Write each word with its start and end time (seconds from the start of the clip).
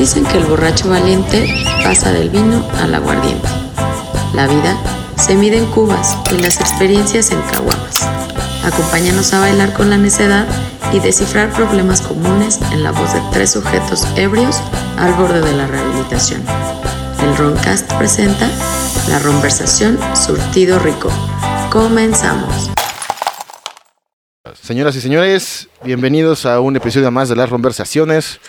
Dicen 0.00 0.24
que 0.24 0.38
el 0.38 0.46
borracho 0.46 0.88
valiente 0.88 1.46
pasa 1.84 2.10
del 2.10 2.30
vino 2.30 2.66
al 2.80 2.94
aguardiente. 2.94 3.46
La 4.32 4.46
vida 4.46 4.74
se 5.18 5.34
mide 5.34 5.58
en 5.58 5.66
cubas 5.66 6.16
y 6.32 6.38
las 6.38 6.58
experiencias 6.58 7.30
en 7.32 7.42
caguamas. 7.42 7.96
Acompáñanos 8.64 9.34
a 9.34 9.40
bailar 9.40 9.74
con 9.74 9.90
la 9.90 9.98
necedad 9.98 10.46
y 10.94 11.00
descifrar 11.00 11.52
problemas 11.52 12.00
comunes 12.00 12.60
en 12.72 12.82
la 12.82 12.92
voz 12.92 13.12
de 13.12 13.20
tres 13.30 13.50
sujetos 13.50 14.06
ebrios 14.16 14.62
al 14.96 15.12
borde 15.12 15.42
de 15.42 15.52
la 15.52 15.66
rehabilitación. 15.66 16.42
El 17.22 17.36
Roncast 17.36 17.92
presenta 17.98 18.48
la 19.10 19.20
conversación 19.20 19.98
Surtido 20.14 20.78
Rico. 20.78 21.10
Comenzamos. 21.70 22.70
Señoras 24.62 24.96
y 24.96 25.02
señores, 25.02 25.68
bienvenidos 25.84 26.46
a 26.46 26.60
un 26.60 26.76
episodio 26.76 27.10
más 27.10 27.28
de 27.28 27.36
las 27.36 27.50
conversaciones. 27.50 28.40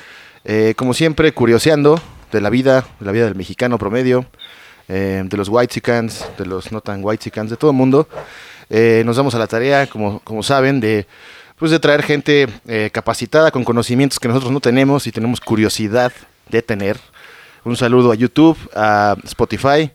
Eh, 0.44 0.74
como 0.76 0.94
siempre, 0.94 1.32
curioseando 1.34 2.02
de 2.32 2.42
la 2.42 2.50
vida, 2.50 2.86
de 3.00 3.06
la 3.06 3.12
vida 3.12 3.26
del 3.26 3.36
mexicano 3.36 3.78
promedio, 3.78 4.26
eh, 4.88 5.24
de 5.26 5.38
los 5.38 5.50
white 5.50 5.82
de 6.38 6.46
los 6.46 6.72
no 6.72 6.82
tan 6.82 7.02
white 7.04 7.30
de 7.30 7.58
todo 7.58 7.72
el 7.72 7.78
mundo. 7.78 8.08
Eh, 8.70 9.04
nos 9.06 9.18
damos 9.18 9.36
a 9.36 9.40
la 9.40 9.48
tarea, 9.48 9.88
como, 9.88 10.20
como 10.22 10.44
saben, 10.44 10.80
de, 10.80 11.06
pues 11.58 11.72
de 11.72 11.80
traer 11.80 12.04
gente 12.04 12.48
capacitada 12.92 13.52
con 13.52 13.64
conocimientos 13.64 14.20
que 14.20 14.28
nosotros 14.28 14.52
no 14.52 14.60
tenemos 14.60 15.08
y 15.08 15.12
tenemos 15.12 15.40
curiosidad 15.40 16.12
de 16.50 16.62
tener. 16.62 16.98
Un 17.64 17.78
saludo 17.78 18.12
a 18.12 18.16
YouTube, 18.16 18.58
a 18.76 19.16
Spotify, 19.24 19.92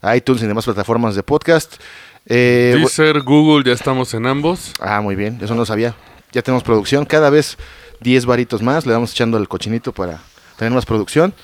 a 0.00 0.16
iTunes 0.16 0.42
y 0.42 0.46
demás 0.46 0.64
plataformas 0.64 1.16
de 1.16 1.22
podcast. 1.22 1.74
Eh, 2.26 2.74
Deezer, 2.76 3.22
Google, 3.22 3.64
ya 3.64 3.72
estamos 3.72 4.12
en 4.14 4.26
ambos. 4.26 4.72
Ah, 4.80 5.00
muy 5.00 5.16
bien, 5.16 5.38
eso 5.42 5.54
no 5.54 5.64
sabía. 5.64 5.94
Ya 6.32 6.42
tenemos 6.42 6.62
producción, 6.62 7.04
cada 7.06 7.30
vez 7.30 7.56
10 8.00 8.26
varitos 8.26 8.62
más, 8.62 8.86
le 8.86 8.92
vamos 8.92 9.12
echando 9.12 9.38
el 9.38 9.48
cochinito 9.48 9.92
para 9.92 10.20
tener 10.56 10.72
más 10.72 10.86
producción. 10.86 11.34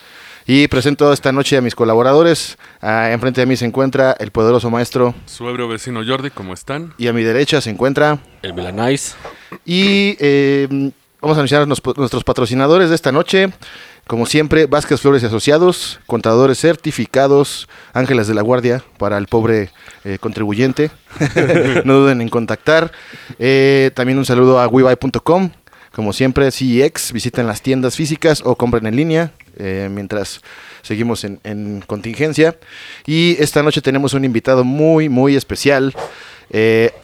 Y 0.46 0.68
presento 0.68 1.10
esta 1.12 1.32
noche 1.32 1.56
a 1.56 1.62
mis 1.62 1.74
colaboradores. 1.74 2.58
Ah, 2.82 3.10
enfrente 3.10 3.40
de 3.40 3.46
mí 3.46 3.56
se 3.56 3.64
encuentra 3.64 4.14
el 4.18 4.30
poderoso 4.30 4.68
maestro. 4.70 5.14
Su 5.24 5.48
ebrio 5.48 5.68
vecino 5.68 6.02
Jordi, 6.06 6.30
¿cómo 6.30 6.52
están? 6.52 6.92
Y 6.98 7.08
a 7.08 7.14
mi 7.14 7.22
derecha 7.22 7.62
se 7.62 7.70
encuentra. 7.70 8.18
El 8.42 8.52
Milanais. 8.52 9.16
Y 9.64 10.16
eh, 10.20 10.92
vamos 11.22 11.38
a 11.38 11.40
anunciar 11.40 11.66
nuestros 11.66 12.24
patrocinadores 12.24 12.90
de 12.90 12.94
esta 12.94 13.10
noche. 13.10 13.54
Como 14.06 14.26
siempre, 14.26 14.66
Vázquez 14.66 15.00
Flores 15.00 15.22
y 15.22 15.26
Asociados, 15.26 15.98
contadores 16.04 16.58
certificados, 16.58 17.66
ángeles 17.94 18.26
de 18.26 18.34
la 18.34 18.42
guardia 18.42 18.84
para 18.98 19.16
el 19.16 19.28
pobre 19.28 19.70
eh, 20.04 20.18
contribuyente. 20.20 20.90
no 21.84 21.94
duden 21.94 22.20
en 22.20 22.28
contactar. 22.28 22.92
Eh, 23.38 23.92
también 23.94 24.18
un 24.18 24.26
saludo 24.26 24.60
a 24.60 24.68
WeBuy.com. 24.68 25.52
Como 25.94 26.12
siempre, 26.12 26.50
CEX, 26.50 27.12
visiten 27.12 27.46
las 27.46 27.62
tiendas 27.62 27.96
físicas 27.96 28.42
o 28.44 28.56
compren 28.56 28.86
en 28.86 28.96
línea 28.96 29.32
eh, 29.56 29.88
mientras 29.90 30.40
seguimos 30.82 31.24
en, 31.24 31.40
en, 31.44 31.82
contingencia. 31.86 32.56
Y 33.06 33.36
esta 33.38 33.62
noche 33.62 33.80
tenemos 33.80 34.12
un 34.12 34.24
invitado 34.24 34.64
muy, 34.64 35.08
muy 35.08 35.36
especial. 35.36 35.94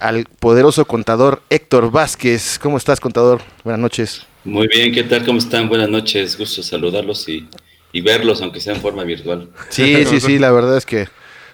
al 0.00 0.26
poderoso 0.38 0.84
contador 0.86 1.42
Héctor 1.50 1.90
Vázquez. 1.90 2.58
¿Cómo 2.58 2.76
estás, 2.76 3.00
contador? 3.00 3.42
Buenas 3.64 3.80
noches. 3.80 4.26
Muy 4.44 4.68
bien, 4.68 4.92
¿qué 4.92 5.02
tal? 5.02 5.24
¿Cómo 5.24 5.38
están? 5.38 5.68
Buenas 5.68 5.90
noches, 5.90 6.38
gusto 6.38 6.62
saludarlos 6.62 7.28
y, 7.28 7.46
verlos, 8.00 8.40
aunque 8.40 8.60
sea 8.60 8.74
en 8.74 8.80
forma 8.80 9.04
virtual. 9.04 9.50
Sí, 9.68 10.06
sí, 10.06 10.18
sí, 10.20 10.38
la 10.38 10.50
verdad 10.50 10.78
es 10.78 10.86
que 10.86 11.08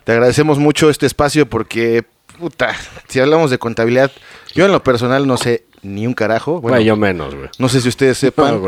te 0.05 0.13
agradecemos 0.13 0.59
mucho 0.59 0.89
este 0.89 1.07
espacio 1.07 1.47
porque, 1.47 2.05
puta, 2.39 2.77
si 3.09 3.19
hablamos 3.19 3.51
de 3.51 3.59
contabilidad, 3.59 4.13
yo 4.55 4.67
en 4.67 4.73
lo 4.73 4.85
personal 4.85 5.27
no 5.27 5.37
sé 5.37 5.65
ni 5.87 6.07
un 6.07 6.15
carajo. 6.15 6.61
Bueno, 6.61 6.81
yo 6.81 6.97
menos, 6.97 7.35
güey. 7.35 7.49
No 7.59 7.69
sé 7.69 7.81
si 7.81 7.89
ustedes 7.89 8.19
sepan. 8.19 8.61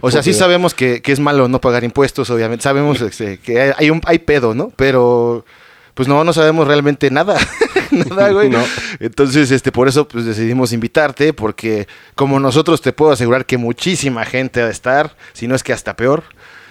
o 0.00 0.10
sea, 0.10 0.22
sí 0.22 0.32
sabemos 0.32 0.74
que, 0.74 1.02
que, 1.02 1.12
es 1.12 1.20
malo 1.20 1.48
no 1.48 1.60
pagar 1.60 1.84
impuestos, 1.84 2.30
obviamente. 2.30 2.62
Sabemos 2.62 3.00
este, 3.02 3.38
que 3.38 3.74
hay, 3.76 3.90
un, 3.90 4.00
hay 4.04 4.18
pedo, 4.18 4.54
¿no? 4.54 4.72
Pero 4.76 5.44
pues 5.94 6.08
no, 6.08 6.24
no 6.24 6.32
sabemos 6.32 6.66
realmente 6.66 7.10
nada. 7.10 7.38
nada, 7.90 8.30
güey. 8.30 8.50
No. 8.50 8.62
Entonces, 8.98 9.50
este, 9.50 9.70
por 9.70 9.88
eso 9.88 10.08
pues, 10.08 10.24
decidimos 10.24 10.72
invitarte, 10.72 11.32
porque 11.32 11.86
como 12.14 12.40
nosotros 12.40 12.80
te 12.80 12.92
puedo 12.92 13.12
asegurar 13.12 13.46
que 13.46 13.58
muchísima 13.58 14.24
gente 14.24 14.60
ha 14.60 14.66
de 14.66 14.72
estar, 14.72 15.16
si 15.32 15.46
no 15.46 15.54
es 15.54 15.62
que 15.62 15.72
hasta 15.72 15.94
peor. 15.94 16.24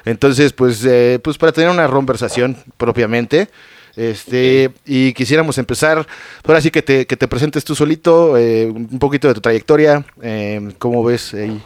Entonces, 0.05 0.51
pues, 0.51 0.83
eh, 0.85 1.19
pues 1.23 1.37
para 1.37 1.53
tener 1.53 1.69
una 1.69 1.87
conversación 1.87 2.57
propiamente. 2.77 3.49
Este, 3.95 4.71
y 4.85 5.13
quisiéramos 5.13 5.57
empezar, 5.57 6.05
ahora 6.43 6.61
sí 6.61 6.71
que 6.71 6.81
te, 6.81 7.05
que 7.05 7.15
te 7.15 7.27
presentes 7.27 7.63
tú 7.63 7.75
solito, 7.75 8.37
eh, 8.37 8.65
un 8.65 8.99
poquito 8.99 9.27
de 9.27 9.35
tu 9.35 9.41
trayectoria, 9.41 10.03
eh, 10.21 10.73
¿cómo 10.79 11.03
ves 11.03 11.33
ahí? 11.35 11.61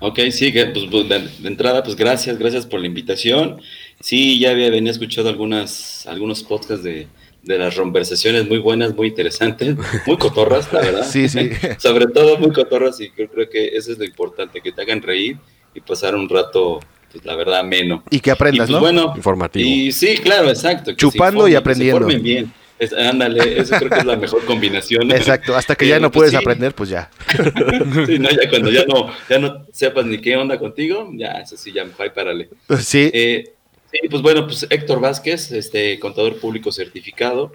Ok, 0.00 0.18
sí, 0.30 0.52
pues, 0.52 0.86
pues 0.90 1.08
de, 1.08 1.48
entrada, 1.48 1.82
pues 1.82 1.96
gracias, 1.96 2.38
gracias 2.38 2.66
por 2.66 2.80
la 2.80 2.86
invitación. 2.86 3.60
Sí, 4.00 4.38
ya 4.38 4.50
había 4.50 4.68
venido 4.68 4.92
escuchado 4.92 5.28
algunas, 5.28 6.06
algunos 6.06 6.42
podcasts 6.42 6.84
de, 6.84 7.06
de 7.42 7.58
las 7.58 7.74
conversaciones 7.74 8.46
muy 8.48 8.58
buenas, 8.58 8.94
muy 8.94 9.08
interesantes, 9.08 9.76
muy 10.06 10.16
cotorras, 10.18 10.70
la 10.72 10.80
verdad. 10.80 11.08
Sí, 11.08 11.28
sí. 11.28 11.50
Sobre 11.78 12.06
todo 12.06 12.38
muy 12.38 12.52
cotorras 12.52 13.00
y 13.00 13.10
creo, 13.10 13.30
creo 13.30 13.48
que 13.48 13.68
eso 13.68 13.92
es 13.92 13.98
lo 13.98 14.04
importante, 14.04 14.60
que 14.60 14.72
te 14.72 14.82
hagan 14.82 15.00
reír 15.00 15.38
y 15.74 15.80
pasar 15.80 16.14
un 16.14 16.28
rato, 16.28 16.80
pues 17.14 17.24
la 17.24 17.36
verdad, 17.36 17.60
ameno. 17.60 18.02
Y 18.10 18.18
que 18.18 18.32
aprendas, 18.32 18.68
pues, 18.68 18.74
¿no? 18.74 18.80
Bueno, 18.80 19.12
informativo. 19.14 19.68
Y 19.68 19.92
sí, 19.92 20.18
claro, 20.18 20.48
exacto. 20.48 20.92
Chupando 20.94 21.46
y 21.46 21.54
aprendiendo. 21.54 22.08
Que 22.08 22.16
bien. 22.16 22.52
ándale, 22.98 23.60
eso 23.60 23.76
creo 23.76 23.88
que 23.88 24.00
es 24.00 24.04
la 24.04 24.16
mejor 24.16 24.44
combinación. 24.44 25.12
Exacto, 25.12 25.54
hasta 25.54 25.76
que 25.76 25.86
ya 25.88 26.00
no 26.00 26.10
pues 26.10 26.30
puedes 26.30 26.34
aprender, 26.34 26.74
pues 26.74 26.90
ya. 26.90 27.08
sí, 28.06 28.18
no, 28.18 28.30
ya 28.30 28.50
cuando 28.50 28.72
ya 28.72 28.84
no, 28.84 29.12
ya 29.30 29.38
no 29.38 29.64
sepas 29.72 30.04
ni 30.06 30.18
qué 30.18 30.36
onda 30.36 30.58
contigo, 30.58 31.08
ya, 31.14 31.34
eso 31.34 31.56
sí, 31.56 31.72
ya 31.72 31.84
mejor 31.84 32.12
párale. 32.12 32.48
Sí. 32.80 33.10
Eh, 33.14 33.54
Sí, 33.94 34.08
pues 34.08 34.22
bueno, 34.22 34.44
pues 34.44 34.66
Héctor 34.68 35.00
Vázquez, 35.00 35.52
este 35.52 36.00
contador 36.00 36.40
público 36.40 36.72
certificado, 36.72 37.52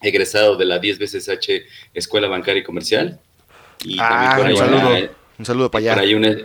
egresado 0.00 0.54
de 0.54 0.64
la 0.64 0.78
10 0.78 1.00
veces 1.00 1.28
H 1.28 1.66
Escuela 1.92 2.28
Bancaria 2.28 2.60
y 2.60 2.64
Comercial. 2.64 3.18
Y 3.84 3.96
ah, 3.98 4.38
un, 4.40 4.56
saludo, 4.56 5.10
un 5.36 5.44
saludo 5.44 5.68
para 5.68 5.92
allá. 5.92 6.00
hay, 6.00 6.14
una, 6.14 6.36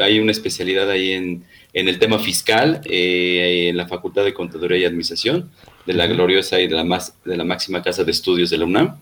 hay 0.00 0.18
una 0.18 0.32
especialidad 0.32 0.90
ahí 0.90 1.12
en, 1.12 1.44
en 1.72 1.88
el 1.88 1.98
tema 1.98 2.18
fiscal, 2.18 2.80
eh, 2.84 3.68
en 3.68 3.76
la 3.76 3.86
Facultad 3.86 4.24
de 4.24 4.32
Contaduría 4.34 4.78
y 4.78 4.84
Administración 4.84 5.50
de 5.86 5.92
la 5.92 6.06
gloriosa 6.06 6.60
y 6.60 6.66
de 6.66 6.74
la, 6.74 6.84
más, 6.84 7.16
de 7.24 7.36
la 7.36 7.44
máxima 7.44 7.82
casa 7.82 8.04
de 8.04 8.10
estudios 8.12 8.50
de 8.50 8.58
la 8.58 8.64
UNAM. 8.64 8.96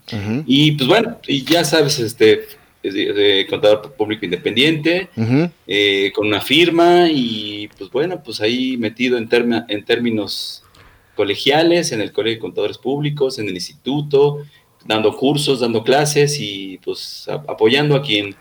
Y 0.46 0.72
pues 0.72 0.88
bueno, 0.88 1.18
y 1.26 1.44
ya 1.44 1.64
sabes, 1.64 1.98
este, 2.00 2.46
de, 2.82 3.46
contador 3.48 3.92
público 3.92 4.24
independiente, 4.24 5.08
eh, 5.66 6.10
con 6.14 6.26
una 6.26 6.40
firma 6.40 7.08
y 7.10 7.68
pues 7.78 7.90
bueno, 7.90 8.22
pues 8.24 8.40
ahí 8.40 8.76
metido 8.76 9.16
en, 9.18 9.28
en 9.68 9.84
términos 9.84 10.64
colegiales, 11.14 11.92
en 11.92 12.00
el 12.00 12.12
Colegio 12.12 12.36
de 12.36 12.40
Contadores 12.40 12.78
Públicos, 12.78 13.38
en 13.38 13.48
el 13.48 13.54
instituto, 13.54 14.42
dando 14.84 15.16
cursos, 15.16 15.60
dando 15.60 15.84
clases 15.84 16.38
y 16.40 16.78
pues 16.82 17.28
apoyando 17.28 17.94
a 17.94 18.02
quien 18.02 18.34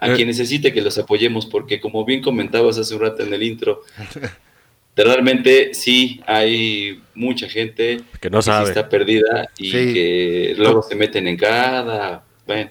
a 0.00 0.10
eh. 0.10 0.16
quien 0.16 0.28
necesite 0.28 0.72
que 0.72 0.80
los 0.80 0.98
apoyemos, 0.98 1.46
porque 1.46 1.80
como 1.80 2.04
bien 2.04 2.22
comentabas 2.22 2.78
hace 2.78 2.94
un 2.94 3.02
rato 3.02 3.22
en 3.22 3.32
el 3.32 3.42
intro, 3.42 3.82
realmente 4.96 5.74
sí 5.74 6.20
hay 6.26 7.00
mucha 7.14 7.48
gente 7.48 8.00
que 8.20 8.30
no 8.30 8.40
está 8.40 8.88
perdida 8.88 9.48
y 9.58 9.70
que 9.70 10.54
luego 10.56 10.82
se 10.82 10.96
meten 10.96 11.28
en 11.28 11.36
cada... 11.36 12.24
Bueno, 12.46 12.70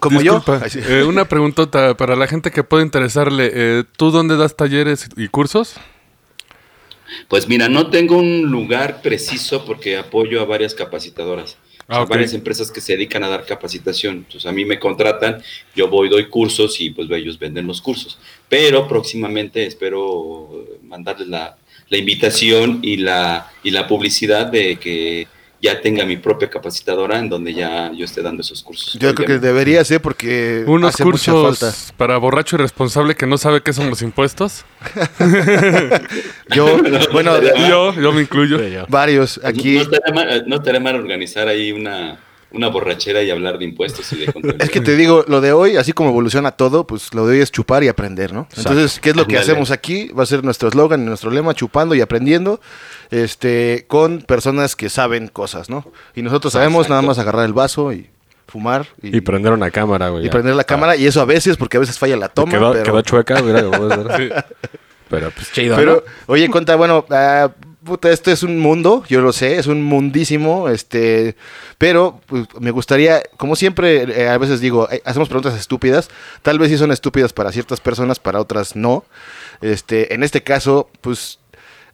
Como 0.00 0.22
yo. 0.22 0.42
Eh, 0.74 1.04
una 1.04 1.26
preguntota 1.26 1.96
para 1.96 2.16
la 2.16 2.26
gente 2.26 2.50
que 2.50 2.64
puede 2.64 2.84
interesarle. 2.84 3.50
Eh, 3.52 3.84
¿Tú 3.96 4.10
dónde 4.10 4.36
das 4.36 4.56
talleres 4.56 5.08
y 5.16 5.28
cursos? 5.28 5.76
Pues 7.28 7.48
mira, 7.48 7.68
no 7.68 7.90
tengo 7.90 8.16
un 8.16 8.50
lugar 8.50 9.02
preciso 9.02 9.64
porque 9.64 9.96
apoyo 9.98 10.40
a 10.40 10.44
varias 10.44 10.74
capacitadoras. 10.74 11.56
Ah, 11.88 12.04
varias 12.04 12.32
empresas 12.32 12.70
que 12.70 12.80
se 12.80 12.92
dedican 12.92 13.24
a 13.24 13.28
dar 13.28 13.44
capacitación. 13.44 14.18
Entonces 14.18 14.46
a 14.46 14.52
mí 14.52 14.64
me 14.64 14.78
contratan, 14.78 15.42
yo 15.74 15.88
voy, 15.88 16.08
doy 16.08 16.28
cursos 16.28 16.80
y 16.80 16.90
pues 16.90 17.10
ellos 17.10 17.38
venden 17.38 17.66
los 17.66 17.80
cursos. 17.80 18.18
Pero 18.48 18.88
próximamente 18.88 19.66
espero 19.66 20.66
mandarles 20.82 21.28
la, 21.28 21.56
la 21.88 21.98
invitación 21.98 22.80
y 22.82 22.96
la, 22.96 23.52
y 23.62 23.70
la 23.70 23.86
publicidad 23.86 24.46
de 24.46 24.76
que 24.76 25.26
ya 25.62 25.80
tenga 25.80 26.04
mi 26.04 26.16
propia 26.16 26.50
capacitadora 26.50 27.20
en 27.20 27.28
donde 27.28 27.54
ya 27.54 27.92
yo 27.92 28.04
esté 28.04 28.20
dando 28.20 28.42
esos 28.42 28.64
cursos. 28.64 28.94
Yo 28.98 29.14
creo 29.14 29.28
que 29.28 29.38
debería 29.38 29.84
ser 29.84 30.02
porque 30.02 30.64
unos 30.66 30.96
cursos 30.96 31.92
para 31.96 32.18
borracho 32.18 32.56
irresponsable 32.56 33.14
que 33.14 33.28
no 33.28 33.38
sabe 33.38 33.62
qué 33.62 33.72
son 33.72 33.88
los 33.88 34.02
impuestos. 34.02 34.64
yo, 36.54 36.66
bueno, 37.12 37.40
yo, 37.68 37.94
yo 37.94 38.12
me 38.12 38.22
incluyo. 38.22 38.58
Varios 38.88 39.40
aquí. 39.44 39.80
No, 40.46 40.56
estaría 40.56 40.80
mal, 40.80 40.96
organizar 40.96 41.46
ahí 41.46 41.70
una 41.70 42.18
una 42.52 42.68
borrachera 42.68 43.22
y 43.22 43.30
hablar 43.30 43.58
de 43.58 43.64
impuestos 43.64 44.12
y 44.12 44.16
de 44.16 44.56
Es 44.58 44.70
que 44.70 44.80
te 44.80 44.96
digo, 44.96 45.24
lo 45.28 45.40
de 45.40 45.52
hoy, 45.52 45.76
así 45.76 45.92
como 45.92 46.10
evoluciona 46.10 46.52
todo, 46.52 46.86
pues 46.86 47.14
lo 47.14 47.26
de 47.26 47.36
hoy 47.36 47.42
es 47.42 47.52
chupar 47.52 47.84
y 47.84 47.88
aprender, 47.88 48.32
¿no? 48.32 48.48
Entonces, 48.56 49.00
¿qué 49.00 49.10
es 49.10 49.16
lo 49.16 49.26
que 49.26 49.38
hacemos 49.38 49.70
aquí? 49.70 50.08
Va 50.08 50.22
a 50.22 50.26
ser 50.26 50.44
nuestro 50.44 50.68
eslogan, 50.68 51.04
nuestro 51.04 51.30
lema, 51.30 51.54
chupando 51.54 51.94
y 51.94 52.00
aprendiendo 52.00 52.60
este, 53.10 53.84
con 53.88 54.22
personas 54.22 54.76
que 54.76 54.88
saben 54.88 55.28
cosas, 55.28 55.68
¿no? 55.68 55.84
Y 56.14 56.22
nosotros 56.22 56.52
sabemos 56.52 56.88
nada 56.88 57.02
más 57.02 57.18
agarrar 57.18 57.44
el 57.46 57.52
vaso 57.52 57.92
y 57.92 58.08
fumar 58.46 58.86
y, 59.02 59.16
Y 59.16 59.20
prender 59.20 59.52
una 59.52 59.70
cámara, 59.70 60.10
güey. 60.10 60.24
y 60.24 60.26
ya. 60.26 60.30
prender 60.30 60.54
la 60.54 60.64
cámara. 60.64 60.96
Y 60.96 61.06
eso 61.06 61.20
a 61.20 61.24
veces, 61.24 61.56
porque 61.56 61.78
a 61.78 61.80
veces 61.80 61.98
falla 61.98 62.16
la 62.16 62.28
toma. 62.28 62.52
quedó, 62.52 62.72
pero, 62.72 62.84
quedó 62.84 63.02
chueca, 63.02 63.42
mira, 63.42 63.62
ver. 63.62 64.44
Pero 65.08 65.30
pues 65.30 65.52
chido, 65.52 65.76
pero, 65.76 66.04
oye, 66.24 66.48
cuenta, 66.48 66.74
bueno, 66.74 67.04
ah, 67.10 67.50
puta, 67.84 68.10
esto 68.10 68.30
es 68.30 68.42
un 68.42 68.58
mundo, 68.58 69.04
yo 69.08 69.20
lo 69.20 69.32
sé, 69.32 69.58
es 69.58 69.66
un 69.66 69.82
mundísimo, 69.82 70.68
este, 70.68 71.36
pero 71.78 72.20
pues, 72.26 72.46
me 72.60 72.70
gustaría, 72.70 73.22
como 73.36 73.56
siempre, 73.56 74.22
eh, 74.22 74.28
a 74.28 74.38
veces 74.38 74.60
digo, 74.60 74.88
eh, 74.90 75.02
hacemos 75.04 75.28
preguntas 75.28 75.58
estúpidas, 75.58 76.08
tal 76.42 76.58
vez 76.58 76.70
sí 76.70 76.78
son 76.78 76.92
estúpidas 76.92 77.32
para 77.32 77.52
ciertas 77.52 77.80
personas, 77.80 78.18
para 78.18 78.40
otras 78.40 78.76
no. 78.76 79.04
Este, 79.60 80.14
en 80.14 80.22
este 80.22 80.42
caso, 80.42 80.88
pues 81.00 81.38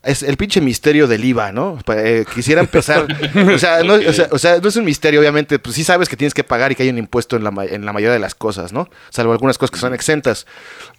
es 0.02 0.22
el 0.22 0.36
pinche 0.36 0.60
misterio 0.60 1.06
del 1.08 1.24
IVA, 1.24 1.52
¿no? 1.52 1.78
Eh, 1.88 2.24
quisiera 2.34 2.60
empezar, 2.60 3.06
o 3.54 3.58
sea, 3.58 3.82
no, 3.82 3.94
o, 3.94 4.12
sea, 4.12 4.28
o 4.30 4.38
sea, 4.38 4.58
no 4.58 4.68
es 4.68 4.76
un 4.76 4.84
misterio, 4.84 5.20
obviamente, 5.20 5.58
pues 5.58 5.74
sí 5.74 5.84
sabes 5.84 6.08
que 6.08 6.16
tienes 6.16 6.34
que 6.34 6.44
pagar 6.44 6.72
y 6.72 6.74
que 6.74 6.84
hay 6.84 6.88
un 6.88 6.98
impuesto 6.98 7.36
en 7.36 7.44
la, 7.44 7.52
en 7.64 7.84
la 7.84 7.92
mayoría 7.92 8.12
de 8.12 8.18
las 8.18 8.34
cosas, 8.34 8.72
¿no? 8.72 8.88
Salvo 9.10 9.32
algunas 9.32 9.58
cosas 9.58 9.72
que 9.72 9.80
son 9.80 9.94
exentas. 9.94 10.46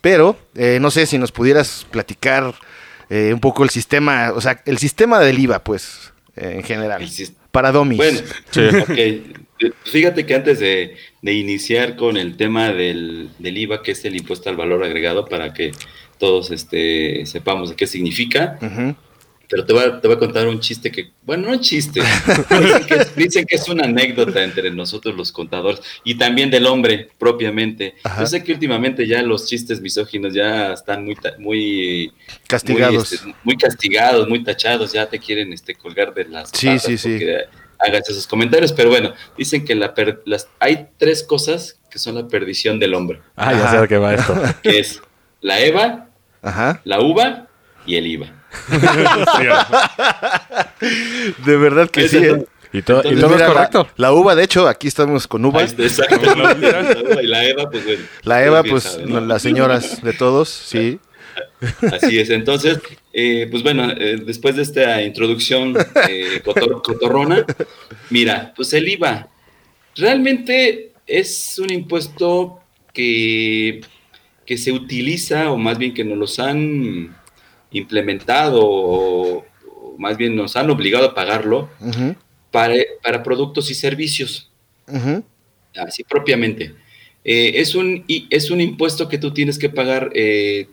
Pero, 0.02 0.38
eh, 0.56 0.80
no 0.82 0.92
sé 0.92 1.06
si 1.06 1.18
nos 1.18 1.32
pudieras 1.32 1.86
platicar 1.90 2.54
eh, 3.10 3.32
un 3.34 3.40
poco 3.40 3.64
el 3.64 3.70
sistema, 3.70 4.32
o 4.34 4.42
sea, 4.42 4.62
el 4.66 4.78
sistema 4.78 5.20
del 5.20 5.40
IVA, 5.40 5.64
pues, 5.64 6.14
eh, 6.36 6.54
en 6.58 6.64
general. 6.64 7.08
Para 7.52 7.72
Domis. 7.72 7.98
Bueno. 7.98 8.20
Eh, 8.96 9.24
Fíjate 9.84 10.26
que 10.26 10.36
antes 10.36 10.60
de, 10.60 10.96
de 11.22 11.34
iniciar 11.34 11.98
con 11.98 12.16
el 12.16 12.38
tema 12.38 12.72
del, 12.72 13.30
del 13.40 13.58
IVA, 13.58 13.84
que 13.84 13.92
es 13.92 14.06
el 14.06 14.16
impuesto 14.16 14.50
al 14.50 14.56
valor 14.56 14.84
agregado, 14.84 15.26
para 15.26 15.54
que 15.54 15.72
todos 16.18 16.52
este, 16.52 17.26
sepamos 17.26 17.70
de 17.70 17.76
qué 17.76 17.86
significa. 17.86 18.58
Pero 19.50 19.66
te 19.66 19.74
voy, 19.74 19.84
a, 19.84 20.00
te 20.00 20.08
voy 20.08 20.16
a 20.16 20.20
contar 20.20 20.48
un 20.48 20.60
chiste 20.60 20.92
que, 20.92 21.10
bueno, 21.24 21.48
no 21.48 21.54
un 21.54 21.60
chiste, 21.60 22.02
dicen 22.50 22.86
que, 22.86 23.06
dicen 23.16 23.46
que 23.46 23.56
es 23.56 23.68
una 23.68 23.86
anécdota 23.86 24.44
entre 24.44 24.70
nosotros 24.72 25.16
los 25.16 25.32
contadores 25.32 25.82
y 26.04 26.16
también 26.16 26.52
del 26.52 26.68
hombre 26.68 27.10
propiamente. 27.18 27.96
Ajá. 28.04 28.22
Yo 28.22 28.28
sé 28.28 28.44
que 28.44 28.52
últimamente 28.54 29.08
ya 29.08 29.22
los 29.24 29.48
chistes 29.48 29.82
misóginos 29.82 30.34
ya 30.36 30.74
están 30.74 31.04
muy, 31.04 31.16
ta- 31.16 31.34
muy 31.40 32.14
Castigados. 32.48 32.94
Muy, 32.94 33.02
este, 33.18 33.36
muy 33.44 33.58
castigados, 33.58 34.30
muy 34.30 34.44
tachados, 34.44 34.94
ya 34.94 35.08
te 35.08 35.18
quieren 35.20 35.52
este, 35.52 35.74
colgar 35.74 36.14
de 36.14 36.26
las 36.26 36.52
Sí, 36.54 36.78
sí, 36.80 36.98
sí. 36.98 37.20
hagas 37.80 38.08
esos 38.10 38.28
comentarios, 38.28 38.72
pero 38.74 38.90
bueno, 38.90 39.14
dicen 39.38 39.66
que 39.66 39.74
la 39.74 39.94
per- 39.96 40.22
las, 40.26 40.48
hay 40.60 40.88
tres 40.98 41.24
cosas 41.24 41.80
que 41.90 41.98
son 41.98 42.14
la 42.16 42.28
perdición 42.28 42.80
del 42.80 42.94
hombre, 42.94 43.20
Ah, 43.36 43.52
ya 43.54 43.72
sé 43.72 43.78
de 43.82 43.88
qué 43.88 43.98
va 43.98 44.14
esto. 44.14 44.40
que 44.62 44.78
es 44.80 45.02
la 45.42 45.60
EVA, 45.60 46.08
Ajá. 46.44 46.82
la 46.84 47.02
uva 47.02 47.48
y 47.88 47.96
el 47.96 48.06
IVA. 48.06 48.36
De 51.46 51.58
verdad 51.58 51.90
que 51.90 52.08
sí. 52.08 52.18
es- 52.18 52.24
¿eh? 52.24 52.46
Y, 52.72 52.84
to- 52.84 53.02
y 53.04 53.10
Entonces, 53.10 53.20
todo 53.22 53.30
es 53.32 53.36
Mira, 53.36 53.48
la- 53.48 53.54
correcto. 53.54 53.88
La, 53.98 54.14
uva, 54.14 54.36
de 54.36 54.44
hecho, 54.44 54.68
aquí 54.68 54.88
estamos 54.88 55.28
con 55.28 55.44
uva. 55.44 55.64
Exacto, 55.64 56.22
la 56.22 56.54
uva 56.54 57.24
y 57.24 57.28
la 57.28 57.44
EVA, 57.46 57.70
pues 57.72 57.84
bueno. 57.84 58.04
La 58.24 58.46
Eva, 58.46 58.62
pues, 58.64 59.00
las 59.08 59.42
señoras 59.42 60.04
de 60.04 60.14
todos, 60.14 60.50
sí. 60.50 61.00
Así 61.92 62.20
es, 62.20 62.30
entonces, 62.30 62.80
eh, 63.12 63.48
pues 63.50 63.64
bueno, 63.64 63.90
eh, 63.92 64.22
después 64.24 64.56
de 64.56 64.62
esta 64.62 65.02
introducción 65.02 65.76
eh, 66.10 66.42
cotor- 66.46 66.82
cotorrona, 66.84 67.44
mira, 68.12 68.54
pues 68.56 68.72
el 68.74 68.88
IVA 68.88 69.28
realmente 69.96 70.92
es 71.08 71.58
un 71.58 71.72
impuesto 71.72 72.60
que, 72.94 73.82
que 74.46 74.58
se 74.60 74.72
utiliza, 74.72 75.50
o 75.52 75.58
más 75.58 75.78
bien 75.80 75.92
que 75.94 76.04
nos 76.04 76.18
los 76.20 76.38
han 76.40 77.16
implementado, 77.72 78.62
o, 78.66 79.38
o 79.40 79.96
más 79.98 80.18
bien 80.18 80.36
nos 80.36 80.56
han 80.56 80.70
obligado 80.70 81.06
a 81.08 81.14
pagarlo 81.16 81.70
para, 82.52 82.74
para 83.04 83.22
productos 83.24 83.70
y 83.72 83.76
servicios 83.76 84.50
así 85.76 86.04
propiamente. 86.04 86.74
Eh, 87.24 87.54
es, 87.56 87.76
un, 87.76 88.04
y 88.08 88.28
es 88.30 88.50
un 88.50 88.60
impuesto 88.62 89.08
que 89.08 89.18
tú 89.18 89.32
tienes 89.34 89.60
que 89.60 89.70
pagar, 89.70 90.10
eh, 90.16 90.68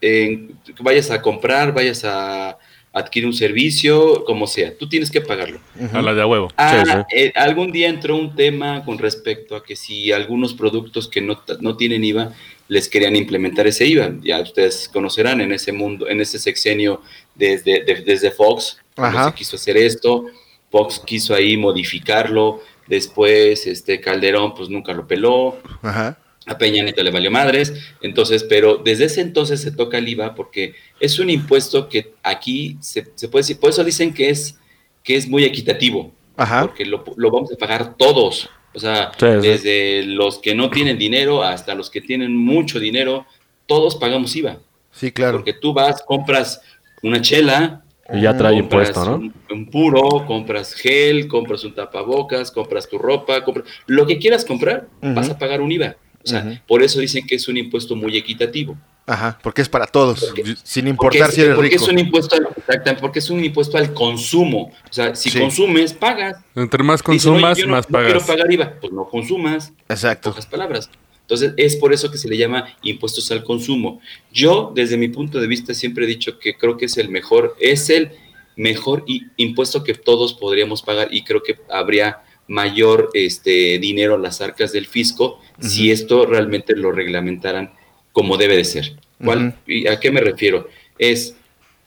en- 0.00 0.56
vayas 0.80 1.10
a 1.10 1.20
comprar, 1.22 1.72
vayas 1.72 2.04
a 2.04 2.58
adquirir 2.92 3.26
un 3.26 3.34
servicio, 3.34 4.24
como 4.24 4.46
sea, 4.46 4.76
tú 4.76 4.88
tienes 4.88 5.10
que 5.10 5.20
pagarlo. 5.20 5.60
A 5.92 6.02
la 6.02 6.14
de 6.14 6.22
a 6.22 6.26
huevo. 6.26 6.48
Ah, 6.56 7.04
sí. 7.10 7.16
eh, 7.16 7.32
algún 7.36 7.70
día 7.70 7.88
entró 7.88 8.16
un 8.16 8.34
tema 8.34 8.84
con 8.84 8.98
respecto 8.98 9.54
a 9.54 9.62
que 9.62 9.76
si 9.76 10.10
algunos 10.10 10.54
productos 10.54 11.06
que 11.06 11.20
no, 11.20 11.40
no 11.60 11.76
tienen 11.76 12.02
IVA 12.02 12.32
les 12.68 12.88
querían 12.88 13.16
implementar 13.16 13.66
ese 13.66 13.86
IVA. 13.86 14.12
Ya 14.22 14.40
ustedes 14.40 14.88
conocerán 14.92 15.40
en 15.40 15.52
ese 15.52 15.72
mundo, 15.72 16.08
en 16.08 16.20
ese 16.20 16.38
sexenio 16.38 17.00
desde, 17.34 17.82
de- 17.84 18.02
desde 18.04 18.30
Fox, 18.30 18.78
se 18.96 19.34
quiso 19.34 19.56
hacer 19.56 19.76
esto, 19.76 20.26
Fox 20.70 21.00
quiso 21.04 21.34
ahí 21.34 21.56
modificarlo, 21.56 22.60
después 22.86 23.66
este 23.66 24.00
Calderón 24.00 24.54
pues 24.54 24.68
nunca 24.68 24.92
lo 24.92 25.06
peló, 25.06 25.58
Ajá. 25.82 26.18
a 26.46 26.58
Peña 26.58 26.82
Nieto 26.82 27.02
le 27.02 27.10
valió 27.10 27.30
madres, 27.30 27.72
entonces, 28.02 28.44
pero 28.44 28.76
desde 28.76 29.04
ese 29.06 29.20
entonces 29.20 29.60
se 29.62 29.70
toca 29.70 29.98
el 29.98 30.08
IVA 30.08 30.34
porque 30.34 30.74
es 31.00 31.18
un 31.18 31.30
impuesto 31.30 31.88
que 31.88 32.12
aquí 32.22 32.76
se, 32.80 33.06
se 33.14 33.28
puede 33.28 33.42
decir, 33.44 33.58
por 33.60 33.70
eso 33.70 33.84
dicen 33.84 34.12
que 34.12 34.30
es, 34.30 34.58
que 35.04 35.16
es 35.16 35.26
muy 35.28 35.44
equitativo, 35.44 36.12
Ajá. 36.36 36.62
porque 36.66 36.84
lo, 36.84 37.04
lo 37.16 37.30
vamos 37.30 37.50
a 37.52 37.56
pagar 37.56 37.96
todos, 37.96 38.50
o 38.78 38.80
sea, 38.80 39.10
Sí, 39.18 39.26
sí. 39.42 39.48
desde 39.48 40.02
los 40.04 40.38
que 40.38 40.54
no 40.54 40.70
tienen 40.70 40.96
dinero 40.98 41.42
hasta 41.42 41.74
los 41.74 41.90
que 41.90 42.00
tienen 42.00 42.34
mucho 42.36 42.78
dinero, 42.80 43.26
todos 43.66 43.96
pagamos 43.96 44.34
IVA, 44.36 44.58
Sí, 44.92 45.12
claro. 45.12 45.38
porque 45.38 45.52
tú 45.52 45.72
vas, 45.72 46.02
compras 46.02 46.60
una 47.02 47.20
chela, 47.20 47.82
Y 48.12 48.22
ya 48.22 48.36
trae 48.36 48.58
compras 48.60 48.88
impuesto, 48.88 49.04
¿no? 49.04 49.16
Un, 49.16 49.34
un 49.50 49.66
puro, 49.70 50.24
compras 50.26 50.72
gel, 50.74 51.28
compras 51.28 51.62
un 51.64 51.74
tapabocas, 51.74 52.50
compras 52.50 52.88
tu 52.88 52.96
ropa, 52.98 53.44
compras 53.44 53.66
lo 53.86 54.06
que 54.06 54.18
quieras 54.18 54.44
comprar, 54.44 54.86
vas 55.02 55.28
a 55.28 55.38
pagar 55.38 55.60
un 55.60 55.70
IVA. 55.72 55.96
O 56.28 56.40
sea, 56.40 56.62
por 56.66 56.82
eso 56.82 57.00
dicen 57.00 57.26
que 57.26 57.34
es 57.36 57.48
un 57.48 57.56
impuesto 57.56 57.96
muy 57.96 58.16
equitativo. 58.16 58.76
Ajá. 59.06 59.38
Porque 59.42 59.62
es 59.62 59.68
para 59.70 59.86
todos. 59.86 60.22
Porque- 60.22 60.54
sin 60.62 60.86
importar 60.86 61.30
es, 61.30 61.34
si 61.34 61.40
eres 61.40 61.54
porque 61.54 61.70
rico. 61.70 61.82
es 61.84 61.88
un 61.90 61.98
impuesto 61.98 62.36
al, 62.36 62.96
porque 63.00 63.18
es 63.20 63.30
un 63.30 63.42
impuesto 63.42 63.78
al 63.78 63.94
consumo. 63.94 64.70
O 64.88 64.92
sea, 64.92 65.14
si 65.14 65.30
Sí. 65.30 65.38
consumes, 65.40 65.94
pagas. 65.94 66.36
Entre 66.54 66.84
más 66.84 67.00
Dicen, 67.00 67.10
"Oye, 67.10 67.18
consumas, 67.40 67.58
no- 67.60 67.68
más 67.68 67.88
no 67.90 67.98
quiero 68.00 68.20
pagas. 68.20 68.26
pagar 68.26 68.52
IVA. 68.52 68.74
Pues 68.80 68.92
no 68.92 69.08
consumas, 69.08 69.72
Exacto. 69.88 70.30
pocas 70.30 70.44
palabras. 70.46 70.90
Entonces, 71.22 71.52
es 71.56 71.76
por 71.76 71.92
eso 71.94 72.10
que 72.10 72.18
se 72.18 72.28
le 72.28 72.36
llama 72.36 72.68
impuestos 72.82 73.30
al 73.30 73.44
consumo. 73.44 74.00
Yo, 74.32 74.72
desde 74.74 74.96
mi 74.98 75.08
punto 75.08 75.40
de 75.40 75.46
vista, 75.46 75.72
siempre 75.74 76.04
he 76.04 76.08
dicho 76.08 76.38
que 76.38 76.54
creo 76.54 76.76
que 76.76 76.84
es 76.86 76.96
el 76.98 77.08
mejor, 77.08 77.56
es 77.60 77.88
el 77.90 78.12
mejor 78.56 79.04
impuesto 79.36 79.84
que 79.84 79.94
todos 79.94 80.34
podríamos 80.34 80.82
pagar 80.82 81.08
y 81.10 81.22
creo 81.24 81.42
que 81.42 81.56
habría 81.70 82.18
mayor 82.48 83.10
este, 83.12 83.78
dinero 83.78 84.14
a 84.14 84.18
las 84.18 84.40
arcas 84.40 84.72
del 84.72 84.86
fisco 84.86 85.40
si 85.60 85.90
esto 85.90 86.26
realmente 86.26 86.74
lo 86.74 86.90
reglamentaran 86.90 87.72
como 88.12 88.36
debe 88.36 88.56
de 88.56 88.64
ser. 88.64 88.96
¿Cuál. 89.22 89.56
¿Y 89.66 89.86
a 89.86 90.00
qué 90.00 90.10
me 90.10 90.20
refiero? 90.20 90.68
Es 90.98 91.36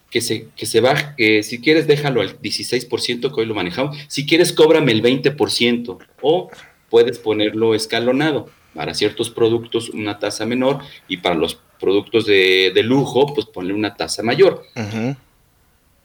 que 0.09 0.21
se, 0.21 0.47
que 0.55 0.65
se 0.65 0.81
baje, 0.81 1.13
que 1.17 1.43
si 1.43 1.59
quieres 1.59 1.88
déjalo 1.88 2.21
al 2.21 2.39
16%, 2.39 3.33
que 3.33 3.41
hoy 3.41 3.47
lo 3.47 3.55
manejamos, 3.55 3.97
si 4.07 4.25
quieres 4.25 4.53
cóbrame 4.53 4.91
el 4.91 5.01
20% 5.01 5.97
o 6.21 6.50
puedes 6.89 7.17
ponerlo 7.17 7.74
escalonado. 7.74 8.50
Para 8.74 8.93
ciertos 8.93 9.29
productos 9.29 9.89
una 9.89 10.19
tasa 10.19 10.45
menor 10.45 10.79
y 11.09 11.17
para 11.17 11.35
los 11.35 11.59
productos 11.79 12.25
de, 12.25 12.71
de 12.74 12.83
lujo, 12.83 13.33
pues 13.33 13.45
ponle 13.47 13.74
una 13.74 13.95
tasa 13.95 14.24
mayor. 14.24 14.63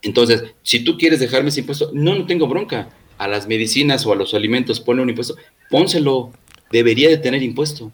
Entonces, 0.03 0.43
si 0.63 0.83
tú 0.83 0.99
quieres 0.99 1.21
dejarme 1.21 1.51
ese 1.51 1.61
impuesto, 1.61 1.91
no, 1.93 2.17
no 2.17 2.27
tengo 2.27 2.49
bronca. 2.49 2.89
A 3.19 3.29
las 3.29 3.47
medicinas 3.47 4.05
o 4.07 4.13
a 4.13 4.17
los 4.17 4.35
alimentos 4.35 4.81
pone 4.81 5.03
un 5.03 5.09
impuesto, 5.09 5.37
pónselo. 5.71 6.33
Debería 6.71 7.09
de 7.09 7.19
tener 7.19 7.43
impuesto. 7.43 7.93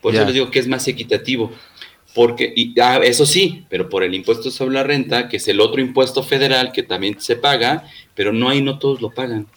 Por 0.00 0.14
eso 0.14 0.24
les 0.24 0.34
digo 0.34 0.50
que 0.50 0.58
es 0.58 0.68
más 0.68 0.86
equitativo. 0.86 1.50
Porque, 2.14 2.52
y, 2.54 2.78
ah, 2.80 3.00
eso 3.02 3.26
sí, 3.26 3.64
pero 3.68 3.88
por 3.88 4.04
el 4.04 4.14
impuesto 4.14 4.50
sobre 4.50 4.74
la 4.74 4.84
renta, 4.84 5.28
que 5.28 5.38
es 5.38 5.48
el 5.48 5.60
otro 5.60 5.80
impuesto 5.80 6.22
federal 6.22 6.70
que 6.70 6.84
también 6.84 7.20
se 7.20 7.34
paga, 7.34 7.84
pero 8.14 8.32
no 8.32 8.48
ahí 8.48 8.62
no 8.62 8.78
todos 8.78 9.02
lo 9.02 9.10
pagan. 9.10 9.48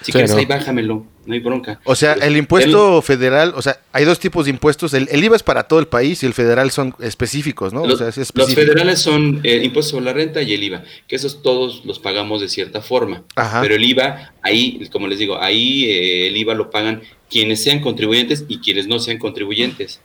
Si 0.00 0.06
Sí, 0.06 0.12
quieres 0.12 0.30
¿no? 0.32 0.36
ahí 0.38 0.44
bájamelo, 0.44 1.06
no 1.24 1.34
hay 1.34 1.40
bronca. 1.40 1.80
O 1.84 1.94
sea, 1.96 2.14
Pero 2.14 2.26
el 2.26 2.36
impuesto 2.36 3.00
federal, 3.02 3.52
o 3.56 3.62
sea, 3.62 3.80
hay 3.92 4.04
dos 4.04 4.18
tipos 4.20 4.44
de 4.44 4.50
impuestos. 4.50 4.92
El, 4.94 5.08
el 5.10 5.24
IVA 5.24 5.36
es 5.36 5.42
para 5.42 5.64
todo 5.64 5.78
el 5.80 5.88
país 5.88 6.22
y 6.22 6.26
el 6.26 6.34
federal 6.34 6.70
son 6.70 6.94
específicos, 7.00 7.72
¿no? 7.72 7.84
Los, 7.86 7.94
o 7.94 7.98
sea, 7.98 8.08
es 8.08 8.16
los 8.18 8.26
específico. 8.28 8.60
federales 8.60 9.00
son 9.00 9.40
eh, 9.42 9.62
impuestos 9.64 9.92
sobre 9.92 10.04
la 10.04 10.12
renta 10.12 10.42
y 10.42 10.52
el 10.54 10.62
IVA, 10.62 10.84
que 11.08 11.16
esos 11.16 11.42
todos 11.42 11.84
los 11.84 11.98
pagamos 11.98 12.40
de 12.40 12.48
cierta 12.48 12.82
forma. 12.82 13.24
Ajá. 13.34 13.60
Pero 13.62 13.74
el 13.74 13.84
IVA, 13.84 14.34
ahí, 14.42 14.86
como 14.92 15.08
les 15.08 15.18
digo, 15.18 15.40
ahí 15.40 15.86
eh, 15.86 16.28
el 16.28 16.36
IVA 16.36 16.54
lo 16.54 16.70
pagan 16.70 17.02
quienes 17.30 17.62
sean 17.62 17.80
contribuyentes 17.80 18.44
y 18.48 18.58
quienes 18.58 18.86
no 18.86 18.98
sean 18.98 19.18
contribuyentes. 19.18 20.00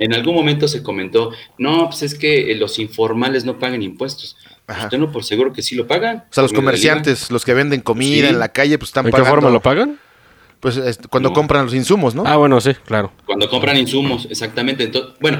En 0.00 0.12
algún 0.14 0.34
momento 0.34 0.66
se 0.66 0.82
comentó, 0.82 1.30
no, 1.58 1.86
pues 1.90 2.02
es 2.02 2.14
que 2.16 2.50
eh, 2.50 2.56
los 2.56 2.78
informales 2.80 3.44
no 3.44 3.58
pagan 3.58 3.82
impuestos. 3.82 4.36
Ajá. 4.66 4.84
Usted 4.84 4.98
no 4.98 5.12
por 5.12 5.22
seguro 5.24 5.52
que 5.52 5.62
sí 5.62 5.74
lo 5.76 5.86
pagan. 5.86 6.24
O 6.30 6.32
sea, 6.34 6.42
los 6.42 6.52
comerciantes, 6.52 7.30
los 7.30 7.44
que 7.44 7.54
venden 7.54 7.80
comida 7.82 8.26
Sí. 8.28 8.32
en 8.32 8.38
la 8.40 8.48
calle, 8.48 8.78
pues 8.78 8.88
están 8.88 9.04
¿En 9.06 9.10
qué 9.12 9.18
pagando. 9.18 9.30
forma 9.36 9.50
lo 9.50 9.60
pagan? 9.60 9.98
Pues 10.58 10.76
es- 10.76 10.98
cuando 11.08 11.28
No. 11.30 11.34
compran 11.34 11.64
los 11.66 11.74
insumos, 11.74 12.14
¿no? 12.14 12.24
Ah, 12.26 12.36
bueno, 12.36 12.60
sí, 12.60 12.72
claro. 12.86 13.12
Cuando 13.26 13.48
compran 13.48 13.76
insumos, 13.76 14.26
exactamente. 14.30 14.84
Entonces, 14.84 15.12
bueno, 15.20 15.38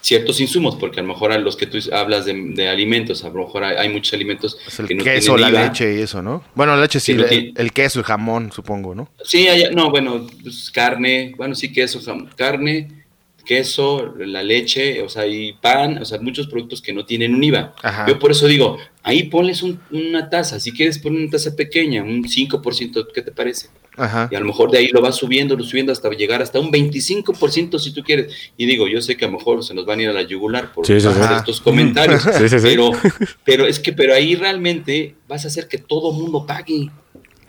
ciertos 0.00 0.40
insumos, 0.40 0.76
porque 0.76 0.98
a 1.00 1.02
lo 1.02 1.08
mejor 1.08 1.30
a 1.32 1.38
los 1.38 1.56
que 1.56 1.66
tú 1.66 1.78
hablas 1.92 2.24
de, 2.24 2.32
de 2.54 2.68
alimentos, 2.68 3.22
a 3.24 3.28
lo 3.28 3.34
mejor 3.44 3.64
hay, 3.64 3.76
hay 3.76 3.88
muchos 3.90 4.14
alimentos 4.14 4.56
Es 4.66 4.80
el 4.80 4.88
que 4.88 4.94
no 4.94 5.04
queso, 5.04 5.34
tienen 5.36 5.52
la 5.54 5.58
IVA. 5.60 5.68
leche 5.68 5.94
y 5.98 6.00
eso, 6.02 6.22
¿no? 6.22 6.42
Bueno, 6.54 6.74
la 6.74 6.82
leche 6.82 6.98
sí, 7.00 7.14
no 7.14 7.22
el, 7.24 7.28
tiene- 7.28 7.52
el 7.56 7.72
queso, 7.72 7.98
el 8.00 8.04
jamón, 8.06 8.50
supongo, 8.50 8.94
¿no? 8.94 9.08
Sí, 9.24 9.46
hay- 9.46 9.74
no, 9.74 9.90
bueno, 9.90 10.26
pues, 10.42 10.70
carne, 10.72 11.32
bueno, 11.36 11.54
sí, 11.54 11.72
queso, 11.72 12.00
jam- 12.00 12.28
carne, 12.34 12.99
queso, 13.54 14.14
la 14.16 14.44
leche, 14.44 15.02
o 15.02 15.08
sea, 15.08 15.26
y 15.26 15.54
pan, 15.54 15.98
o 16.00 16.04
sea, 16.04 16.20
muchos 16.20 16.46
productos 16.46 16.80
que 16.80 16.92
no 16.92 17.04
tienen 17.04 17.34
un 17.34 17.42
IVA. 17.42 17.74
Ajá. 17.82 18.06
Yo 18.06 18.16
por 18.20 18.30
eso 18.30 18.46
digo, 18.46 18.78
ahí 19.02 19.24
ponles 19.24 19.64
un- 19.64 19.80
una 19.90 20.30
tasa, 20.30 20.60
si 20.60 20.70
quieres 20.70 21.00
poner 21.00 21.20
una 21.22 21.30
tasa 21.32 21.56
pequeña, 21.56 22.04
un 22.04 22.28
5%, 22.28 23.08
¿qué 23.12 23.22
te 23.22 23.32
parece? 23.32 23.66
Ajá. 23.96 24.28
Y 24.30 24.36
a 24.36 24.40
lo 24.40 24.46
mejor 24.46 24.70
de 24.70 24.78
ahí 24.78 24.86
lo 24.92 25.00
vas 25.02 25.16
subiendo, 25.16 25.56
lo 25.56 25.64
subiendo 25.64 25.90
hasta 25.90 26.08
llegar 26.10 26.40
hasta 26.42 26.60
un 26.60 26.70
25% 26.70 27.80
si 27.80 27.92
tú 27.92 28.04
quieres. 28.04 28.32
Y 28.56 28.66
digo, 28.66 28.86
yo 28.86 29.00
sé 29.02 29.16
que 29.16 29.24
a 29.24 29.28
lo 29.28 29.36
mejor 29.38 29.64
se 29.64 29.74
nos 29.74 29.84
van 29.84 29.98
a 29.98 30.02
ir 30.04 30.08
a 30.10 30.12
la 30.12 30.22
yugular 30.22 30.72
por 30.72 30.86
Sí, 30.86 31.00
sí, 31.00 31.08
estos 31.36 31.60
comentarios, 31.60 32.22
Sí, 32.38 32.48
sí, 32.48 32.56
sí. 32.60 32.62
Pero, 32.62 32.92
pero 33.44 33.66
es 33.66 33.80
que 33.80 33.92
pero 33.92 34.14
ahí 34.14 34.36
realmente 34.36 35.16
vas 35.26 35.44
a 35.44 35.48
hacer 35.48 35.66
que 35.66 35.78
todo 35.78 36.12
mundo 36.12 36.46
pague, 36.46 36.88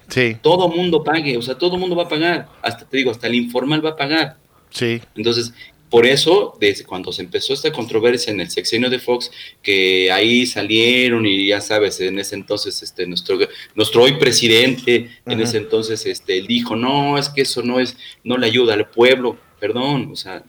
Sí, 0.07 0.35
todo 0.41 0.67
mundo 0.67 1.03
pague, 1.03 1.37
o 1.37 1.41
sea, 1.43 1.55
todo 1.59 1.77
mundo 1.77 1.95
va 1.95 2.03
a 2.03 2.09
pagar, 2.09 2.49
hasta 2.63 2.85
te 2.89 2.97
digo, 2.97 3.11
hasta 3.11 3.27
el 3.27 3.35
informal 3.35 3.85
va 3.85 3.91
a 3.91 3.95
pagar. 3.95 4.37
sí. 4.71 4.99
Entonces, 5.15 5.53
por 5.91 6.05
eso, 6.07 6.57
desde 6.59 6.85
cuando 6.85 7.11
se 7.11 7.21
empezó 7.21 7.53
esta 7.53 7.71
controversia 7.71 8.31
en 8.31 8.39
el 8.39 8.49
sexenio 8.49 8.89
de 8.89 8.97
Fox, 8.97 9.29
que 9.61 10.09
ahí 10.11 10.45
salieron 10.47 11.25
y 11.27 11.47
ya 11.47 11.59
sabes, 11.59 11.99
en 11.99 12.17
ese 12.17 12.35
entonces, 12.35 12.81
este, 12.81 13.05
nuestro, 13.05 13.37
nuestro 13.75 14.03
hoy 14.03 14.13
presidente, 14.13 15.09
en 15.25 15.41
ese 15.41 15.57
entonces, 15.57 16.05
este, 16.05 16.37
él 16.37 16.47
dijo, 16.47 16.77
no, 16.77 17.17
es 17.17 17.27
que 17.27 17.41
eso 17.41 17.61
no 17.61 17.81
es, 17.81 17.97
no 18.23 18.37
le 18.37 18.47
ayuda 18.47 18.73
al 18.73 18.89
pueblo, 18.89 19.37
perdón, 19.59 20.09
o 20.13 20.15
sea, 20.15 20.43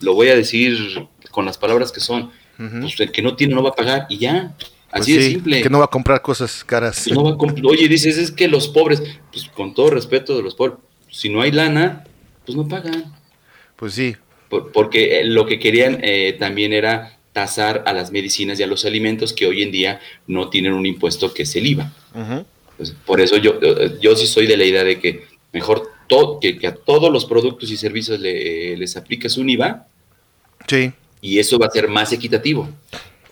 lo 0.00 0.14
voy 0.14 0.28
a 0.28 0.34
decir 0.34 0.76
con 1.30 1.44
las 1.46 1.56
palabras 1.56 1.92
que 1.92 2.00
son, 2.00 2.32
pues 2.80 2.98
el 2.98 3.12
que 3.12 3.22
no 3.22 3.36
tiene 3.36 3.54
no 3.54 3.62
va 3.62 3.70
a 3.70 3.74
pagar 3.76 4.06
y 4.10 4.18
ya, 4.18 4.54
Pues 4.90 5.02
así 5.02 5.16
de 5.16 5.22
simple. 5.30 5.62
Que 5.62 5.70
no 5.70 5.78
va 5.78 5.84
a 5.84 5.88
comprar 5.88 6.20
cosas 6.20 6.64
caras. 6.64 7.02
Pues 7.04 7.14
no 7.16 7.22
va 7.22 7.30
a 7.30 7.34
compl- 7.34 7.64
Oye, 7.70 7.86
dices, 7.86 8.18
es 8.18 8.32
que 8.32 8.48
los 8.48 8.66
pobres, 8.66 9.00
pues 9.30 9.44
con 9.54 9.72
todo 9.72 9.90
respeto 9.90 10.36
de 10.36 10.42
los 10.42 10.56
pobres, 10.56 10.78
si 11.08 11.28
no 11.28 11.40
hay 11.42 11.52
lana, 11.52 12.02
pues 12.44 12.56
no 12.56 12.66
pagan. 12.66 13.04
Pues 13.76 13.94
sí. 13.94 14.16
Por- 14.50 14.70
porque 14.72 15.20
eh, 15.20 15.24
lo 15.24 15.46
que 15.46 15.58
querían 15.58 16.00
eh, 16.02 16.36
también 16.38 16.74
era 16.74 17.16
tasar 17.32 17.84
a 17.86 17.92
las 17.94 18.10
medicinas 18.10 18.58
y 18.60 18.64
a 18.64 18.66
los 18.66 18.84
alimentos 18.84 19.32
que 19.32 19.46
hoy 19.46 19.62
en 19.62 19.70
día 19.70 20.00
no 20.26 20.50
tienen 20.50 20.72
un 20.74 20.84
impuesto 20.84 21.32
que 21.32 21.44
es 21.44 21.56
el 21.56 21.66
IVA. 21.68 21.92
Pues, 22.76 22.90
por 23.06 23.20
eso 23.20 23.36
yo, 23.38 23.58
yo 24.00 24.16
sí 24.16 24.26
soy 24.26 24.46
de 24.46 24.56
la 24.56 24.64
idea 24.64 24.82
de 24.84 24.98
que 24.98 25.24
mejor 25.52 25.88
to- 26.08 26.38
que, 26.40 26.58
que 26.58 26.66
a 26.66 26.74
todos 26.74 27.10
los 27.12 27.24
productos 27.24 27.70
y 27.70 27.76
servicios 27.76 28.18
le- 28.20 28.76
les 28.76 28.96
aplicas 28.96 29.36
un 29.38 29.48
IVA 29.48 29.86
Sí. 30.68 30.92
y 31.22 31.38
eso 31.38 31.58
va 31.58 31.66
a 31.66 31.70
ser 31.70 31.88
más 31.88 32.12
equitativo. 32.12 32.68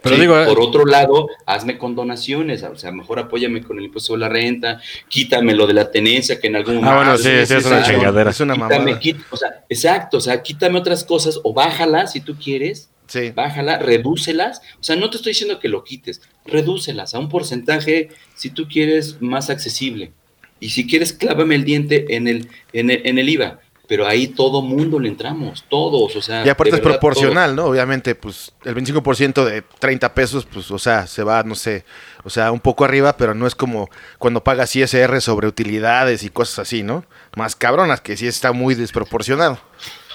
Pero 0.02 0.14
Sí, 0.14 0.20
digo, 0.20 0.38
eh, 0.38 0.46
por 0.46 0.60
otro 0.60 0.84
lado, 0.86 1.28
hazme 1.46 1.76
con 1.76 1.94
donaciones, 1.96 2.62
o 2.62 2.76
sea, 2.76 2.92
mejor 2.92 3.18
apóyame 3.18 3.62
con 3.62 3.78
el 3.78 3.84
impuesto 3.86 4.08
sobre 4.08 4.20
la 4.20 4.28
renta, 4.28 4.80
quítame 5.08 5.54
lo 5.54 5.66
de 5.66 5.74
la 5.74 5.90
tenencia 5.90 6.38
que 6.38 6.46
en 6.46 6.56
algún 6.56 6.84
Ah, 6.84 6.96
bueno, 6.96 7.18
sí, 7.18 7.30
sí, 7.46 7.54
es 7.54 7.64
una 7.66 7.82
chingadera. 7.82 8.30
Es 8.30 8.40
una 8.40 8.54
Quítame, 8.54 8.78
mamada. 8.92 9.00
o 9.30 9.36
sea, 9.36 9.64
exacto, 9.68 10.18
o 10.18 10.20
sea, 10.20 10.42
quítame 10.42 10.78
otras 10.78 11.02
cosas 11.04 11.40
o 11.42 11.52
bájala 11.52 12.06
si 12.06 12.20
tú 12.20 12.36
quieres, 12.36 12.90
Sí. 13.08 13.30
bájala, 13.34 13.78
redúcelas. 13.78 14.60
O 14.80 14.84
sea, 14.84 14.94
no 14.94 15.08
te 15.10 15.16
estoy 15.16 15.30
diciendo 15.32 15.58
que 15.58 15.68
lo 15.68 15.82
quites, 15.82 16.20
redúcelas 16.44 17.14
a 17.14 17.18
un 17.18 17.28
porcentaje 17.30 18.10
si 18.34 18.50
tú 18.50 18.68
quieres 18.68 19.20
más 19.20 19.48
accesible. 19.50 20.12
Y 20.60 20.70
si 20.70 20.86
quieres, 20.86 21.12
clávame 21.12 21.54
el 21.54 21.64
diente 21.64 22.16
en 22.16 22.28
el, 22.28 22.48
en 22.72 22.90
el, 22.90 23.00
en 23.06 23.18
el 23.18 23.28
IVA. 23.28 23.60
Pero 23.88 24.06
ahí 24.06 24.28
todo 24.28 24.60
mundo 24.60 24.98
le 25.00 25.08
entramos, 25.08 25.64
todos, 25.68 26.14
o 26.14 26.20
sea. 26.20 26.44
Y 26.44 26.50
aparte 26.50 26.72
de 26.72 26.76
es 26.76 26.84
verdad, 26.84 27.00
proporcional, 27.00 27.56
¿no? 27.56 27.64
Obviamente, 27.64 28.14
pues 28.14 28.52
el 28.64 28.74
25% 28.76 29.44
de 29.46 29.62
30 29.62 30.12
pesos, 30.12 30.44
pues, 30.44 30.70
o 30.70 30.78
sea, 30.78 31.06
se 31.06 31.22
va, 31.22 31.42
no 31.42 31.54
sé, 31.54 31.84
o 32.22 32.28
sea, 32.30 32.52
un 32.52 32.60
poco 32.60 32.84
arriba, 32.84 33.16
pero 33.16 33.34
no 33.34 33.46
es 33.46 33.54
como 33.54 33.88
cuando 34.18 34.44
pagas 34.44 34.76
ISR 34.76 35.22
sobre 35.22 35.46
utilidades 35.48 36.22
y 36.22 36.28
cosas 36.28 36.58
así, 36.60 36.82
¿no? 36.82 37.06
Más 37.34 37.56
cabronas, 37.56 38.02
que 38.02 38.16
sí 38.16 38.26
está 38.26 38.52
muy 38.52 38.74
desproporcionado. 38.74 39.58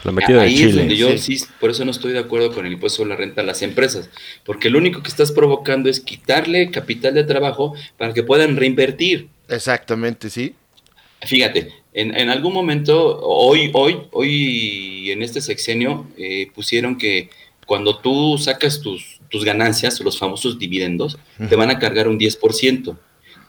la 0.03 0.11
metida 0.11 0.37
de 0.37 0.43
Ahí 0.43 0.53
es 0.53 0.59
Chile. 0.59 0.79
donde 0.79 0.95
yo 0.97 1.09
sí. 1.17 1.39
sí, 1.39 1.45
por 1.59 1.71
eso 1.71 1.83
no 1.83 1.89
estoy 1.89 2.13
de 2.13 2.19
acuerdo 2.19 2.53
con 2.53 2.67
el 2.67 2.73
impuesto 2.73 2.97
sobre 2.97 3.09
la 3.09 3.15
renta 3.15 3.41
a 3.41 3.43
las 3.43 3.63
empresas. 3.63 4.11
Porque 4.45 4.69
lo 4.69 4.77
único 4.77 5.01
que 5.01 5.09
estás 5.09 5.31
provocando 5.31 5.89
es 5.89 5.99
quitarle 5.99 6.69
capital 6.69 7.15
de 7.15 7.23
trabajo 7.23 7.73
para 7.97 8.13
que 8.13 8.21
puedan 8.21 8.55
reinvertir. 8.55 9.29
Exactamente, 9.47 10.29
sí. 10.29 10.53
Fíjate, 11.21 11.82
en, 11.93 12.15
en 12.17 12.29
algún 12.29 12.53
momento, 12.53 13.19
hoy, 13.21 13.69
hoy, 13.73 14.01
hoy 14.11 15.11
en 15.11 15.21
este 15.21 15.41
sexenio, 15.41 16.07
eh, 16.17 16.49
pusieron 16.53 16.97
que 16.97 17.29
cuando 17.65 17.97
tú 17.99 18.37
sacas 18.37 18.81
tus, 18.81 19.19
tus 19.29 19.45
ganancias, 19.45 19.99
los 20.01 20.17
famosos 20.17 20.59
dividendos, 20.59 21.17
te 21.49 21.55
van 21.55 21.69
a 21.69 21.79
cargar 21.79 22.07
un 22.07 22.19
10%. 22.19 22.97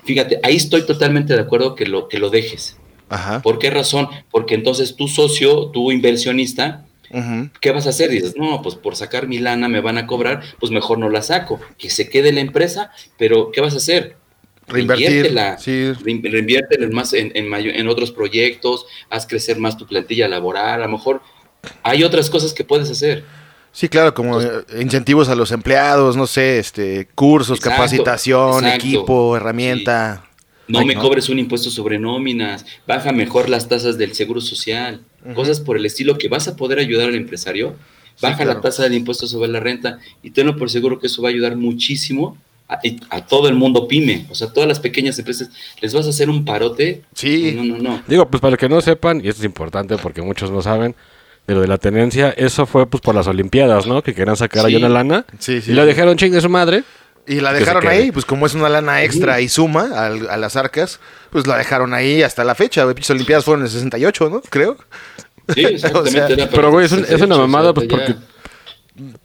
Fíjate, 0.05 0.39
ahí 0.43 0.57
estoy 0.57 0.87
totalmente 0.87 1.35
de 1.35 1.41
acuerdo 1.41 1.75
que 1.75 1.87
lo, 1.87 2.09
que 2.09 2.19
lo 2.19 2.31
dejes. 2.31 2.77
Ajá. 3.09 3.41
¿Por 3.43 3.59
qué 3.59 3.71
razón? 3.71 4.09
Porque 4.31 4.55
entonces 4.55 4.97
tu 4.97 5.09
socio, 5.09 5.67
tu 5.69 5.91
inversionista. 5.91 6.87
¿qué 7.61 7.71
vas 7.71 7.87
a 7.87 7.91
hacer? 7.91 8.11
Dices, 8.11 8.35
no, 8.37 8.61
pues 8.61 8.75
por 8.75 8.97
sacar 8.97 9.29
mi 9.29 9.39
lana 9.39 9.69
me 9.69 9.81
van 9.81 9.99
a 9.99 10.07
cobrar, 10.07 10.43
pues 10.59 10.73
mejor 10.73 10.99
no 10.99 11.09
la 11.09 11.23
saco, 11.23 11.61
que 11.79 11.89
se 11.89 12.09
quede 12.09 12.33
la 12.33 12.41
empresa, 12.41 12.91
pero 13.17 13.53
¿qué 13.53 13.61
vas 13.61 13.75
a 13.75 13.77
hacer? 13.77 14.17
Reinvertir. 14.66 15.35
Sí. 15.59 15.92
Más 16.92 17.12
en, 17.12 17.33
en, 17.35 17.49
mayo- 17.49 17.73
en 17.75 17.88
otros 17.88 18.11
proyectos, 18.11 18.87
haz 19.11 19.26
crecer 19.26 19.59
más 19.59 19.76
tu 19.76 19.87
plantilla 19.87 20.28
laboral, 20.28 20.83
a 20.83 20.87
lo 20.87 20.92
mejor 20.92 21.23
hay 21.83 22.04
otras 22.04 22.30
cosas 22.30 22.52
que 22.52 22.64
puedes 22.64 22.90
hacer. 22.90 23.25
Sí, 23.73 23.88
claro, 23.88 24.14
como 24.14 24.40
incentivos 24.78 25.28
a 25.28 25.35
los 25.35 25.50
empleados, 25.50 26.16
no 26.16 26.26
sé, 26.26 26.59
este, 26.59 27.09
cursos, 27.14 27.59
Exacto, 27.59 27.76
capacitación, 27.76 28.64
exacto. 28.64 28.87
equipo, 28.87 29.37
herramienta. 29.37 30.25
No 30.68 30.78
Ay, 30.78 30.87
me 30.87 30.94
no. 30.94 31.00
cobres 31.02 31.28
un 31.28 31.38
impuesto 31.38 31.71
sobre 31.71 31.99
nóminas, 31.99 32.64
baja 32.87 33.12
mejor 33.12 33.49
las 33.50 33.68
tasas 33.68 33.99
del 33.99 34.14
seguro 34.14 34.40
social, 34.40 35.02
cosas 35.35 35.61
por 35.61 35.76
el 35.76 35.85
estilo 35.87 36.16
que 36.18 36.28
vas 36.28 36.49
a 36.49 36.56
poder 36.56 36.78
ayudar 36.78 37.09
al 37.09 37.14
empresario. 37.16 37.75
Sí, 38.16 38.21
Baja 38.23 38.37
claro. 38.44 38.54
la 38.54 38.61
tasa 38.61 38.85
del 38.85 38.94
impuesto 38.94 39.26
sobre 39.26 39.50
la 39.50 39.59
renta 39.59 39.99
y 40.23 40.30
tenlo 40.30 40.56
por 40.56 40.71
seguro 40.71 41.00
que 41.00 41.09
eso 41.09 41.21
va 41.21 41.30
a 41.30 41.33
ayudar 41.33 41.56
muchísimo 41.56 42.38
a, 42.68 42.78
a 43.11 43.26
todo 43.26 43.49
el 43.49 43.54
mundo 43.54 43.87
pyme, 43.88 44.26
o 44.30 44.35
sea, 44.35 44.52
todas 44.52 44.68
las 44.68 44.80
pequeñas 44.80 45.18
empresas, 45.18 45.50
les 45.80 45.92
vas 45.94 46.06
a 46.06 46.11
hacer 46.11 46.30
un 46.30 46.44
parote. 46.44 47.02
Sí. 47.14 47.52
No, 47.56 47.64
no, 47.64 47.78
no. 47.78 48.02
Digo, 48.06 48.28
pues 48.28 48.40
para 48.40 48.52
los 48.52 48.59
que 48.59 48.68
no 48.68 48.80
sepan, 48.80 49.21
y 49.25 49.28
esto 49.28 49.40
es 49.42 49.47
importante 49.47 49.97
porque 49.99 50.23
muchos 50.23 50.50
no 50.50 50.62
saben, 50.62 50.94
de 51.47 51.54
lo 51.54 51.61
de 51.61 51.68
la 51.68 51.76
tenencia, 51.78 52.30
eso 52.37 52.64
fue 52.64 52.87
pues 52.87 53.00
por 53.02 53.14
las 53.14 53.26
Olimpiadas, 53.26 53.87
¿no? 53.87 54.02
Que 54.02 54.14
querían 54.14 54.37
sacar 54.37 54.64
ahí 54.64 54.73
Sí. 54.73 54.76
una 54.78 54.88
lana. 54.88 55.26
Sí, 55.38 55.61
sí, 55.61 55.73
y 55.73 55.75
la 55.75 55.85
dejaron 55.85 56.16
ching 56.16 56.33
de 56.33 56.40
su 56.40 56.49
madre. 56.49 56.85
Y 57.26 57.40
la 57.40 57.52
dejaron 57.54 57.87
ahí, 57.87 58.12
pues 58.12 58.25
como 58.26 58.44
es 58.47 58.54
una 58.54 58.68
lana 58.68 59.02
extra 59.02 59.40
y 59.40 59.49
suma 59.49 59.90
al- 59.94 60.28
a, 60.28 60.37
las 60.37 60.56
arcas, 60.56 61.00
pues 61.30 61.47
la 61.47 61.56
dejaron 61.56 61.92
ahí 61.94 62.23
hasta 62.23 62.44
la 62.44 62.54
fecha. 62.54 62.85
Las 62.85 63.11
Olimpiadas 63.11 63.44
fueron 63.44 63.61
en 63.62 63.66
el 63.66 63.73
68, 63.73 64.28
¿no? 64.30 64.40
Creo. 64.50 64.76
Sí, 65.54 65.64
exactamente. 65.64 66.11
O 66.23 66.26
sea, 66.26 66.28
era 66.28 66.49
Pero, 66.50 66.71
güey, 66.71 66.87
es, 66.87 66.92
un- 66.92 67.00
es 67.00 67.09
una 67.21 67.37
68, 67.37 67.40
mamada, 67.40 67.71
o 67.71 67.75
sea, 67.75 67.75
pues 67.75 67.88
ya- 67.88 67.97
porque, 67.97 68.14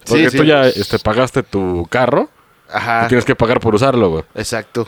porque 0.06 0.30
sí. 0.30 0.38
tú 0.38 0.44
ya 0.44 0.68
este, 0.68 1.00
pagaste 1.00 1.44
tu 1.44 1.86
carro 1.90 2.30
Ajá. 2.72 3.06
y 3.06 3.08
tienes 3.10 3.26
que 3.26 3.36
pagar 3.36 3.60
por 3.60 3.76
usarlo, 3.76 4.10
güey. 4.10 4.24
Exacto. 4.36 4.88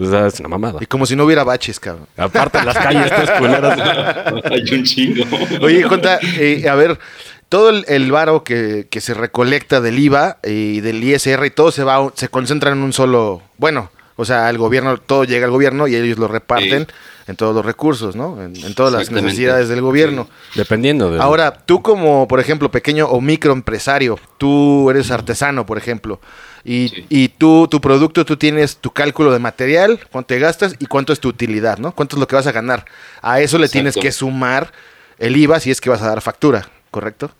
O 0.00 0.08
sea, 0.08 0.26
es 0.28 0.38
una 0.40 0.48
mamada. 0.48 0.78
Y 0.80 0.86
como 0.86 1.06
si 1.06 1.16
no 1.16 1.24
hubiera 1.24 1.42
baches, 1.44 1.80
cabrón. 1.80 2.06
Aparte, 2.16 2.62
las 2.64 2.76
calles, 2.76 3.06
estas 3.10 3.30
culeras. 3.32 3.78
Hay 4.50 4.74
un 4.74 4.84
chingo. 4.84 5.24
Oye, 5.60 5.82
Conta, 5.82 6.20
eh, 6.22 6.68
a 6.68 6.74
ver, 6.76 6.98
todo 7.48 7.70
el, 7.70 7.84
el 7.88 8.12
varo 8.12 8.44
que, 8.44 8.86
que 8.88 9.00
se 9.00 9.14
recolecta 9.14 9.80
del 9.80 9.98
IVA 9.98 10.38
y 10.44 10.80
del 10.80 11.02
ISR 11.02 11.44
y 11.46 11.50
todo 11.50 11.72
se 11.72 11.82
va, 11.82 12.12
se 12.14 12.28
concentra 12.28 12.70
en 12.70 12.78
un 12.78 12.92
solo, 12.92 13.42
bueno, 13.56 13.90
o 14.16 14.24
sea, 14.24 14.50
el 14.50 14.58
gobierno, 14.58 14.98
todo 14.98 15.24
llega 15.24 15.46
al 15.46 15.52
gobierno 15.52 15.86
y 15.86 15.94
ellos 15.94 16.18
lo 16.18 16.28
reparten 16.28 16.88
en 17.28 17.36
todos 17.36 17.54
los 17.54 17.64
recursos, 17.64 18.16
¿no? 18.16 18.42
En, 18.42 18.56
en 18.56 18.74
todas 18.74 18.92
las 18.92 19.10
necesidades 19.10 19.68
del 19.68 19.80
gobierno. 19.80 20.28
Dependiendo 20.56 21.10
de. 21.10 21.20
Ahora, 21.20 21.52
tú 21.52 21.82
como, 21.82 22.26
por 22.26 22.40
ejemplo, 22.40 22.70
pequeño 22.70 23.06
o 23.06 23.20
microempresario, 23.20 24.18
tú 24.38 24.90
eres 24.90 25.10
artesano, 25.10 25.66
por 25.66 25.78
ejemplo, 25.78 26.20
y, 26.68 26.88
Sí. 26.88 27.06
y 27.08 27.28
tú, 27.28 27.66
tu 27.70 27.80
producto, 27.80 28.24
tú 28.24 28.36
tienes 28.36 28.76
tu 28.76 28.90
cálculo 28.90 29.32
de 29.32 29.38
material, 29.38 30.00
cuánto 30.10 30.28
te 30.28 30.38
gastas 30.38 30.76
y 30.78 30.86
cuánto 30.86 31.12
es 31.12 31.20
tu 31.20 31.28
utilidad, 31.28 31.78
¿no? 31.78 31.92
Cuánto 31.94 32.16
es 32.16 32.20
lo 32.20 32.28
que 32.28 32.36
vas 32.36 32.46
a 32.46 32.52
ganar. 32.52 32.84
A 33.22 33.40
eso 33.40 33.58
le 33.58 33.68
tienes 33.68 33.96
que 33.96 34.12
sumar 34.12 34.72
el 35.18 35.36
IVA 35.36 35.60
si 35.60 35.70
es 35.70 35.80
que 35.80 35.90
vas 35.90 36.02
a 36.02 36.08
dar 36.08 36.20
factura, 36.20 36.68
¿correcto? 36.90 37.30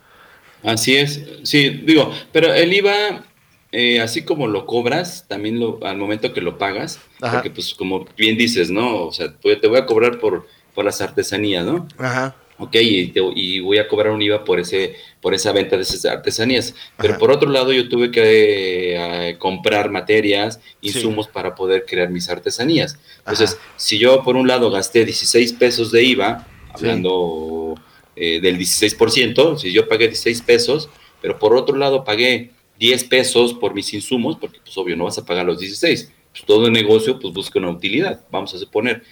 Así 0.63 0.95
es, 0.97 1.21
sí, 1.43 1.69
digo, 1.69 2.11
pero 2.33 2.53
el 2.53 2.73
IVA, 2.73 3.23
eh, 3.71 4.01
así 4.01 4.23
como 4.23 4.47
lo 4.47 4.65
cobras, 4.65 5.25
también 5.27 5.59
lo, 5.59 5.79
al 5.85 5.95
momento 5.97 6.33
que 6.33 6.41
lo 6.41 6.57
pagas, 6.57 6.99
Ajá. 7.21 7.35
porque 7.35 7.51
pues 7.51 7.73
como 7.75 8.05
bien 8.17 8.37
dices, 8.37 8.69
¿no? 8.69 9.03
O 9.05 9.13
sea, 9.13 9.27
pues, 9.41 9.61
te 9.61 9.67
voy 9.67 9.77
a 9.79 9.85
cobrar 9.85 10.19
por, 10.19 10.47
por 10.75 10.83
las 10.85 10.99
artesanías, 11.01 11.65
¿no? 11.65 11.87
Ajá. 11.97 12.35
Ok, 12.61 12.75
y, 12.75 13.07
te- 13.07 13.21
y 13.35 13.61
voy 13.61 13.77
a 13.77 13.87
cobrar 13.87 14.11
un 14.11 14.21
IVA 14.21 14.43
por 14.43 14.59
ese 14.59 14.95
por 15.21 15.33
esa 15.33 15.51
venta 15.53 15.75
de 15.77 15.83
esas 15.83 16.03
artesanías. 16.05 16.75
Pero 16.97 17.11
Ajá. 17.13 17.19
por 17.19 17.31
otro 17.31 17.49
lado, 17.49 17.71
yo 17.73 17.87
tuve 17.89 18.11
que 18.11 18.95
eh, 18.95 19.37
comprar 19.39 19.89
materias, 19.89 20.59
insumos 20.81 21.27
para 21.27 21.55
poder 21.55 21.85
crear 21.85 22.09
mis 22.09 22.29
artesanías. 22.29 22.97
Entonces, 23.19 23.53
Ajá. 23.59 23.73
si 23.77 23.97
yo 23.97 24.23
por 24.23 24.35
un 24.35 24.47
lado 24.47 24.69
gasté 24.71 25.05
16 25.05 25.53
pesos 25.53 25.91
de 25.91 26.03
IVA, 26.03 26.47
hablando 26.73 27.75
eh, 28.15 28.39
del 28.41 28.57
16%, 28.57 29.57
si 29.57 29.71
yo 29.71 29.87
pagué 29.87 30.07
16 30.07 30.41
pesos, 30.41 30.89
pero 31.21 31.39
por 31.39 31.55
otro 31.55 31.75
lado 31.77 32.03
pagué 32.03 32.51
10 32.79 33.03
pesos 33.05 33.53
por 33.53 33.73
mis 33.73 33.93
insumos, 33.93 34.37
porque 34.39 34.59
pues 34.63 34.77
obvio 34.77 34.95
no 34.95 35.05
vas 35.05 35.17
a 35.17 35.25
pagar 35.25 35.45
los 35.45 35.59
16. 35.59 36.11
Pues, 36.31 36.45
todo 36.45 36.69
negocio 36.69 37.19
pues 37.19 37.33
busca 37.33 37.59
una 37.59 37.69
utilidad, 37.69 38.21
vamos 38.31 38.53
a 38.53 38.57
suponer. 38.59 39.03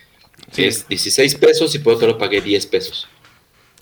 que 0.54 0.68
Es 0.68 0.88
16 0.88 1.36
pesos 1.36 1.74
y 1.76 1.80
por 1.80 1.96
otro 1.96 2.08
lado 2.08 2.18
pagué 2.20 2.42
10 2.42 2.66
pesos. 2.68 3.08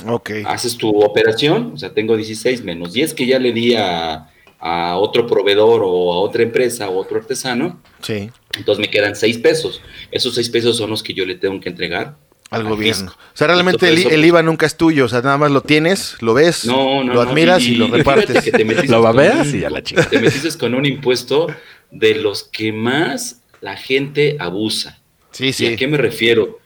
Ok. 0.05 0.31
Haces 0.45 0.77
tu 0.77 0.89
operación, 1.01 1.71
o 1.73 1.77
sea, 1.77 1.93
tengo 1.93 2.15
16 2.17 2.63
menos 2.63 2.93
10 2.93 3.13
que 3.13 3.25
ya 3.25 3.39
le 3.39 3.51
di 3.53 3.75
a, 3.75 4.29
a 4.59 4.97
otro 4.97 5.25
proveedor 5.25 5.81
o 5.83 6.13
a 6.13 6.19
otra 6.19 6.43
empresa 6.43 6.89
o 6.89 6.97
otro 6.97 7.17
artesano, 7.17 7.81
Sí. 8.01 8.29
entonces 8.57 8.79
me 8.81 8.89
quedan 8.89 9.15
6 9.15 9.37
pesos. 9.39 9.81
Esos 10.11 10.35
6 10.35 10.49
pesos 10.49 10.77
son 10.77 10.89
los 10.89 11.01
que 11.01 11.13
yo 11.13 11.25
le 11.25 11.35
tengo 11.35 11.59
que 11.59 11.69
entregar 11.69 12.17
Al 12.51 12.61
al 12.61 12.67
gobierno. 12.69 13.07
fisco. 13.11 13.13
O 13.33 13.37
sea, 13.37 13.47
realmente 13.47 13.87
el, 13.89 14.05
el 14.11 14.25
IVA 14.25 14.43
nunca 14.43 14.65
es 14.65 14.75
tuyo. 14.77 15.05
O 15.05 15.07
sea, 15.07 15.21
nada 15.21 15.37
más 15.37 15.49
lo 15.51 15.61
tienes, 15.61 16.17
lo 16.21 16.33
ves, 16.33 16.65
No, 16.65 17.03
no, 17.03 17.13
lo 17.13 17.23
no, 17.23 17.29
admiras 17.29 17.63
y, 17.63 17.75
lo 17.75 17.87
repartes. 17.97 18.43
que 18.43 18.51
te 18.51 18.65
metiste 18.65 18.89
Lo 18.91 19.01
con 19.01 19.15
babeas 19.15 19.47
un- 19.47 19.55
y 19.55 19.59
ya 19.61 19.69
la 19.69 19.81
chica. 19.81 20.07
Te 20.09 20.19
metiste 20.19 20.49
con 20.57 20.75
un 20.75 20.85
impuesto 20.85 21.47
de 21.91 22.15
los 22.15 22.43
que 22.43 22.71
más 22.73 23.41
la 23.61 23.77
gente 23.77 24.35
abusa. 24.39 24.99
Sí, 25.31 25.45
¿Y 25.45 25.49
a 25.49 25.53
sí. 25.53 25.75
qué 25.77 25.87
me 25.87 25.97
refiero? 25.97 26.59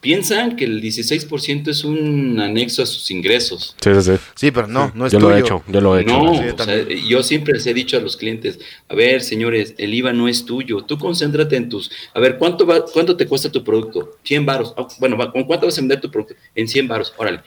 Piensan 0.00 0.56
que 0.56 0.64
el 0.64 0.80
16% 0.80 1.68
es 1.68 1.84
un 1.84 2.40
anexo 2.40 2.82
a 2.82 2.86
sus 2.86 3.10
ingresos. 3.10 3.76
Sí, 3.82 3.90
sí, 3.96 4.02
sí. 4.02 4.12
Sí, 4.34 4.50
pero 4.50 4.66
no, 4.66 4.90
no 4.94 5.04
es 5.06 5.12
yo 5.12 5.18
tuyo. 5.18 5.28
lo 5.30 5.36
he 5.36 5.40
hecho, 5.40 5.62
yo 5.68 5.80
lo 5.82 5.98
he 5.98 6.00
hecho. 6.02 6.22
No, 6.22 6.34
sí, 6.34 6.48
o 6.58 6.64
sea, 6.64 6.88
yo 7.06 7.22
siempre 7.22 7.52
les 7.52 7.66
he 7.66 7.74
dicho 7.74 7.98
a 7.98 8.00
los 8.00 8.16
clientes, 8.16 8.58
a 8.88 8.94
ver, 8.94 9.20
señores, 9.20 9.74
el 9.76 9.92
IVA 9.92 10.14
no 10.14 10.26
es 10.26 10.46
tuyo, 10.46 10.82
tú 10.84 10.98
concéntrate 10.98 11.56
en 11.56 11.68
tus, 11.68 11.90
a 12.14 12.20
ver, 12.20 12.38
¿cuánto 12.38 12.64
va, 12.66 12.82
cuánto 12.86 13.14
te 13.14 13.26
cuesta 13.26 13.52
tu 13.52 13.62
producto? 13.62 14.16
100 14.24 14.46
varos. 14.46 14.72
Ah, 14.78 14.88
bueno, 14.98 15.18
¿con 15.32 15.44
cuánto 15.44 15.66
vas 15.66 15.76
a 15.76 15.82
vender 15.82 16.00
tu 16.00 16.10
producto? 16.10 16.34
En 16.54 16.66
100 16.66 16.88
varos, 16.88 17.12
órale. 17.18 17.40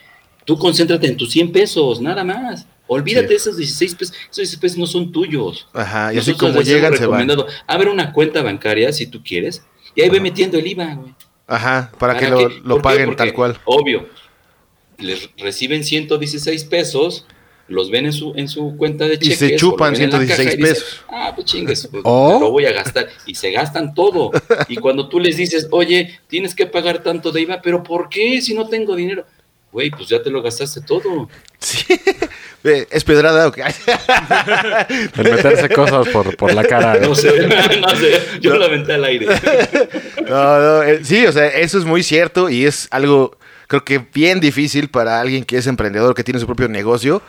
Tú 0.44 0.56
concéntrate 0.56 1.08
en 1.08 1.16
tus 1.16 1.32
100 1.32 1.50
pesos, 1.50 2.00
nada 2.00 2.22
más. 2.22 2.66
Olvídate 2.86 3.26
Sí. 3.26 3.30
de 3.30 3.36
esos 3.36 3.56
16 3.56 3.94
pesos, 3.96 4.14
esos 4.14 4.36
16 4.36 4.60
pesos 4.60 4.78
no 4.78 4.86
son 4.86 5.10
tuyos. 5.10 5.66
Ajá, 5.72 6.14
y 6.14 6.18
así 6.18 6.30
Nosotros 6.32 6.52
como 6.52 6.62
llegan, 6.62 6.92
se 6.92 7.06
van. 7.06 7.20
recomendado, 7.26 7.46
Abre 7.66 7.90
una 7.90 8.12
cuenta 8.12 8.42
bancaria 8.42 8.92
si 8.92 9.06
tú 9.08 9.22
quieres, 9.24 9.64
y 9.96 10.02
ahí 10.02 10.10
ve 10.10 10.20
metiendo 10.20 10.56
el 10.58 10.66
IVA, 10.68 10.94
güey. 10.94 11.14
Ajá, 11.46 11.92
para, 11.98 12.14
que 12.18 12.26
¿Para 12.28 12.40
lo, 12.42 12.48
lo 12.64 12.82
paguen 12.82 13.06
Porque, 13.06 13.18
tal 13.18 13.32
cual. 13.34 13.58
Obvio, 13.66 14.08
les 14.98 15.28
reciben 15.36 15.84
116 15.84 16.64
pesos, 16.64 17.26
los 17.68 17.90
ven 17.90 18.06
en 18.06 18.12
su, 18.12 18.32
en 18.36 18.48
su 18.48 18.76
cuenta 18.76 19.06
de 19.06 19.14
Y 19.14 19.18
cheques. 19.18 19.38
se 19.38 19.46
o 19.46 19.50
lo 19.50 19.56
chupan 19.58 19.92
ven 19.92 20.02
en 20.04 20.10
la 20.10 20.18
116 20.18 20.38
caja 20.38 20.42
y 20.42 20.56
dicen, 20.56 20.74
pesos. 20.74 21.04
ah, 21.08 21.32
pues 21.34 21.46
chingues, 21.46 21.88
pues, 21.90 22.02
O- 22.06 22.38
lo 22.40 22.50
voy 22.50 22.64
a 22.66 22.72
gastar. 22.72 23.08
Y 23.26 23.34
se 23.34 23.50
gastan 23.50 23.94
todo. 23.94 24.30
Y 24.68 24.76
cuando 24.76 25.08
tú 25.08 25.20
les 25.20 25.36
dices, 25.36 25.68
oye, 25.70 26.18
tienes 26.28 26.54
que 26.54 26.66
pagar 26.66 27.02
tanto 27.02 27.30
de 27.32 27.42
IVA, 27.42 27.60
pero 27.62 27.82
¿por 27.82 28.08
qué 28.08 28.40
si 28.40 28.54
no 28.54 28.66
tengo 28.68 28.94
dinero? 28.96 29.26
Güey, 29.74 29.90
pues 29.90 30.08
ya 30.08 30.22
te 30.22 30.30
lo 30.30 30.40
gastaste 30.40 30.82
todo. 30.82 31.28
Sí. 31.58 31.84
¿Es 32.62 33.02
pedrada 33.02 33.48
o 33.48 33.50
qué? 33.50 33.62
El 35.18 35.32
meterse 35.32 35.68
cosas 35.68 36.06
por, 36.10 36.36
por 36.36 36.54
la 36.54 36.62
cara. 36.62 36.94
No 37.00 37.12
sé, 37.16 37.48
no 37.80 37.90
sé, 37.96 38.20
yo 38.40 38.54
lo 38.56 38.66
aventé 38.66 38.92
al 38.92 39.04
aire. 39.04 39.26
No, 40.28 40.58
no, 40.60 40.82
eh, 40.84 41.00
sí, 41.04 41.26
o 41.26 41.32
sea, 41.32 41.48
eso 41.48 41.76
es 41.76 41.84
muy 41.84 42.04
cierto 42.04 42.48
y 42.48 42.64
es 42.66 42.86
algo, 42.92 43.36
creo 43.66 43.84
que 43.84 43.98
bien 43.98 44.38
difícil 44.38 44.90
para 44.90 45.20
alguien 45.20 45.44
que 45.44 45.56
es 45.58 45.66
emprendedor, 45.66 46.14
que 46.14 46.22
tiene 46.22 46.38
su 46.38 46.46
propio 46.46 46.68
negocio. 46.68 47.20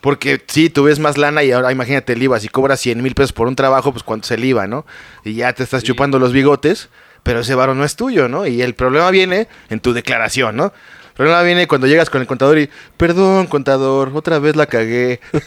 Porque 0.00 0.42
sí, 0.48 0.70
tú 0.70 0.84
ves 0.84 0.98
más 1.00 1.18
lana 1.18 1.44
y 1.44 1.52
ahora 1.52 1.70
imagínate 1.70 2.14
el 2.14 2.22
IVA, 2.22 2.40
si 2.40 2.48
cobras 2.48 2.80
100 2.80 3.02
mil 3.02 3.14
pesos 3.14 3.34
por 3.34 3.46
un 3.46 3.56
trabajo, 3.56 3.92
pues 3.92 4.02
cuánto 4.04 4.24
es 4.24 4.30
el 4.30 4.42
IVA, 4.46 4.66
¿no? 4.66 4.86
Y 5.22 5.34
ya 5.34 5.52
te 5.52 5.62
estás 5.64 5.82
Sí. 5.82 5.88
chupando 5.88 6.18
los 6.18 6.32
bigotes, 6.32 6.88
pero 7.22 7.40
ese 7.40 7.54
varo 7.54 7.74
no 7.74 7.84
es 7.84 7.96
tuyo, 7.96 8.26
¿no? 8.26 8.46
Y 8.46 8.62
el 8.62 8.74
problema 8.74 9.10
viene 9.10 9.48
en 9.68 9.80
tu 9.80 9.92
declaración, 9.92 10.56
¿no? 10.56 10.72
El 11.20 11.24
problema 11.26 11.42
viene 11.42 11.66
cuando 11.68 11.86
llegas 11.86 12.08
con 12.08 12.22
el 12.22 12.26
contador 12.26 12.58
y, 12.58 12.70
perdón, 12.96 13.46
contador, 13.46 14.10
otra 14.14 14.38
vez 14.38 14.56
la 14.56 14.64
cagué. 14.64 15.20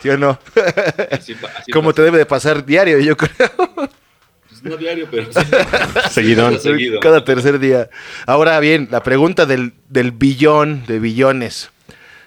¿Sí 0.00 0.08
o 0.08 0.16
no? 0.16 0.38
Así 1.10 1.34
pa- 1.34 1.48
así 1.58 1.70
Como 1.72 1.90
pasa. 1.90 1.96
te 1.96 2.02
debe 2.02 2.16
de 2.18 2.24
pasar 2.26 2.64
diario, 2.64 2.98
yo 3.00 3.16
creo. 3.18 3.50
Pues 4.48 4.62
no 4.62 4.76
diario, 4.78 5.06
pero 5.10 5.26
sí. 5.30 5.40
Seguidón. 6.10 6.58
Seguido. 6.58 7.00
Cada 7.00 7.22
tercer 7.24 7.58
día. 7.58 7.90
Ahora 8.26 8.58
bien, 8.60 8.88
la 8.90 9.02
pregunta 9.02 9.44
del, 9.44 9.74
del 9.90 10.12
billón 10.12 10.86
de 10.86 10.98
billones. 10.98 11.70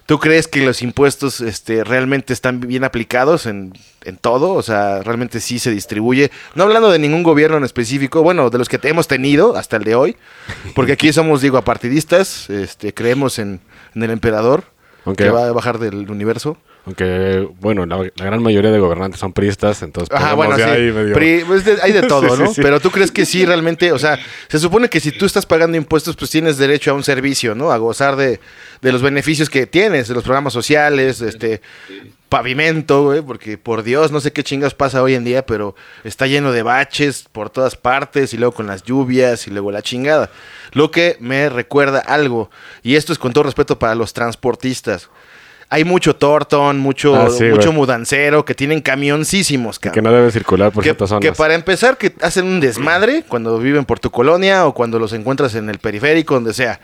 ¿Tú 0.10 0.18
crees 0.18 0.48
que 0.48 0.66
los 0.66 0.82
impuestos 0.82 1.40
este, 1.40 1.84
realmente 1.84 2.34
están 2.34 2.62
bien 2.62 2.84
aplicados 2.84 3.46
en, 3.46 3.74
en 4.04 4.18
todo? 4.18 4.54
O 4.54 4.64
sea, 4.64 5.04
realmente 5.04 5.40
sí 5.40 5.60
se 5.60 5.70
distribuye. 5.70 6.32
No 6.56 6.64
hablando 6.64 6.90
de 6.90 6.98
ningún 6.98 7.22
gobierno 7.22 7.58
en 7.58 7.64
específico, 7.64 8.24
bueno, 8.24 8.50
de 8.50 8.58
los 8.58 8.68
que 8.70 8.80
hemos 8.82 9.08
tenido 9.08 9.56
hasta 9.56 9.76
el 9.76 9.84
de 9.84 9.94
hoy. 9.94 10.18
Porque 10.74 10.94
aquí 10.94 11.14
somos, 11.14 11.42
digo, 11.42 11.60
apartidistas, 11.60 12.50
este, 12.50 12.92
creemos 12.92 13.38
en, 13.38 13.60
en 13.94 14.02
el 14.02 14.10
emperador, 14.10 14.64
que 15.16 15.30
va 15.30 15.48
a 15.48 15.52
bajar 15.52 15.78
del 15.78 16.10
universo. 16.10 16.58
Aunque 16.90 17.48
bueno, 17.60 17.86
la, 17.86 17.98
la 17.98 18.26
gran 18.26 18.42
mayoría 18.42 18.72
de 18.72 18.80
gobernantes 18.80 19.20
son 19.20 19.32
priistas, 19.32 19.84
entonces 19.84 20.14
Ajá, 20.16 20.34
bueno, 20.34 20.56
sí. 20.56 20.64
medio- 20.64 21.14
Pri- 21.14 21.44
pues, 21.46 21.64
de- 21.66 21.78
hay 21.84 21.92
de 21.92 22.02
todo, 22.08 22.36
sí, 22.36 22.42
¿no? 22.44 22.54
sí. 22.54 22.62
Pero 22.64 22.80
tú 22.80 22.90
crees 22.90 23.12
que 23.12 23.26
sí, 23.26 23.46
realmente, 23.46 23.92
o 23.92 24.00
sea, 24.00 24.18
se 24.48 24.58
supone 24.60 24.90
que 24.90 25.00
si 25.00 25.12
tú 25.12 25.26
estás 25.28 25.46
pagando 25.46 25.78
impuestos, 25.78 26.16
pues 26.16 26.32
tienes 26.32 26.58
derecho 26.58 26.92
a 26.92 26.94
un 26.96 27.04
servicio, 27.04 27.54
¿no? 27.54 27.72
A 27.72 27.78
gozar 27.78 28.16
de, 28.16 28.40
de 28.82 28.92
los 28.92 29.02
beneficios 29.04 29.50
que 29.50 29.68
tienes, 29.68 30.08
de 30.08 30.16
los 30.16 30.24
programas 30.24 30.52
sociales, 30.54 31.22
este, 31.22 31.62
pavimento, 32.30 33.04
güey, 33.04 33.22
porque 33.22 33.58
por 33.58 33.84
Dios, 33.84 34.12
no 34.12 34.20
sé 34.20 34.32
qué 34.32 34.44
chingas 34.44 34.74
pasa 34.76 35.02
hoy 35.02 35.16
en 35.16 35.24
día, 35.24 35.46
pero 35.46 35.76
está 36.04 36.28
lleno 36.28 36.52
de 36.52 36.62
baches 36.64 37.26
por 37.32 37.50
todas 37.50 37.76
partes 37.76 38.34
y 38.34 38.38
luego 38.38 38.54
con 38.54 38.68
las 38.68 38.84
lluvias 38.84 39.48
y 39.48 39.52
luego 39.52 39.72
la 39.72 39.82
chingada. 39.82 40.30
Lo 40.72 40.92
que 40.92 41.18
me 41.20 41.50
recuerda 41.50 42.00
algo, 42.00 42.50
y 42.84 42.96
esto 42.96 43.14
es 43.14 43.20
con 43.20 43.34
todo 43.34 43.44
respeto 43.46 43.80
para 43.80 43.96
los 43.96 44.14
transportistas. 44.14 45.10
Hay 45.72 45.84
mucho 45.84 46.16
tortón, 46.16 46.80
mucho, 46.80 47.16
Ah, 47.16 47.30
sí, 47.30 47.44
mucho 47.46 47.72
mudancero 47.72 48.44
que 48.44 48.56
tienen 48.56 48.82
camioncísimos, 48.82 49.78
que 49.78 50.02
no 50.02 50.12
debe 50.12 50.32
circular 50.32 50.72
por 50.72 50.82
Que, 50.84 50.88
ciertas 50.90 51.10
zonas. 51.10 51.22
que 51.22 51.32
para 51.32 51.54
empezar, 51.54 51.98
que 51.98 52.14
hacen 52.22 52.46
un 52.48 52.60
desmadre 52.60 53.24
cuando 53.28 53.58
viven 53.60 53.86
por 53.86 54.00
tu 54.00 54.10
colonia 54.10 54.66
o 54.66 54.74
cuando 54.74 54.98
los 54.98 55.14
encuentras 55.14 55.54
en 55.56 55.70
el 55.70 55.78
periférico, 55.78 56.34
donde 56.34 56.54
sea. 56.56 56.80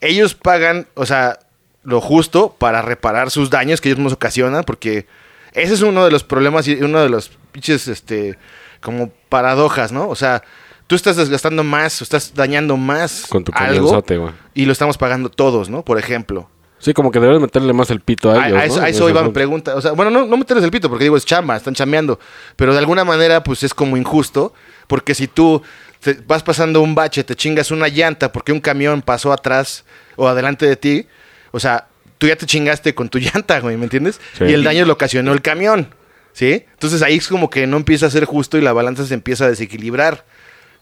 Ellos 0.00 0.34
pagan, 0.34 0.86
o 0.94 1.04
sea, 1.04 1.38
lo 1.84 2.00
justo 2.00 2.54
para 2.58 2.80
reparar 2.80 3.30
sus 3.30 3.50
daños 3.50 3.80
que 3.82 3.90
ellos 3.90 3.98
nos 3.98 4.14
ocasionan, 4.14 4.64
porque 4.64 5.06
ese 5.52 5.74
es 5.74 5.82
uno 5.82 6.04
de 6.04 6.10
los 6.10 6.24
problemas 6.24 6.66
y 6.68 6.74
uno 6.82 7.00
de 7.02 7.10
los 7.10 7.30
pinches, 7.52 7.86
este, 7.86 8.38
como 8.80 9.10
paradojas, 9.28 9.92
¿no? 9.92 10.08
O 10.08 10.16
sea, 10.16 10.42
tú 10.86 10.96
estás 10.96 11.16
desgastando 11.16 11.64
más, 11.64 12.00
estás 12.00 12.32
dañando 12.34 12.78
más 12.78 13.26
Con 13.28 13.44
tu 13.44 13.52
algo 13.54 14.02
güey. 14.02 14.32
y 14.54 14.64
lo 14.64 14.72
estamos 14.72 14.96
pagando 14.96 15.28
todos, 15.28 15.68
¿no? 15.68 15.84
Por 15.84 15.98
ejemplo. 15.98 16.48
Sí, 16.82 16.92
como 16.94 17.12
que 17.12 17.20
debes 17.20 17.40
meterle 17.40 17.72
más 17.72 17.90
el 17.90 18.00
pito 18.00 18.28
a 18.32 18.42
A, 18.42 18.48
ellos, 18.48 18.58
a 18.60 18.64
eso, 18.66 18.76
¿no? 18.78 18.82
a 18.82 18.88
eso 18.88 19.08
iba 19.08 19.22
mi 19.22 19.30
pregunta. 19.30 19.76
O 19.76 19.80
sea, 19.80 19.92
bueno, 19.92 20.10
no, 20.10 20.26
no 20.26 20.36
meterles 20.36 20.64
el 20.64 20.72
pito, 20.72 20.88
porque 20.88 21.04
digo, 21.04 21.16
es 21.16 21.24
chamba, 21.24 21.56
están 21.56 21.74
chambeando. 21.74 22.18
Pero 22.56 22.72
de 22.72 22.80
alguna 22.80 23.04
manera, 23.04 23.44
pues 23.44 23.62
es 23.62 23.72
como 23.72 23.96
injusto, 23.96 24.52
porque 24.88 25.14
si 25.14 25.28
tú 25.28 25.62
te 26.00 26.14
vas 26.26 26.42
pasando 26.42 26.80
un 26.80 26.96
bache, 26.96 27.22
te 27.22 27.36
chingas 27.36 27.70
una 27.70 27.86
llanta 27.86 28.32
porque 28.32 28.50
un 28.50 28.58
camión 28.60 29.00
pasó 29.00 29.32
atrás 29.32 29.84
o 30.16 30.26
adelante 30.26 30.66
de 30.66 30.74
ti, 30.74 31.06
o 31.52 31.60
sea, 31.60 31.86
tú 32.18 32.26
ya 32.26 32.34
te 32.34 32.46
chingaste 32.46 32.96
con 32.96 33.08
tu 33.08 33.18
llanta, 33.20 33.60
güey, 33.60 33.76
¿me 33.76 33.84
entiendes? 33.84 34.20
Sí. 34.36 34.44
Y 34.46 34.52
el 34.52 34.64
daño 34.64 34.84
lo 34.84 34.94
ocasionó 34.94 35.32
el 35.32 35.40
camión, 35.40 35.94
¿sí? 36.32 36.64
Entonces 36.72 37.00
ahí 37.02 37.18
es 37.18 37.28
como 37.28 37.48
que 37.48 37.68
no 37.68 37.76
empieza 37.76 38.06
a 38.06 38.10
ser 38.10 38.24
justo 38.24 38.58
y 38.58 38.60
la 38.60 38.72
balanza 38.72 39.06
se 39.06 39.14
empieza 39.14 39.44
a 39.44 39.48
desequilibrar. 39.48 40.24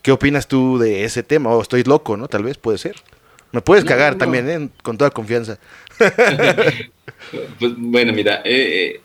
¿Qué 0.01 0.13
opinas 0.13 0.49
tú 0.49 0.79
de 0.79 1.05
ese 1.05 1.23
tema? 1.23 1.51
O 1.51 1.61
estoy 1.61 1.83
loco, 1.83 2.17
¿no? 2.17 2.27
Tal 2.27 2.43
vez 2.43 2.57
puede 2.57 2.79
ser. 2.79 2.97
Me 3.53 3.61
puedes 3.61 3.85
No, 3.85 3.89
cagar 3.91 4.13
no. 4.13 4.19
también, 4.21 4.49
¿eh? 4.49 4.69
Con 4.83 4.97
toda 4.97 5.11
confianza. 5.11 5.59
Pues, 7.61 7.73
bueno, 7.77 8.13
mira, 8.13 8.41
eh, 8.45 9.01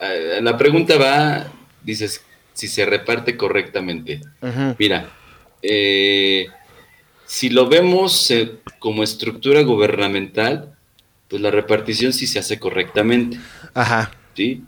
eh, 0.00 0.38
la 0.42 0.56
pregunta 0.56 0.96
va, 0.96 1.50
dices, 1.82 2.22
si 2.52 2.68
se 2.68 2.84
reparte 2.86 3.36
correctamente. 3.36 4.20
Mira, 4.78 5.10
eh, 5.62 6.46
si 7.26 7.48
lo 7.50 7.66
vemos 7.66 8.30
eh, 8.30 8.52
como 8.78 9.02
estructura 9.02 9.62
gubernamental, 9.62 10.74
pues 11.26 11.40
la 11.42 11.50
repartición 11.50 12.12
sí 12.12 12.26
se 12.26 12.38
hace 12.38 12.58
correctamente, 12.60 13.38
Ajá. 13.72 14.12
¿sí? 14.36 14.62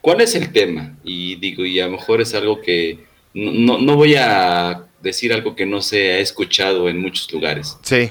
¿Cuál 0.00 0.20
es 0.22 0.34
el 0.34 0.52
tema? 0.52 0.96
Y 1.04 1.36
digo, 1.36 1.64
y 1.64 1.78
a 1.80 1.86
lo 1.86 1.92
mejor 1.92 2.20
es 2.20 2.34
algo 2.34 2.60
que 2.60 3.04
no, 3.32 3.52
no- 3.52 3.78
no 3.78 3.96
voy 3.96 4.16
a 4.16 4.84
decir 5.00 5.32
algo 5.32 5.54
que 5.54 5.64
no 5.66 5.80
se 5.80 6.12
ha 6.14 6.18
escuchado 6.18 6.88
en 6.88 7.00
muchos 7.00 7.30
lugares. 7.32 7.78
Sí. 7.82 8.10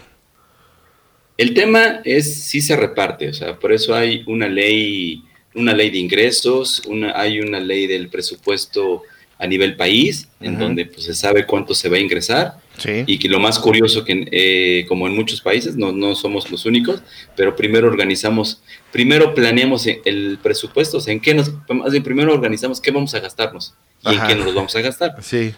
El 1.39 1.53
tema 1.53 2.01
es 2.03 2.43
si 2.43 2.59
se 2.59 2.75
reparte, 2.75 3.29
o 3.29 3.33
sea, 3.33 3.57
por 3.57 3.71
eso 3.71 3.95
hay 3.95 4.23
una 4.27 4.49
ley, 4.49 5.23
una 5.55 5.73
ley 5.73 5.89
de 5.89 5.97
ingresos, 5.99 6.81
una, 6.85 7.17
hay 7.17 7.39
una 7.39 7.61
ley 7.61 7.87
del 7.87 8.09
presupuesto 8.09 9.03
a 9.37 9.47
nivel 9.47 9.77
país, 9.77 10.27
en 10.41 10.59
donde 10.59 10.85
pues, 10.85 11.05
se 11.05 11.13
sabe 11.15 11.45
cuánto 11.45 11.73
se 11.73 11.87
va 11.87 11.95
a 11.95 11.99
ingresar, 12.01 12.55
Sí. 12.77 13.03
y 13.07 13.17
que 13.19 13.29
lo 13.29 13.39
más 13.39 13.57
curioso 13.59 14.03
que 14.03 14.27
eh, 14.31 14.85
como 14.89 15.07
en 15.07 15.15
muchos 15.15 15.39
países, 15.41 15.75
no, 15.77 15.93
no 15.93 16.13
somos 16.13 16.51
los 16.51 16.65
únicos, 16.65 17.01
pero 17.37 17.55
primero 17.55 17.87
organizamos, 17.87 18.61
primero 18.91 19.33
planeamos 19.33 19.85
el 19.87 20.39
presupuesto, 20.43 20.97
o 20.97 20.99
sea, 21.01 21.13
en 21.13 21.21
qué 21.21 21.33
nos, 21.33 21.53
más 21.69 21.91
bien 21.91 22.03
primero 22.03 22.33
organizamos 22.33 22.81
qué 22.81 22.91
vamos 22.91 23.13
a 23.15 23.19
gastarnos 23.21 23.73
y 24.03 24.09
Ajá. 24.09 24.23
en 24.23 24.27
qué 24.27 24.35
nos 24.35 24.45
los 24.47 24.55
vamos 24.55 24.75
a 24.75 24.81
gastar. 24.81 25.15
Sí. 25.21 25.53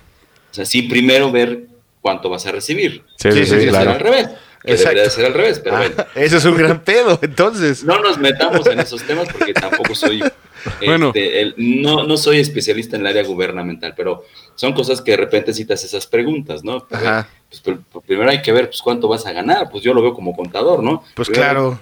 O 0.51 0.53
sea, 0.53 0.65
sí, 0.65 0.83
primero 0.83 1.31
ver 1.31 1.65
cuánto 2.01 2.29
vas 2.29 2.45
a 2.45 2.51
recibir. 2.51 3.01
Sí, 3.17 3.31
Sí, 3.31 3.45
sí, 3.47 3.67
claro. 3.67 3.91
al 3.93 3.99
revés. 3.99 4.27
Que 4.63 4.71
Exacto. 4.71 4.89
debería 4.89 5.03
de 5.03 5.09
ser 5.09 5.25
al 5.25 5.33
revés, 5.33 5.59
pero 5.59 5.75
Ah, 5.75 5.79
bueno. 5.79 5.95
ese 6.15 6.37
es 6.37 6.45
un 6.45 6.55
gran 6.57 6.83
pedo, 6.83 7.19
entonces. 7.21 7.83
No 7.83 7.99
nos 8.01 8.17
metamos 8.17 8.65
en 8.67 8.79
esos 8.79 9.01
temas 9.03 9.27
porque 9.31 9.53
tampoco 9.53 9.95
soy, 9.95 10.23
Bueno. 10.85 11.07
este, 11.07 11.41
el- 11.41 11.55
no, 11.57 12.03
no 12.05 12.17
soy 12.17 12.39
especialista 12.39 12.95
en 12.95 13.01
el 13.01 13.07
área 13.07 13.23
gubernamental, 13.23 13.93
pero 13.95 14.23
son 14.55 14.73
cosas 14.73 15.01
que 15.01 15.11
de 15.11 15.17
repente 15.17 15.53
citas 15.53 15.83
esas 15.83 16.05
preguntas, 16.07 16.63
¿no? 16.63 16.85
Pero, 16.87 17.01
Ajá. 17.01 17.29
pues, 17.49 17.63
pr- 17.63 17.79
primero 18.05 18.29
hay 18.29 18.41
que 18.41 18.51
ver 18.51 18.67
pues, 18.67 18.81
cuánto 18.81 19.07
vas 19.07 19.25
a 19.25 19.31
ganar, 19.31 19.69
pues 19.71 19.83
yo 19.83 19.93
lo 19.93 20.01
veo 20.01 20.13
como 20.13 20.35
contador, 20.35 20.83
¿no? 20.83 21.03
Pues 21.15 21.29
Primero, 21.29 21.49
claro. 21.53 21.79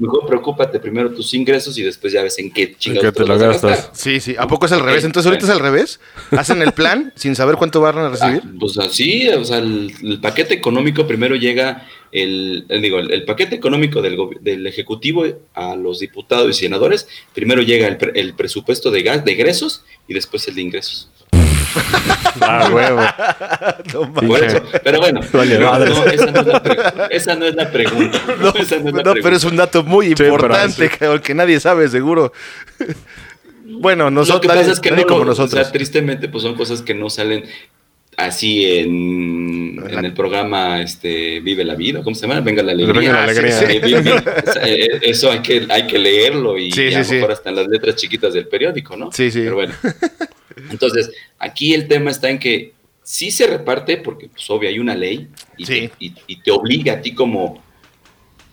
Mejor 0.00 0.26
preocúpate 0.28 0.78
primero 0.78 1.10
tus 1.10 1.34
ingresos 1.34 1.76
y 1.76 1.82
después 1.82 2.12
ya 2.12 2.22
ves 2.22 2.38
en 2.38 2.52
qué 2.52 2.72
chingados 2.76 3.12
qué 3.12 3.20
te 3.20 3.26
lo 3.26 3.34
vas 3.34 3.42
a 3.42 3.46
gastas. 3.48 3.70
gastar. 3.70 3.90
Sí, 3.96 4.20
sí. 4.20 4.36
¿A 4.38 4.46
poco 4.46 4.66
es 4.66 4.70
al 4.70 4.78
revés? 4.78 5.02
Entonces 5.02 5.26
ahorita 5.26 5.46
es 5.46 5.50
al 5.50 5.58
revés. 5.58 5.98
Hacen 6.30 6.62
el 6.62 6.70
plan 6.70 7.12
sin 7.16 7.34
saber 7.34 7.56
cuánto 7.56 7.80
van 7.80 7.98
a 7.98 8.08
recibir. 8.10 8.42
Ah, 8.44 8.48
pues 8.60 8.78
así, 8.78 9.28
o 9.30 9.44
sea, 9.44 9.58
el, 9.58 9.92
el 10.04 10.20
paquete 10.20 10.54
económico 10.54 11.04
primero 11.08 11.34
llega, 11.34 11.84
el, 12.12 12.64
el- 12.68 12.82
digo, 12.82 12.98
el, 12.98 13.10
el 13.12 13.24
paquete 13.24 13.54
económico 13.56 14.00
del, 14.02 14.16
del 14.40 14.66
Ejecutivo 14.66 15.24
a 15.54 15.76
los 15.76 16.00
diputados 16.00 16.50
y 16.50 16.60
senadores, 16.60 17.08
primero 17.34 17.62
llega 17.62 17.86
el, 17.88 17.96
pre- 17.96 18.12
el 18.14 18.34
presupuesto 18.34 18.90
de, 18.90 19.02
gas, 19.02 19.24
de 19.24 19.32
egresos 19.32 19.84
y 20.06 20.14
después 20.14 20.46
el 20.48 20.54
de 20.54 20.62
ingresos. 20.62 21.10
Ah, 22.40 22.70
huevo. 22.72 23.00
No 23.92 24.02
mames. 24.10 24.28
Por 24.30 24.44
eso, 24.44 24.62
pero 24.82 24.98
bueno, 25.00 25.20
Vale, 25.32 25.58
no, 25.58 26.04
esa, 26.06 26.26
no 26.30 26.40
es 26.40 26.46
la 26.46 26.62
pre- 26.62 26.76
esa 27.10 27.34
no 27.36 27.46
es 27.46 27.54
la 27.54 27.70
pregunta. 27.70 28.20
No, 28.40 28.48
esa 28.54 28.78
no 28.78 28.88
es 28.88 28.94
la 28.94 29.02
no, 29.02 29.14
pero 29.22 29.36
es 29.36 29.44
un 29.44 29.56
dato 29.56 29.82
muy 29.84 30.06
importante, 30.08 30.88
sí. 30.90 31.20
que 31.22 31.34
nadie 31.34 31.60
sabe, 31.60 31.88
seguro. 31.88 32.32
bueno, 33.64 34.04
Lo 34.04 34.10
nosotros, 34.10 34.40
que 34.42 34.48
nadie, 34.48 34.60
pasa 34.62 34.72
es 34.72 34.80
que 34.80 34.90
no 34.90 35.02
como 35.06 35.20
lo- 35.20 35.24
nosotros. 35.26 35.54
O 35.60 35.62
sea, 35.62 35.70
tristemente, 35.72 36.28
pues 36.28 36.42
son 36.42 36.54
cosas 36.54 36.82
que 36.82 36.94
no 36.94 37.10
salen 37.10 37.44
así 38.18 38.66
en, 38.78 39.80
en 39.90 40.04
el 40.04 40.12
programa 40.12 40.82
este 40.82 41.40
Vive 41.40 41.64
la 41.64 41.74
Vida, 41.76 42.02
¿cómo 42.02 42.14
se 42.16 42.26
llama? 42.26 42.40
Venga 42.40 42.62
la 42.62 42.72
alegría. 42.72 43.24
Venga 43.24 43.26
la 43.26 43.52
sí, 43.52 43.78
Eso 45.02 45.30
hay 45.30 45.40
que, 45.40 45.66
hay 45.70 45.86
que 45.86 45.98
leerlo 45.98 46.58
y 46.58 46.70
Sí, 46.72 46.92
a 46.92 47.00
lo 47.02 47.08
mejor 47.08 47.32
hasta 47.32 47.50
en 47.50 47.56
las 47.56 47.68
letras 47.68 47.96
chiquitas 47.96 48.34
del 48.34 48.48
periódico, 48.48 48.96
¿no? 48.96 49.10
Sí, 49.12 49.30
sí. 49.30 49.40
Pero 49.40 49.54
bueno. 49.54 49.74
Entonces, 50.70 51.10
aquí 51.38 51.72
el 51.74 51.86
tema 51.86 52.10
está 52.10 52.28
en 52.28 52.38
que 52.38 52.72
sí 53.02 53.30
se 53.30 53.46
reparte, 53.46 53.96
porque 53.98 54.28
pues 54.28 54.50
obvio 54.50 54.68
hay 54.68 54.78
una 54.78 54.94
ley 54.96 55.28
y, 55.56 55.64
Sí. 55.64 55.72
te, 55.88 55.92
y- 56.04 56.14
y 56.26 56.36
te 56.42 56.50
obliga 56.50 56.94
a 56.94 57.00
ti 57.00 57.14
como, 57.14 57.62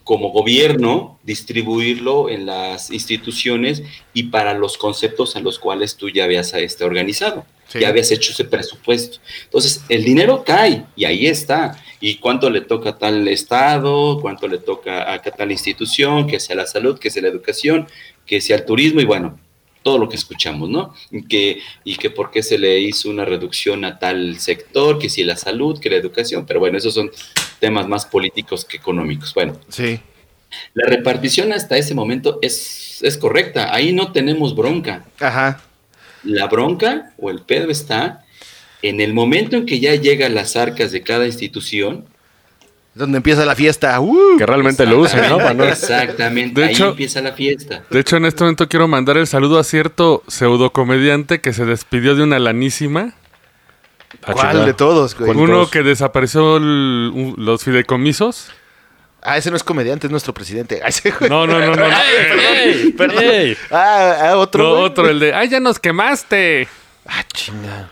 como 0.04 0.30
gobierno 0.30 1.19
distribuirlo 1.23 2.30
en 2.30 2.45
las 2.45 2.91
instituciones 2.91 3.82
y 4.13 4.23
para 4.23 4.54
los 4.54 4.78
conceptos 4.78 5.36
a 5.36 5.39
los 5.39 5.58
cuales 5.58 5.97
tú 5.97 6.10
ya 6.10 6.25
habías 6.25 6.54
este, 6.54 6.84
organizado, 6.84 7.45
Sí. 7.67 7.80
ya 7.80 7.89
habías 7.89 8.12
hecho 8.12 8.32
ese 8.32 8.45
presupuesto. 8.45 9.17
Entonces, 9.45 9.84
el 9.89 10.04
dinero 10.04 10.43
cae 10.45 10.86
y 10.95 11.06
ahí 11.06 11.25
está. 11.28 11.82
¿Y 11.99 12.17
cuánto 12.17 12.49
le 12.49 12.62
toca 12.62 12.89
a 12.91 12.97
tal 12.97 13.28
estado? 13.28 14.19
¿Cuánto 14.21 14.47
le 14.47 14.60
toca 14.60 15.12
a 15.12 15.19
tal 15.21 15.51
institución? 15.51 16.28
Que 16.28 16.39
sea 16.39 16.56
la 16.56 16.67
salud, 16.67 16.99
que 16.99 17.10
sea 17.10 17.23
la 17.23 17.30
educación, 17.30 17.88
que 18.25 18.39
sea 18.41 18.58
el 18.58 18.65
turismo 18.65 19.01
y 19.01 19.06
bueno, 19.06 19.39
todo 19.82 19.97
lo 19.97 20.10
que 20.10 20.15
escuchamos, 20.15 20.69
¿no? 20.69 20.93
Y 21.12 21.23
que, 21.28 21.60
y 21.84 21.95
que 21.95 22.10
por 22.10 22.32
qué 22.32 22.41
se 22.43 22.58
le 22.58 22.80
hizo 22.80 23.10
una 23.10 23.23
reducción 23.25 23.86
a 23.86 23.97
tal 23.99 24.39
sector, 24.39 24.97
que 24.99 25.10
si 25.10 25.23
la 25.23 25.36
salud, 25.38 25.80
que 25.80 25.89
la 25.89 25.95
educación, 25.95 26.45
pero 26.45 26.60
bueno, 26.60 26.78
esos 26.78 26.93
son 26.93 27.12
temas 27.60 27.88
más 27.88 28.06
políticos 28.06 28.65
que 28.65 28.78
económicos. 28.78 29.34
Bueno, 29.34 29.58
Sí. 29.69 29.99
la 30.73 30.88
repartición 30.88 31.51
hasta 31.54 31.78
ese 31.78 31.93
momento 31.95 32.39
es, 32.41 32.99
es 33.04 33.17
correcta, 33.17 33.73
ahí 33.73 33.91
no 33.93 34.12
tenemos 34.12 34.56
bronca. 34.56 35.06
Ajá. 35.19 35.62
La 36.25 36.47
bronca 36.47 37.11
o 37.17 37.29
el 37.29 37.39
pedo 37.41 37.69
está 37.71 38.23
en 38.81 38.99
el 39.01 39.13
momento 39.13 39.55
en 39.55 39.65
que 39.65 39.79
ya 39.79 39.95
llega 39.95 40.25
a 40.27 40.29
las 40.29 40.55
arcas 40.55 40.91
de 40.91 41.01
cada 41.01 41.25
institución. 41.25 42.05
Donde 42.93 43.17
empieza 43.17 43.45
la 43.45 43.55
fiesta. 43.55 43.99
¡uh! 43.99 44.38
Que 44.38 44.45
realmente 44.45 44.85
lo 44.85 44.99
usen, 45.01 45.21
¿no? 45.29 45.63
Exactamente, 45.65 46.61
De 46.61 46.67
ahí 46.67 46.73
hecho- 46.73 46.89
empieza 46.89 47.21
la 47.21 47.33
fiesta. 47.33 47.83
De 47.89 47.99
hecho, 47.99 48.15
en 48.17 48.25
este 48.25 48.43
momento 48.43 48.69
quiero 48.69 48.88
mandar 48.88 49.17
el 49.17 49.27
saludo 49.27 49.59
a 49.59 49.63
cierto 49.65 50.23
pseudocomediante 50.27 51.41
que 51.41 51.51
se 51.51 51.65
despidió 51.65 52.15
de 52.15 52.23
una 52.23 52.39
lanísima. 52.39 53.13
¿Cuál 54.25 54.65
de 54.65 54.73
todos, 54.73 55.13
güey? 55.17 55.31
Uno 55.31 55.69
que 55.69 55.83
desapareció 55.83 56.57
el- 56.57 57.11
un- 57.13 57.35
los 57.38 57.63
fideicomisos. 57.63 58.47
Ah, 59.25 59.38
ese 59.38 59.49
no 59.49 59.57
es 59.57 59.63
comediante, 59.63 60.07
es 60.07 60.11
nuestro 60.11 60.33
presidente. 60.33 60.79
Ah, 60.83 60.88
ese 60.89 61.11
güey. 61.11 61.29
No, 61.29 61.47
no, 61.47 61.59
no, 61.59 61.75
no. 61.75 61.88
no. 61.89 61.95
¡Ey! 61.97 62.91
Perdón. 62.97 63.23
¡Ey! 63.23 63.57
Ah, 63.71 64.17
ah, 64.31 64.38
otro. 64.38 64.63
No, 64.63 64.69
güey. 64.75 64.83
otro, 64.83 65.09
el 65.09 65.19
de, 65.19 65.33
¡ay, 65.33 65.49
ya 65.49 65.59
nos 65.59 65.79
quemaste! 65.79 66.67
Ah, 67.07 67.23
chinga. 67.33 67.89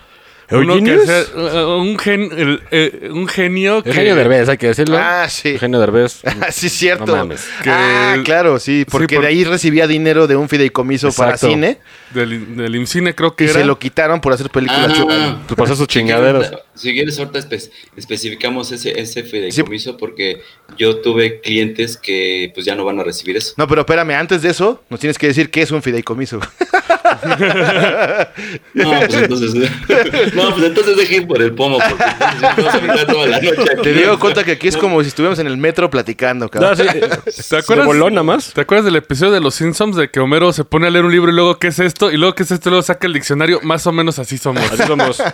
Uno 0.52 0.74
que 0.76 0.92
¿Eugenius? 0.92 1.06
sea- 1.06 1.66
uh, 1.66 1.82
un, 1.82 1.98
gen- 1.98 2.30
el- 2.38 2.62
eh, 2.70 3.10
un 3.12 3.28
genio 3.28 3.82
que... 3.82 3.90
Eugenio 3.90 4.16
Derbez, 4.16 4.50
hay 4.50 4.58
que 4.58 4.68
decirlo. 4.68 4.98
Ah, 5.00 5.26
sí. 5.28 5.50
Eugenio 5.54 5.80
Derbez. 5.80 6.22
Ah, 6.42 6.52
sí, 6.52 6.70
cierto. 6.70 7.06
No 7.08 7.16
mames. 7.16 7.48
Que- 7.64 7.72
Ah, 7.72 8.18
claro, 8.24 8.60
sí, 8.60 8.86
porque 8.88 9.16
por- 9.16 9.24
de 9.24 9.30
ahí 9.30 9.44
recibía 9.46 9.88
dinero 9.88 10.28
de 10.28 10.36
un 10.36 10.48
fideicomiso 10.50 11.12
para 11.14 11.32
Exacto. 11.32 11.48
cine 11.48 11.80
Del, 12.14 12.56
del 12.56 12.76
IMCINE 12.76 13.16
creo 13.16 13.36
que 13.36 13.46
y 13.46 13.48
era. 13.50 13.60
se 13.60 13.66
lo 13.66 13.78
quitaron 13.80 14.22
por 14.22 14.34
hacer 14.34 14.50
películas. 14.50 14.92
Ah, 15.10 15.40
Pues 15.48 15.58
pasó 15.58 15.76
sus 15.76 15.88
Si 15.90 16.00
quieres, 16.04 16.16
chingaderas. 16.16 16.52
Si 16.76 16.94
quieres, 16.94 17.18
ahorita 17.20 17.40
espe- 17.40 17.70
especificamos 17.96 18.72
ese, 18.72 19.00
ese 19.00 19.24
fideicomiso 19.24 19.98
porque 19.98 20.42
yo 20.78 20.98
tuve 20.98 21.40
clientes 21.42 21.98
que 21.98 22.52
pues 22.54 22.66
ya 22.66 22.76
no 22.76 22.84
van 22.86 23.00
a 23.00 23.04
recibir 23.04 23.38
eso. 23.38 23.54
No, 23.58 23.68
pero 23.68 23.82
espérame, 23.82 24.12
antes 24.12 24.42
de 24.42 24.50
eso, 24.50 24.82
nos 24.90 25.00
tienes 25.00 25.18
que 25.18 25.28
decir 25.28 25.50
qué 25.52 25.62
es 25.62 25.72
un 25.72 25.82
fideicomiso. 25.82 26.40
No, 28.74 28.90
pues 29.00 29.14
entonces, 29.14 29.54
no, 30.34 30.52
pues 30.54 30.64
entonces 30.66 30.98
deje 30.98 31.18
ir 31.18 31.28
por 31.28 31.42
el 31.42 31.54
pomo 31.54 31.78
porque 31.78 32.04
entonces 32.04 32.82
vamos 32.88 33.02
a 33.02 33.06
toda 33.08 33.28
la 33.28 33.40
noche 33.42 33.62
aquí. 33.72 33.82
Te 33.84 33.94
digo 33.94 34.20
cuenta 34.20 34.44
que 34.44 34.52
aquí 34.54 34.68
es 34.68 34.78
como 34.78 35.02
si 35.02 35.10
estuviéramos 35.10 35.40
en 35.40 35.48
el 35.48 35.58
metro 35.58 35.90
platicando, 35.90 36.46
No, 36.46 36.50
cabrón. 36.50 36.78
sí, 36.78 36.84
¿Te 37.26 37.32
¿Se 37.32 37.58
acuerdas? 37.58 37.86
voló 37.86 38.10
nada 38.10 38.24
más? 38.24 38.54
¿Te 38.54 38.62
acuerdas 38.62 38.86
del 38.86 38.96
episodio 38.96 39.32
de 39.32 39.42
Los 39.42 39.56
Simpsons 39.56 39.96
de 39.96 40.10
que 40.10 40.20
Homero 40.20 40.52
se 40.54 40.64
pone 40.64 40.88
a 40.88 40.90
leer 40.90 41.06
un 41.06 41.12
libro 41.12 41.32
y 41.32 41.36
luego 41.36 41.58
qué 41.60 41.68
es 41.68 41.80
esto? 41.80 42.03
Y 42.12 42.18
luego 42.18 42.36
qué 42.36 42.44
es 42.44 42.52
esto 42.52 42.70
luego 42.70 42.84
saca 42.84 43.08
el 43.08 43.14
diccionario? 43.14 43.60
Más 43.64 43.86
o 43.88 43.92
menos 43.92 44.20
así 44.20 44.38
somos. 44.38 44.64
Así 44.72 44.84
somos. 44.84 45.22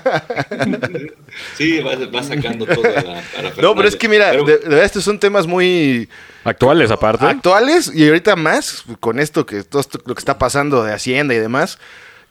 Sí, 1.58 1.80
va, 1.82 1.96
va 2.14 2.24
sacando 2.24 2.66
toda 2.66 2.90
la. 2.90 3.22
No, 3.62 3.76
pero 3.76 3.88
es 3.88 3.96
que 3.96 4.08
mira, 4.10 4.32
Pero- 4.32 4.46
de, 4.46 4.58
de 4.58 4.70
verdad 4.70 4.86
estos 4.86 5.04
son 5.04 5.20
temas 5.20 5.46
muy 5.48 6.10
Actuales, 6.44 6.92
aparte. 6.92 7.26
actuales 7.26 7.92
y 7.94 8.08
ahorita 8.08 8.36
más 8.36 8.84
con 9.00 9.20
esto 9.20 9.46
que 9.46 9.64
todo 9.64 9.82
esto, 9.82 10.00
lo 10.06 10.16
que 10.16 10.20
está 10.20 10.38
pasando 10.38 10.84
de 10.84 10.94
Hacienda 10.94 11.34
y 11.34 11.38
demás, 11.38 11.78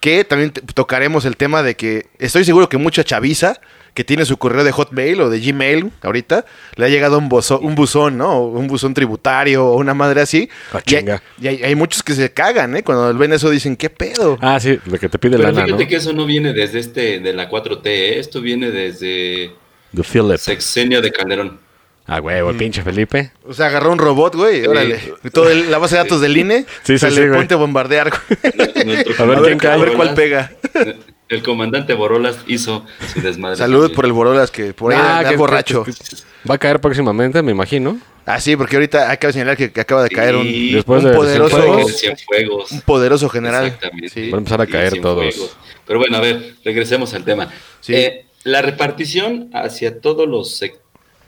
que 0.01 0.25
también 0.25 0.51
tocaremos 0.53 1.25
el 1.25 1.37
tema 1.37 1.63
de 1.63 1.77
que 1.77 2.07
estoy 2.19 2.45
seguro 2.45 2.69
que 2.69 2.77
mucha 2.79 3.05
chaviza 3.05 3.61
que 3.99 4.05
tiene 4.05 4.25
su 4.25 4.37
correo 4.37 4.63
de 4.63 4.71
Hotmail 4.71 5.21
o 5.23 5.29
de 5.29 5.41
Gmail 5.41 5.91
ahorita, 6.03 6.45
le 6.77 6.85
ha 6.85 6.89
llegado 6.89 7.19
un, 7.19 7.29
bozo- 7.29 7.59
un 7.61 7.75
buzón, 7.75 8.17
¿no? 8.17 8.45
Un 8.45 8.69
buzón 8.69 8.95
tributario 8.95 9.67
o 9.67 9.77
una 9.77 9.93
madre 9.93 10.21
así. 10.21 10.49
Ah, 10.73 10.81
y 10.87 10.95
hay, 10.95 11.01
chinga. 11.01 11.23
y 11.41 11.49
hay- 11.49 11.63
hay 11.65 11.75
muchos 11.75 12.05
que 12.05 12.13
se 12.15 12.33
cagan, 12.33 12.77
¿eh? 12.77 12.85
Cuando 12.85 13.13
ven 13.19 13.33
eso 13.33 13.51
dicen, 13.51 13.75
¿qué 13.75 13.91
pedo? 13.91 14.39
Ah, 14.41 14.61
sí, 14.61 14.79
lo 14.87 14.99
que 15.01 15.09
te 15.09 15.19
pide 15.19 15.37
pero 15.37 15.49
lana, 15.51 15.65
fíjate 15.65 15.83
¿no? 15.83 15.89
que 15.89 15.97
eso 15.97 16.13
no 16.13 16.27
viene 16.27 16.53
desde 16.53 16.79
este, 16.79 17.19
de 17.19 17.33
la 17.33 17.51
4T, 17.51 17.81
¿eh? 17.87 18.19
esto 18.21 18.41
viene 18.41 18.71
desde 18.71 19.51
The 19.93 20.05
Philip. 20.05 20.37
sexenio 20.39 21.03
de 21.03 21.11
Calderón. 21.11 21.59
Ah, 22.07 22.21
huevo, 22.21 22.51
el 22.51 22.57
pinche 22.57 22.83
Felipe. 22.83 23.33
O 23.49 23.53
sea, 23.53 23.67
agarró 23.67 23.91
un 23.91 23.99
robot, 23.99 24.37
güey, 24.37 24.65
órale. 24.65 25.01
Todo 25.33 25.51
el- 25.51 25.73
la 25.73 25.79
base 25.79 25.97
de 25.97 26.05
datos 26.05 26.21
del 26.21 26.37
INE, 26.43 26.61
Sí, 26.85 26.93
sí, 26.95 26.99
sale, 27.01 27.17
sí, 27.17 27.21
güey. 27.27 27.33
ponte 27.41 27.55
a 27.55 27.57
bombardear. 27.57 28.11
güey. 28.11 28.97
A 29.19 29.25
ver 29.25 29.39
A 29.39 29.41
ver, 29.41 29.43
quién 29.43 29.59
cae. 29.59 29.73
a 29.73 29.77
ver 29.77 29.93
cuál 29.95 30.15
pega. 30.15 30.53
El 31.29 31.43
comandante 31.43 31.93
Borolas 31.95 32.39
hizo 32.47 32.85
su 33.13 33.21
desmadre. 33.21 33.57
Saludos 33.57 33.83
también. 33.87 33.97
por 33.97 34.05
el 34.07 34.13
Borolas 34.13 34.51
que 34.51 34.73
por 34.73 34.93
ahí 34.93 34.99
Ah, 35.01 35.19
anda 35.19 35.31
que- 35.31 35.37
borracho. 35.37 35.85
que- 35.85 35.93
Va 36.49 36.55
a 36.55 36.59
caer 36.59 36.81
próximamente, 36.81 37.43
me 37.43 37.53
imagino. 37.53 37.99
Ah, 38.25 38.41
sí, 38.41 38.57
porque 38.57 38.77
ahorita 38.77 39.11
hay 39.11 39.17
que 39.17 39.33
señalar 39.33 39.57
que, 39.57 39.81
acaba 39.81 40.03
de 40.03 40.11
caer 40.11 40.37
un, 40.37 40.43
Sí, 40.45 40.73
Después 40.73 41.03
un 41.03 41.11
de 41.11 41.17
poderoso, 41.17 41.57
Cienfuegos. 41.57 41.87
de 41.87 41.93
Cienfuegos. 41.99 42.73
un 42.73 42.81
poderoso 42.83 43.29
general. 43.29 43.67
Exactamente. 43.67 44.09
Sí. 44.11 44.31
Van 44.31 44.35
a 44.35 44.39
empezar 44.39 44.61
a 44.61 44.67
caer 44.67 44.93
Cienfuegos. 44.93 45.35
todos. 45.35 45.57
Pero 45.87 45.99
bueno, 45.99 46.17
a 46.19 46.21
ver, 46.21 46.55
regresemos 46.65 47.15
al 47.15 47.25
tema. 47.25 47.51
Sí. 47.81 47.95
Eh, 47.95 48.27
la 48.45 48.61
repartición 48.63 49.51
hacia 49.55 50.01
todos 50.01 50.29
los 50.29 50.61
sec- 50.63 50.77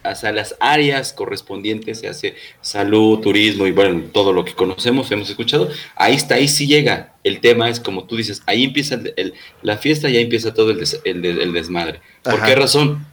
hacia 0.03 0.31
las 0.31 0.55
áreas 0.59 1.13
correspondientes, 1.13 1.99
se 1.99 2.07
hace 2.07 2.35
salud, 2.61 3.19
turismo 3.19 3.67
y 3.67 3.71
bueno, 3.71 4.03
todo 4.11 4.33
lo 4.33 4.43
que 4.45 4.53
conocemos, 4.53 5.11
hemos 5.11 5.29
escuchado, 5.29 5.69
ahí 5.95 6.15
está, 6.15 6.35
ahí 6.35 6.47
sí 6.47 6.67
llega. 6.67 7.13
El 7.23 7.39
tema 7.39 7.69
es 7.69 7.79
como 7.79 8.05
tú 8.05 8.15
dices, 8.17 8.41
ahí 8.47 8.63
empieza 8.63 8.95
el- 8.95 9.13
el- 9.17 9.33
la 9.61 9.77
fiesta, 9.77 10.09
ya 10.09 10.19
empieza 10.19 10.53
todo 10.53 10.71
el, 10.71 10.79
des- 10.79 10.99
el 11.03 11.21
de- 11.21 11.43
el 11.43 11.53
desmadre. 11.53 12.01
¿Por 12.23 12.35
Ajá. 12.35 12.45
qué 12.47 12.55
razón? 12.55 13.05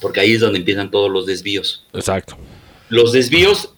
Porque 0.00 0.20
ahí 0.20 0.32
es 0.32 0.40
donde 0.40 0.58
empiezan 0.58 0.90
todos 0.90 1.10
los 1.10 1.26
desvíos. 1.26 1.86
Exacto. 1.92 2.36
Los 2.88 3.12
desvíos 3.12 3.74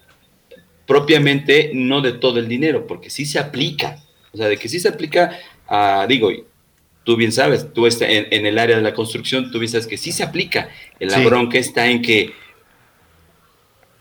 propiamente 0.86 1.70
no 1.74 2.00
de 2.00 2.12
todo 2.12 2.38
el 2.38 2.48
dinero, 2.48 2.86
porque 2.86 3.10
sí 3.10 3.26
se 3.26 3.38
aplica. 3.38 4.02
O 4.32 4.36
sea, 4.36 4.48
de 4.48 4.56
que 4.56 4.68
sí 4.68 4.80
se 4.80 4.88
aplica 4.88 5.38
a, 5.66 6.06
digo, 6.08 6.30
tú 7.08 7.16
bien 7.16 7.32
sabes, 7.32 7.72
tú 7.72 7.86
estás 7.86 8.10
en, 8.10 8.26
en 8.30 8.44
el 8.44 8.58
área 8.58 8.76
de 8.76 8.82
la 8.82 8.92
construcción, 8.92 9.50
tú 9.50 9.58
bien 9.58 9.70
sabes 9.72 9.86
que 9.86 9.96
sí 9.96 10.12
se 10.12 10.22
aplica. 10.22 10.68
La 11.00 11.16
Sí. 11.16 11.24
bronca 11.24 11.56
está 11.56 11.86
en 11.86 12.02
que 12.02 12.34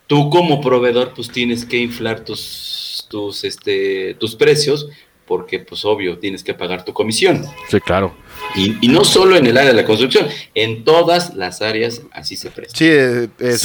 tú 0.08 0.30
como 0.30 0.60
proveedor 0.60 1.14
pues 1.16 1.30
tienes 1.32 1.64
que 1.64 1.78
inflar 1.78 2.26
tus, 2.26 3.08
tus, 3.10 3.46
este, 3.46 4.14
tus 4.16 4.36
precios 4.36 4.90
porque 5.26 5.60
pues 5.60 5.86
obvio, 5.86 6.20
tienes 6.20 6.44
que 6.44 6.54
pagar 6.54 6.84
tu 6.84 6.92
comisión. 6.92 7.46
Sí, 7.70 7.80
claro. 7.80 8.14
Y, 8.58 8.76
y 8.82 8.90
no 8.90 9.06
solo 9.06 9.38
en 9.38 9.46
el 9.48 9.58
área 9.58 9.70
de 9.72 9.76
la 9.82 9.86
construcción, 9.86 10.28
en 10.54 10.84
todas 10.84 11.34
las 11.34 11.62
áreas 11.62 12.02
así 12.12 12.36
se 12.36 12.52
presta. 12.52 12.78
Sí, 12.78 12.88
eh, 12.90 13.30
eh, 13.40 13.58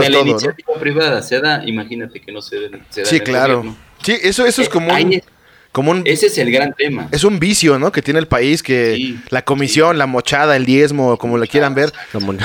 hasta 0.00 0.10
la 0.10 0.18
todo, 0.18 0.24
¿no? 0.26 0.30
iniciativa 0.30 0.74
privada 0.78 1.22
se 1.22 1.40
da, 1.40 1.62
imagínate 1.66 2.20
que 2.20 2.30
no 2.30 2.40
se, 2.40 2.70
se 2.90 3.00
da 3.02 3.06
Sí, 3.08 3.16
en 3.16 3.22
el 3.22 3.24
claro. 3.28 3.56
gobierno. 3.58 3.78
Sí, 4.04 4.12
eso, 4.22 4.46
eso 4.46 4.62
es 4.62 4.68
Eh, 4.68 4.70
un, 5.04 5.12
es- 5.12 5.24
como 5.76 5.90
un, 5.90 6.02
Ese 6.06 6.28
es 6.28 6.38
el 6.38 6.50
gran 6.50 6.72
tema. 6.72 7.06
es 7.12 7.22
un 7.22 7.38
vicio, 7.38 7.78
¿no? 7.78 7.92
Que 7.92 8.00
tiene 8.00 8.18
el 8.18 8.26
país, 8.26 8.62
que 8.62 8.94
Sí, 8.96 9.20
la 9.28 9.42
comisión, 9.42 9.98
la 9.98 10.06
mochada, 10.06 10.56
el 10.56 10.64
diezmo, 10.64 11.18
como 11.18 11.36
le 11.36 11.46
quieran 11.48 11.74
ver, 11.74 11.92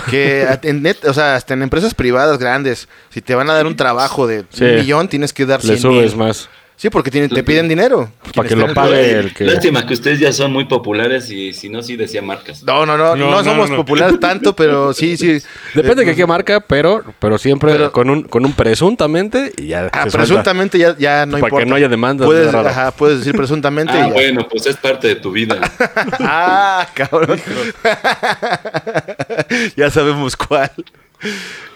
que 0.09 0.45
en 0.63 0.81
net, 0.81 0.97
o 1.05 1.13
sea, 1.13 1.35
hasta 1.37 1.53
en 1.53 1.61
empresas 1.63 1.93
privadas 1.93 2.37
grandes, 2.39 2.89
si 3.09 3.21
te 3.21 3.33
van 3.33 3.49
a 3.49 3.53
dar 3.53 3.67
un 3.67 3.77
trabajo 3.77 4.27
de 4.27 4.43
Sí. 4.49 4.65
un 4.65 4.75
millón, 4.75 5.07
tienes 5.07 5.31
que 5.31 5.45
dar 5.45 5.61
Le 5.63 5.77
100 5.77 5.79
subes 5.79 6.09
mil. 6.11 6.17
más. 6.17 6.49
Sí, 6.81 6.89
porque 6.89 7.11
tienen- 7.11 7.29
te 7.29 7.43
piden 7.43 7.67
dinero. 7.69 8.09
Para 8.33 8.49
que 8.49 8.55
lo 8.55 8.73
pague 8.73 9.11
el 9.19 9.33
que... 9.35 9.43
Lástima 9.45 9.85
que 9.85 9.93
ustedes 9.93 10.19
ya 10.19 10.33
son 10.33 10.51
muy 10.51 10.65
populares 10.65 11.29
y 11.29 11.53
si 11.53 11.69
no, 11.69 11.83
sí 11.83 11.95
decía 11.95 12.23
marcas. 12.23 12.63
No, 12.63 12.87
no, 12.87 12.97
no, 12.97 13.15
no, 13.15 13.29
No, 13.29 13.29
no, 13.37 13.43
somos 13.43 13.69
no. 13.69 13.75
populares 13.75 14.19
tanto, 14.19 14.55
pero 14.55 14.91
sí, 14.91 15.15
sí. 15.15 15.37
Depende 15.75 16.01
Eh, 16.01 16.05
de 16.07 16.15
qué 16.15 16.25
marca, 16.25 16.59
pero, 16.59 17.03
pero 17.19 17.37
siempre 17.37 17.73
Pero- 17.73 17.91
con 17.91 18.09
un 18.09 18.23
con 18.23 18.43
un 18.45 18.53
presuntamente 18.53 19.51
y 19.57 19.67
ya. 19.67 19.89
Ah, 19.93 20.07
presuntamente 20.11 20.79
ya, 20.79 20.97
ya 20.97 21.27
no 21.27 21.33
Para 21.33 21.45
importa. 21.49 21.63
que 21.65 21.69
no 21.69 21.75
haya 21.75 21.87
demandas, 21.87 22.25
Puedes, 22.25 22.51
ajá, 22.51 22.89
puedes 22.89 23.19
decir 23.19 23.35
presuntamente. 23.37 23.93
Ah, 23.93 24.07
bueno, 24.11 24.47
pues 24.49 24.65
es 24.65 24.75
parte 24.77 25.07
de 25.07 25.15
tu 25.17 25.31
vida. 25.31 25.59
Ah, 26.19 26.87
cabrón. 26.95 27.39
ya 29.75 29.89
sabemos 29.91 30.35
cuál. 30.35 30.71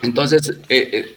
Entonces, 0.02 0.50
eh, 0.70 0.90
eh, 0.94 1.16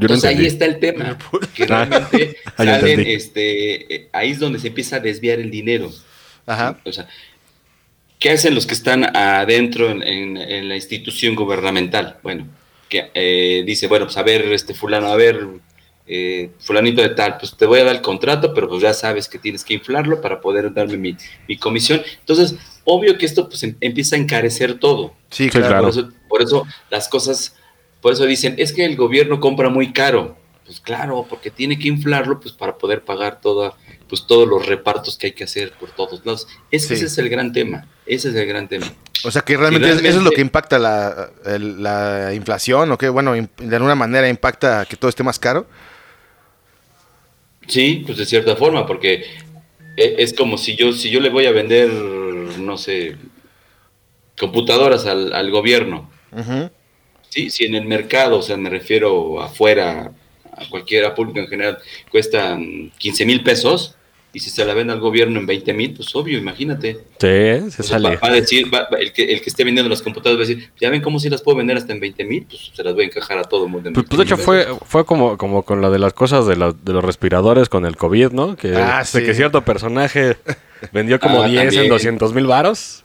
entonces 0.00 0.24
ahí 0.30 0.46
está 0.46 0.64
el 0.66 0.78
tema, 0.78 1.16
que 1.54 1.64
Ah, 1.70 1.84
realmente 1.84 2.36
ah, 2.46 2.52
salen, 2.64 3.00
este, 3.06 4.08
ahí 4.12 4.30
es 4.30 4.38
donde 4.38 4.58
se 4.58 4.68
empieza 4.68 4.96
a 4.96 5.00
desviar 5.00 5.38
el 5.40 5.50
dinero. 5.50 5.90
Ajá. 6.46 6.78
O 6.84 6.92
sea, 6.92 7.06
¿qué 8.18 8.30
hacen 8.30 8.54
los 8.54 8.66
que 8.66 8.74
están 8.74 9.04
adentro 9.16 9.90
en, 9.90 10.02
en- 10.02 10.36
en 10.36 10.68
la 10.68 10.76
institución 10.76 11.34
gubernamental? 11.34 12.18
Bueno, 12.22 12.46
que 12.88 13.10
eh, 13.14 13.62
dice, 13.66 13.86
bueno, 13.86 14.06
pues 14.06 14.16
a 14.16 14.22
ver, 14.22 14.42
este 14.52 14.74
fulano, 14.74 15.08
a 15.08 15.16
ver, 15.16 15.46
eh, 16.06 16.50
fulanito 16.58 17.02
de 17.02 17.10
tal, 17.10 17.36
pues 17.38 17.56
te 17.56 17.66
voy 17.66 17.78
a 17.80 17.84
dar 17.84 17.94
el 17.94 18.02
contrato, 18.02 18.52
pero 18.52 18.68
pues 18.68 18.82
ya 18.82 18.92
sabes 18.92 19.28
que 19.28 19.38
tienes 19.38 19.64
que 19.64 19.74
inflarlo 19.74 20.20
para 20.20 20.40
poder 20.40 20.72
darme 20.74 20.96
mi, 20.96 21.16
mi 21.46 21.56
comisión. 21.56 22.02
Entonces, 22.18 22.56
obvio 22.84 23.16
que 23.16 23.26
esto 23.26 23.48
pues 23.48 23.62
em- 23.62 23.76
empieza 23.80 24.16
a 24.16 24.18
encarecer 24.18 24.78
todo. 24.78 25.14
Sí, 25.30 25.44
Sí, 25.44 25.50
claro. 25.50 25.68
claro. 25.68 25.82
Por, 25.84 25.90
eso, 25.92 26.12
por 26.28 26.42
eso 26.42 26.66
las 26.90 27.08
cosas, 27.08 27.54
por 28.00 28.12
eso 28.12 28.24
dicen, 28.26 28.54
es 28.58 28.72
que 28.72 28.84
el 28.84 28.96
gobierno 28.96 29.40
compra 29.40 29.68
muy 29.68 29.92
caro. 29.92 30.36
Pues 30.66 30.80
claro, 30.80 31.26
porque 31.28 31.50
tiene 31.50 31.78
que 31.78 31.88
inflarlo 31.88 32.38
pues 32.38 32.52
para 32.54 32.78
poder 32.78 33.02
pagar 33.02 33.40
toda, 33.40 33.74
pues 34.08 34.24
todos 34.26 34.46
los 34.48 34.64
repartos 34.66 35.18
que 35.18 35.26
hay 35.28 35.32
que 35.32 35.44
hacer 35.44 35.72
por 35.72 35.90
todos 35.90 36.24
lados. 36.24 36.46
Sí. 36.70 36.76
ese 36.76 36.94
es 37.06 37.18
el 37.18 37.28
gran 37.28 37.52
tema. 37.52 37.86
Ese 38.06 38.28
es 38.28 38.34
el 38.36 38.46
gran 38.46 38.68
tema. 38.68 38.86
O 39.24 39.30
sea 39.30 39.42
que 39.42 39.56
realmente, 39.56 39.90
es- 39.90 39.98
eso 40.02 40.18
es 40.18 40.24
lo 40.24 40.30
que 40.30 40.40
impacta 40.40 40.78
la, 40.78 42.30
inflación, 42.34 42.90
o 42.92 42.96
que, 42.98 43.08
bueno, 43.08 43.34
de 43.34 43.76
alguna 43.76 43.94
manera 43.96 44.28
impacta 44.28 44.86
que 44.86 44.96
todo 44.96 45.08
esté 45.08 45.22
más 45.24 45.38
caro. 45.38 45.66
Sí, 47.66 48.02
pues 48.06 48.18
de 48.18 48.26
cierta 48.26 48.56
forma, 48.56 48.86
porque 48.86 49.24
e- 49.96 50.14
es 50.18 50.32
como 50.34 50.56
si 50.56 50.76
yo, 50.76 50.92
si 50.92 51.10
yo 51.10 51.20
le 51.20 51.28
voy 51.30 51.46
a 51.46 51.52
vender, 51.52 51.88
no 51.92 52.78
sé, 52.78 53.16
computadoras 54.38 55.06
al, 55.06 55.32
al 55.32 55.50
gobierno. 55.50 56.10
Ujú. 56.32 56.70
Sí, 57.30 57.48
si 57.50 57.64
en 57.64 57.74
el 57.74 57.86
mercado, 57.86 58.38
o 58.38 58.42
sea, 58.42 58.56
me 58.58 58.68
refiero 58.68 59.40
afuera, 59.40 60.12
a 60.52 60.68
cualquiera 60.68 61.14
público 61.14 61.38
en 61.38 61.46
general, 61.48 61.78
cuestan 62.10 62.92
15 62.98 63.24
mil 63.24 63.42
pesos, 63.42 63.94
y 64.32 64.38
si 64.38 64.48
se 64.50 64.64
la 64.64 64.74
vende 64.74 64.92
al 64.92 65.00
gobierno 65.00 65.40
en 65.40 65.46
20 65.46 65.72
mil, 65.74 65.92
pues 65.94 66.14
obvio, 66.14 66.38
imagínate. 66.38 66.92
Sí, 66.94 67.00
se 67.20 67.66
O 67.66 67.70
sea, 67.70 67.84
sale. 67.84 68.10
va, 68.10 68.20
va 68.20 68.28
a 68.28 68.32
decir, 68.32 68.72
va- 68.72 68.88
va- 68.92 68.98
el, 68.98 69.12
que, 69.12 69.24
el 69.32 69.40
que 69.40 69.50
esté 69.50 69.64
vendiendo 69.64 69.88
las 69.90 70.02
computadoras 70.02 70.38
va 70.40 70.44
a 70.44 70.46
decir, 70.54 70.70
ya 70.80 70.88
ven 70.90 71.02
cómo 71.02 71.18
si 71.18 71.28
las 71.30 71.42
puedo 71.42 71.56
vender 71.58 71.76
hasta 71.76 71.92
en 71.92 71.98
20 72.00 72.24
mil, 72.24 72.46
pues 72.48 72.70
se 72.72 72.84
las 72.84 72.94
voy 72.94 73.04
a 73.04 73.06
encajar 73.06 73.38
a 73.38 73.42
todo 73.44 73.64
el 73.64 73.70
mundo. 73.72 73.88
en 73.88 73.94
Pues, 73.94 74.06
20,000 74.08 74.16
pues, 74.16 74.28
de 74.28 74.34
hecho 74.34 74.76
fue, 74.76 74.86
fue 74.86 75.04
como, 75.04 75.36
como 75.36 75.64
con 75.64 75.80
la 75.80 75.90
de 75.90 75.98
las 75.98 76.12
cosas 76.12 76.46
de, 76.46 76.56
la- 76.56 76.72
de 76.72 76.92
los 76.92 77.02
respiradores 77.04 77.68
con 77.68 77.86
el 77.86 77.96
COVID, 77.96 78.30
¿no? 78.30 78.54
Que, 78.56 78.74
Ah, 78.76 79.04
sí. 79.04 79.22
que 79.24 79.34
cierto 79.34 79.64
personaje 79.64 80.36
vendió 80.92 81.18
como 81.18 81.42
Ah, 81.42 81.48
10 81.48 81.62
en 81.62 81.68
también. 81.70 81.88
200 81.88 82.32
mil 82.34 82.46
varos. 82.46 83.04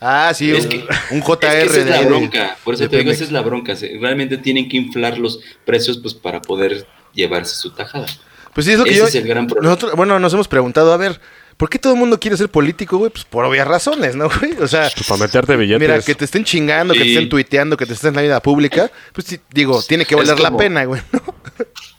Ah, 0.00 0.32
sí, 0.34 0.50
Es 0.50 0.64
un, 0.64 0.70
que- 0.70 0.84
un 1.10 1.18
Es 1.18 1.24
JR 1.24 1.38
que 1.40 1.62
esa 1.64 1.78
es 1.80 1.86
la 1.86 2.00
bronca, 2.02 2.56
por 2.64 2.74
eso 2.74 2.88
te 2.88 2.98
digo, 2.98 3.10
esa 3.10 3.24
es 3.24 3.32
la 3.32 3.40
bronca. 3.42 3.74
Realmente 4.00 4.36
tienen 4.38 4.68
que 4.68 4.76
inflar 4.76 5.18
los 5.18 5.40
precios 5.64 5.98
pues 5.98 6.12
para 6.14 6.42
poder 6.42 6.86
llevarse 7.14 7.54
su 7.56 7.70
tajada. 7.70 8.06
Pues 8.54 8.66
sí, 8.66 8.72
es 8.72 8.78
lo 8.78 8.84
que 8.84 8.90
Ese 8.90 8.98
yo. 9.00 9.06
es 9.06 9.14
el 9.14 9.26
gran 9.26 9.46
problema. 9.46 9.68
nosotros, 9.68 9.96
bueno, 9.96 10.18
nos 10.18 10.32
hemos 10.34 10.48
preguntado, 10.48 10.92
a 10.92 10.96
ver, 10.96 11.20
¿por 11.56 11.68
qué 11.70 11.78
todo 11.78 11.92
el 11.94 11.98
mundo 11.98 12.18
quiere 12.20 12.36
ser 12.36 12.48
político, 12.50 12.98
güey? 12.98 13.10
Pues 13.10 13.24
por 13.24 13.44
obvias 13.44 13.66
razones, 13.68 14.16
¿no, 14.16 14.28
güey? 14.40 14.52
O 14.60 14.66
sea, 14.68 14.90
Pues 14.94 15.06
para 15.08 15.20
meterte 15.22 15.56
billetes. 15.56 15.80
mira, 15.80 16.00
que 16.02 16.14
te 16.14 16.24
estén 16.26 16.44
chingando, 16.44 16.92
que 16.94 17.00
te 17.00 17.08
estén 17.08 17.28
tuiteando, 17.28 17.76
que 17.76 17.86
te 17.86 17.92
estén 17.94 18.10
en 18.10 18.16
la 18.16 18.22
vida 18.22 18.40
pública, 18.42 18.90
pues 19.12 19.26
sí, 19.26 19.38
digo, 19.52 19.82
tiene 19.82 20.04
que 20.04 20.14
Es 20.14 20.18
valer 20.28 20.40
la 20.40 20.56
pena, 20.56 20.84
güey. 20.84 21.00
¿no? 21.12 21.22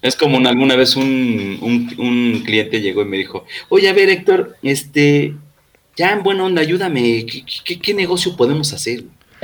Es 0.03 0.15
como 0.15 0.37
una- 0.37 0.49
alguna 0.51 0.75
vez 0.75 0.95
un, 0.95 1.57
un- 1.61 1.93
un 1.97 2.43
cliente 2.45 2.79
llegó 2.81 3.01
y 3.01 3.05
me 3.05 3.17
dijo, 3.17 3.45
oye, 3.69 3.89
a 3.89 3.93
ver, 3.93 4.09
Héctor, 4.09 4.55
este, 4.61 5.33
ya 5.97 6.11
en 6.13 6.23
buena 6.23 6.43
onda, 6.45 6.61
ayúdame, 6.61 7.25
¿qué, 7.25 7.43
qué- 7.65 7.79
qué 7.79 7.93
negocio 7.93 8.37
podemos 8.37 8.71
hacer? 8.71 9.03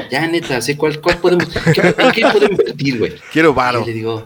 Ya, 0.09 0.25
neta, 0.27 0.61
sé 0.61 0.77
cuál, 0.77 0.99
cuál 1.01 1.17
podemos, 1.17 1.47
qué- 1.49 1.95
¿en 1.97 2.11
qué 2.11 2.21
podemos 2.21 2.51
invertir, 2.59 2.97
güey? 2.99 3.13
Quiero 3.31 3.53
varo. 3.53 3.81
Y 3.81 3.85
le 3.87 3.93
digo, 3.93 4.25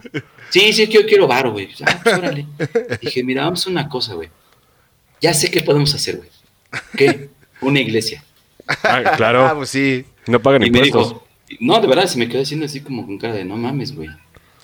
sí, 0.50 0.72
sí, 0.72 0.86
quiero, 0.86 1.06
quiero 1.06 1.26
varo, 1.26 1.52
güey. 1.52 1.68
Ah, 1.84 2.00
pues, 2.02 2.14
órale. 2.18 2.46
Dije, 3.02 3.24
mira, 3.24 3.44
vamos 3.44 3.66
a 3.66 3.70
una 3.70 3.88
cosa, 3.88 4.14
güey. 4.14 4.28
Ya 5.20 5.34
sé 5.34 5.50
qué 5.50 5.62
podemos 5.62 5.92
hacer, 5.94 6.18
güey. 6.18 6.28
¿Qué? 6.96 7.28
Una 7.60 7.80
iglesia. 7.80 8.22
Ah, 8.82 9.02
claro. 9.16 9.44
Ah, 9.46 9.54
pues 9.56 9.70
sí. 9.70 10.04
no 10.26 10.40
pagan 10.40 10.62
Y 10.62 10.70
me 10.70 10.78
impuestos. 10.86 11.08
dijo, 11.08 11.26
no, 11.60 11.80
de 11.80 11.86
verdad, 11.88 12.06
se 12.06 12.18
me 12.18 12.28
quedó 12.28 12.42
haciendo 12.42 12.66
así 12.66 12.80
como 12.80 13.04
con 13.06 13.18
cara 13.18 13.34
de 13.34 13.44
no 13.44 13.56
mames, 13.56 13.94
güey. 13.94 14.08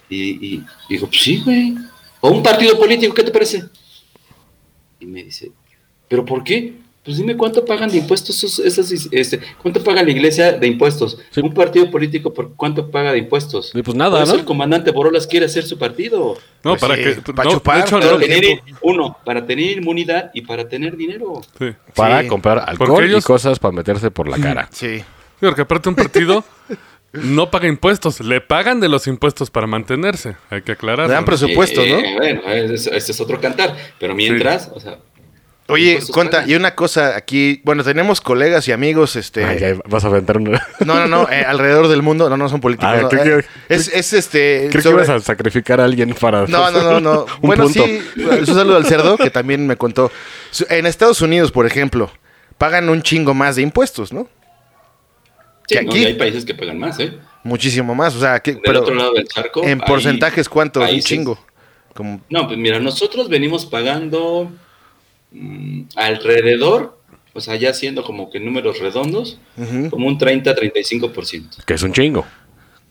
Y, 0.08 0.46
y 0.54 0.64
dijo, 0.88 1.06
pues 1.06 1.22
sí, 1.22 1.42
güey. 1.44 1.74
O 2.20 2.30
un 2.30 2.42
partido 2.42 2.78
político, 2.78 3.14
¿qué 3.14 3.22
te 3.24 3.30
parece? 3.30 3.64
Y 5.00 5.06
me 5.06 5.24
dice, 5.24 5.50
¿pero 6.08 6.24
por 6.24 6.44
qué? 6.44 6.74
Pues 7.04 7.18
dime 7.18 7.36
cuánto 7.36 7.64
pagan 7.66 7.90
de 7.90 7.98
impuestos 7.98 8.42
esos, 8.42 8.58
esas, 8.60 9.08
este, 9.12 9.38
cuánto 9.60 9.84
paga 9.84 10.02
la 10.02 10.10
iglesia 10.10 10.52
de 10.52 10.66
impuestos. 10.66 11.18
Sí. 11.30 11.42
Un 11.42 11.52
partido 11.52 11.90
político, 11.90 12.32
¿por 12.32 12.54
cuánto 12.54 12.90
paga 12.90 13.12
de 13.12 13.18
impuestos? 13.18 13.66
Sí, 13.66 13.72
pues 13.82 13.84
Por 13.84 13.96
nada, 13.96 14.22
eso 14.22 14.32
¿no? 14.32 14.38
el 14.38 14.44
comandante 14.46 14.90
Borolas 14.90 15.26
quiere 15.26 15.44
hacer 15.46 15.64
su 15.64 15.76
partido. 15.78 16.38
No, 16.62 16.70
Pues 16.76 16.80
para 16.80 16.96
sí, 16.96 17.02
que. 17.02 17.32
para 17.34 17.44
no, 17.50 17.56
chupar 17.56 17.80
hecho, 17.80 18.00
no. 18.00 18.16
Tener- 18.18 18.40
tiempo. 18.40 18.78
uno, 18.82 19.18
para 19.22 19.44
tener 19.44 19.76
inmunidad 19.76 20.30
y 20.32 20.40
para 20.42 20.66
tener 20.66 20.96
dinero. 20.96 21.42
Sí. 21.58 21.66
Para 21.94 22.22
Sí. 22.22 22.28
comprar 22.28 22.64
alcohol 22.66 23.14
y 23.14 23.20
cosas 23.20 23.58
para 23.58 23.72
meterse 23.72 24.10
por 24.10 24.26
la 24.26 24.38
cara. 24.38 24.68
Sí. 24.72 24.98
Sí, 25.00 25.04
porque 25.40 25.60
aparte 25.62 25.90
un 25.90 25.94
partido 25.96 26.42
no 27.12 27.50
paga 27.50 27.68
impuestos, 27.68 28.20
le 28.20 28.40
pagan 28.40 28.80
de 28.80 28.88
los 28.88 29.06
impuestos 29.06 29.50
para 29.50 29.66
mantenerse, 29.66 30.36
hay 30.48 30.62
que 30.62 30.72
aclarar. 30.72 31.06
Le 31.08 31.14
dan 31.14 31.24
presupuesto, 31.26 31.80
¿no? 31.86 31.98
Eh, 31.98 32.14
bueno, 32.16 32.40
ese 32.50 32.96
ese 32.96 33.12
es 33.12 33.20
otro 33.20 33.40
cantar. 33.40 33.76
Pero 34.00 34.14
mientras, 34.14 34.70
o 34.74 34.80
sea, 34.80 34.98
Oye, 35.68 35.98
cuenta, 36.12 36.44
y 36.46 36.54
una 36.56 36.74
cosa 36.74 37.16
aquí, 37.16 37.62
bueno, 37.64 37.82
tenemos 37.82 38.20
colegas 38.20 38.68
y 38.68 38.72
amigos, 38.72 39.16
este... 39.16 39.44
Ay, 39.46 39.64
ay, 39.64 39.78
vas 39.88 40.04
a 40.04 40.08
aventar 40.08 40.36
un... 40.36 40.44
No, 40.44 40.58
no, 40.84 41.06
no, 41.06 41.26
eh, 41.30 41.42
alrededor 41.42 41.88
del 41.88 42.02
mundo, 42.02 42.28
no, 42.28 42.36
no 42.36 42.50
son 42.50 42.60
políticos. 42.60 42.90
Ah, 42.94 43.00
no, 43.02 43.08
creo 43.08 43.38
eh, 43.38 43.44
que- 43.68 43.74
es, 43.74 43.88
es 43.88 44.12
este... 44.12 44.68
Creo 44.70 44.82
sobre- 44.82 44.96
que 44.98 45.04
ibas 45.06 45.22
a 45.22 45.24
sacrificar 45.24 45.80
a 45.80 45.84
alguien 45.84 46.14
para... 46.20 46.46
No, 46.46 46.70
no, 46.70 46.82
no, 46.82 47.00
no. 47.00 47.22
un 47.40 47.48
bueno, 47.48 47.64
punto. 47.64 47.82
sí, 47.82 47.98
un 48.16 48.46
saludo 48.46 48.76
al 48.76 48.84
cerdo 48.84 49.16
que 49.16 49.30
también 49.30 49.66
me 49.66 49.76
contó. 49.76 50.12
En 50.68 50.84
Estados 50.84 51.22
Unidos, 51.22 51.50
por 51.50 51.64
ejemplo, 51.66 52.10
pagan 52.58 52.90
un 52.90 53.00
chingo 53.00 53.32
más 53.32 53.56
de 53.56 53.62
impuestos, 53.62 54.12
¿no? 54.12 54.28
sí, 55.66 55.76
Que 55.76 55.82
no, 55.82 55.90
aquí- 55.92 56.02
y 56.02 56.04
hay 56.04 56.14
países 56.14 56.44
que 56.44 56.54
pagan 56.54 56.78
más, 56.78 56.98
¿eh? 57.00 57.14
Muchísimo 57.42 57.94
más, 57.94 58.14
o 58.16 58.20
sea, 58.20 58.38
que, 58.40 58.52
Del 58.52 58.60
pero 58.62 58.80
otro 58.82 58.94
lado 58.94 59.12
del 59.14 59.26
charco. 59.28 59.62
en 59.64 59.80
hay 59.80 59.86
porcentajes, 59.86 60.46
¿cuánto? 60.48 60.80
Un 60.80 61.00
chingo. 61.00 61.38
Como, 61.94 62.20
No, 62.28 62.46
pues 62.46 62.58
mira, 62.58 62.80
nosotros 62.80 63.28
venimos 63.30 63.64
pagando 63.64 64.50
mm, 65.34 65.82
alrededor, 65.96 66.98
o 67.34 67.40
sea, 67.40 67.56
ya 67.56 67.74
siendo 67.74 68.02
como 68.04 68.30
que 68.30 68.40
números 68.40 68.78
redondos, 68.78 69.38
ujú, 69.56 69.90
como 69.90 70.06
un 70.06 70.18
30-35%. 70.18 71.64
Que 71.66 71.74
es 71.74 71.82
un 71.82 71.92
chingo. 71.92 72.24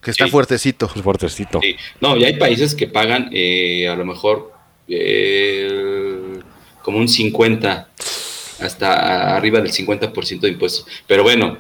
que 0.02 0.12
está 0.12 0.26
Sí. 0.26 0.32
fuertecito. 0.32 0.92
Es 0.94 1.02
fuertecito. 1.02 1.62
Sí. 1.62 1.78
No, 2.02 2.18
y 2.18 2.26
hay 2.26 2.36
países 2.38 2.76
que 2.76 2.88
pagan 2.88 3.30
eh, 3.32 3.88
a 3.88 3.96
lo 3.96 4.04
mejor 4.04 4.52
eh, 4.90 6.40
como 6.82 6.98
un 6.98 7.08
50, 7.08 7.88
hasta 8.60 9.36
arriba 9.38 9.62
del 9.62 9.72
50% 9.72 10.42
de 10.42 10.50
impuestos. 10.50 10.86
Pero 11.08 11.24
bueno, 11.24 11.58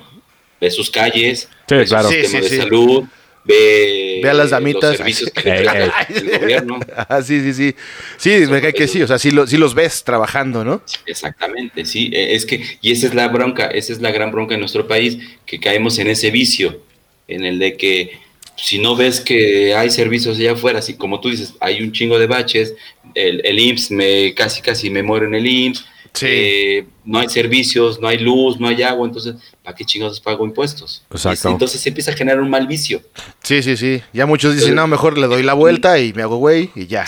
ve 0.59 0.69
sus 0.71 0.89
calles, 0.89 1.47
Sí, 1.69 1.75
ve 1.75 1.87
su 1.87 1.95
sistema 1.95 2.09
Sí, 2.09 2.25
sí, 2.27 2.37
de 2.41 2.49
sí. 2.49 2.57
salud, 2.57 3.03
ve, 3.45 4.19
Ve 4.23 4.29
a 4.29 4.33
las 4.33 4.45
los 4.45 4.51
damitas. 4.51 4.97
servicios 4.97 5.29
que 5.31 5.49
Ey, 5.49 5.63
le 5.63 5.71
ey. 5.71 5.87
da 5.87 6.07
el 6.09 6.39
gobierno. 6.39 6.79
Ah, 6.95 7.21
sí, 7.21 7.41
sí, 7.41 7.53
sí. 7.53 7.75
Sí, 8.17 8.29
me 8.49 8.61
cae 8.61 8.73
que 8.73 8.87
sí, 8.87 9.01
o 9.01 9.07
sea, 9.07 9.19
sí, 9.19 9.31
lo- 9.31 9.47
sí 9.47 9.57
los 9.57 9.73
ves 9.75 10.03
trabajando, 10.03 10.63
¿no? 10.63 10.81
Exactamente, 11.05 11.85
sí, 11.85 12.09
eh, 12.13 12.35
es 12.35 12.45
que, 12.45 12.63
y 12.81 12.91
esa 12.91 13.07
es 13.07 13.13
la 13.13 13.27
bronca, 13.27 13.67
esa 13.67 13.93
es 13.93 14.01
la 14.01 14.11
gran 14.11 14.31
bronca 14.31 14.53
en 14.53 14.59
nuestro 14.61 14.87
país, 14.87 15.17
que 15.45 15.59
caemos 15.59 15.99
en 15.99 16.07
ese 16.07 16.31
vicio, 16.31 16.81
en 17.27 17.43
el 17.45 17.59
de 17.59 17.75
que 17.77 18.19
si 18.55 18.77
no 18.79 18.95
ves 18.95 19.19
que 19.19 19.73
hay 19.75 19.89
servicios 19.89 20.37
allá 20.37 20.53
afuera, 20.53 20.79
así 20.79 20.93
como 20.95 21.19
tú 21.19 21.29
dices, 21.29 21.53
hay 21.59 21.81
un 21.81 21.91
chingo 21.91 22.19
de 22.19 22.27
baches, 22.27 22.73
el, 23.15 23.41
el 23.45 23.59
IMSS 23.59 23.91
me 23.91 24.33
casi 24.35 24.61
casi 24.61 24.89
me 24.89 25.03
muero 25.03 25.25
en 25.25 25.35
el 25.35 25.45
IMSS, 25.47 25.85
Sí. 26.13 26.27
eh, 26.29 26.85
no 27.05 27.19
hay 27.19 27.27
servicios, 27.29 27.99
no 27.99 28.07
hay 28.07 28.19
luz, 28.19 28.59
no 28.59 28.67
hay 28.67 28.83
agua, 28.83 29.07
entonces, 29.07 29.35
¿para 29.63 29.75
qué 29.75 29.83
chingados 29.83 30.19
pago 30.19 30.45
impuestos? 30.45 31.03
Exacto. 31.09 31.49
Y 31.49 31.53
entonces 31.53 31.81
se 31.81 31.89
empieza 31.89 32.11
a 32.11 32.13
generar 32.13 32.39
un 32.39 32.49
mal 32.49 32.67
vicio. 32.67 33.01
Sí, 33.41 33.63
sí, 33.63 33.75
sí. 33.77 34.01
Ya 34.13 34.25
muchos 34.27 34.55
dicen, 34.55 34.75
no, 34.75 34.85
mejor 34.87 35.17
le 35.17 35.25
doy 35.27 35.41
la 35.41 35.53
vuelta 35.53 35.97
y 35.99 36.13
me 36.13 36.21
hago 36.21 36.37
güey 36.37 36.69
y 36.75 36.85
ya. 36.85 37.05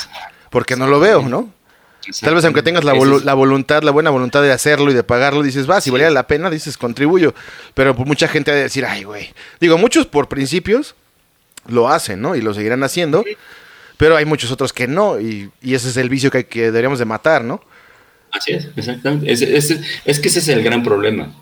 Porque 0.49 0.75
no 0.75 0.87
lo 0.87 0.99
veo, 0.99 1.21
¿no? 1.21 1.53
Tal 2.21 2.35
vez 2.35 2.45
aunque 2.45 2.61
tengas 2.61 2.83
la, 2.83 2.93
volu- 2.93 3.35
voluntad, 3.35 3.81
la 3.83 3.91
buena 3.91 4.09
voluntad 4.11 4.41
de 4.43 4.51
hacerlo 4.51 4.91
y 4.91 4.93
de 4.93 5.03
pagarlo, 5.03 5.41
dices, 5.43 5.69
va, 5.69 5.81
si 5.81 5.89
valiera 5.89 6.11
la 6.11 6.27
pena, 6.27 6.49
dices, 6.49 6.77
contribuyo. 6.77 7.33
Pero 7.73 7.95
pues, 7.95 8.07
mucha 8.07 8.27
gente 8.27 8.51
va 8.51 8.57
a 8.57 8.61
decir, 8.61 8.85
ay, 8.85 9.03
güey. 9.03 9.33
Digo, 9.59 9.77
muchos 9.79 10.05
por 10.05 10.27
principios 10.29 10.93
lo 11.67 11.89
hacen, 11.89 12.21
¿no? 12.21 12.35
Y 12.35 12.41
lo 12.41 12.53
seguirán 12.53 12.83
haciendo. 12.83 13.23
Pero 13.97 14.15
hay 14.17 14.25
muchos 14.25 14.51
otros 14.51 14.71
que 14.71 14.87
no. 14.87 15.19
Y, 15.19 15.49
y 15.61 15.73
ese 15.73 15.89
es 15.89 15.97
el 15.97 16.09
vicio 16.09 16.29
que, 16.29 16.45
que 16.45 16.63
deberíamos 16.65 16.99
de 16.99 17.05
matar, 17.05 17.43
¿no? 17.43 17.61
Así 18.37 18.51
es, 18.53 18.67
exactamente. 18.75 19.31
Es, 19.31 19.41
es- 19.41 19.79
es 20.05 20.19
que 20.19 20.27
ese 20.27 20.39
es 20.39 20.47
el 20.49 20.61
gran 20.63 20.83
problema 20.83 21.33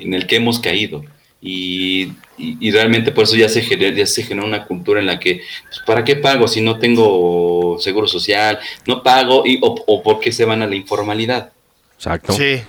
en 0.00 0.14
el 0.14 0.26
que 0.26 0.36
hemos 0.36 0.58
caído. 0.58 1.04
Y, 1.40 2.04
y- 2.38 2.56
y 2.60 2.70
realmente 2.72 3.12
por 3.12 3.24
eso 3.24 3.36
ya 3.36 3.48
se, 3.48 3.60
genera, 3.62 3.94
ya 3.94 4.06
se 4.06 4.22
genera 4.22 4.46
una 4.46 4.64
cultura 4.64 5.00
en 5.00 5.06
la 5.06 5.20
que, 5.20 5.42
pues, 5.68 5.80
¿para 5.86 6.02
qué 6.02 6.16
pago 6.16 6.48
si 6.48 6.60
no 6.60 6.78
tengo 6.78 7.78
seguro 7.80 8.08
social? 8.08 8.58
No 8.86 9.02
pago, 9.02 9.44
y, 9.46 9.58
o, 9.62 9.74
o 9.86 10.02
por 10.02 10.18
qué 10.18 10.32
se 10.32 10.44
van 10.44 10.62
a 10.62 10.66
la 10.66 10.74
informalidad. 10.74 11.52
Exacto. 11.96 12.32
Sí. 12.32 12.60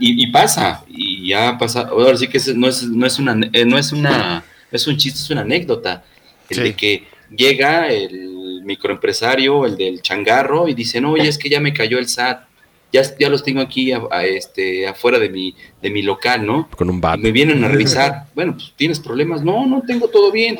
Y, 0.00 0.22
y 0.22 0.26
pasa, 0.28 0.84
y 0.88 1.28
ya 1.28 1.58
pasa. 1.58 1.82
Ahora 1.82 2.16
sí 2.16 2.28
que 2.28 2.38
ese 2.38 2.54
no 2.54 2.68
es, 2.68 2.84
no 2.84 3.04
es 3.06 3.18
una, 3.18 3.38
eh, 3.52 3.64
no 3.66 3.76
es 3.76 3.92
una, 3.92 4.42
es 4.70 4.86
un 4.86 4.96
chiste, 4.96 5.18
es 5.18 5.28
una 5.30 5.42
anécdota. 5.42 6.04
El 6.48 6.56
Sí. 6.56 6.62
de 6.62 6.74
que 6.74 7.04
llega 7.36 7.88
el 7.88 8.60
microempresario, 8.64 9.66
el 9.66 9.76
del 9.76 10.00
changarro, 10.00 10.68
y 10.68 10.74
dice, 10.74 11.00
no, 11.00 11.12
oye, 11.12 11.28
es 11.28 11.36
que 11.36 11.50
ya 11.50 11.60
me 11.60 11.74
cayó 11.74 11.98
el 11.98 12.08
SAT. 12.08 12.44
Ya, 12.92 13.02
ya 13.18 13.28
los 13.30 13.42
tengo 13.42 13.60
aquí 13.60 13.90
a- 13.92 14.02
a 14.10 14.24
este, 14.24 14.86
afuera 14.86 15.18
de 15.18 15.30
mi, 15.30 15.54
de 15.80 15.90
mi 15.90 16.02
local, 16.02 16.44
¿no? 16.46 16.68
Con 16.76 16.90
un 16.90 17.00
bat. 17.00 17.18
Y 17.18 17.22
me 17.22 17.32
vienen 17.32 17.64
a 17.64 17.68
revisar. 17.68 18.26
Bueno, 18.34 18.52
pues 18.54 18.72
tienes 18.76 19.00
problemas. 19.00 19.42
No, 19.42 19.66
no 19.66 19.82
tengo 19.82 20.08
todo 20.08 20.30
bien. 20.30 20.58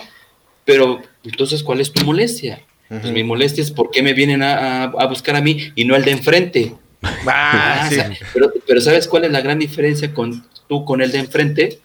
Pero 0.64 1.00
entonces, 1.24 1.62
¿cuál 1.62 1.80
es 1.80 1.92
tu 1.92 2.04
molestia? 2.04 2.60
Pues 2.88 3.10
mi 3.10 3.24
molestia 3.24 3.62
es 3.62 3.70
por 3.70 3.90
qué 3.90 4.02
me 4.02 4.12
vienen 4.14 4.42
a, 4.42 4.84
a- 4.84 4.92
a 4.98 5.06
buscar 5.06 5.34
a 5.36 5.40
mí 5.40 5.72
y 5.74 5.84
no 5.84 5.94
al 5.94 6.04
de 6.04 6.10
enfrente. 6.12 6.74
Ah, 7.26 7.80
Ah, 7.82 7.88
sí. 7.90 7.96
o 7.98 7.98
sea, 8.02 8.16
pero, 8.32 8.52
pero 8.66 8.80
¿sabes 8.80 9.08
cuál 9.08 9.24
es 9.24 9.32
la 9.32 9.40
gran 9.40 9.58
diferencia 9.58 10.14
con 10.14 10.44
tú 10.68 10.84
con 10.84 11.02
el 11.02 11.10
de 11.10 11.18
enfrente? 11.18 11.80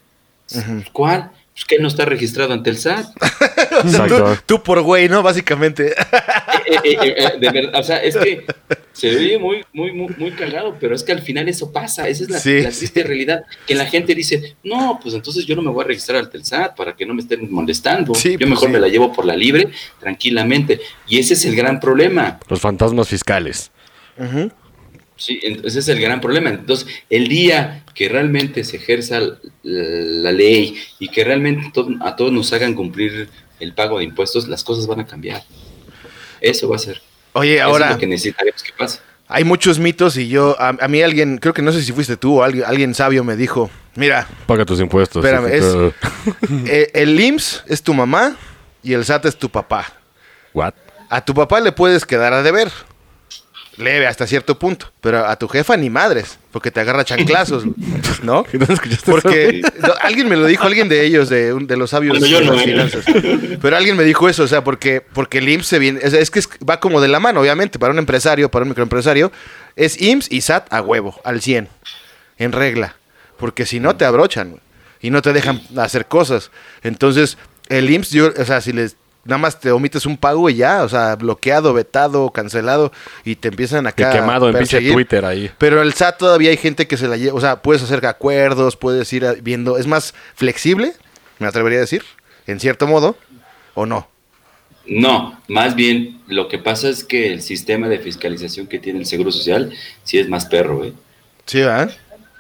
¿Cuál? 0.94 1.32
Pues 1.58 1.66
que 1.66 1.76
él 1.78 1.82
no 1.82 1.88
está 1.88 2.06
registrado 2.06 2.54
ante 2.54 2.70
el 2.70 2.78
SAT. 2.78 3.08
O 3.84 3.88
sea, 3.90 4.42
tú, 4.46 4.64
por 4.64 4.82
güey, 4.82 5.08
¿no? 5.08 5.22
Básicamente. 5.22 5.92
Eh, 5.92 6.80
eh, 6.84 6.98
eh, 7.16 7.32
de 7.40 7.50
verdad, 7.52 7.80
o 7.80 7.84
sea, 7.84 7.98
es 7.98 8.18
que 8.18 8.44
se 8.92 9.14
ve 9.14 9.38
muy, 9.38 9.64
muy, 9.72 9.92
muy, 9.92 10.14
muy 10.18 10.32
cagado, 10.32 10.76
pero 10.80 10.96
es 10.96 11.04
que 11.04 11.12
al 11.12 11.22
final 11.22 11.48
eso 11.48 11.72
pasa, 11.72 12.08
esa 12.08 12.24
es 12.24 12.30
la, 12.30 12.40
Sí, 12.40 12.62
la 12.62 12.72
triste 12.72 13.04
realidad, 13.04 13.44
que 13.68 13.76
la 13.76 13.86
gente 13.86 14.16
dice, 14.16 14.56
no, 14.64 15.00
pues 15.02 15.14
entonces 15.14 15.46
yo 15.46 15.56
no 15.56 15.62
me 15.62 15.70
voy 15.70 15.84
a 15.84 15.88
registrar 15.88 16.18
ante 16.18 16.38
el 16.38 16.44
SAT 16.46 16.76
para 16.76 16.96
que 16.96 17.06
no 17.06 17.14
me 17.14 17.22
estén 17.22 17.52
molestando, 17.52 18.16
Sí, 18.16 18.32
yo 18.32 18.40
pues 18.40 18.50
mejor 18.50 18.68
sí. 18.70 18.74
me 18.74 18.80
la 18.80 18.88
llevo 18.88 19.14
por 19.14 19.26
la 19.26 19.36
libre, 19.36 19.70
tranquilamente, 20.00 20.82
y 21.08 21.20
ese 21.20 21.36
es 21.36 21.46
el 21.46 21.56
gran 21.56 21.80
problema, 21.80 22.40
Los 22.50 22.60
fantasmas 22.60 23.08
fiscales. 23.08 23.72
Ujú. 24.18 24.52
Sí, 25.18 25.40
ese 25.44 25.80
es 25.80 25.88
el 25.88 26.00
gran 26.00 26.22
problema. 26.22 26.50
Entonces, 26.52 26.88
el 27.10 27.28
día 27.28 27.84
que 27.96 28.08
realmente 28.08 28.64
se 28.64 28.78
ejerza 28.78 29.20
la 29.64 30.32
ley 30.32 30.78
y 31.00 31.10
que 31.10 31.24
realmente 31.24 31.72
to- 31.74 31.90
a 32.02 32.16
todos 32.16 32.32
nos 32.32 32.54
hagan 32.54 32.74
cumplir 32.76 33.30
el 33.60 33.74
pago 33.74 33.98
de 33.98 34.04
impuestos, 34.06 34.48
las 34.48 34.64
cosas 34.64 34.86
van 34.88 35.00
a 35.00 35.06
cambiar. 35.08 35.44
Eso 36.40 36.70
va 36.70 36.76
a 36.76 36.80
ser. 36.80 37.02
Oye, 37.34 37.56
Eso 37.56 37.62
es 37.68 37.72
ahora, 37.74 37.90
lo 37.92 37.98
que 37.98 38.08
necesitaremos 38.08 38.62
que 38.64 38.72
pase. 38.74 39.00
hay 39.28 39.44
muchos 39.44 39.80
mitos 39.80 40.18
y 40.18 40.28
yo, 40.30 40.56
a, 40.60 40.70
a 40.80 40.88
mí 40.88 41.02
alguien, 41.02 41.38
creo 41.40 41.54
que 41.54 41.62
no 41.64 41.72
sé 41.72 41.82
si 41.84 41.92
fuiste 41.92 42.16
tú 42.18 42.40
o 42.40 42.44
alguien, 42.44 42.64
alguien 42.66 42.94
sabio 42.94 43.24
me 43.24 43.36
dijo, 43.36 43.70
mira, 43.96 44.28
Paga 44.46 44.66
tus 44.66 44.80
impuestos. 44.80 45.26
Espérame, 45.26 45.48
es- 45.52 45.94
eh, 46.68 46.92
el 46.94 47.20
IMSS 47.20 47.64
es 47.68 47.82
tu 47.82 47.94
mamá 47.96 48.36
y 48.84 48.94
el 48.94 49.04
SAT 49.04 49.26
es 49.26 49.36
tu 49.38 49.50
papá. 49.50 49.92
What? 50.54 50.74
A 51.10 51.24
tu 51.26 51.34
papá 51.34 51.60
le 51.60 51.72
puedes 51.72 52.06
quedar 52.06 52.34
a 52.34 52.44
deber. 52.44 52.72
Leve 53.78 54.08
hasta 54.08 54.26
cierto 54.26 54.58
punto. 54.58 54.92
Pero 55.02 55.26
a 55.26 55.36
tu 55.38 55.48
jefa 55.48 55.78
ni 55.78 55.90
madres. 55.90 56.40
Porque 56.52 56.72
te 56.72 56.80
agarra 56.80 57.04
chanclazos. 57.06 57.64
¿No? 58.24 58.44
¿No 58.52 58.74
escuchaste 58.74 59.12
Porque 59.12 59.62
no, 59.82 59.94
alguien 60.02 60.28
me 60.28 60.36
lo 60.36 60.46
dijo, 60.48 60.64
alguien 60.66 60.90
de 60.90 61.06
ellos, 61.06 61.30
de, 61.30 61.54
un- 61.54 61.68
de 61.68 61.78
los 61.78 61.92
sabios 61.92 62.18
Bueno, 62.20 62.26
yo 62.32 62.40
de 62.40 62.46
no, 62.46 62.54
las 62.54 62.62
¿eh? 62.62 62.66
finanzas. 62.66 63.06
Pero 63.62 63.78
alguien 63.78 63.96
me 63.96 64.04
dijo 64.04 64.28
eso, 64.28 64.44
o 64.44 64.48
sea, 64.48 64.64
porque, 64.64 65.02
porque 65.14 65.38
el 65.38 65.48
IMSS 65.50 65.68
se 65.68 65.80
viene, 65.80 66.00
o 66.04 66.10
sea, 66.10 66.20
es 66.20 66.32
que 66.32 66.40
es- 66.40 66.50
va 66.68 66.80
como 66.80 67.00
de 67.02 67.08
la 67.08 67.20
mano, 67.20 67.42
obviamente, 67.42 67.78
para 67.78 67.94
un 67.94 68.00
empresario, 68.00 68.50
para 68.50 68.64
un 68.64 68.70
microempresario, 68.70 69.32
es 69.76 70.02
IMSS 70.02 70.32
y 70.32 70.42
SAT 70.42 70.74
a 70.74 70.82
huevo, 70.82 71.20
al 71.24 71.42
100, 71.42 71.70
en 72.40 72.52
regla. 72.52 72.96
Porque 73.38 73.68
si 73.68 73.80
no 73.80 73.96
te 73.96 74.06
abrochan 74.06 74.50
güey, 74.50 74.62
y 75.00 75.12
no 75.12 75.22
te 75.22 75.32
dejan 75.34 75.62
hacer 75.78 76.08
cosas. 76.08 76.50
Entonces, 76.82 77.38
el 77.70 77.88
IMSS, 77.92 78.10
yo, 78.10 78.32
o 78.36 78.46
sea, 78.46 78.62
si 78.62 78.74
les 78.74 78.96
nada 79.28 79.38
más 79.38 79.60
te 79.60 79.72
omites 79.72 80.06
un 80.06 80.18
pago 80.18 80.50
y 80.50 80.56
ya, 80.56 80.84
o 80.84 80.90
sea, 80.90 81.16
bloqueado, 81.16 81.74
vetado, 81.74 82.32
cancelado, 82.32 82.92
y 83.24 83.36
te 83.36 83.50
empiezan 83.50 83.86
acá 83.86 84.12
quemado 84.12 84.48
a 84.48 84.50
en 84.50 84.58
pinche. 84.58 84.92
Twitter 84.92 85.26
ahí. 85.26 85.52
Pero 85.58 85.82
el 85.82 85.94
SAT 85.94 86.18
todavía 86.18 86.50
hay 86.50 86.58
gente 86.58 86.88
que 86.88 86.98
se 86.98 87.08
la 87.08 87.18
lleva, 87.18 87.36
o 87.38 87.42
sea, 87.42 87.62
puedes 87.62 87.84
hacer 87.84 88.06
acuerdos, 88.06 88.76
puedes 88.76 89.12
ir 89.14 89.26
viendo, 89.42 89.78
es 89.78 89.88
más 89.88 90.14
flexible, 90.36 90.94
me 91.40 91.48
atrevería 91.48 91.80
a 91.80 91.82
decir, 91.82 92.04
en 92.48 92.60
cierto 92.60 92.88
modo, 92.88 93.18
o 93.74 93.86
no. 93.86 94.08
No, 94.88 95.40
más 95.50 95.76
bien 95.76 96.22
lo 96.28 96.48
que 96.48 96.58
pasa 96.58 96.90
es 96.90 97.04
que 97.04 97.34
el 97.34 97.42
sistema 97.42 97.90
de 97.90 98.00
fiscalización 98.00 98.68
que 98.68 98.80
tiene 98.80 99.00
el 99.00 99.06
Seguro 99.06 99.32
Social 99.32 99.74
sí 100.04 100.18
es 100.18 100.30
más 100.30 100.46
perro, 100.46 100.86
¿eh? 100.86 100.94
Sí, 101.46 101.60
¿verdad? 101.60 101.92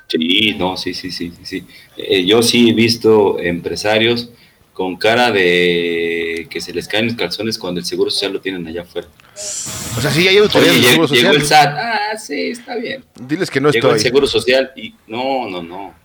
Sí, 0.08 0.56
no, 0.58 0.78
sí, 0.78 0.94
sí, 0.94 1.12
sí, 1.12 1.34
sí, 1.38 1.46
sí. 1.46 1.68
Eh, 1.98 2.26
yo 2.26 2.42
sí 2.42 2.70
he 2.70 2.74
visto 2.74 3.40
empresarios 3.40 4.30
con 4.78 4.96
cara 4.96 5.32
de 5.32 6.46
que 6.52 6.62
se 6.62 6.72
les 6.72 6.88
caen 6.88 7.08
los 7.08 7.16
calzones 7.16 7.58
cuando 7.58 7.80
el 7.80 7.86
Seguro 7.88 8.12
Social 8.12 8.34
lo 8.34 8.42
tienen 8.42 8.68
allá 8.68 8.84
afuera. 8.84 9.08
O 9.98 10.00
sea, 10.02 10.12
sí 10.12 10.28
hay 10.28 10.38
autoridad 10.38 10.72
del 10.72 10.82
llegó, 10.84 11.08
Seguro 11.08 11.16
llegó 11.16 11.32
el 11.34 11.42
Social. 11.42 11.64
SAT. 11.66 11.78
Ah, 11.80 12.18
sí, 12.20 12.42
está 12.52 12.76
bien. 12.76 13.04
Diles 13.20 13.50
que 13.50 13.60
no 13.60 13.72
llegó 13.72 13.90
el 13.90 13.96
estoy. 13.96 14.08
Seguro 14.08 14.28
Social 14.28 14.72
y 14.76 14.94
no, 15.08 15.50
no, 15.50 15.64
no. 15.64 15.96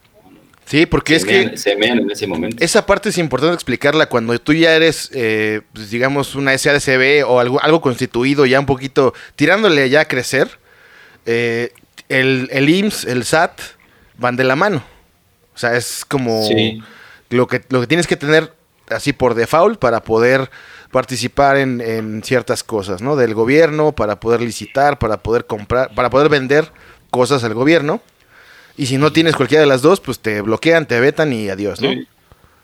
Sí, 0.65 0.87
porque 0.87 1.17
es 1.17 1.27
mean, 1.27 1.51
que 1.51 1.57
se 1.59 1.77
mean 1.77 1.99
en 1.99 2.11
ese 2.11 2.27
momento. 2.27 2.65
esa 2.65 2.87
parte 2.87 3.11
es 3.11 3.19
importante 3.19 3.53
explicarla 3.53 4.09
cuando 4.09 4.39
tú 4.39 4.55
ya 4.55 4.75
eres, 4.75 5.11
eh, 5.13 5.61
pues, 5.75 5.91
digamos, 5.91 6.35
una 6.35 6.57
SADCB 6.57 7.29
o 7.29 7.41
algo, 7.41 7.61
algo 7.61 7.83
constituido, 7.83 8.47
ya 8.47 8.59
un 8.59 8.65
poquito, 8.65 9.13
tirándole 9.37 9.91
ya 9.91 10.01
a 10.01 10.05
crecer, 10.09 10.49
eh, 11.27 11.75
el, 12.09 12.49
el 12.53 12.71
IMSS, 12.71 13.05
el 13.05 13.25
SAT, 13.25 13.61
van 14.17 14.37
de 14.37 14.45
la 14.45 14.57
mano. 14.57 14.83
O 15.55 15.59
sea, 15.59 15.77
es 15.77 16.07
como 16.07 16.43
Sí. 16.47 16.83
lo, 17.29 17.47
que, 17.47 17.61
lo 17.69 17.83
que 17.83 17.87
tienes 17.87 18.07
que 18.07 18.17
tener 18.17 18.51
así 18.91 19.13
por 19.13 19.35
default 19.35 19.79
para 19.79 20.03
poder 20.03 20.51
participar 20.91 21.57
en, 21.57 21.81
en 21.81 22.23
ciertas 22.23 22.63
cosas, 22.63 23.01
¿no? 23.03 23.17
Del 23.17 23.35
gobierno, 23.35 23.93
para 23.93 24.21
poder 24.21 24.41
licitar, 24.43 24.99
para 24.99 25.19
poder 25.23 25.47
comprar, 25.47 25.95
para 25.95 26.11
poder 26.11 26.29
vender 26.29 26.71
cosas 27.11 27.45
al 27.45 27.55
gobierno. 27.55 28.03
Y 28.77 28.87
si 28.87 28.99
no 28.99 29.13
tienes 29.13 29.37
cualquiera 29.37 29.61
de 29.63 29.67
las 29.69 29.83
dos, 29.83 30.01
pues 30.01 30.19
te 30.21 30.41
bloquean, 30.41 30.87
te 30.87 30.99
vetan 31.01 31.33
y 31.33 31.49
adiós, 31.49 31.81
¿no? 31.81 31.91
Sí, 31.91 32.07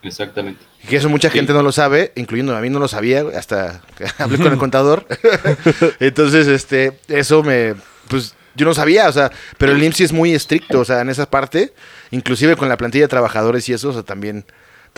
exactamente. 0.02 0.64
Y 0.82 0.86
que 0.88 0.96
eso 0.96 1.08
mucha 1.08 1.28
Sí. 1.30 1.38
gente 1.38 1.52
no 1.52 1.62
lo 1.62 1.72
sabe, 1.72 2.12
incluyendo 2.16 2.56
a 2.56 2.60
mí 2.60 2.70
no 2.70 2.78
lo 2.78 2.88
sabía, 2.88 3.24
hasta 3.36 3.82
que 3.96 4.04
hablé 4.18 4.38
con 4.38 4.52
el 4.52 4.58
contador. 4.58 5.06
Entonces, 6.00 6.46
este, 6.46 6.98
eso 7.08 7.42
me, 7.42 7.74
pues 8.08 8.34
yo 8.54 8.66
no 8.66 8.74
sabía, 8.74 9.08
o 9.08 9.12
sea, 9.12 9.30
pero 9.56 9.72
el 9.72 9.82
IMSS 9.82 10.00
es 10.02 10.12
muy 10.12 10.34
estricto, 10.34 10.80
o 10.80 10.84
sea, 10.84 11.00
en 11.00 11.08
esa 11.10 11.30
parte, 11.30 11.72
inclusive 12.10 12.56
con 12.56 12.68
la 12.68 12.76
plantilla 12.76 13.04
de 13.04 13.08
trabajadores 13.08 13.68
y 13.68 13.72
eso, 13.72 13.90
o 13.90 13.92
sea, 13.92 14.02
también, 14.02 14.44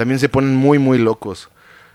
también 0.01 0.19
se 0.19 0.31
ponen 0.31 0.57
muy, 0.57 0.79
muy 0.79 0.97
locos. 0.97 1.51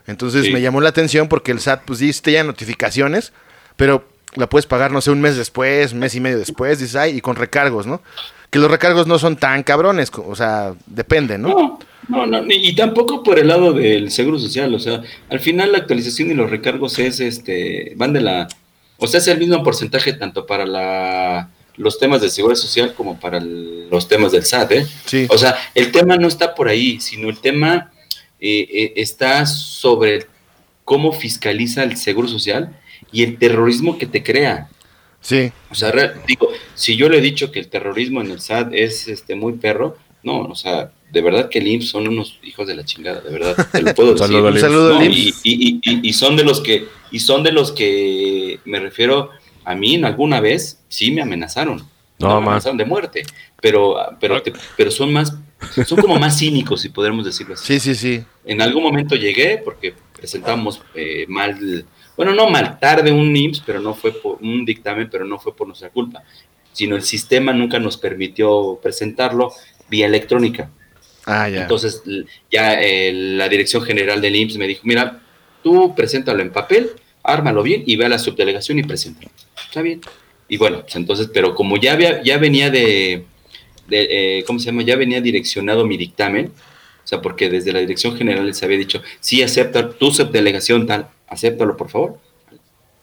Entonces 0.06 0.46
Sí. 0.46 0.54
me 0.54 0.62
llamó 0.62 0.80
la 0.80 0.89
atención 0.89 1.28
porque 1.28 1.52
el 1.52 1.60
SAT, 1.60 1.82
pues 1.86 1.98
sí, 1.98 2.12
te 2.22 2.34
ya 2.34 2.44
notificaciones, 2.44 3.34
pero 3.78 4.08
la 4.36 4.48
puedes 4.48 4.68
pagar, 4.68 4.91
no 4.91 5.02
sé, 5.02 5.10
un 5.10 5.22
mes 5.22 5.38
después, 5.38 5.91
un 5.94 5.98
mes 6.00 6.13
y 6.13 6.20
medio 6.20 6.38
después, 6.38 6.78
dices, 6.78 6.96
ay, 6.96 7.18
y 7.18 7.22
con 7.22 7.36
recargos, 7.36 7.88
¿no? 7.88 8.04
Que 8.52 8.60
los 8.60 8.70
recargos 8.70 9.08
no 9.08 9.18
son 9.18 9.38
tan 9.38 9.63
cabrones, 9.63 10.12
o 10.15 10.36
sea, 10.36 10.76
depende, 10.86 11.39
¿no? 11.39 11.80
No, 12.08 12.28
no, 12.28 12.41
no, 12.44 12.44
y 12.54 12.76
tampoco 12.76 13.24
por 13.24 13.39
el 13.39 13.48
lado 13.48 13.74
del 13.74 14.12
seguro 14.12 14.38
social, 14.38 14.72
o 14.76 14.80
sea, 14.80 15.02
al 15.30 15.39
final 15.39 15.72
la 15.72 15.80
actualización 15.80 16.30
y 16.30 16.36
los 16.36 16.52
recargos 16.52 17.00
es 17.00 17.20
este, 17.20 17.94
van 17.96 18.13
de 18.13 18.22
la, 18.22 18.48
o 18.98 19.08
sea, 19.08 19.20
es 19.20 19.28
el 19.28 19.39
mismo 19.39 19.63
porcentaje 19.63 20.13
tanto 20.13 20.46
para 20.46 20.68
la 20.68 21.50
los 21.78 22.00
temas 22.00 22.22
de 22.22 22.30
seguridad 22.30 22.58
social 22.58 22.94
como 22.94 23.20
para 23.20 23.38
el- 23.39 23.89
los 23.89 24.08
temas 24.08 24.32
del 24.32 24.46
SAT, 24.46 24.72
¿eh? 24.72 24.88
Sí. 25.06 25.28
O 25.30 25.38
sea, 25.38 25.58
el 25.74 25.91
tema 25.91 26.15
no 26.15 26.28
está 26.30 26.56
por 26.56 26.69
ahí, 26.69 27.02
sino 27.02 27.27
el 27.29 27.40
tema 27.40 27.92
eh, 28.46 28.67
eh, 28.71 28.93
está 28.98 29.46
sobre 29.46 30.27
cómo 30.83 31.12
fiscaliza 31.12 31.83
el 31.83 31.98
seguro 31.98 32.27
social 32.27 32.79
y 33.12 33.23
el 33.23 33.37
terrorismo 33.37 33.98
que 33.98 34.06
te 34.06 34.21
crea. 34.23 34.69
Sí. 35.21 35.52
O 35.71 35.75
sea, 35.75 35.91
digo, 36.27 36.50
si 36.75 36.96
yo 36.96 37.10
le 37.10 37.17
he 37.17 37.21
dicho 37.21 37.52
que 37.52 37.60
el 37.60 37.67
terrorismo 37.69 38.21
en 38.21 38.29
el 38.31 38.39
SAT 38.41 38.73
es 38.73 39.08
este 39.08 39.33
muy 39.35 39.54
perro, 39.54 39.98
no, 40.21 40.41
o 40.41 40.56
sea, 40.56 40.91
de 41.12 41.21
verdad 41.21 41.50
que 41.50 41.60
el 41.60 41.67
IMSS 41.67 41.89
son 41.89 42.08
unos 42.08 42.39
hijos 42.43 42.67
de 42.67 42.75
la 42.75 42.83
chingada, 42.83 43.21
de 43.21 43.31
verdad, 43.31 43.56
te 43.71 43.81
lo 43.81 43.93
puedo 43.96 44.10
Un 44.13 44.15
decir. 44.17 44.60
saludo 44.62 44.98
al 44.98 45.00
No, 45.00 45.04
y, 45.06 45.33
y- 45.43 45.79
y- 45.83 46.10
y 46.10 46.13
son 46.13 46.35
de 46.35 46.43
los 46.43 46.62
que, 46.62 46.85
y 47.12 47.19
son 47.19 47.41
de 47.43 47.52
los 47.52 47.71
que 47.71 48.60
me 48.65 48.79
refiero 48.79 49.29
a 49.63 49.73
mí 49.75 49.96
en 49.96 50.06
alguna 50.06 50.39
vez, 50.41 50.79
sí 50.89 51.12
me 51.12 51.21
amenazaron. 51.23 51.79
No, 52.19 52.29
me 52.41 52.48
amenazaron 52.48 52.77
de 52.77 52.85
muerte, 52.85 53.23
pero, 53.62 53.96
pero, 54.19 54.41
te- 54.41 54.54
pero 54.77 54.91
son 54.91 55.12
más, 55.12 55.35
son 55.85 56.01
como 56.01 56.19
más 56.19 56.37
cínicos, 56.37 56.81
si 56.81 56.89
podemos 56.89 57.25
decirlo 57.25 57.53
así. 57.53 57.65
Sí, 57.65 57.79
sí, 57.79 57.95
sí. 57.95 58.23
En 58.45 58.62
algún 58.62 58.83
momento 58.83 59.15
llegué 59.15 59.62
porque 59.63 59.93
presentamos 60.15 60.81
eh, 60.93 61.25
mal, 61.27 61.85
bueno, 62.15 62.33
no 62.33 62.49
mal, 62.49 62.79
tarde 62.79 63.12
un 63.12 63.35
IMSS, 63.35 63.62
pero 63.65 63.79
no 63.79 63.93
fue 63.93 64.12
por 64.12 64.37
un 64.41 64.65
dictamen, 64.65 65.10
pero 65.10 65.25
no 65.25 65.39
fue 65.39 65.56
por 65.56 65.67
nuestra 65.67 65.89
culpa, 65.89 66.23
sino 66.71 66.95
el 66.95 67.03
sistema 67.03 67.53
nunca 67.53 67.79
nos 67.79 67.97
permitió 67.97 68.79
presentarlo 68.81 69.51
vía 69.89 70.06
electrónica. 70.06 70.69
Ah, 71.25 71.49
ya. 71.49 71.62
Entonces, 71.62 72.03
ya 72.51 72.79
eh, 72.81 73.12
la 73.13 73.49
dirección 73.49 73.83
general 73.83 74.21
del 74.21 74.35
IMSS 74.35 74.58
me 74.58 74.67
dijo, 74.67 74.81
mira, 74.83 75.21
tú 75.63 75.95
preséntalo 75.95 76.41
en 76.41 76.51
papel, 76.51 76.91
ármalo 77.23 77.63
bien 77.63 77.83
y 77.85 77.95
ve 77.95 78.06
a 78.06 78.10
la 78.10 78.19
subdelegación 78.19 78.79
y 78.79 78.83
preséntalo. 78.83 79.31
Está 79.58 79.81
bien. 79.81 80.01
Y 80.47 80.58
bueno, 80.58 80.81
pues 80.81 80.95
entonces, 80.95 81.29
pero 81.33 81.56
como 81.56 81.77
ya, 81.77 81.93
había, 81.93 82.21
ya 82.21 82.37
venía 82.37 82.69
de, 82.69 83.25
eh, 83.90 84.44
¿cómo 84.48 84.60
se 84.60 84.65
llama? 84.67 84.81
Ya 84.83 84.96
venía 84.96 85.21
direccionado 85.21 85.86
mi 85.86 85.98
dictamen, 85.98 86.48
o 87.04 87.08
sea, 87.08 87.21
porque 87.21 87.50
desde 87.50 87.71
la 87.73 87.79
dirección 87.79 88.17
general 88.17 88.46
les 88.48 88.62
había 88.63 88.77
dicho, 88.77 89.02
sí, 89.19 89.42
acepta 89.44 89.90
tu 89.92 90.12
subdelegación 90.12 90.88
tal, 90.88 91.08
acéptalo, 91.27 91.77
por 91.77 91.90
favor. 91.90 92.19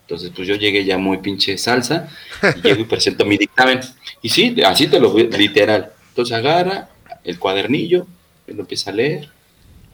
Entonces, 0.03 0.33
pues 0.35 0.47
yo 0.49 0.57
llegué 0.57 0.85
ya 0.85 0.99
muy 0.99 1.18
pinche 1.18 1.57
salsa 1.57 2.09
y 2.57 2.61
llego 2.61 2.80
y 2.80 2.85
presento 2.85 3.24
mi 3.24 3.37
dictamen. 3.39 3.80
Y 4.20 4.28
sí, 4.28 4.55
así 4.66 4.89
te 4.89 4.99
lo 5.01 5.11
voy, 5.12 5.28
literal. 5.30 5.93
Entonces 6.09 6.37
agarra 6.37 6.91
el 7.24 7.39
cuadernillo, 7.39 8.07
y 8.47 8.53
lo 8.53 8.61
empieza 8.62 8.91
a 8.91 8.95
leer. 8.95 9.28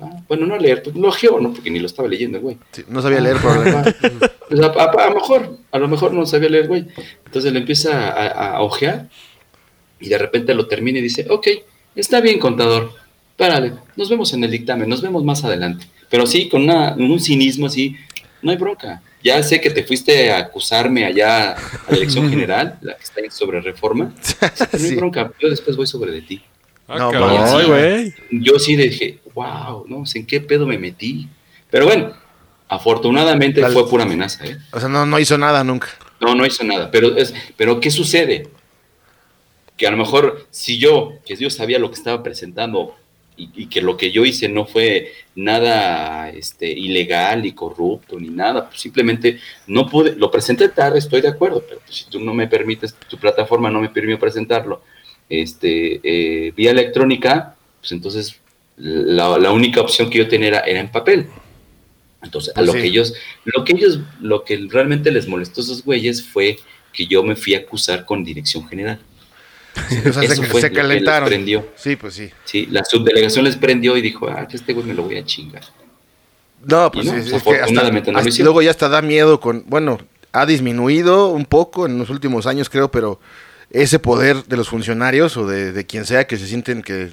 Ah, 0.01 0.11
bueno, 0.27 0.47
no 0.47 0.55
a 0.55 0.59
leer, 0.59 0.83
pues 0.83 0.97
lo 0.97 1.13
geó, 1.13 1.39
¿no? 1.41 1.53
Porque 1.53 1.71
ni 1.71 1.79
lo 1.79 1.87
estaba 1.87 2.09
leyendo, 2.09 2.41
güey. 2.41 2.57
Sí, 2.73 2.83
no 2.89 3.03
sabía 3.03 3.21
leer 3.21 3.37
probablemente. 3.37 3.95
Pues 4.49 4.61
a, 4.63 4.67
a- 4.69 5.05
a 5.05 5.09
lo 5.11 5.15
mejor, 5.17 5.59
a 5.73 5.79
lo 5.79 5.89
mejor 5.89 6.15
no 6.15 6.25
sabía 6.25 6.49
leer, 6.49 6.69
güey. 6.69 6.87
Entonces 7.27 7.53
le 7.53 7.59
empieza 7.59 8.09
a, 8.09 8.53
a 8.57 8.63
ojear 8.63 9.11
y 10.01 10.09
de 10.09 10.19
repente 10.19 10.55
lo 10.55 10.67
termina 10.67 10.99
y 10.99 11.03
dice, 11.03 11.27
ok, 11.29 11.47
está 11.95 12.21
bien, 12.21 12.39
contador, 12.39 12.93
párale, 13.37 13.73
nos 13.97 14.09
vemos 14.09 14.33
en 14.35 14.45
el 14.45 14.51
dictamen, 14.51 14.89
nos 14.89 15.03
vemos 15.03 15.25
más 15.25 15.45
adelante. 15.45 15.87
Pero 16.11 16.27
sí, 16.27 16.49
con 16.49 16.63
una- 16.63 16.95
un 16.95 17.21
cinismo 17.21 17.67
así, 17.67 17.97
no 18.43 18.51
hay 18.51 18.57
bronca. 18.57 19.03
Ya 19.23 19.43
sé 19.43 19.61
que 19.61 19.71
te 19.71 19.83
fuiste 19.85 20.31
a 20.31 20.39
acusarme 20.39 21.05
allá 21.05 21.53
a 21.53 21.57
la 21.91 21.97
elección 21.97 22.31
general, 22.31 22.79
la 22.83 22.95
que 22.97 23.03
está 23.03 23.21
sobre 23.31 23.61
reforma. 23.61 24.15
Pero 24.71 24.83
no 24.83 24.89
hay 24.89 24.97
bronca, 24.97 25.33
yo 25.41 25.51
después 25.51 25.77
voy 25.77 25.87
sobre 25.87 26.13
de 26.13 26.23
ti. 26.23 26.43
Ah, 26.87 26.99
No, 26.99 27.67
güey. 27.69 28.15
Yo 28.31 28.59
sí 28.59 28.77
le 28.77 28.85
dije, 28.89 29.19
wow, 29.35 29.85
no 29.89 30.07
sé 30.07 30.21
en 30.21 30.27
qué 30.27 30.41
pedo 30.41 30.67
me 30.67 30.79
metí. 30.79 31.29
Pero 31.71 31.85
bueno, 31.85 32.15
afortunadamente 32.69 33.61
Dale. 33.61 33.75
fue 33.75 33.89
pura 33.89 34.05
amenaza, 34.05 34.45
¿eh? 34.47 34.57
O 34.73 34.81
sea, 34.81 34.89
no, 34.89 35.05
no 35.05 35.19
hizo 35.19 35.37
nada 35.37 35.65
nunca. 35.65 35.89
No, 36.21 36.35
no 36.35 36.47
hizo 36.47 36.65
nada. 36.65 36.91
Pero, 36.91 37.17
es, 37.17 37.35
pero 37.57 37.81
¿qué 37.81 37.91
sucede? 37.91 38.49
Que 39.79 39.87
a 39.87 39.91
lo 39.91 39.97
mejor 39.97 40.47
si 40.51 40.79
yo, 40.79 41.15
que 41.25 41.37
yo 41.37 41.49
sabía 41.49 41.79
lo 41.79 41.89
que 41.89 41.97
estaba 41.97 42.23
presentando 42.23 42.95
y, 43.39 43.49
y 43.55 43.67
que 43.69 43.81
lo 43.81 43.97
que 43.97 44.11
yo 44.11 44.27
hice 44.27 44.49
no 44.49 44.67
fue 44.67 45.13
nada 45.35 46.29
este, 46.31 46.69
ilegal 46.71 47.47
y 47.47 47.53
corrupto 47.53 48.19
ni 48.21 48.29
nada, 48.29 48.69
pues 48.69 48.81
simplemente 48.81 49.39
no 49.67 49.89
pude, 49.89 50.17
lo 50.17 50.31
presenté 50.31 50.69
tarde, 50.69 50.99
estoy 50.99 51.21
de 51.21 51.29
acuerdo, 51.29 51.65
pero 51.67 51.81
pues 51.81 51.97
si 51.97 52.11
tú 52.11 52.21
no 52.21 52.35
me 52.35 52.49
permites, 52.49 52.95
tu 53.09 53.17
plataforma 53.17 53.71
no 53.71 53.81
me 53.81 53.89
permitió 53.89 54.19
presentarlo 54.19 54.83
este, 55.29 56.01
eh, 56.03 56.53
vía 56.57 56.73
electrónica, 56.73 57.57
pues 57.81 57.93
entonces 57.93 58.41
la, 58.77 59.39
la 59.39 59.53
única 59.53 59.81
opción 59.81 60.11
que 60.11 60.19
yo 60.19 60.29
tenía 60.29 60.49
era, 60.49 60.61
era 60.61 60.81
en 60.81 60.91
papel. 60.91 61.29
Entonces, 62.23 62.51
a 62.51 62.55
Pues 62.55 62.67
lo 62.67 62.73
que 62.73 62.85
ellos, 62.85 63.15
lo 63.45 63.65
que 63.65 63.73
ellos, 63.73 64.01
lo 64.21 64.45
que 64.45 64.67
realmente 64.69 65.11
les 65.11 65.29
molestó 65.29 65.61
a 65.61 65.65
esos 65.65 65.85
güeyes 65.85 66.25
fue 66.25 66.59
que 66.93 67.07
yo 67.07 67.23
me 67.23 67.37
fui 67.37 67.55
a 67.55 67.59
acusar 67.59 68.05
con 68.05 68.25
dirección 68.25 68.67
general. 68.69 68.99
O 70.09 70.13
sea, 70.13 70.23
Eso 70.23 70.43
se, 70.43 70.49
fue 70.49 70.61
se 70.61 70.69
que 70.71 70.77
les 70.77 70.83
calentaron. 70.83 71.29
prendió. 71.29 71.69
Sí, 71.77 71.97
pues 71.97 72.15
sí. 72.15 72.31
Sí, 72.45 72.67
la 72.71 72.85
subdelegación 72.85 73.45
les 73.45 73.57
prendió 73.57 73.97
y 73.97 74.01
dijo, 74.01 74.29
ah, 74.29 74.47
este 74.51 74.73
güey 74.73 74.87
me 74.87 74.95
lo 74.95 75.03
voy 75.05 75.17
a 75.19 75.25
chingar. 75.25 75.63
No, 76.65 76.91
pues 76.91 77.07
no, 77.07 77.13
pues, 77.13 77.27
es 77.33 77.43
que 77.43 77.51
hasta, 77.61 77.91
no 77.91 78.19
hasta- 78.19 78.43
luego 78.43 78.63
ya 78.63 78.71
hasta 78.71 78.89
da 78.89 79.01
miedo 79.03 79.39
con, 79.41 79.65
bueno, 79.67 79.99
ha 80.33 80.45
disminuido 80.45 81.29
un 81.29 81.45
poco 81.45 81.87
en 81.87 81.99
los 81.99 82.11
últimos 82.11 82.47
años 82.47 82.69
creo, 82.69 82.91
pero 82.91 83.21
ese 83.71 83.99
poder 83.99 84.45
de 84.45 84.57
los 84.57 84.69
funcionarios 84.69 85.37
o 85.37 85.47
de, 85.47 85.73
de 85.73 85.87
quien 85.87 86.05
sea 86.05 86.27
que 86.27 86.37
se 86.37 86.47
sienten 86.49 86.83
que 86.83 87.11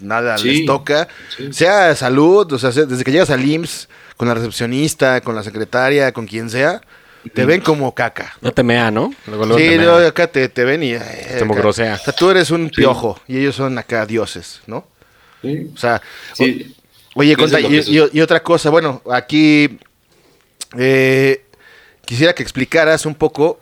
nada 0.00 0.36
Sí, 0.36 0.48
les 0.58 0.66
toca, 0.66 1.08
sí. 1.36 1.52
sea 1.52 1.94
salud, 1.96 2.52
o 2.52 2.58
sea, 2.58 2.70
sea- 2.72 2.84
desde 2.84 3.02
que 3.04 3.12
llegas 3.12 3.30
al 3.30 3.44
IMSS, 3.44 3.88
con 4.16 4.28
la 4.28 4.34
recepcionista, 4.34 5.20
con 5.22 5.34
la 5.34 5.42
secretaria, 5.42 6.12
con 6.12 6.26
quien 6.26 6.50
sea, 6.50 6.82
te 7.30 7.44
ven 7.46 7.60
como 7.60 7.94
caca. 7.94 8.36
Ya 8.40 8.50
te 8.52 8.62
mea, 8.62 8.90
¿no? 8.90 9.12
Luego, 9.26 9.46
luego 9.46 9.58
Sí, 9.58 9.68
te 9.68 9.76
mea. 9.78 9.86
luego 9.86 10.06
acá 10.08 10.26
te, 10.26 10.48
te 10.48 10.64
ven 10.64 10.82
y... 10.82 10.92
eh, 10.92 11.00
Te 11.38 11.44
acá. 11.44 11.54
grosea. 11.54 11.94
O 11.94 12.04
sea, 12.04 12.12
tú 12.14 12.30
eres 12.30 12.50
un 12.50 12.70
piojo 12.70 13.20
y 13.28 13.38
ellos 13.38 13.56
son 13.56 13.78
acá 13.78 14.06
dioses, 14.06 14.60
¿no? 14.66 14.86
Sí, 15.42 15.70
O 15.74 15.78
sea, 15.78 16.00
sí, 16.34 16.74
Oye, 17.14 17.36
conta, 17.36 17.60
y, 17.60 17.66
y- 17.78 18.08
y 18.12 18.20
otra 18.22 18.42
cosa, 18.42 18.70
bueno, 18.70 19.02
aquí 19.10 19.78
eh, 20.78 21.44
quisiera 22.06 22.34
que 22.34 22.42
explicaras 22.42 23.04
un 23.06 23.14
poco 23.14 23.60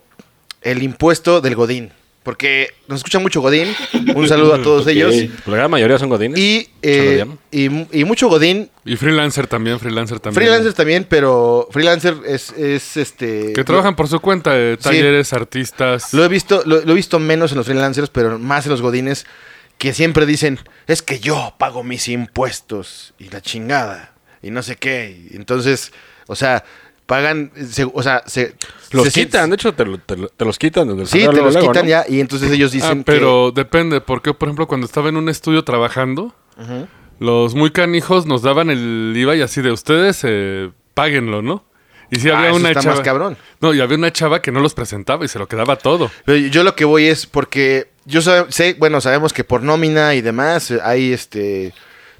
el 0.62 0.82
impuesto 0.82 1.40
del 1.40 1.54
Godín, 1.56 1.92
porque 2.22 2.68
nos 2.86 2.98
escucha 2.98 3.18
mucho 3.18 3.40
Godín, 3.40 3.68
un 4.14 4.28
saludo 4.28 4.54
a 4.54 4.62
todos 4.62 4.86
ellos, 4.86 5.14
La 5.46 5.56
gran 5.56 5.70
mayoría 5.70 5.98
son 5.98 6.08
godines. 6.10 6.38
y, 6.38 6.68
¿Se 6.82 7.24
lo 7.24 7.32
eh, 7.32 7.36
y, 7.50 8.00
y 8.00 8.04
mucho 8.04 8.28
Godín, 8.28 8.70
Y 8.84 8.96
freelancer 8.96 9.46
también, 9.46 9.80
freelancer 9.80 10.20
también. 10.20 10.34
freelancers 10.42 10.74
también, 10.74 11.06
pero 11.08 11.66
freelancer 11.70 12.16
es, 12.26 12.50
es 12.52 12.96
este... 12.96 13.52
Que 13.54 13.64
trabajan 13.64 13.96
por 13.96 14.06
su 14.08 14.20
cuenta, 14.20 14.52
eh, 14.54 14.76
Sí. 14.78 14.84
talleres, 14.84 15.32
artistas. 15.32 16.12
Lo 16.12 16.24
he 16.24 16.28
visto, 16.28 16.62
lo, 16.66 16.82
lo 16.84 16.92
he 16.92 16.94
visto 16.94 17.18
menos 17.18 17.52
en 17.52 17.58
los 17.58 17.66
freelancers, 17.66 18.10
pero 18.10 18.38
más 18.38 18.66
en 18.66 18.72
los 18.72 18.82
godines 18.82 19.26
que 19.78 19.94
siempre 19.94 20.26
dicen, 20.26 20.58
es 20.86 21.00
que 21.00 21.20
yo 21.20 21.54
pago 21.58 21.82
mis 21.82 22.06
impuestos 22.08 23.14
y 23.18 23.30
la 23.30 23.40
chingada 23.40 24.12
y 24.42 24.50
no 24.50 24.62
sé 24.62 24.76
qué. 24.76 25.28
Entonces, 25.32 25.92
o 26.26 26.36
sea, 26.36 26.64
pagan, 27.10 27.50
se- 27.68 27.90
o 27.92 28.02
sea, 28.04 28.22
se 28.26 28.54
Los 28.92 29.08
se- 29.08 29.24
quitan, 29.24 29.50
de 29.50 29.56
hecho, 29.56 29.74
te, 29.74 29.84
lo- 29.84 29.98
te 29.98 30.16
lo- 30.16 30.28
te 30.28 30.44
los 30.44 30.56
quitan 30.58 30.86
desde 30.86 31.02
el 31.02 31.06
Sí, 31.08 31.18
te 31.18 31.26
los 31.42 31.52
luego, 31.54 31.68
quitan 31.68 31.84
¿no? 31.84 31.90
ya 31.90 32.04
y 32.08 32.20
entonces 32.20 32.50
ellos 32.52 32.70
Ah, 32.70 32.76
dicen 32.76 33.04
pero 33.04 33.50
depende, 33.50 34.00
porque 34.00 34.32
por 34.32 34.48
ejemplo 34.48 34.68
cuando 34.68 34.86
estaba 34.86 35.08
en 35.08 35.16
un 35.16 35.28
estudio 35.28 35.64
trabajando, 35.64 36.32
que 36.56 36.62
Ujú. 36.62 36.86
los 37.18 37.56
muy 37.56 37.72
canijos 37.72 38.26
nos 38.26 38.42
daban 38.42 38.70
el 38.70 39.12
IVA 39.16 39.34
y 39.34 39.42
así 39.42 39.60
de 39.60 39.72
ustedes, 39.72 40.20
eh, 40.22 40.70
páguenlo, 40.94 41.42
¿no? 41.42 41.64
Y 42.12 42.20
si 42.20 42.30
Ah, 42.30 42.36
había 42.38 42.50
eso 42.50 42.58
una 42.58 42.68
está 42.70 42.80
chava. 42.82 42.94
más 42.96 43.04
cabrón. 43.04 43.36
No, 43.60 43.74
y 43.74 43.80
había 43.80 43.96
una 43.98 44.12
chava 44.12 44.40
que 44.40 44.52
no 44.52 44.60
los 44.60 44.74
presentaba 44.74 45.24
y 45.24 45.28
se 45.28 45.38
lo 45.40 45.48
quedaba 45.48 45.74
todo. 45.76 46.10
Pero 46.24 46.38
yo 46.38 46.62
lo 46.62 46.74
que 46.76 46.84
voy 46.84 47.06
es 47.06 47.26
porque 47.26 47.88
yo 48.04 48.22
sabe- 48.22 48.50
sé, 48.52 48.74
bueno, 48.78 49.00
sabemos 49.00 49.32
que 49.32 49.42
por 49.44 49.62
nómina 49.64 50.14
y 50.14 50.20
demás 50.20 50.70
eh, 50.70 50.78
hay 50.82 51.12
este 51.12 51.72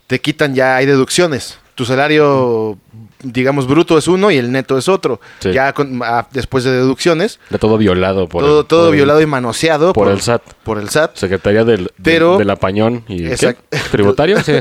te 0.08 0.20
quitan 0.20 0.54
ya 0.56 0.74
hay 0.76 0.86
deducciones. 0.86 1.58
Tu 1.76 1.84
salario 1.84 2.76
digamos 3.22 3.66
bruto 3.66 3.98
es 3.98 4.08
uno 4.08 4.30
y 4.30 4.36
el 4.36 4.50
neto 4.52 4.76
es 4.78 4.88
otro. 4.88 5.20
Sí. 5.40 5.52
Ya 5.52 5.72
con- 5.72 6.00
ah, 6.02 6.26
después 6.32 6.64
de 6.64 6.72
deducciones, 6.72 7.38
De 7.50 7.58
todo 7.58 7.76
violado 7.78 8.28
por 8.28 8.42
todo 8.44 8.60
el, 8.60 8.66
todo 8.66 8.80
por 8.86 8.88
el- 8.94 8.96
violado 8.96 9.20
y 9.20 9.26
manoseado 9.26 9.92
por 9.92 10.08
el 10.08 10.20
SAT. 10.20 10.42
Por 10.64 10.78
el 10.78 10.88
SAT. 10.88 11.16
Secretaría 11.16 11.64
del, 11.64 11.90
Pero- 12.02 12.38
del 12.38 12.50
Apañón 12.50 13.04
y 13.08 13.28
¿qué? 13.30 13.56
¿Tributario? 13.90 14.38
Sí, 14.44 14.52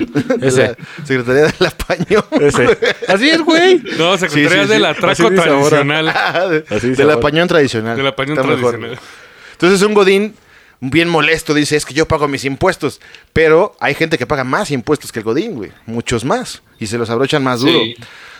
ese. 0.41 0.75
La 0.99 1.05
Secretaría 1.05 1.41
del 1.43 1.67
Apaño. 1.67 2.23
Ese. 2.41 2.77
Así 3.07 3.29
es, 3.29 3.41
güey. 3.41 3.81
No, 3.97 4.17
Secretaría 4.17 4.49
Sí, 4.49 4.55
sí, 4.55 4.61
sí. 4.63 4.67
del 4.73 4.85
Atraco 4.85 5.23
ahora. 5.23 5.43
Tradicional. 5.43 6.09
Ah, 6.15 6.47
de- 6.47 6.65
Así 6.69 6.89
del 6.91 7.09
apañón 7.11 7.47
tradicional. 7.47 7.95
Del 7.97 8.07
apañón 8.07 8.37
Está 8.37 8.47
mejor. 8.47 8.71
tradicional. 8.71 8.99
Entonces 9.53 9.81
un 9.81 9.93
Godín 9.93 10.35
bien 10.81 11.09
molesto 11.09 11.53
dice, 11.53 11.75
es 11.75 11.85
que 11.85 11.93
yo 11.93 12.07
pago 12.07 12.27
mis 12.27 12.45
impuestos. 12.45 12.99
Pero 13.33 13.75
hay 13.79 13.93
gente 13.95 14.17
que 14.17 14.25
paga 14.27 14.43
más 14.43 14.71
impuestos 14.71 15.11
que 15.11 15.19
el 15.19 15.25
Godín, 15.25 15.55
güey. 15.55 15.71
Muchos 15.85 16.23
más. 16.25 16.61
Y 16.79 16.87
se 16.87 16.97
los 16.97 17.09
abrochan 17.09 17.43
más 17.43 17.61
Sí. 17.61 17.95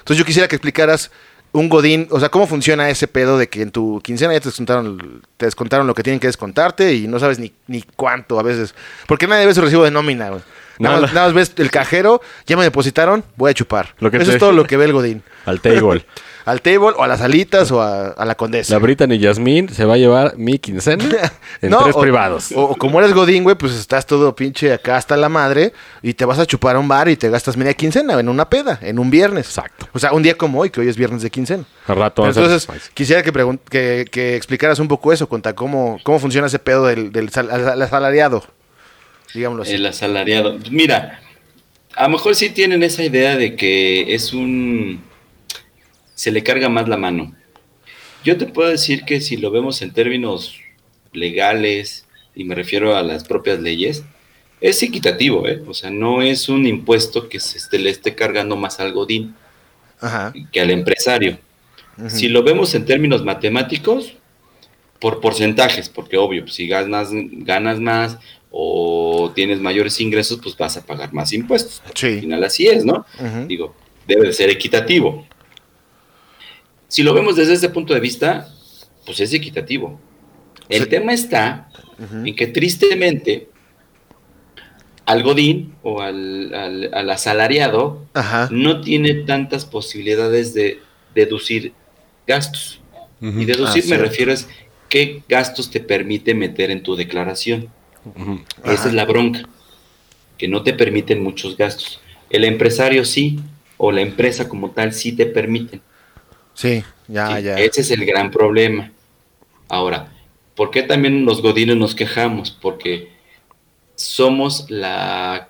Entonces 0.10 0.18
yo 0.18 0.26
quisiera 0.26 0.48
que 0.48 0.56
explicaras 0.56 1.12
un 1.52 1.70
Godín, 1.70 2.08
o 2.10 2.20
sea, 2.20 2.30
cómo 2.30 2.48
funciona 2.48 2.90
ese 2.90 3.08
pedo 3.08 3.38
de 3.38 3.48
que 3.48 3.62
en 3.62 3.70
tu 3.70 4.02
quincena 4.04 4.34
ya 4.34 4.40
te 4.40 4.50
descontaron, 4.50 5.22
te 5.38 5.46
descontaron 5.46 5.86
lo 5.86 5.94
que 5.94 6.02
tienen 6.02 6.20
que 6.20 6.26
descontarte 6.26 6.96
y 6.96 7.08
no 7.08 7.20
sabes 7.20 7.38
ni, 7.38 7.54
ni 7.68 7.84
cuánto 7.96 8.40
a 8.40 8.44
veces. 8.44 8.74
Porque 9.06 9.28
nadie 9.28 9.46
ve 9.46 9.54
su 9.54 9.62
recibo 9.62 9.84
de 9.84 9.92
nómina, 9.92 10.30
güey. 10.30 10.42
Nada, 10.80 10.96
No, 10.96 11.02
más, 11.04 11.14
nada 11.14 11.28
más 11.28 11.36
ves 11.36 11.54
el 11.58 11.70
cajero, 11.70 12.22
ya 12.48 12.58
me 12.58 12.64
depositaron, 12.64 13.24
voy 13.36 13.52
a 13.52 13.54
chupar. 13.54 13.94
Lo 14.00 14.10
que 14.10 14.18
Eso 14.18 14.28
te- 14.28 14.32
es 14.34 14.40
todo 14.40 14.52
lo 14.52 14.66
que 14.66 14.78
ve 14.78 14.86
el 14.86 14.94
Godín. 14.94 15.22
Al 15.46 15.62
table. 15.62 16.04
Al 16.50 16.62
table 16.62 16.94
o 16.98 17.04
a 17.04 17.08
las 17.08 17.22
alitas 17.22 17.72
o 17.72 17.82
a, 17.82 18.08
a 18.08 18.26
la 18.26 18.36
condesa. 18.36 18.74
La 18.74 18.80
Brittany 18.80 19.14
y 19.14 19.20
Yasmín 19.20 19.70
se 19.70 19.86
va 19.86 19.94
a 19.94 19.98
llevar 19.98 20.36
mi 20.38 20.58
quincena 20.60 21.06
en 21.62 21.70
No, 21.70 21.84
tres 21.84 21.96
o- 21.96 22.02
privados. 22.02 22.52
O, 22.54 22.62
o 22.64 22.76
como 22.76 23.00
eres 23.00 23.14
Godín, 23.14 23.44
güey, 23.44 23.56
pues 23.56 23.74
estás 23.74 24.06
todo 24.06 24.36
pinche 24.36 24.74
acá 24.74 24.98
hasta 24.98 25.16
la 25.18 25.30
madre 25.30 25.74
y 26.02 26.14
te 26.14 26.26
vas 26.26 26.40
a 26.40 26.46
chupar 26.46 26.76
a 26.76 26.80
un 26.80 26.88
bar 26.88 27.08
y 27.10 27.16
te 27.18 27.30
gastas 27.30 27.56
media 27.58 27.74
quincena 27.74 28.20
en 28.20 28.28
una 28.30 28.50
peda, 28.50 28.80
en 28.82 28.98
un 29.00 29.10
viernes. 29.10 29.46
Exacto. 29.48 29.88
O 29.94 30.00
sea, 30.00 30.12
un 30.14 30.24
día 30.24 30.36
como 30.36 30.60
hoy, 30.62 30.70
que 30.70 30.80
hoy 30.82 30.88
es 30.88 30.98
viernes 30.98 31.22
de 31.22 31.30
quincena. 31.30 31.66
Al 31.88 31.96
rato 31.98 32.26
entonces, 32.26 32.68
quisiera 32.94 33.22
que, 33.24 33.32
que, 33.70 34.06
que 34.12 34.36
explicaras 34.36 34.80
un 34.80 34.88
poco 34.88 35.14
eso, 35.14 35.30
conta 35.30 35.54
cómo, 35.54 36.00
cómo 36.04 36.20
funciona 36.20 36.48
ese 36.48 36.60
pedo 36.60 36.86
del, 36.88 37.12
del 37.12 37.30
sal- 37.30 37.52
al- 37.52 37.82
asalariado, 37.82 38.44
digámoslo 39.34 39.64
así. 39.64 39.74
el 39.74 39.86
asalariado. 39.86 40.58
Mira, 40.72 41.20
a 41.96 42.04
lo 42.04 42.10
mejor 42.10 42.36
sí 42.36 42.50
tienen 42.50 42.82
esa 42.84 43.04
idea 43.04 43.36
de 43.36 43.56
que 43.56 44.14
es 44.14 44.34
un... 44.34 45.08
se 46.20 46.32
le 46.34 46.44
carga 46.44 46.68
más 46.68 46.90
la 46.90 46.98
mano. 46.98 47.34
Yo 48.26 48.36
te 48.38 48.46
puedo 48.46 48.68
decir 48.68 49.06
que 49.06 49.22
si 49.22 49.38
lo 49.38 49.52
vemos 49.52 49.82
en 49.82 49.94
términos 49.94 50.60
legales 51.14 52.06
y 52.36 52.44
me 52.44 52.56
refiero 52.56 52.98
a 52.98 53.04
las 53.04 53.24
propias 53.24 53.62
leyes, 53.62 54.04
es 54.60 54.84
equitativo, 54.84 55.48
¿eh? 55.48 55.64
O 55.66 55.74
sea, 55.74 55.90
no 55.90 56.22
es 56.22 56.50
un 56.50 56.68
impuesto 56.68 57.30
que 57.30 57.40
se 57.40 57.58
esté, 57.58 57.80
le 57.80 57.90
esté 57.90 58.16
cargando 58.16 58.58
más 58.58 58.82
al 58.82 58.92
Godín 58.92 59.34
Ajá. 60.02 60.34
que 60.52 60.60
al 60.60 60.72
empresario. 60.72 61.40
Si 62.10 62.28
lo 62.28 62.44
vemos 62.44 62.76
en 62.76 62.84
términos 62.86 63.24
matemáticos, 63.24 64.14
por 65.00 65.22
porcentajes, 65.22 65.88
porque 65.88 66.18
obvio, 66.18 66.42
pues, 66.44 66.56
si 66.56 66.68
ganas, 66.68 67.10
ganas 67.14 67.80
más 67.80 68.18
o 68.52 69.32
tienes 69.34 69.62
mayores 69.62 70.02
ingresos, 70.02 70.40
pues 70.44 70.58
vas 70.58 70.76
a 70.76 70.86
pagar 70.86 71.14
más 71.14 71.32
impuestos. 71.32 71.82
Al 71.86 71.94
Sí. 71.96 72.20
final 72.20 72.44
así 72.44 72.68
es, 72.68 72.84
¿no? 72.84 73.06
Digo, 73.48 73.74
debe 74.06 74.28
de 74.28 74.34
ser 74.34 74.50
equitativo. 74.50 75.26
Si 76.90 77.04
lo 77.04 77.14
vemos 77.14 77.38
desde 77.38 77.54
ese 77.54 77.70
punto 77.70 77.94
de 77.94 78.00
vista, 78.02 78.50
pues 79.06 79.20
es 79.22 79.32
equitativo. 79.34 79.98
El 80.68 80.84
Sí. 80.84 80.90
tema 80.90 81.14
está 81.14 81.70
en 82.26 82.36
que 82.36 82.48
tristemente 82.48 83.48
al 85.06 85.24
godín 85.24 85.74
o 85.82 86.02
al, 86.02 86.54
al- 86.54 86.94
al 86.94 87.10
asalariado 87.10 88.06
Ajá. 88.14 88.48
no 88.52 88.82
tiene 88.82 89.14
tantas 89.16 89.66
posibilidades 89.66 90.54
de 90.54 90.80
deducir 91.16 91.74
gastos. 92.28 92.82
Y 93.22 93.46
deducir 93.46 93.84
Ah, 93.86 93.90
me 93.90 93.98
refiero 93.98 94.32
es 94.32 94.48
qué 94.88 95.24
gastos 95.28 95.70
te 95.72 95.80
permite 95.82 96.34
meter 96.34 96.72
en 96.72 96.82
tu 96.84 96.96
declaración. 96.96 97.68
Esa 98.64 98.88
es 98.88 98.94
la 98.94 99.06
bronca, 99.06 99.48
que 100.38 100.48
no 100.48 100.64
te 100.64 100.74
permiten 100.74 101.22
muchos 101.22 101.58
gastos. 101.58 102.00
El 102.30 102.46
empresario 102.46 103.04
sí, 103.04 103.40
o 103.78 103.92
la 103.92 104.02
empresa 104.02 104.48
como 104.48 104.72
tal 104.72 104.94
sí 104.94 105.12
te 105.12 105.26
permiten. 105.26 105.82
Sí, 106.60 106.84
ya, 107.08 107.38
Sí, 107.38 107.44
ya. 107.44 107.58
Ese 107.58 107.80
es 107.80 107.92
el 107.92 108.06
gran 108.06 108.32
problema. 108.32 108.92
Ahora, 109.70 110.12
¿por 110.56 110.72
qué 110.72 110.84
también 110.84 111.24
los 111.24 111.42
godines 111.42 111.78
nos 111.78 111.96
quejamos? 111.96 112.52
Porque 112.52 113.14
somos 113.96 114.70
la, 114.70 115.48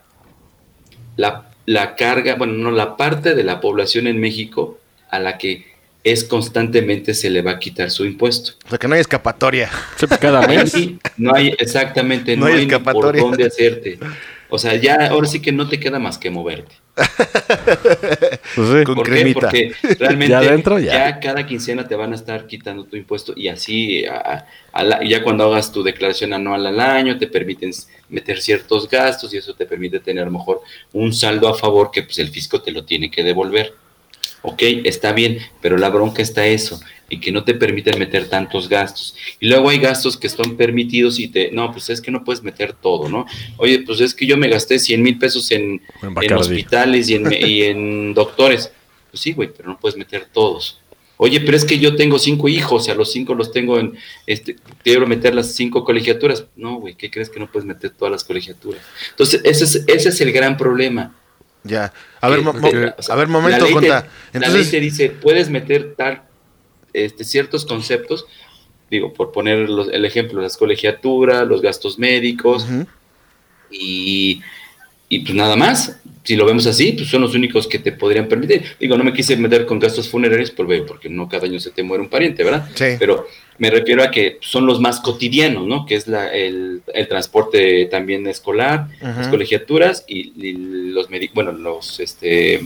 la, 1.16 1.50
la 1.66 1.96
carga, 1.96 2.36
bueno, 2.36 2.54
no, 2.54 2.70
la 2.70 2.96
parte 2.96 3.34
de 3.34 3.44
la 3.44 3.60
población 3.60 4.06
en 4.06 4.20
México 4.20 4.78
a 5.10 5.18
la 5.18 5.40
que 5.40 5.66
es 6.04 6.24
constantemente 6.26 7.16
se 7.16 7.32
le 7.32 7.42
va 7.42 7.54
a 7.54 7.60
quitar 7.60 7.90
su 7.90 8.06
impuesto. 8.06 8.52
O 8.68 8.70
sea, 8.70 8.78
que 8.78 8.88
no 8.88 8.94
hay 8.94 9.02
escapatoria. 9.02 9.72
Pues, 10.00 10.20
cada 10.20 10.48
mes. 10.48 10.76
No 11.18 11.34
hay, 11.34 11.56
exactamente, 11.58 12.38
No 12.38 12.42
no, 12.42 12.52
hay 12.52 12.60
hay, 12.60 12.66
ni 12.68 12.72
por 12.72 12.82
escapatoria. 12.82 13.22
dónde 13.24 13.46
hacerte. 13.48 13.98
O 14.48 14.60
sea, 14.60 14.76
ya 14.76 15.08
ahora 15.08 15.28
sí 15.28 15.42
que 15.42 15.52
no 15.52 15.68
te 15.68 15.80
queda 15.80 15.98
más 15.98 16.20
que 16.20 16.30
moverte. 16.30 16.76
Pues 18.56 18.68
sí. 18.70 18.84
Con 18.84 18.96
¿Por 18.96 19.06
qué? 19.06 19.12
cremita. 19.12 19.40
Porque 19.42 19.72
realmente 20.00 20.30
Ya 20.32 20.40
adentro, 20.40 20.80
ya. 20.80 20.94
ya. 20.94 21.20
cada 21.20 21.46
quincena 21.46 21.88
te 21.88 21.96
van 21.96 22.12
a 22.14 22.16
estar 22.16 22.48
quitando 22.48 22.84
tu 22.86 22.96
impuesto 22.98 23.34
y 23.36 23.48
así 23.48 24.06
a- 24.06 24.16
a- 24.18 24.48
a 24.72 24.84
la- 24.84 25.04
ya 25.04 25.24
cuando 25.24 25.46
hagas 25.46 25.72
tu 25.72 25.84
declaración 25.84 26.34
anual 26.34 26.66
al 26.66 26.80
año 26.80 27.18
te 27.18 27.28
permiten 27.28 27.72
meter 28.10 28.42
ciertos 28.42 28.90
gastos 28.90 29.34
y 29.34 29.38
eso 29.38 29.54
te 29.54 29.66
permite 29.66 30.00
tener 30.00 30.24
a 30.24 30.26
lo 30.26 30.32
mejor 30.32 30.62
un 30.94 31.14
saldo 31.14 31.48
a 31.48 31.56
favor 31.56 31.92
que 31.92 32.04
pues 32.04 32.18
el 32.20 32.30
fisco 32.30 32.62
te 32.62 32.72
lo 32.72 32.84
tiene 32.86 33.10
que 33.12 33.24
devolver. 33.24 33.74
Ok, 34.42 34.62
está 34.86 35.12
bien, 35.12 35.38
pero 35.62 35.78
la 35.78 35.90
bronca 35.90 36.22
está 36.22 36.46
eso, 36.46 36.80
y 37.10 37.20
que 37.20 37.32
no 37.32 37.44
te 37.44 37.54
permiten 37.56 37.98
meter 38.00 38.30
tantos 38.30 38.70
gastos. 38.70 39.16
Y 39.40 39.48
luego 39.48 39.70
hay 39.70 39.80
gastos 39.80 40.16
que 40.18 40.30
son 40.30 40.56
permitidos 40.58 41.20
y 41.20 41.28
te, 41.28 41.52
no, 41.52 41.72
pues 41.72 41.90
es 41.90 42.02
que 42.02 42.12
no 42.12 42.24
puedes 42.24 42.44
meter 42.44 42.74
todo, 42.74 43.10
¿no? 43.10 43.26
Oye, 43.58 43.80
pues 43.86 44.00
es 44.02 44.14
que 44.14 44.26
yo 44.26 44.38
me 44.38 44.48
gasté 44.48 44.80
100 44.80 45.02
mil 45.02 45.18
pesos 45.18 45.50
en, 45.52 45.62
En 45.62 45.82
en 46.04 46.14
Bacardi. 46.14 46.36
hospitales 46.42 47.10
y 47.10 47.16
en, 47.16 47.32
y 47.34 47.64
en 47.64 48.14
doctores. 48.14 48.72
Pues 49.12 49.22
sí, 49.22 49.34
güey, 49.34 49.50
pero 49.56 49.70
no 49.70 49.80
puedes 49.80 49.98
meter 49.98 50.28
todos. 50.32 50.80
Oye, 51.22 51.42
pero 51.42 51.58
es 51.58 51.66
que 51.66 51.78
yo 51.80 51.98
tengo 51.98 52.18
cinco 52.18 52.48
hijos, 52.48 52.88
a 52.88 52.94
los 52.94 53.12
cinco 53.12 53.34
los 53.36 53.52
tengo 53.52 53.78
en, 53.78 53.98
este, 54.26 54.56
quiero 54.84 55.06
meter 55.06 55.36
las 55.36 55.54
cinco 55.54 55.84
colegiaturas. 55.84 56.46
No, 56.56 56.76
güey, 56.76 56.96
¿qué 56.96 57.12
crees 57.12 57.30
que 57.30 57.40
no 57.42 57.52
puedes 57.52 57.66
meter 57.66 57.90
todas 57.90 58.12
las 58.14 58.24
colegiaturas? 58.24 58.82
Entonces, 59.10 59.42
ese 59.44 59.64
es, 59.66 59.84
ese 59.88 60.10
es 60.10 60.22
el 60.22 60.32
gran 60.32 60.56
problema. 60.56 61.14
Ya. 61.66 61.92
A 62.22 62.30
ver, 62.30 62.40
Que- 62.40 62.46
mo- 62.46 62.54
mo- 62.54 62.72
que, 62.72 62.94
o 62.98 63.02
sea, 63.04 63.16
a 63.16 63.18
ver, 63.18 63.28
momento, 63.28 63.58
la 63.58 63.64
ley 63.66 63.68
te- 63.68 63.74
Conta. 63.74 63.96
La 63.96 64.02
ley 64.02 64.10
Entonces, 64.32 64.72
te 64.72 64.80
dice, 64.80 65.10
puedes 65.10 65.50
meter 65.50 65.94
tal, 65.98 66.22
este, 66.94 67.24
ciertos 67.24 67.66
conceptos, 67.66 68.26
digo, 68.90 69.14
por 69.14 69.32
poner 69.32 69.70
los- 69.70 69.90
el 69.90 70.06
ejemplo, 70.06 70.42
las 70.42 70.58
colegiaturas, 70.58 71.48
los 71.48 71.62
gastos 71.62 72.00
médicos, 72.00 72.64
ujú, 72.64 72.86
y, 73.72 74.42
y 75.10 75.20
pues 75.20 75.34
nada 75.36 75.56
más. 75.56 75.98
Si 76.24 76.36
lo 76.36 76.46
vemos 76.46 76.68
así, 76.68 76.92
pues 76.92 77.08
son 77.10 77.22
los 77.22 77.34
únicos 77.34 77.66
que 77.66 77.80
te 77.80 77.92
podrían 77.92 78.28
permitir. 78.28 78.64
Digo, 78.80 78.96
no 78.98 79.04
me 79.04 79.14
quise 79.14 79.36
meter 79.38 79.66
con 79.66 79.80
gastos 79.80 80.08
funerarios, 80.10 80.54
güey, 80.56 80.86
porque 80.86 81.10
no 81.10 81.28
cada 81.28 81.46
año 81.48 81.60
se 81.60 81.72
te 81.72 81.82
muere 81.82 82.04
un 82.04 82.10
pariente, 82.10 82.44
¿verdad? 82.44 82.70
Sí. 82.76 82.86
Pero 83.00 83.26
me 83.58 83.72
refiero 83.72 84.04
a 84.04 84.12
que 84.12 84.38
son 84.42 84.68
los 84.68 84.80
más 84.80 85.00
cotidianos, 85.00 85.66
¿no? 85.66 85.86
Que 85.88 85.96
es 85.96 86.08
la, 86.08 86.32
el, 86.32 86.84
el 86.94 87.08
transporte 87.08 87.86
también 87.86 88.28
escolar, 88.28 88.90
las 89.02 89.28
colegiaturas 89.30 90.04
y, 90.08 90.34
y 90.48 90.54
los 90.92 91.10
médicos, 91.10 91.34
bueno, 91.36 91.52
los, 91.54 92.00
este, 92.00 92.62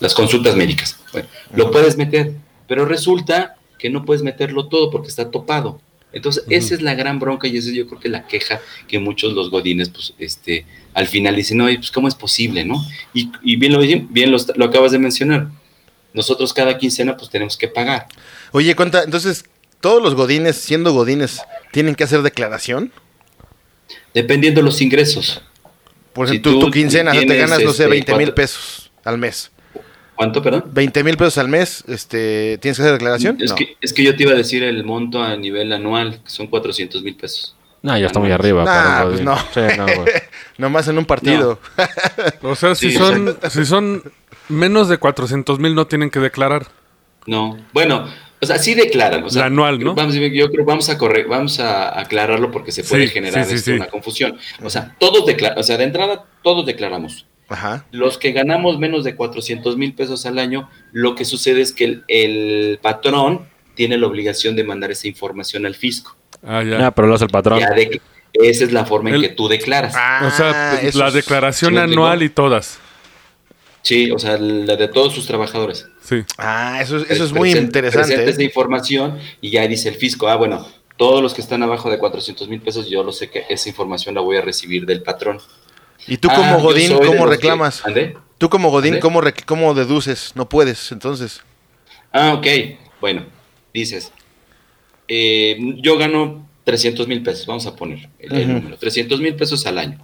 las 0.00 0.14
consultas 0.14 0.56
médicas. 0.56 0.98
Bueno, 1.12 1.28
lo 1.54 1.70
puedes 1.70 1.96
meter, 1.96 2.32
pero 2.66 2.86
resulta 2.86 3.55
que 3.78 3.90
no 3.90 4.04
puedes 4.04 4.22
meterlo 4.22 4.68
todo 4.68 4.90
porque 4.90 5.08
está 5.08 5.30
topado. 5.30 5.80
Entonces, 6.12 6.44
esa 6.48 6.74
es 6.74 6.82
la 6.82 6.94
gran 6.94 7.18
bronca 7.18 7.46
y 7.46 7.56
esa 7.58 7.68
es 7.68 7.74
yo 7.74 7.86
creo 7.86 8.00
que 8.00 8.08
la 8.08 8.26
queja 8.26 8.60
que 8.88 8.98
muchos 8.98 9.34
los 9.34 9.50
godines, 9.50 9.90
pues, 9.90 10.14
este, 10.18 10.64
al 10.94 11.06
final 11.08 11.36
dicen, 11.36 11.60
oye, 11.60 11.76
pues, 11.76 11.90
¿cómo 11.90 12.08
es 12.08 12.14
posible, 12.14 12.64
no? 12.64 12.82
Y, 13.12 13.30
y 13.42 13.56
bien, 13.56 13.72
lo, 13.72 13.80
bien 13.80 14.30
lo, 14.30 14.38
lo 14.54 14.64
acabas 14.64 14.92
de 14.92 14.98
mencionar. 14.98 15.48
Nosotros 16.14 16.54
cada 16.54 16.78
quincena, 16.78 17.16
pues, 17.16 17.28
tenemos 17.28 17.56
que 17.58 17.68
pagar. 17.68 18.06
Oye, 18.52 18.74
Conta, 18.74 19.02
entonces, 19.02 19.44
¿todos 19.80 20.02
los 20.02 20.14
godines, 20.14 20.56
siendo 20.56 20.94
godines, 20.94 21.42
tienen 21.72 21.94
que 21.94 22.04
hacer 22.04 22.22
declaración? 22.22 22.92
Dependiendo 24.14 24.60
de 24.60 24.64
los 24.64 24.80
ingresos. 24.80 25.42
Por 26.14 26.28
Si 26.28 26.36
ejemplo, 26.36 26.52
tu, 26.52 26.60
tú 26.60 26.66
tu 26.66 26.72
quincena, 26.72 27.12
¿no? 27.12 27.20
te 27.20 27.26
tienes, 27.26 27.50
ganas, 27.50 27.62
no 27.62 27.72
sé, 27.72 27.82
este, 27.82 27.88
20 27.88 28.14
mil 28.16 28.32
pesos 28.32 28.90
al 29.04 29.18
mes. 29.18 29.50
¿Cuánto, 30.16 30.42
perdón? 30.42 30.64
20 30.72 31.04
mil 31.04 31.16
pesos 31.16 31.38
al 31.38 31.48
mes, 31.48 31.84
este, 31.88 32.58
¿tienes 32.58 32.78
que 32.78 32.82
hacer 32.82 32.92
declaración? 32.94 33.36
Es, 33.40 33.50
No. 33.50 33.56
que, 33.56 33.76
es 33.80 33.92
que 33.92 34.02
yo 34.02 34.16
te 34.16 34.22
iba 34.22 34.32
a 34.32 34.36
decir 34.36 34.62
el 34.62 34.82
monto 34.84 35.22
a 35.22 35.36
nivel 35.36 35.72
anual, 35.72 36.20
que 36.24 36.30
son 36.30 36.46
400 36.46 37.02
mil 37.02 37.14
pesos. 37.16 37.54
No, 37.82 37.96
ya 37.96 38.06
está 38.06 38.18
muy 38.18 38.32
arriba. 38.32 38.64
Nah, 38.64 39.04
pues 39.04 39.20
no. 39.20 39.36
Sí, 39.54 39.60
no. 39.76 39.86
Nomás 40.58 40.88
en 40.88 40.98
un 40.98 41.04
partido. 41.04 41.60
O 42.42 42.56
sea, 42.56 42.74
si 42.74 42.90
Sí, 42.90 42.96
son, 42.96 43.36
si 43.50 43.64
son 43.66 44.02
menos 44.48 44.88
de 44.88 44.98
400 44.98 45.58
mil 45.60 45.74
no 45.74 45.86
tienen 45.86 46.10
que 46.10 46.18
declarar. 46.18 46.66
No, 47.26 47.58
bueno, 47.72 48.06
o 48.40 48.46
sea, 48.46 48.58
sí 48.58 48.74
declaran. 48.74 49.22
O 49.24 49.30
sea, 49.30 49.42
La 49.42 49.46
anual, 49.46 49.78
¿no? 49.80 49.94
Vamos, 49.94 50.14
yo 50.14 50.50
creo 50.50 50.64
vamos 50.64 50.88
a 50.88 50.96
correr, 50.98 51.26
vamos 51.28 51.60
a 51.60 52.00
aclararlo 52.00 52.50
porque 52.50 52.72
se 52.72 52.82
puede 52.84 53.06
Sí, 53.06 53.12
generar 53.12 53.44
sí, 53.44 53.50
sí, 53.50 53.56
esto, 53.56 53.70
sí. 53.72 53.76
una 53.76 53.86
confusión. 53.88 54.38
O 54.62 54.70
sea, 54.70 54.94
todos 54.98 55.26
declaran, 55.26 55.58
o 55.58 55.62
sea, 55.62 55.76
de 55.76 55.84
entrada 55.84 56.24
todos 56.42 56.64
declaramos. 56.66 57.26
Ajá. 57.48 57.84
Los 57.92 58.18
que 58.18 58.32
ganamos 58.32 58.78
menos 58.78 59.04
de 59.04 59.14
400 59.14 59.76
mil 59.76 59.94
pesos 59.94 60.26
al 60.26 60.38
año, 60.38 60.68
lo 60.92 61.14
que 61.14 61.24
sucede 61.24 61.60
es 61.60 61.72
que 61.72 61.84
el, 61.84 62.04
el 62.08 62.78
patrón 62.82 63.46
tiene 63.74 63.96
la 63.98 64.06
obligación 64.06 64.56
de 64.56 64.64
mandar 64.64 64.90
esa 64.90 65.06
información 65.06 65.64
al 65.66 65.74
fisco. 65.74 66.16
Ah, 66.42 66.62
ya. 66.62 66.86
Ah, 66.86 66.90
pero 66.90 67.06
lo 67.08 67.14
hace 67.14 67.24
el 67.24 67.30
patrón. 67.30 67.60
Ya 67.60 67.70
de- 67.70 68.00
esa 68.32 68.64
es 68.64 68.72
la 68.72 68.84
forma 68.84 69.10
en 69.10 69.16
El- 69.16 69.22
que 69.22 69.28
tú 69.30 69.48
declaras. 69.48 69.94
Ah, 69.96 70.28
o 70.32 70.36
sea, 70.36 70.80
la 70.94 71.10
declaración 71.10 71.78
anual 71.78 72.22
y 72.22 72.28
todas. 72.28 72.78
Sí, 73.82 74.10
o 74.10 74.18
sea, 74.18 74.36
la 74.38 74.74
de 74.74 74.88
todos 74.88 75.14
sus 75.14 75.26
trabajadores. 75.26 75.86
Sí. 76.02 76.16
Ah, 76.38 76.80
eso, 76.82 76.96
es- 76.96 77.08
eso 77.10 77.24
es 77.24 77.32
muy 77.32 77.52
interesante. 77.52 78.08
presentes 78.08 78.34
¿eh? 78.34 78.38
de 78.38 78.44
información 78.44 79.18
y 79.40 79.50
ya 79.50 79.66
dice 79.68 79.88
el 79.88 79.94
fisco, 79.94 80.26
ah, 80.28 80.34
bueno, 80.36 80.66
todos 80.96 81.22
los 81.22 81.34
que 81.34 81.40
están 81.40 81.62
abajo 81.62 81.88
de 81.90 81.98
400 81.98 82.48
mil 82.48 82.60
pesos, 82.60 82.88
yo 82.90 83.04
lo 83.04 83.12
sé 83.12 83.30
que 83.30 83.44
esa 83.48 83.68
información 83.68 84.14
la 84.16 84.22
voy 84.22 84.36
a 84.38 84.40
recibir 84.40 84.86
del 84.86 85.02
patrón. 85.02 85.38
Y 86.06 86.16
tú 86.18 86.28
Ah, 86.30 86.34
como 86.36 86.56
yo 86.58 86.62
Godín, 86.62 86.92
¿cómo 86.96 87.24
que- 87.24 87.30
reclamas? 87.30 87.84
¿Andé? 87.84 88.16
Tú 88.38 88.48
como 88.48 88.70
Godín, 88.70 88.92
¿Mande? 88.94 89.00
¿cómo, 89.00 89.20
¿cómo 89.46 89.74
deduces? 89.74 90.32
No 90.34 90.48
puedes, 90.48 90.92
entonces. 90.92 91.40
Ah, 92.12 92.34
ok. 92.34 92.46
Bueno, 93.00 93.24
dices, 93.72 94.12
eh, 95.08 95.56
yo 95.78 95.96
gano 95.96 96.46
300 96.64 97.06
mil 97.08 97.22
pesos, 97.22 97.46
vamos 97.46 97.66
a 97.66 97.76
poner 97.76 98.08
el, 98.18 98.52
número, 98.52 98.76
300 98.76 99.20
mil 99.20 99.34
pesos 99.34 99.66
al 99.66 99.78
año. 99.78 99.98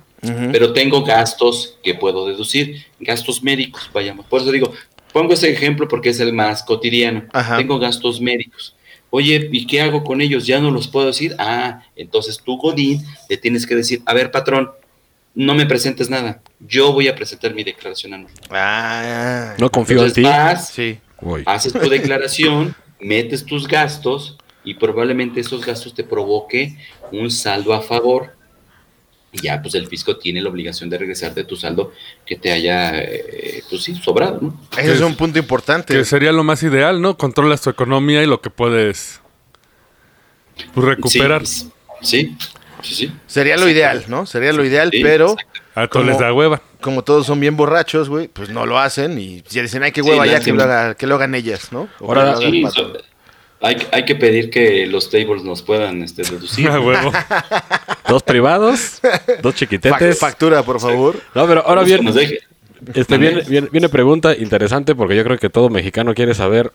Pero 0.52 0.72
tengo 0.72 1.02
gastos 1.02 1.78
que 1.82 1.94
puedo 1.94 2.28
deducir, 2.28 2.86
gastos 3.00 3.42
médicos, 3.42 3.90
vayamos. 3.92 4.24
Por 4.26 4.40
eso 4.40 4.52
digo, 4.52 4.72
pongo 5.12 5.32
ese 5.34 5.50
ejemplo 5.50 5.88
porque 5.88 6.10
es 6.10 6.20
el 6.20 6.32
más 6.32 6.62
cotidiano. 6.62 7.24
Ajá. 7.32 7.56
Tengo 7.56 7.80
gastos 7.80 8.20
médicos. 8.20 8.76
Oye, 9.10 9.48
¿y 9.50 9.66
qué 9.66 9.80
hago 9.80 10.04
con 10.04 10.20
ellos? 10.20 10.46
Ya 10.46 10.60
no 10.60 10.70
los 10.70 10.86
puedo 10.86 11.08
decir. 11.08 11.34
Ah, 11.38 11.82
entonces 11.96 12.38
tú, 12.42 12.56
Godín, 12.56 13.04
le 13.28 13.36
tienes 13.36 13.66
que 13.66 13.74
decir, 13.74 14.00
a 14.06 14.14
ver, 14.14 14.30
patrón, 14.30 14.70
no 15.34 15.54
me 15.54 15.66
presentes 15.66 16.10
nada. 16.10 16.40
Yo 16.60 16.92
voy 16.92 17.08
a 17.08 17.14
presentar 17.14 17.54
mi 17.54 17.64
declaración 17.64 18.14
anual. 18.14 18.32
Ah, 18.50 19.54
No 19.58 19.70
confío 19.70 20.04
en 20.04 20.12
ti. 20.12 20.22
vas, 20.22 20.68
sí. 20.68 20.98
Haces 21.46 21.72
tu 21.72 21.88
declaración, 21.88 22.74
metes 23.00 23.44
tus 23.44 23.66
gastos 23.68 24.36
y 24.64 24.74
probablemente 24.74 25.40
esos 25.40 25.64
gastos 25.64 25.94
te 25.94 26.04
provoque 26.04 26.76
un 27.10 27.30
saldo 27.30 27.72
a 27.72 27.80
favor. 27.80 28.36
Y 29.34 29.40
ya, 29.40 29.62
pues 29.62 29.74
el 29.74 29.86
fisco 29.86 30.18
tiene 30.18 30.42
la 30.42 30.50
obligación 30.50 30.90
de 30.90 30.98
regresarte 30.98 31.44
tu 31.44 31.56
saldo 31.56 31.92
que 32.26 32.36
te 32.36 32.52
haya, 32.52 32.98
eh, 33.00 33.62
pues 33.70 33.82
sí, 33.82 33.94
sobrado, 33.94 34.38
¿no? 34.42 34.60
Ese 34.76 34.92
es 34.92 35.00
un 35.00 35.14
punto 35.16 35.38
importante. 35.38 35.94
Que 35.94 36.04
sería 36.04 36.32
lo 36.32 36.44
más 36.44 36.62
ideal, 36.62 37.00
¿no? 37.00 37.16
Controlas 37.16 37.62
tu 37.62 37.70
economía 37.70 38.22
y 38.22 38.26
lo 38.26 38.42
que 38.42 38.50
puedes 38.50 39.22
pues, 40.74 40.86
recuperar. 40.86 41.46
Sí, 41.46 41.70
sí. 42.02 42.36
Sí, 42.82 42.94
sí. 42.94 43.12
Sería 43.26 43.56
lo 43.56 43.68
ideal, 43.68 44.04
¿no? 44.08 44.26
Sería 44.26 44.52
lo 44.52 44.64
ideal, 44.64 44.90
Sí, 44.92 45.00
pero. 45.02 45.36
A 45.74 45.86
todos 45.86 45.88
Como- 45.88 46.04
les 46.10 46.18
da 46.18 46.32
hueva. 46.32 46.60
como 46.80 47.02
todos 47.02 47.24
son 47.26 47.40
bien 47.40 47.56
borrachos, 47.56 48.08
güey, 48.08 48.28
pues 48.28 48.50
no 48.50 48.66
lo 48.66 48.78
hacen 48.78 49.18
y 49.18 49.42
ya 49.48 49.62
dicen, 49.62 49.82
ay, 49.82 49.92
qué 49.92 50.02
Sí, 50.02 50.10
hueva 50.10 50.26
ya, 50.26 50.40
que 50.40 50.52
lo, 50.52 50.62
haga- 50.62 50.94
que 50.94 51.06
lo 51.06 51.14
hagan 51.14 51.34
ellas, 51.34 51.72
¿no? 51.72 51.88
O 52.00 52.08
Ahora- 52.08 52.34
que 52.38 52.64
so- 52.74 52.92
hay, 53.62 53.76
hay 53.92 54.04
que 54.04 54.16
pedir 54.16 54.50
que 54.50 54.86
los 54.86 55.08
tables 55.08 55.44
nos 55.44 55.62
puedan 55.62 56.02
este, 56.02 56.22
deducir. 56.22 56.68
A 56.68 56.80
huevo. 56.80 57.12
Dos 58.08 58.22
privados, 58.24 59.00
dos 59.40 59.54
chiquitetes. 59.54 60.18
factura, 60.18 60.62
por 60.62 60.80
favor. 60.80 61.16
No, 61.34 61.46
pero 61.46 61.60
ahora 61.66 61.82
Pues 61.82 61.86
bien, 61.86 61.98
que 62.00 62.04
nos 62.04 62.14
deje. 62.16 62.40
este, 62.94 63.16
viene, 63.16 63.42
viene, 63.48 63.68
viene 63.70 63.88
pregunta 63.88 64.36
interesante 64.36 64.94
porque 64.94 65.16
yo 65.16 65.22
creo 65.24 65.38
que 65.38 65.48
todo 65.48 65.70
mexicano 65.70 66.12
quiere 66.14 66.34
saber. 66.34 66.72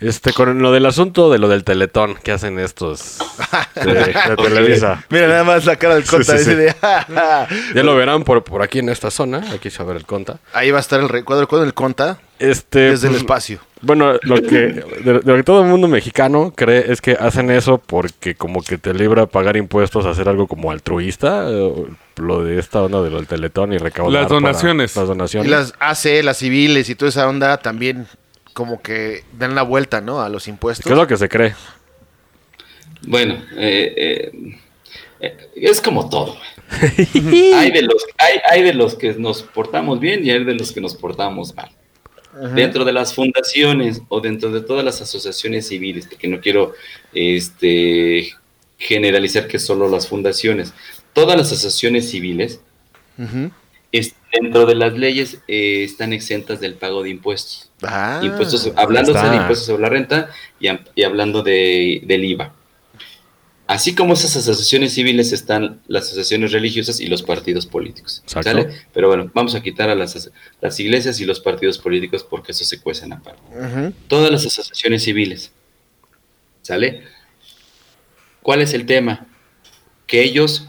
Este, 0.00 0.32
con 0.32 0.62
lo 0.62 0.72
del 0.72 0.86
asunto 0.86 1.30
de 1.30 1.38
lo 1.38 1.48
del 1.48 1.62
teletón 1.64 2.14
que 2.22 2.32
hacen 2.32 2.58
estos 2.58 3.18
de, 3.74 3.92
de 3.94 4.36
Televisa. 4.36 5.04
Mira 5.10 5.28
nada 5.28 5.44
más 5.44 5.66
la 5.66 5.76
cara 5.76 5.94
del 5.96 6.04
conta. 6.04 6.36
sí, 6.36 6.42
ese 6.42 6.50
sí. 6.52 6.54
de, 6.56 6.72
"Ja, 6.80 7.06
ja". 7.12 7.48
Ya 7.74 7.82
lo 7.82 7.94
verán 7.94 8.24
por, 8.24 8.42
por 8.42 8.62
aquí 8.62 8.78
en 8.78 8.88
esta 8.88 9.10
zona. 9.10 9.44
Aquí 9.52 9.68
se 9.70 9.78
va 9.78 9.84
a 9.84 9.86
ver 9.88 9.96
el 9.98 10.06
conta. 10.06 10.38
Ahí 10.54 10.70
va 10.70 10.78
a 10.78 10.80
estar 10.80 11.00
el 11.00 11.08
recuadro 11.08 11.46
con 11.48 11.62
el 11.62 11.74
conta 11.74 12.18
Este, 12.38 12.78
desde 12.92 13.08
el 13.08 13.12
pues, 13.12 13.22
espacio. 13.22 13.60
Bueno, 13.82 14.14
lo 14.22 14.36
que, 14.42 14.56
de, 15.04 15.04
de 15.04 15.20
lo 15.24 15.36
que 15.36 15.42
todo 15.42 15.60
el 15.62 15.68
mundo 15.68 15.86
mexicano 15.88 16.52
cree 16.56 16.90
es 16.90 17.00
que 17.02 17.12
hacen 17.12 17.50
eso 17.50 17.78
porque 17.78 18.34
como 18.34 18.62
que 18.62 18.78
te 18.78 18.94
libra 18.94 19.26
pagar 19.26 19.56
impuestos 19.58 20.06
a 20.06 20.10
hacer 20.10 20.28
algo 20.30 20.46
como 20.46 20.70
altruista, 20.70 21.46
lo 22.16 22.44
de 22.44 22.58
esta 22.58 22.82
onda 22.82 23.02
de 23.02 23.10
lo 23.10 23.16
del 23.16 23.26
teletón 23.26 23.72
y 23.74 23.78
recaudar 23.78 24.22
Las 24.22 24.28
para- 24.28 24.40
donaciones. 24.40 24.96
las 24.96 25.04
Y 25.04 25.08
donaciones. 25.08 25.50
las 25.50 25.72
AC, 25.78 26.22
las 26.22 26.38
civiles 26.38 26.88
y 26.88 26.94
toda 26.94 27.08
esa 27.10 27.26
onda 27.28 27.56
también 27.58 28.06
como 28.52 28.82
que 28.82 29.24
dan 29.38 29.54
la 29.54 29.62
vuelta, 29.62 30.00
¿no? 30.00 30.20
A 30.20 30.28
los 30.28 30.48
impuestos. 30.48 30.84
¿Qué 30.84 30.92
es 30.92 30.96
lo 30.96 31.06
que 31.06 31.16
se 31.16 31.28
cree? 31.28 31.54
Bueno, 33.02 33.42
eh, 33.56 34.32
eh, 35.20 35.48
es 35.54 35.80
como 35.80 36.08
todo. 36.08 36.36
hay, 37.54 37.70
de 37.70 37.82
los, 37.82 38.06
hay, 38.18 38.38
hay 38.50 38.62
de 38.62 38.74
los 38.74 38.94
que 38.94 39.14
nos 39.14 39.42
portamos 39.42 40.00
bien 40.00 40.24
y 40.24 40.30
hay 40.30 40.44
de 40.44 40.54
los 40.54 40.72
que 40.72 40.80
nos 40.80 40.94
portamos 40.94 41.54
mal. 41.54 41.70
Dentro 42.54 42.84
de 42.84 42.92
las 42.92 43.12
fundaciones 43.12 44.02
o 44.08 44.20
dentro 44.20 44.52
de 44.52 44.60
todas 44.60 44.84
las 44.84 45.00
asociaciones 45.00 45.66
civiles, 45.66 46.06
porque 46.06 46.28
no 46.28 46.40
quiero 46.40 46.74
este, 47.12 48.30
generalizar 48.78 49.48
que 49.48 49.58
solo 49.58 49.88
las 49.88 50.06
fundaciones, 50.06 50.72
todas 51.12 51.36
las 51.36 51.48
asociaciones 51.48 52.08
civiles. 52.08 52.60
Es- 53.92 54.14
dentro 54.32 54.66
de 54.66 54.74
las 54.76 54.92
leyes 54.94 55.38
eh, 55.48 55.82
están 55.84 56.12
exentas 56.12 56.60
del 56.60 56.74
pago 56.74 57.02
de 57.02 57.10
impuestos. 57.10 57.70
Ah, 57.82 58.20
impuestos, 58.22 58.70
hablando 58.76 59.12
de 59.12 59.36
impuestos 59.36 59.66
sobre 59.66 59.82
la 59.82 59.88
renta 59.88 60.30
y, 60.60 60.68
y 60.94 61.02
hablando 61.02 61.42
de, 61.42 62.00
del 62.04 62.24
IVA. 62.24 62.54
Así 63.66 63.94
como 63.94 64.14
esas 64.14 64.34
asociaciones 64.34 64.94
civiles 64.94 65.30
están 65.32 65.80
las 65.86 66.04
asociaciones 66.06 66.50
religiosas 66.50 66.98
y 66.98 67.06
los 67.06 67.22
partidos 67.22 67.66
políticos. 67.66 68.20
¿sale? 68.26 68.68
Pero 68.92 69.06
bueno, 69.06 69.30
vamos 69.32 69.54
a 69.54 69.62
quitar 69.62 69.88
a 69.90 69.94
las, 69.94 70.16
as- 70.16 70.32
las 70.60 70.80
iglesias 70.80 71.20
y 71.20 71.24
los 71.24 71.38
partidos 71.38 71.78
políticos 71.78 72.26
porque 72.28 72.50
eso 72.50 72.64
se 72.64 72.80
cuecen 72.80 73.12
aparte. 73.12 73.40
Ujú. 73.56 73.92
Todas 74.08 74.32
las 74.32 74.44
asociaciones 74.44 75.04
civiles. 75.04 75.52
¿Sale? 76.62 77.04
¿Cuál 78.42 78.62
es 78.62 78.74
el 78.74 78.86
tema? 78.86 79.26
Que 80.08 80.24
ellos, 80.24 80.66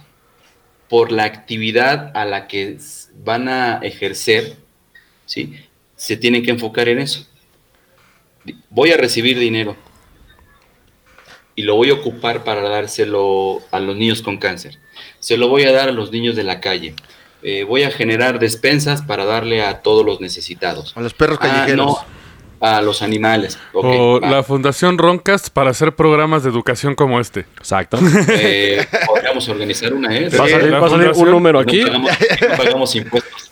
por 0.88 1.12
la 1.12 1.24
actividad 1.24 2.12
a 2.16 2.26
la 2.26 2.48
que 2.48 2.78
van 3.24 3.48
a 3.50 3.80
ejercer, 3.84 4.56
¿sí? 5.26 5.56
se 5.96 6.18
tienen 6.18 6.44
que 6.44 6.52
enfocar 6.52 6.90
en 6.90 7.00
eso. 7.00 7.26
Voy 8.70 8.92
a 8.92 8.98
recibir 8.98 9.38
dinero 9.38 9.76
y 11.56 11.64
lo 11.64 11.76
voy 11.76 11.90
a 11.90 11.94
ocupar 11.94 12.44
para 12.44 12.62
dárselo 12.68 13.62
a 13.72 13.80
los 13.80 13.96
niños 13.96 14.22
con 14.22 14.38
cáncer. 14.38 14.80
Se 15.20 15.38
lo 15.38 15.48
voy 15.48 15.64
a 15.64 15.72
dar 15.72 15.90
a 15.90 15.92
los 15.92 16.12
niños 16.12 16.36
de 16.36 16.44
la 16.44 16.60
calle. 16.60 16.96
Eh, 17.44 17.64
voy 17.64 17.84
a 17.84 17.92
generar 17.92 18.40
despensas 18.40 19.02
para 19.02 19.26
darle 19.26 19.62
a 19.64 19.82
todos 19.82 20.06
los 20.06 20.22
necesitados. 20.22 20.96
A 20.96 21.02
los 21.02 21.14
perros 21.14 21.38
Ah, 21.42 21.48
callejeros. 21.48 21.86
no, 21.86 21.98
a 22.62 22.82
los 22.82 23.02
animales. 23.02 23.58
O 23.74 24.20
va. 24.22 24.30
la 24.30 24.44
Fundación 24.44 24.98
Roncast 25.00 25.50
para 25.50 25.72
hacer 25.72 25.96
programas 25.96 26.44
de 26.44 26.50
educación 26.50 26.94
como 26.94 27.20
este. 27.20 27.42
Exacto. 27.58 27.98
Eh, 28.30 28.86
podríamos 29.08 29.50
organizar 29.50 29.94
una, 29.94 30.16
¿eh? 30.16 30.30
Va 30.30 30.46
a 30.46 30.50
salir, 30.50 30.70
la 30.70 30.80
va 30.80 30.88
a 30.88 30.90
salir 30.92 31.12
un 31.16 31.32
número 31.32 31.60
No 31.60 31.64
aquí. 31.64 31.82
pagamos, 31.82 32.12
no 32.42 32.58
pagamos 32.58 32.96
impuestos. 32.96 33.50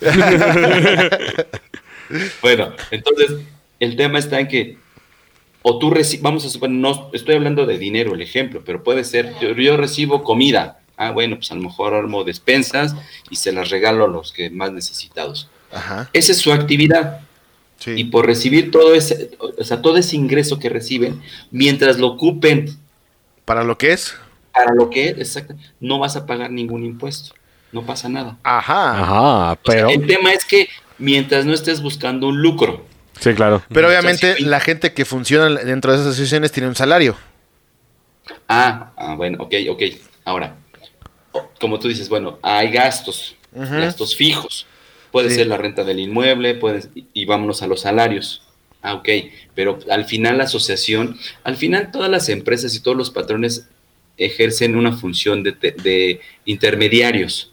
bueno, 2.42 2.72
entonces, 2.90 3.32
el 3.80 3.96
tema 3.96 4.18
está 4.20 4.38
en 4.38 4.48
que, 4.48 4.78
o 5.62 5.78
tú 5.78 5.90
recibes, 5.90 6.22
vamos 6.22 6.44
a 6.46 6.48
suponer, 6.48 6.76
no 6.76 7.10
estoy 7.12 7.34
hablando 7.34 7.66
de 7.66 7.78
dinero, 7.78 8.14
el 8.14 8.22
ejemplo, 8.22 8.62
pero 8.64 8.82
puede 8.84 9.04
ser, 9.04 9.34
yo, 9.40 9.50
yo 9.52 9.76
recibo 9.76 10.22
comida. 10.22 10.78
Ah, 10.96 11.10
bueno, 11.10 11.36
pues 11.36 11.50
a 11.50 11.54
lo 11.54 11.62
mejor 11.62 11.94
armo 11.94 12.24
despensas 12.24 12.94
y 13.28 13.36
se 13.36 13.52
las 13.52 13.70
regalo 13.70 14.04
a 14.04 14.08
los 14.08 14.32
que 14.32 14.50
más 14.50 14.70
necesitados. 14.70 15.48
Ajá. 15.72 16.08
Esa 16.12 16.32
es 16.32 16.38
su 16.38 16.52
actividad. 16.52 17.20
Sí. 17.80 17.92
Y 17.96 18.04
por 18.04 18.26
recibir 18.26 18.70
todo 18.70 18.94
ese, 18.94 19.30
o 19.40 19.64
sea, 19.64 19.82
todo 19.82 19.96
ese 19.96 20.14
ingreso 20.14 20.58
que 20.60 20.68
reciben, 20.68 21.20
mientras 21.50 21.98
lo 21.98 22.06
ocupen 22.08 22.68
Para 23.44 23.64
lo 23.64 23.76
que 23.78 23.92
es. 23.92 24.14
para 24.52 24.72
lo 24.74 24.88
que 24.90 25.08
es, 25.08 25.18
exacto, 25.18 25.54
no 25.80 25.98
vas 25.98 26.14
a 26.14 26.26
pagar 26.26 26.50
ningún 26.52 26.84
impuesto. 26.84 27.34
No 27.72 27.82
pasa 27.84 28.08
nada. 28.08 28.36
Ajá. 28.42 29.00
Ajá, 29.02 29.52
O 29.52 29.54
sea, 29.54 29.58
pero... 29.64 29.88
el 29.90 30.06
tema 30.06 30.32
es 30.32 30.44
que 30.44 30.68
mientras 30.98 31.44
no 31.46 31.54
estés 31.54 31.82
buscando 31.82 32.28
un 32.28 32.40
lucro, 32.40 32.84
Sí, 33.18 33.34
claro. 33.34 33.62
Pero 33.68 33.88
O 33.88 33.90
sea, 33.90 34.00
obviamente 34.00 34.40
la 34.40 34.60
gente 34.60 34.94
que 34.94 35.04
funciona 35.04 35.48
dentro 35.62 35.92
de 35.92 35.98
esas 35.98 36.08
asociaciones 36.08 36.52
tiene 36.52 36.68
un 36.70 36.74
salario. 36.74 37.16
ah, 38.48 38.92
ah, 38.96 39.14
bueno, 39.14 39.38
ok, 39.42 39.54
ok. 39.70 39.82
Ahora, 40.24 40.56
como 41.60 41.78
tú 41.78 41.88
dices, 41.88 42.08
bueno, 42.08 42.38
hay 42.42 42.70
gastos, 42.70 43.36
gastos 43.52 44.16
fijos. 44.16 44.66
Puede 45.12 45.30
Sí. 45.30 45.36
ser 45.36 45.46
la 45.48 45.56
renta 45.56 45.84
del 45.84 45.98
inmueble, 46.00 46.54
puede, 46.54 46.82
y- 47.14 47.24
vámonos 47.24 47.62
a 47.62 47.66
los 47.66 47.80
salarios. 47.80 48.42
Ah, 48.82 48.94
ok, 48.94 49.08
pero 49.54 49.78
al 49.90 50.04
final 50.06 50.38
la 50.38 50.44
asociación, 50.44 51.18
al 51.44 51.56
final 51.56 51.90
todas 51.92 52.10
las 52.10 52.28
empresas 52.28 52.74
y 52.74 52.80
todos 52.80 52.96
los 52.96 53.10
patrones 53.10 53.68
ejercen 54.16 54.76
una 54.76 54.92
función 54.96 55.42
de, 55.42 55.52
de 55.52 56.20
intermediarios. 56.44 57.52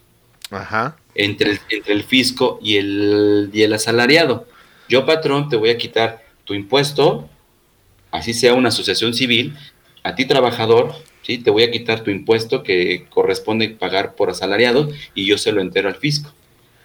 Ajá. 0.50 0.96
entre 1.14 1.50
el, 1.50 1.58
entre 1.68 1.92
el 1.92 2.04
fisco 2.04 2.58
y 2.62 2.76
el, 2.76 3.50
y 3.52 3.62
el 3.62 3.72
asalariado. 3.74 4.46
Yo, 4.88 5.04
patrón, 5.04 5.48
te 5.50 5.56
voy 5.56 5.68
a 5.70 5.76
quitar 5.76 6.24
tu 6.44 6.54
impuesto, 6.54 7.28
así 8.12 8.32
sea 8.32 8.54
una 8.54 8.68
asociación 8.70 9.12
civil, 9.12 9.54
a 10.04 10.14
ti, 10.14 10.24
trabajador, 10.26 10.94
¿sí? 11.22 11.36
te 11.38 11.50
voy 11.50 11.64
a 11.64 11.70
quitar 11.70 12.02
tu 12.04 12.10
impuesto 12.10 12.62
que 12.62 13.04
corresponde 13.10 13.68
pagar 13.68 14.14
por 14.14 14.30
asalariado 14.30 14.88
y 15.14 15.26
yo 15.26 15.36
se 15.36 15.52
lo 15.52 15.60
entero 15.60 15.88
al 15.88 15.96
fisco. 15.96 16.32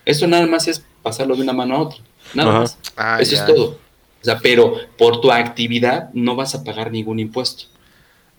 Eso 0.06 0.28
nada 0.28 0.45
más 0.47 0.68
es 0.68 0.84
pasarlo 1.01 1.36
de 1.36 1.41
una 1.43 1.54
mano 1.54 1.76
a 1.76 1.80
otra. 1.80 1.99
Nada 2.34 2.49
Ajá. 2.49 2.60
más. 2.60 2.78
Ah, 2.97 3.18
Eso 3.22 3.36
ya. 3.36 3.39
es 3.41 3.45
todo. 3.45 3.66
O 4.22 4.26
sea, 4.26 4.39
pero 4.39 4.78
por 4.97 5.20
tu 5.22 5.32
actividad 5.32 6.10
no 6.14 6.36
vas 6.36 6.56
a 6.56 6.64
pagar 6.64 6.91
ningún 6.91 7.20
impuesto. 7.20 7.66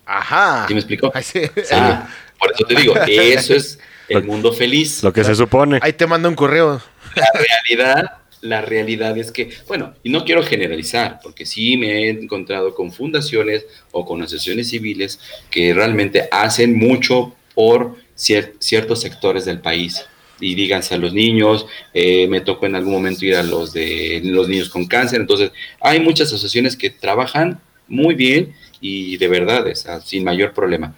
Ajá. 0.07 0.65
¿Sí 0.69 0.75
me 0.75 0.81
explicó? 0.81 1.11
Ay, 1.15 1.23
sí. 1.23 1.41
Ah, 1.73 2.09
por 2.39 2.53
eso 2.53 2.65
te 2.67 2.75
digo, 2.75 2.95
eso 3.09 3.55
es 3.55 3.79
el 4.09 4.25
mundo 4.25 4.53
feliz. 4.53 5.03
Lo 5.03 5.12
que 5.12 5.25
se 5.25 5.35
supone. 5.35 5.79
Ahí 5.83 5.93
te 5.93 6.07
manda 6.07 6.29
un 6.29 6.35
correo. 6.35 6.81
la 7.15 7.27
realidad, 7.35 8.12
la 8.43 8.61
realidad 8.62 9.17
es 9.17 9.31
que, 9.31 9.51
bueno, 9.67 9.95
y 10.03 10.11
no 10.11 10.25
quiero 10.25 10.43
generalizar, 10.43 11.21
porque 11.23 11.47
sí 11.47 11.77
me 11.77 12.05
he 12.05 12.11
encontrado 12.11 12.75
con 12.75 12.93
fundaciones 12.93 13.65
o 13.93 14.05
con 14.05 14.21
asociaciones 14.23 14.69
civiles 14.69 15.21
que 15.51 15.73
realmente 15.73 16.29
hacen 16.31 16.77
mucho 16.79 17.35
por 17.55 17.97
cier- 18.17 18.53
ciertos 18.59 19.01
sectores 19.01 19.45
del 19.45 19.61
país. 19.61 20.05
Y 20.41 20.55
díganse 20.55 20.95
a 20.95 20.99
los 20.99 21.12
niños, 21.12 21.66
eh, 21.93 22.26
me 22.28 22.41
tocó 22.41 22.66
en 22.66 22.74
algún 22.74 22.93
momento 22.95 23.24
ir 23.24 23.37
a 23.37 23.43
los 23.43 23.72
de 23.72 24.20
los 24.24 24.49
niños 24.49 24.68
con 24.68 24.87
cáncer. 24.87 25.20
Entonces, 25.20 25.53
hay 25.80 26.01
muchas 26.01 26.28
asociaciones 26.28 26.76
que 26.76 26.91
trabajan 26.91 27.61
muy 27.87 28.14
bien 28.14 28.55
y 28.80 29.16
de 29.16 29.28
verdad, 29.28 29.66
o 29.66 29.74
sea, 29.74 30.01
sin 30.01 30.24
mayor 30.24 30.53
problema. 30.53 30.95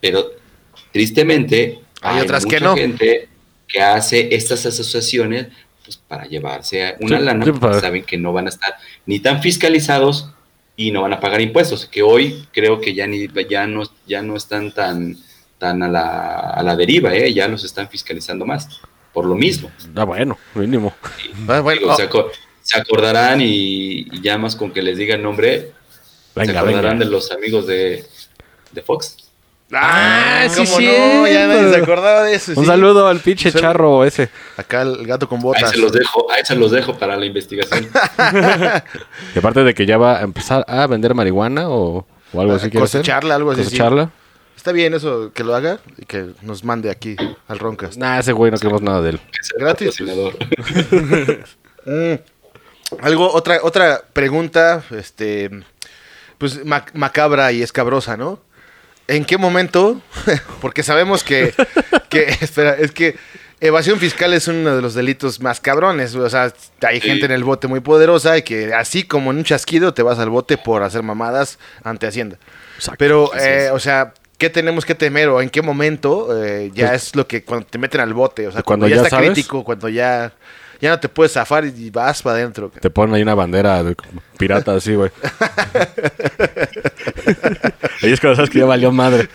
Pero 0.00 0.30
tristemente, 0.92 1.80
Hay 2.00 2.20
otras 2.20 2.44
que 2.44 2.56
mucha 2.56 2.64
no. 2.66 2.76
gente 2.76 3.28
que 3.68 3.80
hace 3.80 4.34
estas 4.34 4.64
asociaciones 4.66 5.48
pues, 5.84 5.96
para 5.96 6.26
llevarse 6.26 6.94
una 7.00 7.18
Sí, 7.18 7.24
lana, 7.24 7.44
sí, 7.44 7.52
porque 7.52 7.80
saben 7.80 8.04
que 8.04 8.16
no 8.16 8.32
van 8.32 8.46
a 8.46 8.50
estar 8.50 8.74
ni 9.06 9.18
tan 9.20 9.42
fiscalizados 9.42 10.30
y 10.76 10.90
no 10.90 11.02
van 11.02 11.12
a 11.14 11.20
pagar 11.20 11.40
impuestos, 11.40 11.86
que 11.86 12.02
hoy 12.02 12.46
creo 12.52 12.80
que 12.80 12.94
ya, 12.94 13.06
ni, 13.06 13.28
ya, 13.48 13.66
no, 13.66 13.82
ya 14.06 14.22
no 14.22 14.36
están 14.36 14.72
tan, 14.72 15.16
tan 15.58 15.82
a, 15.82 15.88
la, 15.88 16.38
a 16.50 16.62
la 16.62 16.76
deriva, 16.76 17.14
¿eh? 17.14 17.32
ya 17.32 17.48
los 17.48 17.64
están 17.64 17.88
fiscalizando 17.88 18.44
más, 18.46 18.80
por 19.12 19.24
lo 19.24 19.34
mismo. 19.34 19.70
Ah, 19.94 20.04
bueno, 20.04 20.38
mínimo. 20.54 20.94
Ah, 21.48 21.60
bueno, 21.60 21.80
Digo, 21.80 21.96
se, 21.96 22.08
aco- 22.10 22.30
se 22.62 22.78
acordarán 22.78 23.40
y, 23.40 24.06
y 24.12 24.20
ya 24.22 24.36
más 24.38 24.54
con 24.56 24.70
que 24.72 24.82
les 24.82 24.98
diga 24.98 25.14
el 25.14 25.22
nombre, 25.22 25.72
se 26.34 26.40
Venga, 26.40 26.60
acordarán 26.60 26.98
venga. 26.98 27.04
de 27.06 27.10
los 27.10 27.30
amigos 27.32 27.66
de, 27.66 28.04
de 28.72 28.82
Fox. 28.82 29.16
Ah, 29.72 30.42
Ah, 30.44 30.48
sí, 30.48 30.64
cómo 30.64 30.78
no, 30.78 31.26
ya 31.26 31.48
nadie 31.48 31.70
se 31.74 31.76
acordaba 31.82 32.22
de 32.22 32.34
eso. 32.34 32.52
Un 32.52 32.58
sí. 32.62 32.66
saludo 32.66 33.08
al 33.08 33.18
pinche 33.18 33.50
charro 33.50 34.04
ese. 34.04 34.28
Acá 34.56 34.82
el 34.82 35.04
gato 35.04 35.28
con 35.28 35.38
Ahí 35.38 35.42
botas. 35.44 35.70
se 35.72 35.78
los 35.78 35.90
dejo, 35.92 36.30
ahí 36.30 36.42
se 36.44 36.54
los 36.54 36.70
dejo 36.70 36.96
para 36.96 37.16
la 37.16 37.26
investigación. 37.26 37.88
Y 39.34 39.38
aparte 39.38 39.64
de 39.64 39.74
que 39.74 39.84
ya 39.86 39.96
va 39.98 40.18
a 40.18 40.22
empezar 40.22 40.64
a 40.68 40.86
vender 40.86 41.14
marihuana 41.14 41.68
o, 41.68 42.06
o 42.32 42.40
algo 42.40 42.54
así. 42.54 42.70
¿quiere 42.70 42.86
ser? 42.86 43.00
Cosecharla, 43.00 43.34
algo 43.34 43.50
así. 43.50 43.64
sí. 43.64 43.70
Está 44.56 44.72
bien 44.72 44.94
eso, 44.94 45.32
que 45.32 45.44
lo 45.44 45.54
haga 45.54 45.78
y 45.96 46.06
que 46.06 46.30
nos 46.42 46.64
mande 46.64 46.90
aquí 46.90 47.14
al 47.46 47.58
Roncast. 47.58 47.96
Nah, 47.98 48.18
ese 48.18 48.32
güey 48.32 48.50
no 48.50 48.58
queremos 48.58 48.82
nada 48.82 49.00
de 49.02 49.10
él. 49.10 49.20
Gratis. 49.58 49.96
Mm. 51.86 52.14
Algo, 53.00 53.32
otra, 53.32 53.60
otra 53.62 54.02
pregunta, 54.12 54.82
este, 54.90 55.50
pues 56.38 56.64
mac- 56.64 56.90
macabra 56.94 57.52
y 57.52 57.62
escabrosa, 57.62 58.16
¿no? 58.16 58.40
¿En 59.06 59.24
qué 59.24 59.38
momento? 59.38 60.00
Porque 60.60 60.82
sabemos 60.82 61.22
que, 61.22 61.54
que, 62.08 62.24
espera, 62.40 62.74
es 62.74 62.90
que 62.90 63.16
evasión 63.60 64.00
fiscal 64.00 64.34
es 64.34 64.48
uno 64.48 64.74
de 64.74 64.82
los 64.82 64.94
delitos 64.94 65.40
más 65.40 65.60
cabrones. 65.60 66.14
O 66.16 66.28
sea, 66.28 66.52
hay 66.82 67.00
gente 67.00 67.26
en 67.26 67.32
el 67.32 67.44
bote 67.44 67.68
muy 67.68 67.78
poderosa 67.80 68.36
y 68.36 68.42
que 68.42 68.74
así 68.74 69.04
como 69.04 69.30
en 69.30 69.38
un 69.38 69.44
chasquido 69.44 69.94
te 69.94 70.02
vas 70.02 70.18
al 70.18 70.30
bote 70.30 70.58
por 70.58 70.82
hacer 70.82 71.04
mamadas 71.04 71.60
ante 71.84 72.08
Hacienda. 72.08 72.36
Pero, 72.98 73.32
Así 73.32 73.46
eh, 73.48 73.70
o 73.70 73.78
sea, 73.78 74.12
¿qué 74.38 74.50
tenemos 74.50 74.84
que 74.84 74.94
temer 74.94 75.28
o 75.28 75.40
en 75.40 75.50
qué 75.50 75.62
momento 75.62 76.28
eh, 76.44 76.70
ya 76.74 76.94
es 76.94 77.14
lo 77.16 77.26
que 77.26 77.44
cuando 77.44 77.66
te 77.66 77.78
meten 77.78 78.00
al 78.00 78.12
bote? 78.14 78.46
O 78.48 78.52
sea, 78.52 78.62
Cuando 78.62 78.84
cuando, 78.84 78.88
ya, 78.88 78.96
ya 78.96 79.02
está 79.02 79.16
sabes. 79.16 79.30
crítico, 79.32 79.64
cuando 79.64 79.88
ya, 79.88 80.32
ya 80.80 80.90
no 80.90 81.00
te 81.00 81.08
puedes 81.08 81.32
zafar 81.32 81.64
y 81.64 81.90
vas 81.90 82.22
para 82.22 82.36
adentro. 82.36 82.70
Te 82.80 82.90
ponen 82.90 83.14
ahí 83.14 83.22
una 83.22 83.34
bandera 83.34 83.82
de 83.82 83.96
pirata 84.38 84.74
así, 84.74 84.94
güey. 84.94 85.10
Ahí 88.02 88.12
es 88.12 88.20
cuando 88.20 88.36
sabes 88.36 88.50
que 88.50 88.58
ya 88.58 88.66
valió 88.66 88.92
madre. 88.92 89.28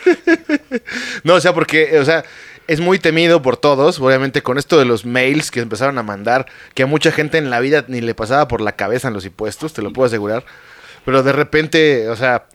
No, 1.24 1.36
o 1.36 1.41
sea, 1.41 1.54
porque, 1.54 1.99
o 1.99 2.06
sea, 2.06 2.24
es 2.68 2.80
muy 2.80 2.99
temido 2.99 3.41
por 3.41 3.58
todos, 3.58 3.99
obviamente 3.99 4.43
con 4.43 4.58
esto 4.58 4.78
de 4.78 4.86
los 4.86 5.06
mails 5.06 5.52
que 5.52 5.60
empezaron 5.62 5.97
a 5.97 6.04
mandar, 6.04 6.45
que 6.74 6.84
a 6.84 6.86
mucha 6.86 7.12
gente 7.12 7.38
en 7.38 7.49
la 7.49 7.60
vida 7.60 7.84
ni 7.88 8.02
le 8.02 8.14
pasaba 8.16 8.47
por 8.47 8.62
la 8.62 8.74
cabeza 8.74 9.08
en 9.08 9.14
los 9.14 9.26
impuestos, 9.26 9.74
te 9.74 9.82
lo 9.82 9.91
puedo 9.91 10.06
asegurar. 10.08 10.45
Pero 11.06 11.24
de 11.24 11.32
repente, 11.34 12.08
o 12.10 12.16
sea, 12.16 12.45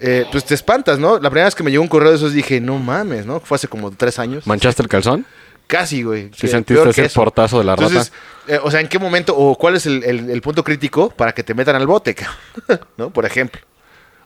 eh, 0.00 0.26
pues 0.30 0.44
te 0.44 0.54
espantas, 0.54 0.98
¿no? 0.98 1.14
La 1.18 1.30
primera 1.30 1.46
vez 1.46 1.54
que 1.54 1.62
me 1.62 1.70
llegó 1.70 1.82
un 1.82 1.88
correo 1.88 2.10
de 2.10 2.16
esos 2.16 2.32
dije, 2.32 2.60
no 2.60 2.78
mames, 2.78 3.24
¿no? 3.26 3.40
Fue 3.40 3.56
hace 3.56 3.68
como 3.68 3.90
tres 3.90 4.18
años. 4.18 4.46
¿Manchaste 4.46 4.82
el 4.82 4.88
calzón? 4.88 5.24
Casi, 5.66 6.02
güey. 6.02 6.24
¿Sí 6.34 6.42
Que- 6.42 6.48
sentiste 6.48 6.88
ese 6.90 7.08
portazo 7.08 7.58
de 7.58 7.64
la 7.64 7.72
Entonces, 7.72 8.12
eh, 8.46 8.58
o 8.62 8.70
sea, 8.70 8.80
¿en 8.80 8.88
qué 8.88 8.98
momento 8.98 9.36
o 9.36 9.56
cuál 9.56 9.74
es 9.76 9.86
el, 9.86 10.04
el- 10.04 10.30
el 10.30 10.40
punto 10.42 10.62
crítico 10.62 11.10
para 11.10 11.32
que 11.32 11.42
te 11.42 11.54
metan 11.54 11.76
al 11.76 11.86
bote, 11.86 12.14
cabrón? 12.14 12.36
¿no? 12.96 13.10
Por 13.10 13.24
ejemplo. 13.26 13.60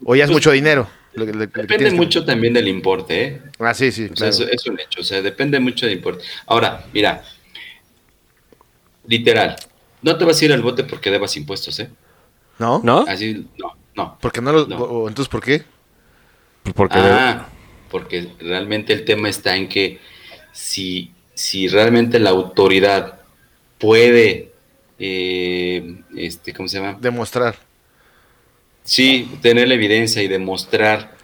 O 0.03 0.15
ya 0.15 0.25
es 0.25 0.29
Pues, 0.29 0.35
mucho 0.37 0.51
dinero. 0.51 0.87
lo 1.13 1.25
lo 1.25 1.31
Depende 1.45 1.85
que- 1.85 1.91
mucho 1.91 2.23
también 2.25 2.53
del 2.53 2.67
importe, 2.67 3.23
¿eh? 3.23 3.41
Ah, 3.59 3.73
sí, 3.73 3.91
sí. 3.91 4.03
O 4.11 4.15
sea, 4.15 4.29
claro. 4.29 4.45
eso 4.45 4.47
es 4.51 4.65
un 4.67 4.79
hecho, 4.79 5.01
o 5.01 5.03
sea, 5.03 5.21
depende 5.21 5.59
mucho 5.59 5.85
del 5.85 5.95
importe. 5.95 6.23
Ahora, 6.45 6.85
mira, 6.93 7.23
literal, 9.07 9.55
no 10.01 10.17
te 10.17 10.25
vas 10.25 10.41
a 10.41 10.45
ir 10.45 10.53
al 10.53 10.61
bote 10.61 10.83
porque 10.83 11.09
debas 11.11 11.35
impuestos, 11.37 11.79
¿eh? 11.79 11.89
¿No? 12.59 12.81
¿No? 12.83 13.05
Así, 13.07 13.47
no, 13.57 13.73
no. 13.95 14.17
Porque 14.21 14.41
no 14.41 14.51
lo. 14.51 14.65
No. 14.67 14.77
o- 14.77 15.07
entonces, 15.07 15.29
¿por 15.29 15.41
qué? 15.43 15.63
Porque 16.75 16.97
Ah, 16.99 17.47
porque 17.89 18.29
realmente 18.39 18.93
el 18.93 19.03
tema 19.05 19.27
está 19.29 19.55
en 19.57 19.67
que 19.67 19.99
si, 20.53 21.11
si 21.33 21.67
realmente 21.67 22.19
la 22.19 22.29
autoridad 22.29 23.19
puede, 23.77 24.51
eh, 24.99 25.95
este, 26.15 26.53
¿cómo 26.53 26.67
se 26.69 26.79
llama? 26.79 26.97
Demostrar. 27.01 27.55
Sí, 28.83 29.29
tener 29.41 29.67
la 29.67 29.75
evidencia 29.75 30.21
y 30.23 30.27
demostrar 30.27 31.15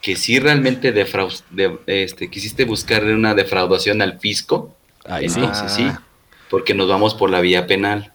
que 0.00 0.16
si 0.16 0.38
realmente 0.38 0.92
defraud- 0.94 1.42
de- 1.50 1.78
este, 1.86 2.28
quisiste 2.30 2.64
buscar 2.64 3.04
una 3.04 3.34
defraudación 3.34 4.02
al 4.02 4.18
fisco, 4.20 4.76
Ahí 5.04 5.28
sí. 5.28 5.40
entonces 5.40 5.72
sí, 5.72 5.90
porque 6.50 6.74
nos 6.74 6.88
vamos 6.88 7.14
por 7.14 7.30
la 7.30 7.40
vía 7.40 7.66
penal. 7.66 8.12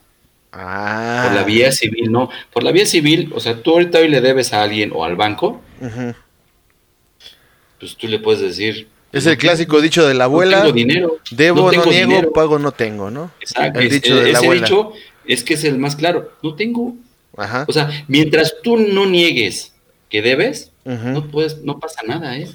Ah. 0.51 1.25
Por 1.27 1.35
la 1.35 1.43
vía 1.43 1.71
civil, 1.71 2.11
no. 2.11 2.29
Por 2.51 2.63
la 2.63 2.71
vía 2.71 2.85
civil, 2.85 3.31
o 3.35 3.39
sea, 3.39 3.61
tú 3.61 3.71
ahorita 3.71 3.99
hoy 3.99 4.07
le 4.07 4.19
debes 4.21 4.51
a 4.53 4.63
alguien 4.63 4.91
o 4.93 5.03
al 5.05 5.15
banco, 5.15 5.61
pues 7.79 7.95
tú 7.95 8.07
le 8.07 8.19
puedes 8.19 8.41
decir. 8.41 8.87
Es 9.11 9.25
el 9.25 9.37
clásico 9.37 9.81
dicho 9.81 10.07
de 10.07 10.13
la 10.13 10.19
No 10.25 10.31
abuela. 10.31 10.61
tengo 10.61 10.73
dinero. 10.73 11.17
Debo, 11.31 11.63
no, 11.65 11.69
tengo 11.71 11.85
niego, 11.85 12.09
dinero". 12.11 12.31
pago, 12.31 12.59
no 12.59 12.71
tengo, 12.71 13.09
¿no? 13.09 13.31
Exacto. 13.39 13.79
El 13.79 13.87
es- 13.87 13.93
dicho 13.93 14.15
de 14.15 14.23
la 14.23 14.29
ese 14.37 14.45
abuela. 14.45 14.61
dicho 14.67 14.93
es 15.25 15.43
que 15.43 15.53
es 15.55 15.63
el 15.63 15.77
más 15.79 15.95
claro. 15.95 16.31
No 16.43 16.55
tengo. 16.55 16.95
Ajá. 17.37 17.65
O 17.67 17.73
sea, 17.73 17.89
mientras 18.07 18.55
tú 18.63 18.77
no 18.77 19.05
niegues 19.05 19.73
que 20.09 20.21
debes, 20.21 20.71
no 20.85 21.27
puedes, 21.27 21.59
no 21.63 21.79
pasa 21.79 22.01
nada, 22.05 22.37
¿eh? 22.37 22.49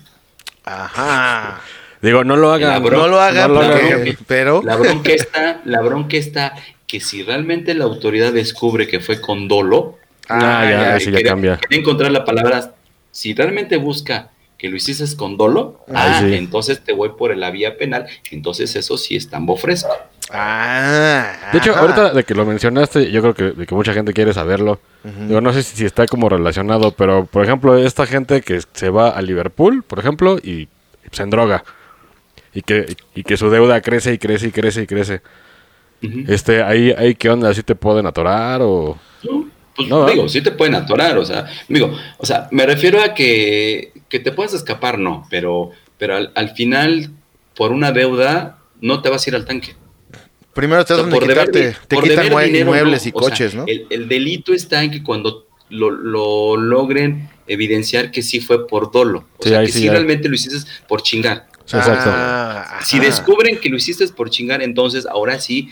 Ajá. 0.65 1.61
Digo, 2.03 2.23
no 2.25 2.37
lo 2.37 2.53
hagan. 2.53 2.71
La 2.71 2.79
bro- 2.81 2.99
No 2.99 3.09
lo 3.09 3.21
hagan, 3.21 3.53
no 3.55 3.63
lo 3.63 3.71
porque- 3.71 3.93
hagan. 3.93 4.17
pero. 4.27 4.63
La 4.63 4.77
bronca 4.77 5.13
está, 5.13 5.63
la 5.65 5.81
bronca 5.81 6.17
está 6.17 6.55
que 6.87 7.01
si 7.01 7.23
realmente 7.23 7.75
la 7.75 7.85
autoridad 7.85 8.33
descubre 8.33 8.87
que 8.87 9.01
fue 9.01 9.21
con 9.21 9.49
dolo, 9.49 9.99
Ah, 10.29 10.65
ya, 10.69 10.97
eso 10.97 11.11
ya 11.11 11.19
quería- 11.19 11.31
cambia. 11.33 11.57
quería 11.59 11.79
encontrar 11.81 12.11
la 12.11 12.25
palabra, 12.25 12.75
si 13.11 13.35
realmente 13.35 13.77
busca 13.77 14.31
que 14.59 14.69
lo 14.69 14.77
hiciste 14.77 15.05
con 15.17 15.37
dolo, 15.37 15.85
ah, 15.93 16.21
sí. 16.21 16.35
entonces 16.35 16.81
te 16.83 16.93
voy 16.93 17.11
por 17.19 17.37
la 17.37 17.51
vía 17.51 17.77
penal, 17.77 18.07
entonces 18.31 18.75
eso 18.77 18.97
sí 18.97 19.17
es 19.17 19.29
tambo 19.29 19.57
fresco. 19.57 19.91
Ah. 20.31 21.51
De 21.53 21.59
hecho, 21.59 21.73
ajá. 21.73 21.81
ahorita 21.81 22.11
de 22.15 22.25
que 22.25 22.35
lo 22.35 22.47
mencionaste, 22.47 23.11
yo 23.11 23.21
creo 23.21 23.35
que, 23.35 23.43
de 23.59 23.67
que 23.67 23.75
mucha 23.75 23.93
gente 23.93 24.13
quiere 24.15 24.33
saberlo. 24.33 24.81
Digo, 25.03 25.43
no 25.43 25.53
sé 25.53 25.63
si, 25.63 25.77
si 25.77 25.85
está 25.85 26.07
como 26.07 26.31
relacionado, 26.31 26.93
pero 26.93 27.27
por 27.27 27.45
ejemplo, 27.45 27.77
esta 27.77 28.07
gente 28.07 28.41
que 28.41 28.61
se 28.73 28.89
va 28.89 29.11
a 29.11 29.21
Liverpool, 29.21 29.83
por 29.83 29.99
ejemplo, 29.99 30.39
y 30.39 30.69
se 31.13 31.23
endroga. 31.23 31.63
Y 32.55 32.63
que, 32.63 32.97
y 33.15 33.23
que 33.25 33.37
su 33.37 33.51
deuda 33.51 33.81
crece 33.83 34.15
y 34.15 34.19
crece 34.19 34.47
y 34.47 34.51
crece 34.53 34.83
y 34.83 34.87
crece. 34.87 35.21
Este, 36.29 36.63
ahí, 36.63 36.93
ahí 36.97 37.15
qué 37.15 37.31
onda, 37.31 37.49
¿así 37.51 37.63
te 37.63 37.75
pueden 37.75 38.07
atorar 38.07 38.61
o...? 38.63 38.99
No, 39.23 39.47
Pues 39.77 39.89
No, 39.89 40.07
digo, 40.07 40.23
¿verdad? 40.23 40.29
sí 40.33 40.41
te 40.43 40.51
pueden 40.53 40.75
atorar, 40.75 41.17
o 41.19 41.25
sea, 41.25 41.47
digo, 41.69 41.97
o 42.19 42.27
sea, 42.27 42.49
me 42.53 42.65
refiero 42.67 43.03
a 43.03 43.15
que, 43.15 43.93
que 44.09 44.21
te 44.21 44.31
puedas 44.33 44.55
escapar, 44.55 44.99
no, 44.99 45.27
pero, 45.31 45.71
pero 45.99 46.17
al, 46.17 46.31
al 46.35 46.51
final, 46.51 47.11
por 47.57 47.73
una 47.73 47.91
deuda, 47.93 48.59
no 48.81 49.03
te 49.03 49.09
vas 49.09 49.27
a 49.27 49.31
ir 49.31 49.37
al 49.37 49.45
tanque. 49.45 49.75
Primero 50.53 50.85
te 50.85 50.95
O 50.95 50.97
sea, 50.99 51.05
de 51.07 51.11
deber 51.11 51.29
quitarte. 51.51 51.77
Te 51.89 51.97
por 51.97 52.05
quitan 52.05 52.17
deber 52.25 52.33
mue- 52.33 52.45
dinero, 52.45 52.65
inmuebles 52.67 53.03
no. 53.05 53.09
y 53.09 53.13
O 53.15 53.21
sea, 53.21 53.31
coches, 53.31 53.55
¿no? 53.57 53.65
El, 53.67 53.87
el 53.91 54.09
delito 54.09 54.55
está 54.55 54.85
en 54.85 54.93
que 54.93 55.03
cuando 55.03 55.47
lo, 55.71 55.91
lo 55.91 56.57
logren 56.57 57.29
evidenciar 57.49 58.13
que 58.13 58.23
sí 58.23 58.39
fue 58.41 58.69
por 58.69 58.93
dolo. 58.93 59.25
O 59.39 59.43
Sí, 59.43 59.49
sea, 59.49 59.63
que 59.63 59.73
sí 59.73 59.81
sí 59.81 59.89
realmente 59.89 60.29
lo 60.29 60.37
hiciste 60.37 60.71
por 60.87 61.03
chingar. 61.03 61.49
Exacto. 61.65 62.11
Ah, 62.13 62.79
Si 62.83 62.99
ajá. 62.99 63.07
descubren 63.07 63.59
que 63.59 63.69
lo 63.69 63.77
hiciste 63.79 64.07
por 64.09 64.31
chingar, 64.31 64.63
entonces 64.63 65.07
ahora 65.07 65.41
sí, 65.41 65.71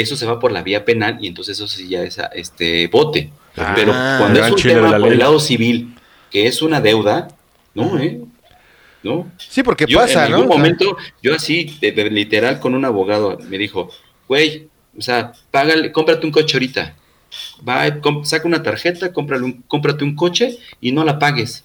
eso 0.00 0.16
se 0.16 0.26
va 0.26 0.38
por 0.38 0.52
la 0.52 0.62
vía 0.62 0.84
penal 0.84 1.18
y 1.20 1.26
entonces 1.26 1.56
eso 1.56 1.66
sí 1.68 1.88
ya 1.88 2.02
es 2.02 2.18
a- 2.18 2.26
este 2.34 2.86
bote. 2.88 3.30
Ah, 3.56 3.72
Pero 3.74 3.92
cuando 3.92 4.44
es 4.44 4.50
un 4.52 4.60
tema 4.62 4.88
la 4.90 4.98
por 4.98 5.12
el 5.12 5.18
lado 5.18 5.40
civil, 5.40 5.94
que 6.30 6.46
es 6.46 6.62
una 6.62 6.80
deuda, 6.80 7.28
no, 7.74 7.98
¿eh? 7.98 8.20
No. 9.02 9.30
Sí, 9.38 9.62
porque 9.62 9.86
Yo 9.86 9.98
pasa, 9.98 10.24
en 10.26 10.32
¿no? 10.32 10.36
algún 10.38 10.50
O 10.50 10.54
sea, 10.54 10.58
momento, 10.58 10.96
yo 11.22 11.34
así, 11.34 11.76
de- 11.80 11.92
de- 11.92 12.10
literal, 12.10 12.58
con 12.60 12.74
un 12.74 12.84
abogado, 12.84 13.38
me 13.48 13.56
dijo, 13.58 13.90
güey, 14.26 14.68
o 14.96 15.00
sea, 15.02 15.32
págale, 15.50 15.92
cómprate 15.92 16.26
un 16.26 16.32
coche 16.32 16.56
ahorita. 16.56 16.94
Va, 17.66 18.00
com- 18.00 18.24
saca 18.24 18.48
una 18.48 18.62
tarjeta, 18.62 19.12
cómprale 19.12 19.44
un, 19.44 19.62
cómprate 19.68 20.02
un 20.04 20.16
coche 20.16 20.58
y 20.80 20.92
no 20.92 21.04
la 21.04 21.18
pagues. 21.18 21.64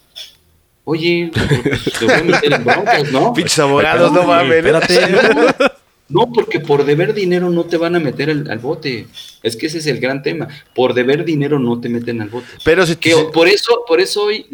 Oye, 0.84 1.32
te 2.00 2.06
voy 2.06 2.14
a 2.14 2.24
meter 2.24 2.54
en 2.54 2.64
broncas, 2.66 3.12
¿no? 3.12 3.34
Pinches 3.34 3.60
abogados, 3.60 4.12
no 4.12 4.24
mames. 4.24 4.64
No, 6.10 6.32
porque 6.32 6.60
por 6.60 6.86
deber 6.86 7.14
dinero 7.14 7.50
no 7.50 7.64
te 7.64 7.78
van 7.78 7.96
a 7.96 8.00
meter 8.00 8.30
al, 8.30 8.50
al 8.52 8.60
bote. 8.60 9.08
Es 9.42 9.56
que 9.56 9.68
ese 9.68 9.80
es 9.80 9.88
el 9.88 10.00
gran 10.00 10.22
tema. 10.22 10.48
Por 10.76 10.94
deber 10.94 11.26
dinero 11.26 11.60
no 11.60 11.80
te 11.80 11.90
meten 11.90 12.22
al 12.22 12.30
bote. 12.30 12.48
Pero 12.64 12.86
si 12.86 12.98
Que 12.98 13.16
por 13.34 13.48
eso, 13.48 13.84
por 13.88 14.00
eso 14.00 14.24
hoy, 14.24 14.46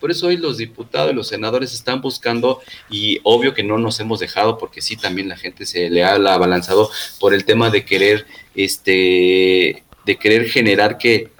por 0.00 0.10
eso 0.10 0.28
hoy 0.28 0.36
los 0.36 0.58
diputados 0.58 1.12
y 1.12 1.14
los 1.14 1.28
senadores 1.28 1.72
están 1.72 2.00
buscando, 2.00 2.60
y 2.90 3.20
obvio 3.24 3.54
que 3.54 3.62
no 3.62 3.78
nos 3.78 3.98
hemos 4.00 4.20
dejado, 4.20 4.58
porque 4.58 4.80
sí 4.80 4.96
también 4.96 5.28
la 5.28 5.36
gente 5.36 5.66
se 5.66 5.90
le 5.90 6.04
ha 6.04 6.14
abalanzado 6.14 6.90
por 7.18 7.34
el 7.34 7.44
tema 7.44 7.70
de 7.70 7.84
querer, 7.84 8.26
este, 8.54 9.82
de 10.04 10.16
querer 10.18 10.48
generar 10.48 10.98
que 10.98 11.30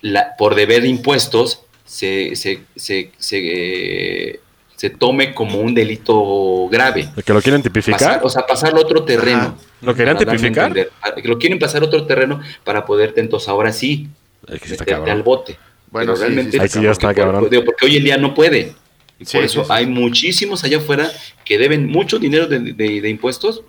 la, 0.00 0.36
por 0.36 0.54
deber 0.54 0.84
impuestos 0.84 1.62
se, 1.84 2.36
se, 2.36 2.62
se, 2.76 3.12
se, 3.18 3.38
eh, 3.38 4.40
se 4.76 4.90
tome 4.90 5.32
como 5.34 5.60
un 5.60 5.74
delito 5.74 6.68
grave. 6.70 7.08
¿De 7.14 7.22
que 7.22 7.32
lo 7.32 7.40
quieren 7.40 7.62
tipificar? 7.62 7.98
Pasar, 8.00 8.20
o 8.24 8.28
sea, 8.28 8.46
pasarlo 8.46 8.78
a 8.80 8.82
otro 8.82 9.04
terreno. 9.04 9.38
Ajá. 9.38 9.54
¿Lo 9.82 9.94
querían 9.94 10.16
tipificar? 10.18 10.66
entender. 10.68 10.90
Que 11.22 11.28
Lo 11.28 11.38
quieren 11.38 11.58
pasar 11.58 11.82
a 11.82 11.86
otro 11.86 12.04
terreno 12.06 12.40
para 12.64 12.84
poderte 12.84 13.20
entonces 13.20 13.48
ahora 13.48 13.72
sí 13.72 14.08
Es 14.48 14.60
que 14.60 14.68
meterte 14.70 14.92
cabrón. 14.92 15.10
al 15.10 15.22
bote. 15.22 15.58
Bueno, 15.90 16.16
sí, 16.16 16.22
realmente 16.22 16.50
sí, 16.52 16.56
sí, 16.58 16.62
Ahí 16.62 16.68
sí 16.68 16.82
ya 16.82 16.90
está 16.90 17.08
porque, 17.08 17.20
cabrón. 17.20 17.48
digo, 17.50 17.64
porque 17.64 17.86
hoy 17.86 17.96
en 17.98 18.04
día 18.04 18.16
no 18.16 18.34
puede. 18.34 18.74
Y 19.20 19.24
Sí, 19.26 19.36
por 19.36 19.44
eso 19.44 19.62
sí. 19.64 19.70
hay 19.72 19.86
muchísimos 19.86 20.64
allá 20.64 20.78
afuera 20.78 21.08
que 21.44 21.56
deben 21.56 21.86
mucho 21.86 22.18
dinero 22.18 22.46
de, 22.48 22.58
de- 22.58 23.00
de 23.00 23.08
impuestos 23.08 23.62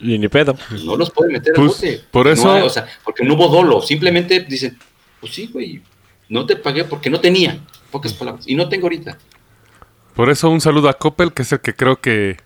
Y 0.00 0.18
ni 0.18 0.28
pedo. 0.28 0.54
no 0.84 0.96
los 0.96 1.10
pueden 1.10 1.32
meter 1.32 1.54
Pues, 1.54 1.82
al 1.82 1.90
bote. 1.96 2.00
por 2.10 2.26
No 2.26 2.32
eso- 2.32 2.52
hay, 2.52 2.62
o 2.62 2.68
sea, 2.68 2.86
porque 3.04 3.24
no 3.24 3.34
hubo 3.34 3.48
dolo. 3.48 3.80
Simplemente 3.80 4.40
dicen, 4.40 4.78
pues 5.20 5.32
sí, 5.32 5.48
güey, 5.50 5.80
no 6.28 6.44
te 6.44 6.56
pagué 6.56 6.84
porque 6.84 7.08
no 7.08 7.20
tenía. 7.20 7.58
Pocas 7.90 8.12
palabras. 8.12 8.44
Y 8.46 8.54
no 8.54 8.68
tengo 8.68 8.86
ahorita. 8.86 9.16
Por 10.14 10.30
eso 10.30 10.50
un 10.50 10.60
saludo 10.60 10.88
a 10.88 10.94
Coppel, 10.94 11.32
que 11.32 11.42
es 11.42 11.52
el 11.52 11.60
que 11.60 11.74
creo 11.74 12.00
que 12.00 12.36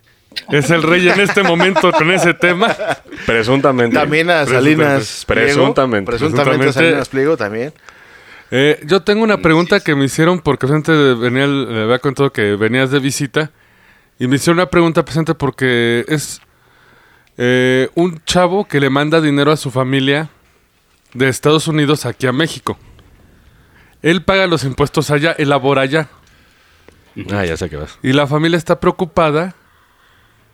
es 0.51 0.69
el 0.69 0.83
rey 0.83 1.07
en 1.09 1.19
este 1.19 1.43
momento 1.43 1.91
con 1.91 2.11
ese 2.11 2.33
tema. 2.33 2.75
Presuntamente. 3.25 3.95
También 3.95 4.29
a 4.29 4.45
Salinas 4.45 5.23
Pliego. 5.27 5.45
Presuntamente. 5.47 6.11
Presuntamente 6.11 6.41
a 6.41 6.57
Presuntamente. 6.57 6.73
Salinas 6.73 7.09
Pliego 7.09 7.37
también. 7.37 7.73
Eh, 8.51 8.79
yo 8.85 9.01
tengo 9.01 9.23
una 9.23 9.37
pregunta 9.37 9.81
que 9.81 9.93
me 9.95 10.05
hicieron 10.05 10.39
porque 10.39 10.67
gente 10.67 10.91
venía, 11.15 11.43
el- 11.43 11.73
le 11.73 11.83
había 11.83 11.99
contado 11.99 12.31
que 12.31 12.55
venías 12.55 12.91
de 12.91 12.99
visita 12.99 13.51
Y 14.19 14.27
me 14.27 14.37
hicieron 14.37 14.57
una 14.59 14.69
pregunta 14.69 15.03
presente 15.03 15.35
porque 15.35 16.05
es 16.07 16.41
eh, 17.37 17.89
un 17.95 18.19
chavo 18.25 18.67
que 18.67 18.79
le 18.79 18.89
manda 18.89 19.21
dinero 19.21 19.51
a 19.51 19.57
su 19.57 19.69
familia 19.69 20.29
de 21.13 21.27
Estados 21.29 21.67
Unidos 21.67 22.05
aquí 22.05 22.25
a 22.25 22.31
México. 22.31 22.79
Él 24.01 24.23
paga 24.23 24.47
los 24.47 24.63
impuestos 24.63 25.11
allá, 25.11 25.33
elabora 25.37 25.81
allá. 25.83 26.07
Ah, 27.31 27.45
ya 27.45 27.57
sé 27.57 27.69
que 27.69 27.77
vas. 27.77 27.97
Y 28.03 28.13
la 28.13 28.27
familia 28.27 28.57
está 28.57 28.79
preocupada 28.79 29.55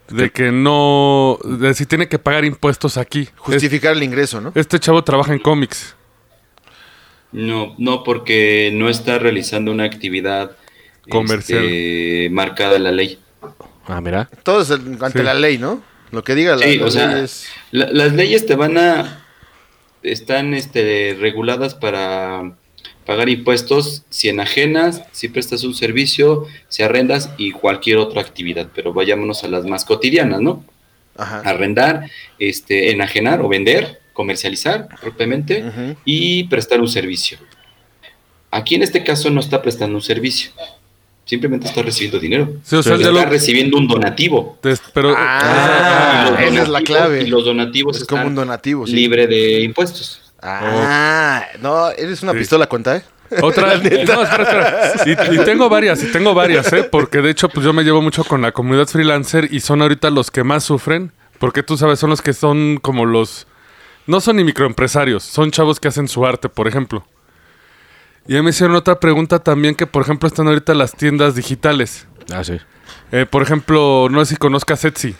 de 0.09 0.31
que 0.31 0.51
no. 0.51 1.39
de 1.43 1.73
si 1.73 1.85
tiene 1.85 2.07
que 2.07 2.19
pagar 2.19 2.45
impuestos 2.45 2.97
aquí. 2.97 3.29
Justificar 3.37 3.93
el 3.93 4.03
ingreso, 4.03 4.39
¿no? 4.41 4.51
Este 4.55 4.79
chavo 4.79 5.03
trabaja 5.03 5.33
en 5.33 5.39
cómics. 5.39 5.95
No, 7.31 7.73
no, 7.77 8.03
porque 8.03 8.71
no 8.73 8.89
está 8.89 9.17
realizando 9.17 9.71
una 9.71 9.85
actividad 9.85 10.55
Comercial. 11.09 11.63
este, 11.65 12.29
marcada 12.31 12.75
en 12.75 12.83
la 12.83 12.91
ley. 12.91 13.19
Ah, 13.87 13.99
mira. 14.01 14.29
Todo 14.43 14.61
es 14.61 14.69
el- 14.69 14.97
ante 15.03 15.19
Sí. 15.19 15.25
la 15.25 15.33
ley, 15.33 15.57
¿no? 15.57 15.81
Lo 16.11 16.23
que 16.23 16.35
diga 16.35 16.55
la, 16.55 16.65
Sí, 16.65 16.79
o 16.79 16.91
sea, 16.91 17.07
ley 17.15 17.23
es- 17.23 17.47
la- 17.71 17.89
las 17.91 18.13
leyes 18.13 18.45
te 18.45 18.55
van 18.55 18.77
a 18.77 19.25
están 20.03 20.53
este, 20.53 21.17
reguladas 21.19 21.73
para 21.75 22.53
pagar 23.05 23.29
impuestos 23.29 24.03
si 24.09 24.29
enajenas, 24.29 25.01
si 25.11 25.27
prestas 25.29 25.63
un 25.63 25.73
servicio, 25.73 26.45
si 26.69 26.83
arrendas 26.83 27.29
y 27.37 27.51
cualquier 27.51 27.97
otra 27.97 28.21
actividad, 28.21 28.67
pero 28.73 28.93
vayámonos 28.93 29.43
a 29.43 29.47
las 29.47 29.65
más 29.65 29.85
cotidianas, 29.85 30.41
¿no? 30.41 30.63
Ajá. 31.17 31.41
Arrendar, 31.45 32.09
este, 32.39 32.91
enajenar 32.91 33.41
o 33.41 33.47
vender, 33.49 33.99
comercializar 34.13 34.87
propiamente 35.01 35.63
y 36.05 36.45
prestar 36.45 36.79
un 36.81 36.87
servicio. 36.87 37.37
Aquí 38.51 38.75
en 38.75 38.83
este 38.83 39.03
caso 39.03 39.29
no 39.29 39.39
está 39.39 39.61
prestando 39.61 39.95
un 39.95 40.01
servicio, 40.01 40.51
simplemente 41.25 41.67
está 41.67 41.81
recibiendo 41.81 42.19
dinero. 42.19 42.53
Sí, 42.63 42.75
o 42.75 42.83
sea, 42.83 42.95
Está 42.95 43.09
lo- 43.11 43.25
recibiendo 43.25 43.77
un 43.77 43.87
donativo. 43.87 44.57
pero, 44.93 45.13
Ah, 45.17 46.27
Y 46.27 46.31
los 46.31 46.39
esa 46.53 46.63
es 46.63 46.69
la 46.69 46.79
donativos- 46.79 46.83
clave. 46.85 47.23
Y 47.23 47.27
los 47.27 47.45
donativos 47.45 47.97
Es 47.97 48.05
como 48.05 48.19
están 48.21 48.27
un 48.29 48.35
donativo, 48.35 48.85
sí. 48.87 48.93
libre 48.93 49.27
de 49.27 49.61
impuestos. 49.61 50.22
Ah, 50.43 51.45
no, 51.61 51.89
eres 51.91 52.21
una 52.23 52.33
Sí. 52.33 52.39
pistola 52.39 52.67
conta, 52.67 52.97
¿eh? 52.97 53.03
Otra, 53.41 53.67
no, 53.77 53.81
espera, 53.83 54.91
espera. 54.93 55.27
Y, 55.31 55.35
y 55.35 55.45
tengo 55.45 55.69
varias, 55.69 56.03
y 56.03 56.11
tengo 56.11 56.33
varias, 56.33 56.71
¿eh? 56.73 56.83
Porque 56.83 57.21
de 57.21 57.29
hecho, 57.31 57.49
pues 57.49 57.65
yo 57.65 57.73
me 57.73 57.83
llevo 57.83 58.01
mucho 58.01 58.23
con 58.23 58.41
la 58.41 58.51
comunidad 58.51 58.87
freelancer 58.87 59.47
y 59.51 59.59
son 59.61 59.81
ahorita 59.81 60.09
los 60.09 60.29
que 60.31 60.43
más 60.43 60.63
sufren. 60.63 61.11
Porque 61.39 61.63
tú 61.63 61.77
sabes, 61.77 61.99
son 61.99 62.09
los 62.09 62.21
que 62.21 62.33
son 62.33 62.77
como 62.77 63.05
los. 63.05 63.47
No 64.05 64.21
son 64.21 64.35
ni 64.35 64.43
microempresarios, 64.43 65.23
son 65.23 65.49
chavos 65.51 65.79
que 65.79 65.87
hacen 65.87 66.07
su 66.07 66.25
arte, 66.25 66.47
por 66.49 66.67
ejemplo. 66.67 67.05
Y 68.27 68.35
ahí 68.35 68.41
me 68.41 68.51
hicieron 68.51 68.75
otra 68.75 68.99
pregunta 68.99 69.39
también, 69.39 69.75
que 69.75 69.87
por 69.87 70.03
ejemplo 70.03 70.27
están 70.27 70.47
ahorita 70.47 70.73
las 70.73 70.91
tiendas 70.93 71.35
digitales. 71.35 72.07
Ah, 72.33 72.43
sí. 72.43 72.57
Eh, 73.11 73.25
por 73.29 73.41
ejemplo, 73.41 74.07
no 74.11 74.23
sé 74.23 74.31
si 74.35 74.37
conozcas 74.37 74.85
Etsy. 74.85 75.15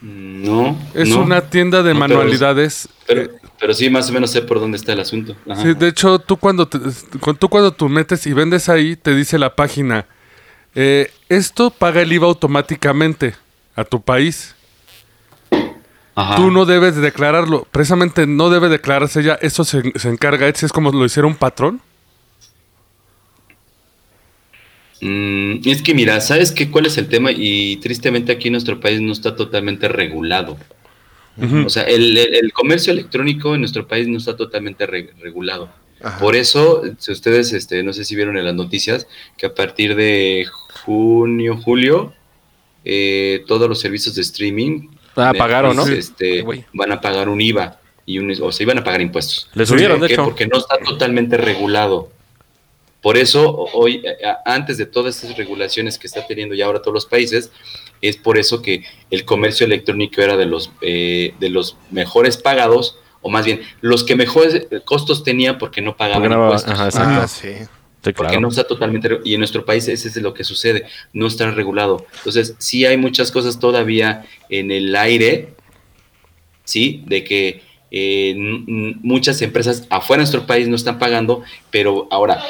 No. 0.00 0.76
Es 0.94 1.08
no. 1.10 1.22
una 1.22 1.42
tienda 1.42 1.82
de 1.82 1.94
No, 1.94 2.00
pero- 2.00 2.14
manualidades. 2.16 2.88
Pero, 3.06 3.22
Eh, 3.22 3.30
pero 3.62 3.74
sí, 3.74 3.88
más 3.88 4.10
o 4.10 4.12
menos 4.12 4.32
sé 4.32 4.42
por 4.42 4.58
dónde 4.58 4.76
está 4.76 4.92
el 4.92 4.98
asunto. 4.98 5.36
Ajá. 5.48 5.62
Sí, 5.62 5.72
de 5.74 5.86
hecho, 5.86 6.18
tú 6.18 6.36
cuando, 6.36 6.66
te- 6.66 6.80
tú 7.38 7.48
cuando 7.48 7.72
tú 7.72 7.88
metes 7.88 8.26
y 8.26 8.32
vendes 8.32 8.68
ahí, 8.68 8.96
te 8.96 9.14
dice 9.14 9.38
la 9.38 9.54
página, 9.54 10.06
eh, 10.74 11.12
esto 11.28 11.70
paga 11.70 12.02
el 12.02 12.12
IVA 12.12 12.26
automáticamente 12.26 13.36
a 13.76 13.84
tu 13.84 14.02
país. 14.02 14.56
Ajá. 16.16 16.34
Tú 16.34 16.50
no 16.50 16.64
debes 16.66 16.96
de 16.96 17.02
declararlo. 17.02 17.68
Precisamente 17.70 18.26
no 18.26 18.50
debe 18.50 18.68
declararse 18.68 19.22
ya. 19.22 19.34
Eso 19.34 19.62
se, 19.64 19.92
se 19.94 20.08
encarga 20.08 20.48
Etsy. 20.48 20.66
Es 20.66 20.72
como 20.72 20.90
lo 20.90 21.04
hiciera 21.04 21.28
un 21.28 21.36
patrón. 21.36 21.80
Mm, 25.00 25.60
es 25.68 25.82
que 25.82 25.94
mira, 25.94 26.20
¿sabes 26.20 26.50
qué? 26.52 26.68
¿Cuál 26.68 26.86
es 26.86 26.98
el 26.98 27.08
tema? 27.08 27.30
Y 27.32 27.76
tristemente 27.76 28.32
aquí 28.32 28.48
en 28.48 28.52
nuestro 28.54 28.80
país 28.80 29.00
no 29.00 29.12
está 29.12 29.36
totalmente 29.36 29.86
regulado. 29.88 30.58
O 31.64 31.70
sea, 31.70 31.84
el, 31.84 32.16
el- 32.18 32.34
el 32.34 32.52
comercio 32.52 32.92
electrónico 32.92 33.54
en 33.54 33.60
nuestro 33.62 33.86
país 33.88 34.06
no 34.08 34.18
está 34.18 34.36
totalmente 34.36 34.86
re- 34.86 35.10
regulado. 35.20 35.70
Ajá. 36.02 36.18
Por 36.18 36.34
eso, 36.36 36.82
si 36.98 37.12
ustedes, 37.12 37.52
este, 37.52 37.82
no 37.82 37.92
sé 37.92 38.04
si 38.04 38.14
vieron 38.16 38.36
en 38.36 38.44
las 38.44 38.54
noticias, 38.54 39.06
que 39.38 39.46
a 39.46 39.54
partir 39.54 39.94
de 39.94 40.46
junio, 40.84 41.56
julio, 41.56 42.12
eh, 42.84 43.44
todos 43.46 43.68
los 43.68 43.80
servicios 43.80 44.14
de 44.16 44.22
streaming 44.22 44.88
Ah, 45.14 45.32
pagaron, 45.36 45.76
¿no? 45.76 45.86
Este, 45.86 46.42
van 46.72 46.90
a 46.90 47.00
pagar 47.00 47.28
un 47.28 47.40
IVA 47.40 47.78
y 48.06 48.18
un, 48.18 48.34
o 48.42 48.50
sea, 48.50 48.64
iban 48.64 48.78
a 48.78 48.84
pagar 48.84 49.00
impuestos. 49.02 49.48
Le 49.54 49.64
subieron, 49.66 49.98
¿Por 49.98 50.02
de 50.02 50.08
qué? 50.08 50.14
hecho. 50.14 50.24
Porque 50.24 50.46
no 50.46 50.56
está 50.58 50.78
totalmente 50.78 51.36
regulado. 51.36 52.10
Por 53.02 53.16
eso, 53.18 53.50
hoy, 53.74 54.02
antes 54.46 54.78
de 54.78 54.86
todas 54.86 55.16
estas 55.22 55.36
regulaciones 55.36 55.98
que 55.98 56.06
está 56.06 56.26
teniendo 56.26 56.54
ya 56.54 56.66
ahora 56.66 56.80
todos 56.80 56.94
los 56.94 57.06
países, 57.06 57.50
es 58.02 58.16
por 58.18 58.36
eso 58.36 58.60
que 58.60 58.84
el 59.10 59.24
comercio 59.24 59.64
electrónico 59.64 60.20
era 60.20 60.36
de 60.36 60.44
los, 60.44 60.70
eh, 60.82 61.32
de 61.40 61.48
los 61.48 61.76
mejores 61.90 62.36
pagados, 62.36 62.98
o 63.22 63.30
más 63.30 63.46
bien, 63.46 63.62
los 63.80 64.04
que 64.04 64.16
mejores 64.16 64.66
costos 64.84 65.22
tenían 65.24 65.56
porque 65.56 65.80
no 65.80 65.96
pagaban 65.96 66.22
Porque 66.24 66.34
no- 66.36 66.44
impuestos. 66.44 66.72
ajá, 66.74 66.84
exacto. 66.86 67.20
Ah, 67.22 67.28
sí. 67.28 67.48
Sí, 68.04 68.12
Porque 68.12 68.40
no 68.40 68.48
está 68.48 68.64
totalmente, 68.64 69.20
y 69.24 69.34
en 69.34 69.38
nuestro 69.38 69.64
país 69.64 69.86
ese 69.86 70.08
es 70.08 70.16
lo 70.16 70.34
que 70.34 70.42
sucede, 70.42 70.86
no 71.12 71.28
está 71.28 71.48
regulado. 71.52 72.04
Entonces, 72.16 72.56
sí 72.58 72.84
hay 72.84 72.96
muchas 72.96 73.30
cosas 73.30 73.60
todavía 73.60 74.26
en 74.48 74.72
el 74.72 74.96
aire, 74.96 75.50
¿sí? 76.64 77.02
De 77.06 77.22
que 77.24 77.62
eh, 77.92 78.34
muchas 78.36 79.40
empresas 79.42 79.86
afuera 79.88 80.18
de 80.20 80.22
nuestro 80.24 80.46
país 80.46 80.66
no 80.66 80.74
están 80.74 80.98
pagando, 80.98 81.42
pero 81.70 82.08
ahora, 82.10 82.42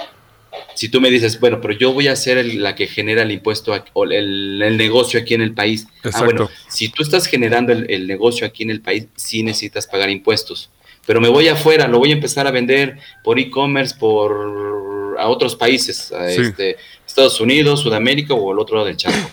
si 0.74 0.88
tú 0.88 1.00
me 1.00 1.10
dices, 1.10 1.38
bueno, 1.40 1.60
pero 1.60 1.74
yo 1.74 1.92
voy 1.92 2.08
a 2.08 2.16
ser 2.16 2.38
el- 2.38 2.62
la 2.62 2.74
que 2.74 2.86
genera 2.86 3.22
el 3.22 3.30
impuesto 3.30 3.74
ac- 3.74 3.90
o 3.92 4.04
el, 4.04 4.60
el 4.62 4.76
negocio 4.76 5.20
aquí 5.20 5.34
en 5.34 5.42
el 5.42 5.52
país. 5.54 5.86
Ah, 5.88 5.98
Exacto. 6.04 6.24
bueno, 6.24 6.50
si 6.68 6.88
tú 6.88 7.02
estás 7.02 7.26
generando 7.26 7.72
el, 7.72 7.90
el 7.90 8.06
negocio 8.06 8.46
aquí 8.46 8.62
en 8.62 8.70
el 8.70 8.80
país, 8.80 9.06
sí 9.16 9.42
necesitas 9.42 9.86
pagar 9.86 10.10
impuestos. 10.10 10.70
Pero 11.06 11.20
me 11.20 11.28
voy 11.28 11.48
afuera, 11.48 11.88
lo 11.88 11.98
voy 11.98 12.10
a 12.10 12.14
empezar 12.14 12.46
a 12.46 12.50
vender 12.52 12.98
por 13.24 13.38
e-commerce, 13.38 13.94
por 13.98 15.16
a 15.18 15.28
otros 15.28 15.54
países, 15.56 16.10
a 16.12 16.28
Sí. 16.30 16.40
este, 16.40 16.76
Estados 17.06 17.38
Unidos, 17.40 17.80
Sudamérica 17.80 18.34
o 18.34 18.52
el 18.52 18.58
otro 18.58 18.76
lado 18.76 18.86
del 18.86 18.96
charco. 18.96 19.30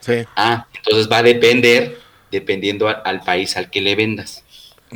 Sí. 0.00 0.12
Ah, 0.36 0.66
entonces 0.76 1.08
va 1.10 1.18
a 1.18 1.22
depender, 1.22 1.98
dependiendo 2.30 2.88
a- 2.88 2.92
al 2.92 3.20
país 3.20 3.56
al 3.56 3.70
que 3.70 3.80
le 3.80 3.96
vendas. 3.96 4.44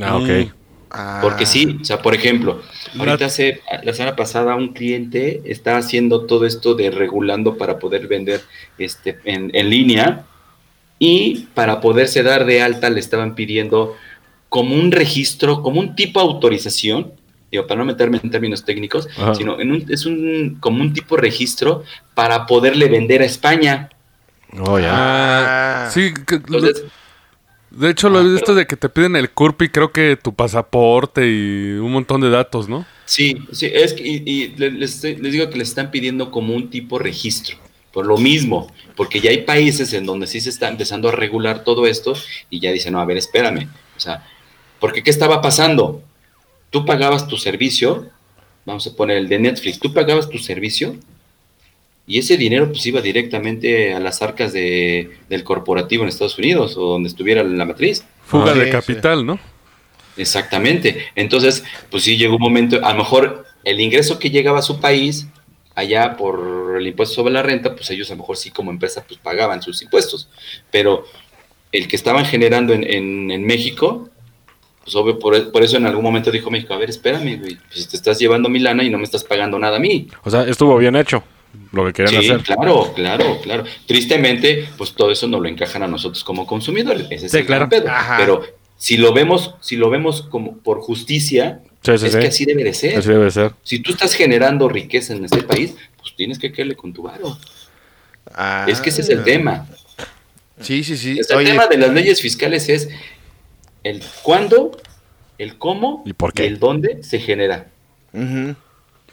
Ah, 0.00 0.16
ok. 0.16 0.52
Mm. 0.92 0.94
Ah. 0.94 1.18
Porque 1.22 1.46
sí, 1.46 1.78
o 1.80 1.84
sea, 1.84 2.02
por 2.02 2.14
ejemplo, 2.14 2.60
ahorita 2.98 3.24
hace, 3.26 3.60
la 3.82 3.94
semana 3.94 4.14
pasada 4.14 4.54
un 4.56 4.74
cliente 4.74 5.40
está 5.46 5.76
haciendo 5.78 6.26
todo 6.26 6.44
esto 6.44 6.74
de 6.74 6.90
regulando 6.90 7.56
para 7.56 7.78
poder 7.78 8.06
vender 8.08 8.42
este, 8.78 9.18
en, 9.24 9.50
en 9.54 9.70
línea 9.70 10.24
y 10.98 11.46
para 11.54 11.80
poderse 11.80 12.22
dar 12.22 12.44
de 12.44 12.60
alta 12.62 12.90
le 12.90 13.00
estaban 13.00 13.34
pidiendo 13.34 13.96
como 14.50 14.74
un 14.74 14.92
registro, 14.92 15.62
como 15.62 15.80
un 15.80 15.96
tipo 15.96 16.20
de 16.20 16.26
autorización, 16.26 17.12
digo, 17.50 17.66
para 17.66 17.78
no 17.78 17.86
meterme 17.86 18.20
en 18.22 18.30
términos 18.30 18.64
técnicos, 18.64 19.08
Ajá. 19.16 19.34
sino 19.34 19.58
en 19.58 19.72
un, 19.72 19.86
es 19.88 20.04
un, 20.04 20.58
como 20.60 20.82
un 20.82 20.92
tipo 20.92 21.16
de 21.16 21.22
registro 21.22 21.84
para 22.14 22.44
poderle 22.46 22.88
vender 22.88 23.22
a 23.22 23.24
España. 23.24 23.88
Oh, 24.60 24.78
ya. 24.78 24.90
Ah. 24.92 25.90
Sí, 25.90 26.12
que- 26.26 26.34
Entonces, 26.34 26.84
de 27.76 27.90
hecho 27.90 28.08
lo 28.10 28.20
Ah, 28.20 28.22
he 28.22 28.32
visto 28.32 28.54
de 28.54 28.66
que 28.66 28.76
te 28.76 28.88
piden 28.88 29.16
el 29.16 29.30
CURP 29.32 29.62
y 29.62 29.68
creo 29.70 29.92
que 29.92 30.16
tu 30.16 30.34
pasaporte 30.34 31.26
y 31.28 31.72
un 31.74 31.92
montón 31.92 32.20
de 32.20 32.30
datos, 32.30 32.68
¿no? 32.68 32.88
Sí, 33.04 33.48
sí, 33.52 33.66
es 33.72 33.92
que, 33.94 34.06
y, 34.06 34.22
y 34.26 34.48
le- 34.56 34.70
les, 34.70 35.02
les 35.02 35.32
digo 35.32 35.50
que 35.50 35.58
les 35.58 35.68
están 35.68 35.90
pidiendo 35.90 36.30
como 36.30 36.54
un 36.54 36.70
tipo 36.70 36.98
de 36.98 37.04
registro, 37.04 37.58
por 37.92 38.06
lo 38.06 38.16
mismo, 38.16 38.72
porque 38.96 39.20
ya 39.20 39.30
hay 39.30 39.42
países 39.42 39.92
en 39.92 40.06
donde 40.06 40.26
sí 40.26 40.40
se 40.40 40.50
está 40.50 40.68
empezando 40.68 41.08
a 41.08 41.12
regular 41.12 41.64
todo 41.64 41.86
esto 41.86 42.14
y 42.48 42.60
ya 42.60 42.72
dicen, 42.72 42.92
no, 42.94 43.00
a 43.00 43.04
ver, 43.04 43.16
espérame, 43.18 43.68
o 43.96 44.00
sea, 44.00 44.24
porque 44.78 45.02
¿qué 45.02 45.10
estaba 45.10 45.42
pasando? 45.42 46.02
Tú 46.70 46.84
pagabas 46.86 47.28
tu 47.28 47.36
servicio, 47.38 48.10
vamos 48.66 48.86
a 48.86 48.96
poner 48.96 49.18
el 49.18 49.28
de 49.28 49.38
Netflix, 49.40 49.80
tú 49.80 49.92
pagabas 49.94 50.28
tu 50.30 50.38
servicio 50.38 50.96
y 52.06 52.18
ese 52.18 52.36
dinero 52.36 52.68
pues 52.68 52.84
iba 52.86 53.00
directamente 53.00 53.94
a 53.94 54.00
las 54.00 54.22
arcas 54.22 54.52
de, 54.52 55.10
del 55.28 55.44
corporativo 55.44 56.02
en 56.02 56.08
Estados 56.08 56.38
Unidos 56.38 56.76
o 56.76 56.82
donde 56.82 57.08
estuviera 57.08 57.42
la 57.44 57.64
matriz. 57.64 58.04
Fuga 58.26 58.52
Ah, 58.52 58.54
de 58.54 58.64
sí, 58.66 58.70
capital, 58.70 59.24
¿no? 59.24 59.38
Exactamente. 60.16 61.06
Entonces, 61.14 61.64
pues 61.90 62.02
sí 62.04 62.16
llegó 62.16 62.36
un 62.36 62.42
momento, 62.42 62.84
a 62.84 62.92
lo 62.92 62.98
mejor 62.98 63.44
el 63.64 63.80
ingreso 63.80 64.18
que 64.18 64.30
llegaba 64.30 64.58
a 64.58 64.62
su 64.62 64.80
país, 64.80 65.26
allá 65.74 66.16
por 66.16 66.76
el 66.78 66.86
impuesto 66.86 67.14
sobre 67.16 67.32
la 67.32 67.42
renta, 67.42 67.74
pues 67.74 67.90
ellos 67.90 68.10
a 68.10 68.14
lo 68.14 68.18
mejor 68.20 68.36
sí 68.36 68.50
como 68.50 68.70
empresa 68.70 69.04
pues 69.06 69.18
pagaban 69.22 69.62
sus 69.62 69.80
impuestos. 69.82 70.28
Pero 70.70 71.04
el 71.70 71.88
que 71.88 71.96
estaban 71.96 72.26
generando 72.26 72.74
en, 72.74 72.84
en- 72.84 73.30
en 73.30 73.46
México, 73.46 74.08
pues 74.84 74.94
obvio, 74.96 75.18
por, 75.18 75.50
por 75.52 75.62
eso 75.62 75.76
en 75.78 75.86
algún 75.86 76.02
momento 76.04 76.30
dijo 76.30 76.50
México, 76.50 76.74
a 76.74 76.78
ver, 76.78 76.90
espérame, 76.90 77.38
güey, 77.38 77.56
pues 77.72 77.88
te 77.88 77.96
estás 77.96 78.18
llevando 78.18 78.48
mi 78.48 78.58
lana 78.58 78.82
y 78.82 78.90
no 78.90 78.98
me 78.98 79.04
estás 79.04 79.24
pagando 79.24 79.58
nada 79.58 79.76
a 79.76 79.80
mí. 79.80 80.08
O 80.24 80.30
sea, 80.30 80.42
estuvo 80.46 80.76
bien 80.76 80.96
hecho 80.96 81.22
lo 81.72 81.84
que 81.86 81.92
querían 81.92 82.22
Sí, 82.22 82.30
hacer. 82.30 82.42
claro, 82.44 82.92
claro, 82.94 83.40
claro. 83.42 83.64
Tristemente, 83.86 84.68
pues 84.78 84.92
todo 84.94 85.10
eso 85.10 85.26
no 85.26 85.40
lo 85.40 85.48
encajan 85.48 85.82
a 85.82 85.88
nosotros 85.88 86.24
como 86.24 86.46
consumidores. 86.46 87.06
Ese 87.10 87.26
es 87.26 87.32
Sí, 87.32 87.38
el 87.38 87.46
claro. 87.46 87.68
pedo. 87.68 87.86
Pero 88.16 88.42
si 88.76 88.96
lo 88.96 89.12
vemos, 89.12 89.54
si 89.60 89.76
lo 89.76 89.90
vemos 89.90 90.22
como 90.22 90.58
por 90.58 90.80
justicia, 90.80 91.60
Sí, 91.84 91.98
sí, 91.98 92.06
es 92.06 92.14
que 92.16 92.26
así 92.28 92.44
debe 92.44 92.62
de 92.64 92.74
ser. 92.74 92.96
Así 92.98 93.08
debe 93.08 93.28
ser. 93.30 93.52
Si 93.64 93.80
tú 93.80 93.90
estás 93.92 94.14
generando 94.14 94.68
riqueza 94.68 95.14
en 95.14 95.24
este 95.24 95.42
país, 95.42 95.74
pues 95.98 96.14
tienes 96.16 96.38
que 96.38 96.52
caerle 96.52 96.76
con 96.76 96.92
tu 96.92 97.02
varo. 97.02 97.36
Ah. 98.32 98.66
Es 98.68 98.80
que 98.80 98.90
ese 98.90 99.02
es 99.02 99.08
el 99.08 99.24
tema. 99.24 99.66
Sí, 100.60 100.84
sí, 100.84 100.96
sí. 100.96 101.18
Es 101.18 101.28
el 101.30 101.38
Oye, 101.38 101.46
tema 101.50 101.66
de 101.66 101.76
las 101.78 101.90
leyes 101.90 102.20
fiscales 102.20 102.68
es 102.68 102.88
el 103.82 104.00
cuándo, 104.22 104.80
el 105.38 105.58
cómo 105.58 106.04
¿Y 106.06 106.12
por 106.12 106.32
qué? 106.32 106.46
el 106.46 106.60
dónde 106.60 107.02
se 107.02 107.18
genera. 107.18 107.66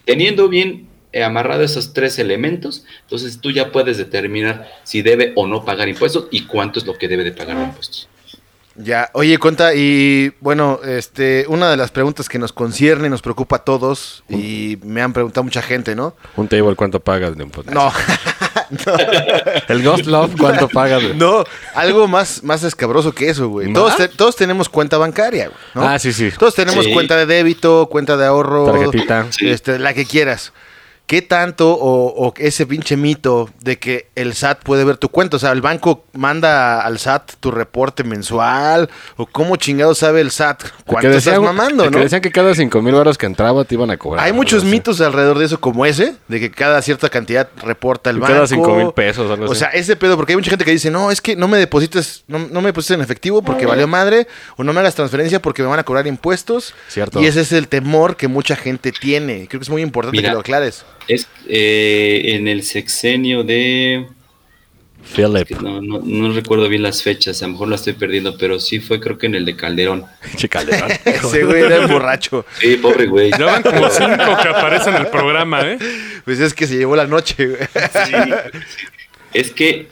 Teniendo 0.06 0.48
bien 0.48 0.88
eh, 1.14 1.24
amarrado 1.24 1.64
esos 1.64 1.93
tres 1.93 2.20
elementos, 2.20 2.84
entonces 3.01 3.39
tú 3.41 3.51
ya 3.51 3.72
puedes 3.72 3.97
determinar 3.97 4.68
si 4.84 5.01
debe 5.01 5.34
o 5.36 5.47
no 5.47 5.66
pagar 5.66 5.88
impuestos 5.89 6.28
y 6.32 6.45
cuánto 6.45 6.80
es 6.80 6.86
lo 6.86 6.97
que 6.97 7.07
debe 7.07 7.24
de 7.24 7.32
pagar 7.32 7.57
de 7.57 7.64
impuestos. 7.64 8.07
Ya, 8.82 9.10
oye, 9.14 9.38
Conta, 9.39 9.74
y 9.76 10.32
bueno, 10.39 10.80
este, 10.86 11.43
una 11.49 11.70
de 11.70 11.76
las 11.76 11.91
preguntas 11.91 12.30
que 12.30 12.39
nos 12.39 12.53
concierne 12.53 13.07
y 13.07 13.10
nos 13.10 13.22
preocupa 13.22 13.57
a 13.57 13.60
todos, 13.66 14.24
y 14.30 14.78
me 14.84 15.01
han 15.01 15.12
preguntado 15.12 15.43
mucha 15.43 15.62
gente, 15.62 15.95
¿no? 15.95 16.16
Un 16.38 16.47
table, 16.47 16.76
¿cuánto 16.78 17.01
pagas 17.01 17.36
de 17.36 17.43
impuestos? 17.43 17.76
No, 17.76 17.91
El 19.68 19.84
Ghost 19.84 20.05
Love, 20.05 20.36
¿cuánto 20.39 20.70
pagas 20.70 21.01
de 21.01 21.14
no, 21.16 21.43
algo 21.76 22.07
más, 22.07 22.43
más 22.43 22.64
escabroso 22.64 23.12
que 23.14 23.30
eso, 23.30 23.49
güey. 23.49 23.72
Todos, 23.74 23.97
te- 23.97 24.07
todos 24.07 24.36
tenemos 24.36 24.70
cuenta 24.70 24.97
bancaria, 24.97 25.47
güey, 25.47 25.57
¿no? 25.74 25.84
Ah, 25.88 25.99
sí, 25.99 26.14
sí. 26.14 26.30
Todos 26.38 26.55
tenemos 26.55 26.86
Sí. 26.86 26.93
cuenta 26.93 27.18
de 27.18 27.26
débito, 27.26 27.88
cuenta 27.91 28.16
de 28.18 28.26
ahorro, 28.26 28.66
Tarjetita. 28.66 29.28
Este, 29.41 29.78
la 29.80 29.93
que 29.93 30.05
quieras. 30.05 30.53
¿Qué 31.10 31.24
tanto 31.24 31.72
o, 31.72 32.28
o 32.28 32.34
ese 32.38 32.68
pinche 32.68 32.95
mito 32.95 33.49
de 33.62 33.80
que 33.80 34.10
el 34.14 34.36
SAT 34.36 34.62
puede 34.62 34.84
ver 34.84 34.97
tu 34.97 35.10
cuenta? 35.10 35.38
O 35.38 35.39
sea, 35.39 35.51
el 35.53 35.62
banco 35.62 36.05
manda 36.14 36.82
al 36.82 36.99
SAT 36.99 37.32
tu 37.39 37.49
reporte 37.49 38.03
mensual 38.03 38.91
o 39.18 39.26
cómo 39.26 39.55
chingado 39.55 39.95
sabe 39.95 40.22
el 40.22 40.30
SAT 40.30 40.66
cuánto 40.86 41.10
Que 41.10 41.18
estás 41.18 41.39
mamando, 41.39 41.86
que 41.86 41.89
¿no? 41.89 41.97
decían 41.97 42.22
que 42.22 42.30
cada 42.30 42.53
cinco 42.53 42.84
mil 42.84 42.93
baros 42.93 43.18
que 43.18 43.26
entraba 43.26 43.64
te 43.64 43.74
iban 43.74 43.89
a 43.89 43.97
cobrar. 43.97 44.24
Hay 44.24 44.34
muchos 44.34 44.62
así. 44.62 44.72
mitos 44.72 45.01
alrededor 45.01 45.39
de 45.39 45.45
eso 45.45 45.60
como 45.60 45.84
ese, 45.88 46.14
de 46.28 46.39
que 46.39 46.51
cada 46.51 46.80
cierta 46.84 47.10
cantidad 47.10 47.49
reporta 47.64 48.12
el 48.12 48.20
banco. 48.20 48.32
Cada 48.36 48.45
cinco 48.45 48.76
mil 48.76 48.91
pesos, 48.91 49.32
algo 49.32 49.49
O 49.49 49.55
sea, 49.55 49.70
ese 49.70 49.95
pedo, 49.95 50.16
porque 50.16 50.34
hay 50.34 50.38
mucha 50.38 50.51
gente 50.51 50.64
que 50.64 50.70
dice, 50.70 50.91
no, 50.91 51.10
es 51.10 51.22
que 51.22 51.36
no 51.36 51.47
me 51.47 51.57
deposites, 51.57 52.24
no, 52.28 52.38
no 52.38 52.62
me 52.62 52.68
deposites 52.68 52.93
en 52.93 53.01
efectivo 53.01 53.41
porque 53.41 53.66
valió 53.66 53.88
madre, 53.88 54.28
o 54.57 54.64
no 54.64 54.74
me 54.74 54.82
hagas 54.82 54.93
transferencia 54.93 55.41
porque 55.41 55.64
me 55.64 55.70
van 55.70 55.80
a 55.80 55.84
cobrar 55.84 56.05
impuestos. 56.05 56.76
Cierto. 56.88 57.20
Y 57.20 57.26
ese 57.26 57.41
es 57.41 57.51
el 57.51 57.68
temor 57.68 58.16
que 58.16 58.28
mucha 58.28 58.55
gente 58.55 58.91
tiene. 58.91 59.47
Creo 59.47 59.60
que 59.60 59.64
es 59.64 59.72
muy 59.72 59.82
importante 59.82 60.16
Mira. 60.16 60.30
que 60.30 60.34
lo 60.36 60.41
aclares. 60.41 60.86
Es 61.10 61.28
eh, 61.47 62.22
en 62.24 62.47
el 62.47 62.64
sexenio 62.64 63.43
de... 63.43 64.07
Philip. 65.16 65.49
No, 65.62 65.82
no, 65.82 65.99
no 66.03 66.34
recuerdo 66.34 66.70
bien 66.70 66.84
las 66.84 67.01
fechas, 67.01 67.41
a 67.41 67.47
lo 67.47 67.53
mejor 67.53 67.70
la 67.70 67.76
estoy 67.78 67.93
perdiendo, 67.93 68.38
pero 68.38 68.60
sí 68.60 68.80
fue 68.80 68.99
creo 68.99 69.18
que 69.18 69.26
en 69.26 69.34
el 69.34 69.43
de 69.43 69.55
Calderón. 69.55 70.05
Che 70.36 70.47
Calderón. 70.47 70.91
Ese 71.05 71.43
güey 71.45 71.64
era 71.64 71.78
el 71.78 71.88
borracho. 71.88 72.45
Sí, 72.60 72.76
pobre 72.78 73.07
güey. 73.07 73.32
Ya 73.32 73.45
van 73.45 73.64
como 73.64 73.89
cinco 73.89 74.38
que 74.41 74.49
aparecen 74.49 74.95
en 74.95 75.01
el 75.01 75.07
programa, 75.07 75.62
¿eh? 75.62 75.80
Pues 76.26 76.39
es 76.39 76.53
que 76.53 76.68
se 76.68 76.78
llevó 76.78 76.95
la 76.95 77.07
noche, 77.07 77.47
güey. 77.47 77.60
Sí. 78.05 78.14
Es 79.34 79.51
que 79.51 79.88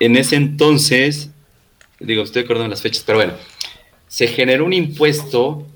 en 0.00 0.16
ese 0.16 0.36
entonces, 0.36 1.30
digo, 1.98 2.22
estoy 2.22 2.42
acordando 2.42 2.68
las 2.68 2.82
fechas, 2.82 3.02
pero 3.06 3.18
bueno, 3.18 3.34
se 4.06 4.26
generó 4.26 4.66
un 4.66 4.74
impuesto 4.74 5.66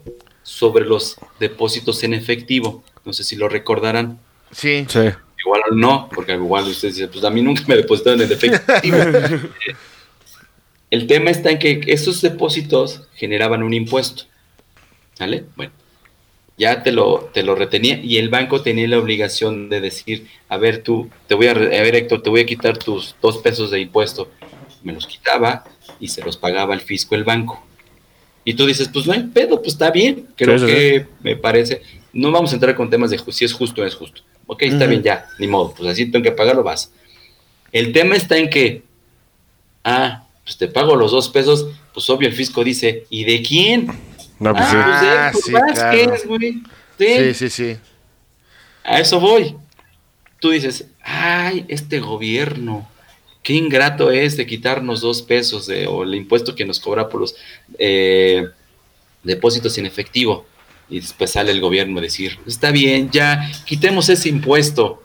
sobre 0.43 0.85
los 0.85 1.17
depósitos 1.41 2.03
en 2.03 2.15
efectivo. 2.15 2.85
No 3.05 3.13
sé 3.13 3.25
si 3.25 3.37
lo 3.37 3.49
recordarán. 3.49 4.21
Sí. 4.53 4.87
Sí. 4.89 5.11
Igual 5.45 5.63
no, 5.73 6.09
porque 6.15 6.35
igual 6.35 6.65
ustedes 6.65 6.95
dicen, 6.95 7.11
pues 7.11 7.25
a 7.25 7.31
mí 7.31 7.43
nunca 7.43 7.65
me 7.67 7.77
depositaron 7.77 8.21
en 8.21 8.31
efectivo. 8.31 8.97
El 10.91 11.07
tema 11.07 11.31
está 11.31 11.51
en 11.51 11.59
que 11.59 11.81
esos 11.87 12.21
depósitos 12.21 13.09
generaban 13.15 13.63
un 13.63 13.73
impuesto. 13.73 14.25
¿Sale? 15.15 15.45
Bueno, 15.57 15.73
ya 16.59 16.83
te 16.83 16.93
lo, 16.93 17.31
te 17.33 17.43
lo 17.43 17.55
retenía 17.55 17.99
y 18.03 18.19
el 18.19 18.29
banco 18.29 18.63
tenía 18.63 18.87
la 18.87 18.99
obligación 18.99 19.69
de 19.69 19.81
decir, 19.81 20.27
a 20.49 20.59
ver 20.59 20.83
tú, 20.83 21.11
te 21.27 21.35
voy 21.35 21.47
a, 21.47 21.53
a 21.53 21.55
ver 21.55 21.95
Héctor, 21.95 22.23
te 22.23 22.31
voy 22.31 22.41
a 22.41 22.47
quitar 22.47 22.77
tus 22.77 23.17
dos 23.21 23.39
pesos 23.39 23.71
de 23.71 23.81
impuesto. 23.81 24.31
Me 24.83 24.93
los 24.93 25.07
quitaba 25.07 25.65
y 25.99 26.09
se 26.09 26.23
los 26.23 26.37
pagaba 26.37 26.75
al 26.75 26.81
fisco 26.81 27.15
el 27.15 27.25
banco. 27.25 27.65
Y 28.45 28.55
tú 28.55 28.67
dices, 28.67 28.89
pues 28.93 29.07
no 29.07 29.13
hay 29.13 29.23
pedo, 29.23 29.63
pues 29.63 29.75
está 29.75 29.91
bien. 29.91 30.29
Creo 30.37 30.59
Sí, 30.59 30.67
sí, 30.67 30.73
que 30.73 31.07
me 31.23 31.37
parece. 31.37 31.83
No 32.13 32.31
vamos 32.31 32.53
a 32.53 32.55
entrar 32.55 32.75
con 32.75 32.91
temas 32.91 33.11
de 33.11 33.19
si 33.19 33.45
es 33.45 33.53
justo 33.53 33.81
o 33.81 33.85
no 33.85 33.89
es 33.89 33.95
justo. 33.95 34.23
Ok, 34.47 34.63
está 34.63 34.87
bien, 34.87 35.03
ya, 35.03 35.27
ni 35.39 35.47
modo. 35.47 35.73
Pues 35.75 35.91
así 35.91 36.07
tengo 36.11 36.23
que 36.23 36.33
pagarlo, 36.33 36.63
vas. 36.63 36.93
El 37.71 37.93
tema 37.93 38.17
está 38.17 38.37
en 38.37 38.51
que, 38.51 38.83
ah, 39.85 40.25
pues 40.45 40.59
te 40.59 40.69
pago 40.69 40.97
los 40.97 41.11
dos 41.13 41.29
pesos, 41.29 41.67
pues 41.95 42.09
obvio 42.11 42.29
el 42.29 42.35
fisco 42.35 42.63
dice, 42.65 43.07
¿y 43.11 43.25
de 43.25 43.43
quién? 43.43 43.87
No, 44.39 44.53
pues 44.55 44.67
sí. 44.69 44.77
ah, 44.77 45.31
pues 45.33 45.45
de 45.47 45.57
Ah, 45.57 45.63
Héctor 45.65 45.79
sí, 45.79 46.03
Vázquez, 46.13 46.27
güey. 46.27 46.53
Sí, 46.99 47.07
Sí, 47.19 47.35
sí, 47.35 47.51
sí. 47.51 47.77
A 48.85 49.01
eso 49.01 49.19
voy. 49.21 49.57
Tú 50.41 50.51
dices, 50.51 50.87
ay, 51.03 51.65
este 51.69 52.01
gobierno, 52.01 52.89
qué 53.43 53.55
ingrato 53.55 54.11
es 54.11 54.37
de 54.37 54.47
quitarnos 54.47 55.01
dos 55.01 55.23
pesos 55.23 55.67
de, 55.67 55.87
o 55.87 56.03
el 56.03 56.15
impuesto 56.15 56.55
que 56.55 56.65
nos 56.65 56.81
cobra 56.81 57.09
por 57.09 57.21
los 57.21 57.35
eh, 57.79 58.49
depósitos 59.23 59.79
en 59.79 59.87
efectivo. 59.87 60.47
Y 60.93 61.01
después 61.01 61.31
sale 61.31 61.51
el 61.51 61.61
gobierno 61.61 61.99
a 61.99 62.03
decir, 62.03 62.39
está 62.47 62.71
bien, 62.71 63.11
ya, 63.11 63.51
quitemos 63.65 64.09
ese 64.11 64.29
impuesto. 64.29 65.03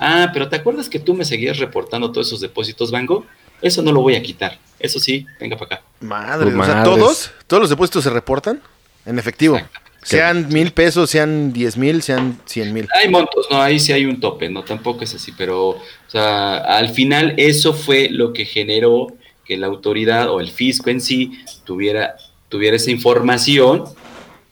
Ah, 0.00 0.30
pero 0.32 0.48
¿te 0.48 0.56
acuerdas 0.56 0.88
que 0.88 1.00
tú 1.00 1.14
me 1.14 1.24
seguías 1.24 1.58
reportando 1.58 2.12
todos 2.12 2.28
esos 2.28 2.40
depósitos, 2.40 2.90
Banco? 2.90 3.26
Eso 3.60 3.82
no 3.82 3.92
lo 3.92 4.00
voy 4.02 4.14
a 4.14 4.22
quitar. 4.22 4.58
Eso 4.78 5.00
sí, 5.00 5.26
venga 5.40 5.56
para 5.56 5.76
acá. 5.76 5.84
Madre, 6.00 6.50
Pues 6.50 6.68
o 6.68 6.72
sea, 6.72 6.82
todos, 6.84 7.30
todos 7.46 7.62
los 7.62 7.70
depósitos 7.70 8.04
se 8.04 8.10
reportan 8.10 8.62
en 9.04 9.18
efectivo. 9.18 9.56
Exacto. 9.56 9.80
Sean 10.04 10.48
mil 10.50 10.70
pesos, 10.72 11.10
sean 11.10 11.52
diez 11.52 11.76
mil, 11.78 12.02
sean 12.02 12.38
cien 12.44 12.72
mil. 12.72 12.86
Hay 12.94 13.08
montos, 13.08 13.46
no, 13.50 13.60
ahí 13.60 13.80
sí 13.80 13.90
hay 13.92 14.04
un 14.04 14.20
tope, 14.20 14.50
no, 14.50 14.62
tampoco 14.62 15.02
es 15.02 15.14
así, 15.14 15.32
pero, 15.32 15.70
o 15.70 15.82
sea, 16.06 16.58
al 16.58 16.90
final 16.90 17.34
eso 17.38 17.72
fue 17.72 18.10
lo 18.10 18.34
que 18.34 18.44
generó 18.44 19.08
que 19.46 19.56
la 19.56 19.66
autoridad 19.66 20.28
o 20.28 20.40
el 20.40 20.50
fisco 20.50 20.90
en 20.90 21.00
sí 21.00 21.32
tuviera, 21.64 22.16
tuviera 22.50 22.76
esa 22.76 22.90
información 22.90 23.84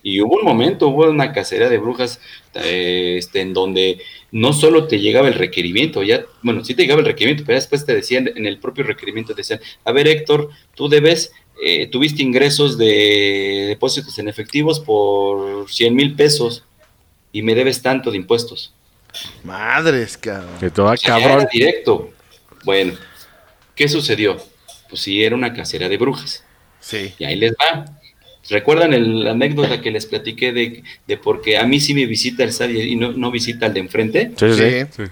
y 0.02 0.20
hubo 0.20 0.36
un 0.36 0.44
momento, 0.44 0.88
hubo 0.88 1.08
una 1.08 1.32
cacería 1.32 1.68
de 1.68 1.78
brujas 1.78 2.20
eh, 2.54 3.16
este, 3.18 3.40
en 3.40 3.54
donde 3.54 4.00
no 4.32 4.52
solo 4.52 4.88
te 4.88 4.98
llegaba 4.98 5.28
el 5.28 5.34
requerimiento, 5.34 6.02
ya, 6.02 6.24
bueno, 6.42 6.64
sí 6.64 6.74
te 6.74 6.82
llegaba 6.82 7.00
el 7.00 7.06
requerimiento, 7.06 7.44
pero 7.44 7.56
ya 7.56 7.60
después 7.60 7.86
te 7.86 7.94
decían, 7.94 8.30
en 8.34 8.46
el 8.46 8.58
propio 8.58 8.84
requerimiento 8.84 9.34
te 9.34 9.42
decían, 9.42 9.60
a 9.84 9.92
ver 9.92 10.08
Héctor, 10.08 10.50
tú 10.74 10.88
debes, 10.88 11.32
eh, 11.64 11.86
tuviste 11.86 12.22
ingresos 12.22 12.78
de 12.78 13.66
depósitos 13.68 14.18
en 14.18 14.28
efectivos 14.28 14.80
por 14.80 15.70
100 15.70 15.94
mil 15.94 16.14
pesos 16.14 16.64
y 17.30 17.42
me 17.42 17.54
debes 17.54 17.80
tanto 17.80 18.10
de 18.10 18.16
impuestos. 18.16 18.74
Madres, 19.44 20.16
cabrón. 20.16 20.58
Que 20.58 20.70
todo 20.70 20.92
cabrón. 21.04 21.46
directo. 21.52 22.10
Bueno, 22.64 22.94
¿qué 23.74 23.88
sucedió? 23.88 24.38
Pues 24.88 25.02
sí, 25.02 25.22
era 25.22 25.36
una 25.36 25.52
casera 25.52 25.88
de 25.88 25.96
brujas. 25.96 26.44
Sí. 26.80 27.14
Y 27.18 27.24
ahí 27.24 27.36
les 27.36 27.52
va. 27.52 27.84
¿Recuerdan 28.50 28.92
el- 28.92 29.24
la 29.24 29.30
anécdota 29.32 29.80
que 29.80 29.90
les 29.90 30.06
platiqué 30.06 30.52
de, 30.52 30.82
de 31.06 31.16
por 31.16 31.40
qué 31.42 31.58
a 31.58 31.64
mí 31.64 31.80
sí 31.80 31.94
me 31.94 32.06
visita 32.06 32.42
el 32.44 32.52
SAT 32.52 32.70
y 32.70 32.96
no, 32.96 33.12
no 33.12 33.30
visita 33.30 33.66
al 33.66 33.74
de 33.74 33.80
enfrente? 33.80 34.32
Sí, 34.36 34.46
sí, 34.52 34.54
sí. 34.54 34.70
Sí. 34.96 35.04
Sí. 35.04 35.10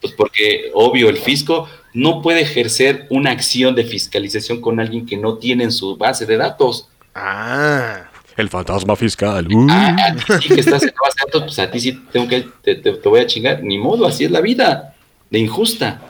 Pues 0.00 0.14
porque, 0.14 0.70
obvio, 0.74 1.08
el 1.08 1.16
fisco 1.16 1.68
no 1.94 2.22
puede 2.22 2.40
ejercer 2.40 3.06
una 3.10 3.30
acción 3.30 3.74
de 3.74 3.84
fiscalización 3.84 4.60
con 4.60 4.80
alguien 4.80 5.06
que 5.06 5.16
no 5.16 5.38
tiene 5.38 5.64
en 5.64 5.72
su 5.72 5.96
base 5.96 6.26
de 6.26 6.36
datos. 6.36 6.88
Ah. 7.14 8.08
El 8.36 8.48
fantasma 8.48 8.96
fiscal. 8.96 9.46
Uh. 9.52 9.66
Ah, 9.70 9.94
a 10.08 10.14
ti 10.16 10.22
sí 10.48 10.54
que 10.54 10.60
estás 10.60 10.82
en 10.82 10.88
la 10.88 11.02
base 11.02 11.16
de 11.20 11.26
datos, 11.26 11.42
pues 11.44 11.58
a 11.58 11.70
ti 11.70 11.78
sí 11.80 12.02
tengo 12.10 12.26
que, 12.28 12.46
te, 12.62 12.76
te- 12.76 12.94
te 12.94 13.08
voy 13.08 13.20
a 13.20 13.26
chingar. 13.26 13.62
Ni 13.62 13.76
modo, 13.78 14.06
así 14.06 14.24
es 14.24 14.30
la 14.30 14.40
vida, 14.40 14.96
de 15.30 15.38
injusta. 15.38 16.00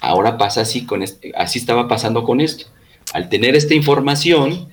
Ahora 0.00 0.36
pasa 0.36 0.62
así 0.62 0.84
con 0.84 1.02
este, 1.02 1.32
así 1.36 1.58
estaba 1.60 1.86
pasando 1.86 2.24
con 2.24 2.40
esto. 2.40 2.66
Al 3.12 3.28
tener 3.28 3.54
esta 3.54 3.74
información, 3.74 4.68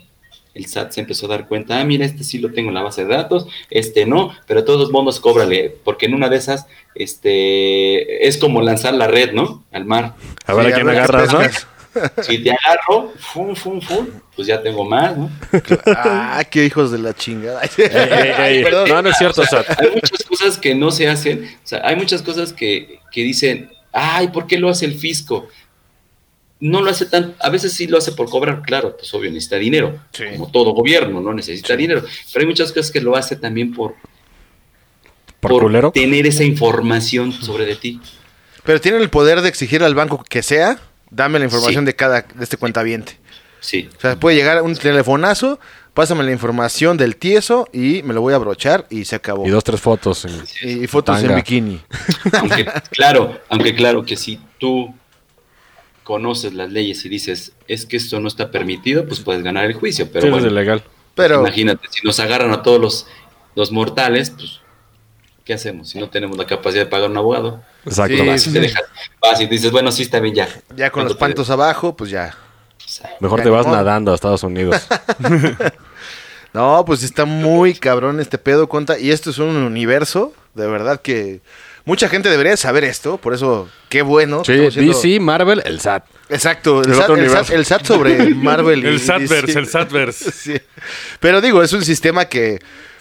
el 0.54 0.66
SAT 0.66 0.92
se 0.92 1.02
empezó 1.02 1.26
a 1.26 1.30
dar 1.30 1.48
cuenta, 1.48 1.80
ah, 1.80 1.84
mira, 1.84 2.06
este 2.06 2.24
sí 2.24 2.40
lo 2.40 2.52
tengo 2.52 2.70
en 2.70 2.76
la 2.76 2.82
base 2.82 3.06
de 3.06 3.14
datos, 3.16 3.48
este 3.70 4.06
no, 4.06 4.34
pero 4.48 4.62
de 4.62 4.66
todos 4.66 4.92
modos 4.92 5.20
cóbrale, 5.20 5.76
porque 5.84 6.08
en 6.08 6.14
una 6.14 6.30
de 6.30 6.38
esas, 6.38 6.66
este, 6.96 8.28
es 8.28 8.38
como 8.38 8.62
lanzar 8.62 8.94
la 8.94 9.08
red, 9.08 9.34
¿no? 9.34 9.64
Al 9.72 9.86
mar. 9.86 10.16
A 10.46 10.54
ver 10.54 10.66
Sí, 10.66 10.72
a 10.72 10.76
quién 10.76 10.90
agarras, 10.90 11.34
¿no? 11.34 11.40
Si 12.22 12.38
te 12.44 12.52
agarro, 12.52 13.12
fum, 13.18 13.56
fum, 13.56 13.82
fum, 13.82 14.08
pues 14.36 14.48
ya 14.48 14.62
tengo 14.62 14.86
más, 14.86 15.18
¿no? 15.18 15.30
Ah, 15.88 16.44
qué 16.50 16.64
hijos 16.64 16.92
de 16.92 17.00
la 17.00 17.16
chingada. 17.16 17.62
Ey, 17.64 17.70
ey, 17.78 18.58
ey. 18.58 18.64
Perdón. 18.64 18.90
No, 18.90 19.02
no 19.02 19.10
es 19.10 19.18
cierto, 19.18 19.44
Sat. 19.44 19.66
hay 19.80 19.90
muchas 19.96 20.24
cosas 20.24 20.58
que 20.60 20.76
no 20.76 20.92
se 20.92 21.10
hacen, 21.10 21.50
o 21.64 21.68
sea, 21.68 21.82
hay 21.84 21.96
muchas 21.96 22.22
cosas 22.22 22.54
que, 22.54 23.00
que 23.12 23.24
dicen, 23.24 23.72
ay, 23.92 24.28
¿por 24.28 24.46
qué 24.46 24.60
lo 24.60 24.70
hace 24.70 24.86
el 24.86 24.94
fisco? 24.94 25.48
No 26.62 26.82
lo 26.82 26.90
hace 26.92 27.06
tan, 27.06 27.36
a 27.40 27.50
veces 27.50 27.72
sí 27.74 27.88
lo 27.88 27.98
hace 27.98 28.12
por 28.12 28.30
cobrar, 28.30 28.62
claro, 28.64 28.98
pues 28.98 29.14
obvio 29.14 29.30
necesita 29.32 29.56
dinero, 29.56 29.98
Sí. 30.12 30.26
como 30.34 30.52
todo 30.52 30.72
gobierno, 30.74 31.22
no 31.22 31.34
necesita 31.34 31.76
dinero, 31.78 32.04
pero 32.34 32.44
hay 32.44 32.48
muchas 32.48 32.72
cosas 32.74 32.92
que 32.92 33.00
lo 33.00 33.16
hace 33.16 33.38
también 33.38 33.74
por, 33.74 33.96
¿Por 35.40 35.62
culero? 35.62 35.92
tener 35.92 36.28
esa 36.28 36.44
información 36.44 37.32
sobre 37.32 37.66
de 37.66 37.76
ti. 37.76 38.00
Pero 38.66 38.82
tienen 38.82 39.02
el 39.02 39.10
poder 39.10 39.42
de 39.42 39.48
exigir 39.50 39.84
al 39.84 39.96
banco 39.96 40.24
que 40.28 40.44
sea, 40.44 40.80
dame 41.10 41.40
la 41.40 41.46
información 41.46 41.84
Sí. 41.84 41.86
de 41.86 41.96
cada, 41.96 42.22
de 42.24 42.44
este 42.44 42.58
cuentaviente. 42.58 43.18
Sí, 43.62 43.90
O 43.98 44.02
sea, 44.02 44.18
puede 44.20 44.36
llegar 44.38 44.62
un 44.62 44.76
telefonazo, 44.76 45.60
pásame 45.94 46.24
la 46.24 46.32
información 46.32 46.98
del 46.98 47.16
tieso 47.16 47.68
y 47.74 48.04
me 48.04 48.14
lo 48.14 48.22
voy 48.22 48.34
a 48.34 48.38
brochar 48.38 48.86
y 48.90 49.06
se 49.06 49.16
acabó. 49.16 49.46
Y 49.46 49.50
dos, 49.50 49.64
tres 49.64 49.80
fotos. 49.82 50.26
en- 50.26 50.44
Y, 50.62 50.84
y 50.84 50.88
fotos 50.88 51.22
en 51.24 51.36
bikini. 51.36 51.82
Aunque 52.34 52.66
claro, 52.92 53.40
aunque 53.50 53.74
claro 53.76 54.04
que 54.06 54.16
si 54.18 54.40
tú 54.60 54.94
conoces 56.10 56.56
las 56.56 56.72
leyes 56.72 57.06
y 57.06 57.10
dices, 57.10 57.52
es 57.68 57.86
que 57.86 57.96
esto 57.98 58.20
no 58.20 58.28
está 58.28 58.50
permitido, 58.50 59.06
pues 59.06 59.20
puedes 59.20 59.44
ganar 59.44 59.66
el 59.66 59.74
juicio. 59.74 60.10
Pero 60.12 60.26
Sí, 60.26 60.32
bueno, 60.32 60.48
es 60.48 60.52
ilegal. 60.52 60.84
Pero 61.14 61.42
imagínate, 61.42 61.86
si 61.92 62.00
nos 62.04 62.20
agarran 62.20 62.52
a 62.52 62.64
todos 62.64 62.82
los, 62.82 63.06
los 63.54 63.72
mortales, 63.72 64.32
pues, 64.32 64.60
¿qué 65.46 65.54
hacemos? 65.54 65.90
Si 65.90 66.00
no 66.00 66.10
tenemos 66.10 66.36
la 66.36 66.48
capacidad 66.48 66.86
de 66.86 66.90
pagar 66.90 67.12
un 67.12 67.18
abogado. 67.18 67.62
Exacto. 67.86 68.18
Sí, 68.18 68.26
vas, 68.28 68.44
te 68.52 68.60
dejas- 68.60 68.84
vas 69.22 69.40
y 69.40 69.46
dices, 69.46 69.72
bueno, 69.72 69.92
sí 69.92 70.02
está 70.02 70.20
bien, 70.20 70.34
ya. 70.34 70.48
ya 70.76 70.90
con 70.90 71.04
los 71.04 71.14
¿Cuánto 71.14 71.14
te- 71.14 71.20
pantos 71.20 71.50
abajo, 71.52 71.96
pues 71.96 72.10
ya. 72.10 72.36
Mejor 73.20 73.38
Ya 73.42 73.44
te 73.44 73.50
vas 73.52 73.68
modo. 73.68 73.76
nadando 73.76 74.12
a 74.12 74.16
Estados 74.16 74.42
Unidos. 74.42 74.82
No, 76.52 76.84
pues 76.84 77.04
está 77.04 77.26
muy 77.26 77.76
cabrón 77.76 78.20
este 78.20 78.40
pedo, 78.40 78.68
conta. 78.68 78.98
Y 78.98 79.12
esto 79.12 79.30
es 79.30 79.38
un 79.38 79.56
universo, 79.56 80.34
de 80.56 80.66
verdad 80.66 81.00
que 81.00 81.42
mucha 81.90 82.08
gente 82.08 82.30
debería 82.30 82.56
saber 82.56 82.84
esto. 82.84 83.18
Por 83.18 83.34
eso, 83.34 83.68
qué 83.90 84.02
bueno. 84.04 84.44
sí, 84.46 84.54
DC, 84.54 85.20
Marvel, 85.20 85.62
el 85.66 85.80
SAT. 85.82 86.06
Exacto, 86.30 86.82
el 86.84 86.92
El 86.92 86.96
SAT, 86.96 87.10
el 87.18 87.30
SAT- 87.30 87.50
el 87.54 87.66
SAT 87.66 87.86
sobre 87.86 88.30
Marvel. 88.36 88.84
y 88.84 88.88
El 88.88 89.00
Satverse, 89.00 89.48
DC. 89.48 89.60
el 89.60 89.68
Satverse. 89.68 90.32
Sí. 90.32 90.62
Pero 91.20 91.42
digo, 91.42 91.64
es 91.64 91.74
un 91.74 91.84
sistema 91.84 92.26
que 92.26 92.60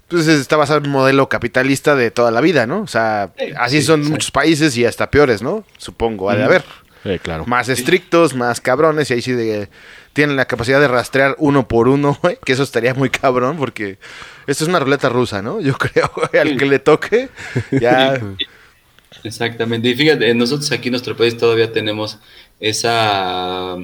pues, 0.09 0.26
está 0.26 0.57
basado 0.57 0.78
en 0.78 0.86
un 0.86 0.93
modelo 0.93 1.28
capitalista 1.28 1.95
de 1.95 2.11
toda 2.11 2.30
la 2.30 2.41
vida, 2.41 2.66
¿no? 2.66 2.80
O 2.80 2.86
sea, 2.86 3.30
Sí, 3.39 3.45
así 3.59 3.80
sí, 3.80 3.86
son 3.86 4.03
muchos 4.09 4.30
países 4.30 4.74
y 4.78 4.84
hasta 4.86 5.11
peores, 5.11 5.43
¿no? 5.43 5.64
Supongo, 5.76 6.30
ha 6.30 6.36
de 6.36 6.45
haber. 6.45 6.64
Sí, 7.05 7.18
claro. 7.20 7.45
Más 7.47 7.68
estrictos, 7.68 8.34
más 8.34 8.61
cabrones, 8.61 9.11
y 9.11 9.14
ahí 9.14 9.22
sí 9.22 9.32
de- 9.32 9.68
tienen 10.14 10.34
la 10.36 10.47
capacidad 10.47 10.80
de 10.80 10.89
rastrear 10.89 11.36
uno 11.39 11.68
por 11.68 11.86
uno, 11.89 12.18
güey, 12.22 12.39
que 12.45 12.55
eso 12.55 12.62
estaría 12.62 12.95
muy 12.95 13.11
cabrón, 13.11 13.57
porque 13.59 13.99
esto 14.47 14.64
es 14.64 14.68
una 14.68 14.80
ruleta 14.80 15.09
rusa, 15.11 15.43
¿no? 15.43 15.61
Yo 15.61 15.74
creo, 15.76 16.11
güey, 16.16 16.41
al 16.43 16.57
que 16.57 16.64
le 16.66 16.78
toque, 16.78 17.28
ya... 17.70 18.18
Exactamente. 19.24 19.88
Y 19.88 19.94
fíjate, 19.94 20.32
nosotros 20.34 20.70
aquí 20.72 20.88
en 20.88 20.92
nuestro 20.92 21.16
país 21.16 21.36
todavía 21.36 21.72
tenemos 21.72 22.18
esa, 22.60 23.76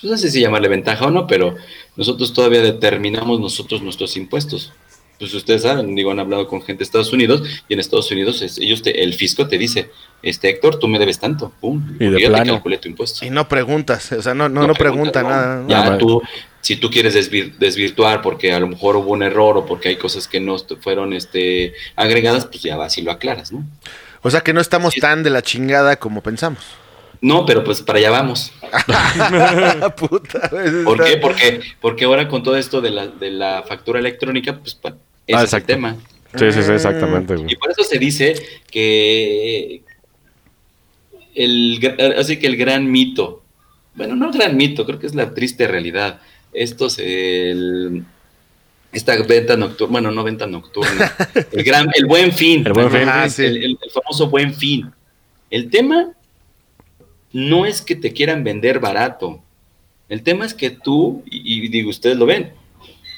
pues 0.00 0.10
no 0.10 0.16
sé 0.18 0.30
si 0.30 0.40
llamarle 0.40 0.68
ventaja 0.68 1.06
o 1.06 1.10
no, 1.10 1.26
pero 1.26 1.56
nosotros 1.96 2.32
todavía 2.32 2.62
determinamos 2.62 3.40
nosotros 3.40 3.82
nuestros 3.82 4.16
impuestos. 4.16 4.72
Pues 5.18 5.34
ustedes 5.34 5.62
saben, 5.62 5.96
digo, 5.96 6.12
han 6.12 6.20
hablado 6.20 6.46
con 6.46 6.62
gente 6.62 6.78
de 6.78 6.84
Estados 6.84 7.12
Unidos 7.12 7.42
y 7.68 7.74
en 7.74 7.80
Estados 7.80 8.08
Unidos 8.12 8.40
es- 8.40 8.58
ellos 8.58 8.82
te- 8.82 9.02
el 9.02 9.14
fisco 9.14 9.48
te 9.48 9.58
dice, 9.58 9.90
este 10.22 10.48
Héctor, 10.48 10.78
tú 10.78 10.86
me 10.86 11.00
debes 11.00 11.18
tanto, 11.18 11.52
pum, 11.60 11.96
Y 11.98 12.04
de 12.08 12.20
yo 12.20 12.32
te 12.32 12.44
calculé 12.44 12.78
tu 12.78 12.88
impuesto. 12.88 13.24
Y 13.26 13.30
no 13.30 13.48
preguntas, 13.48 14.12
o 14.12 14.22
sea, 14.22 14.34
no, 14.34 14.48
no, 14.48 14.64
no, 14.68 14.74
pregunta 14.74 15.22
no. 15.22 15.28
nada. 15.30 15.62
¿no? 15.62 15.68
Ya 15.68 15.90
No, 15.90 15.98
tú, 15.98 16.22
si 16.60 16.76
tú 16.76 16.88
quieres 16.88 17.16
desvir- 17.16 17.56
desvirtuar 17.58 18.22
porque 18.22 18.52
a 18.52 18.60
lo 18.60 18.68
mejor 18.68 18.94
hubo 18.94 19.10
un 19.10 19.24
error 19.24 19.56
o 19.56 19.66
porque 19.66 19.88
hay 19.88 19.96
cosas 19.96 20.28
que 20.28 20.38
no 20.38 20.56
fueron 20.80 21.12
este, 21.12 21.74
agregadas, 21.96 22.46
pues 22.46 22.62
ya 22.62 22.76
vas 22.76 22.96
y 22.98 23.02
lo 23.02 23.10
aclaras, 23.10 23.50
¿no? 23.50 23.64
O 24.22 24.30
sea 24.30 24.40
que 24.40 24.52
no 24.52 24.60
estamos 24.60 24.94
tan 24.94 25.22
de 25.22 25.30
la 25.30 25.42
chingada 25.42 25.96
como 25.96 26.22
pensamos. 26.22 26.64
No, 27.20 27.44
pero 27.46 27.64
pues 27.64 27.82
para 27.82 27.98
allá 27.98 28.10
vamos. 28.10 28.52
Puta, 29.96 30.50
¿Por 30.84 31.04
qué? 31.04 31.16
Porque, 31.16 31.60
porque 31.80 32.04
ahora 32.04 32.28
con 32.28 32.42
todo 32.42 32.56
esto 32.56 32.80
de 32.80 32.90
la, 32.90 33.06
de 33.08 33.30
la 33.30 33.64
factura 33.66 33.98
electrónica, 33.98 34.58
pues 34.58 34.74
pa- 34.74 34.96
ese 35.26 35.38
Ah, 35.40 35.42
es 35.44 35.52
el 35.52 35.64
tema. 35.64 35.96
Sí, 36.34 36.52
sí, 36.52 36.62
sí, 36.62 36.72
exactamente. 36.72 37.34
Y 37.46 37.56
por 37.56 37.70
eso 37.70 37.82
se 37.82 37.98
dice 37.98 38.34
que 38.70 39.82
el, 41.34 41.96
así 42.18 42.38
que 42.38 42.46
el 42.46 42.56
gran 42.56 42.90
mito, 42.90 43.42
bueno, 43.94 44.14
no 44.14 44.30
gran 44.30 44.56
mito, 44.56 44.84
creo 44.86 44.98
que 44.98 45.06
es 45.06 45.14
la 45.14 45.32
triste 45.34 45.66
realidad. 45.66 46.20
Estos, 46.52 46.98
el, 46.98 48.04
esta 48.92 49.16
venta 49.22 49.56
nocturna, 49.56 49.92
bueno, 49.92 50.10
no 50.10 50.24
venta 50.24 50.46
nocturna, 50.46 51.12
el 51.52 51.62
gran, 51.64 51.88
el 51.94 52.06
buen 52.06 52.32
fin, 52.32 52.66
El 52.66 52.72
Buen 52.72 52.90
Fin. 52.90 53.08
Ajá, 53.08 53.28
sí. 53.28 53.44
el, 53.44 53.56
el- 53.58 53.78
el 53.82 53.90
famoso 53.90 54.28
buen 54.30 54.54
fin. 54.54 54.90
El 55.50 55.70
tema 55.70 56.12
no 57.32 57.66
es 57.66 57.82
que 57.82 57.96
te 57.96 58.12
quieran 58.12 58.44
vender 58.44 58.78
barato. 58.80 59.40
El 60.08 60.22
tema 60.22 60.46
es 60.46 60.54
que 60.54 60.70
tú, 60.70 61.22
y, 61.30 61.64
y 61.64 61.68
digo, 61.68 61.90
ustedes 61.90 62.16
lo 62.16 62.24
ven, 62.24 62.52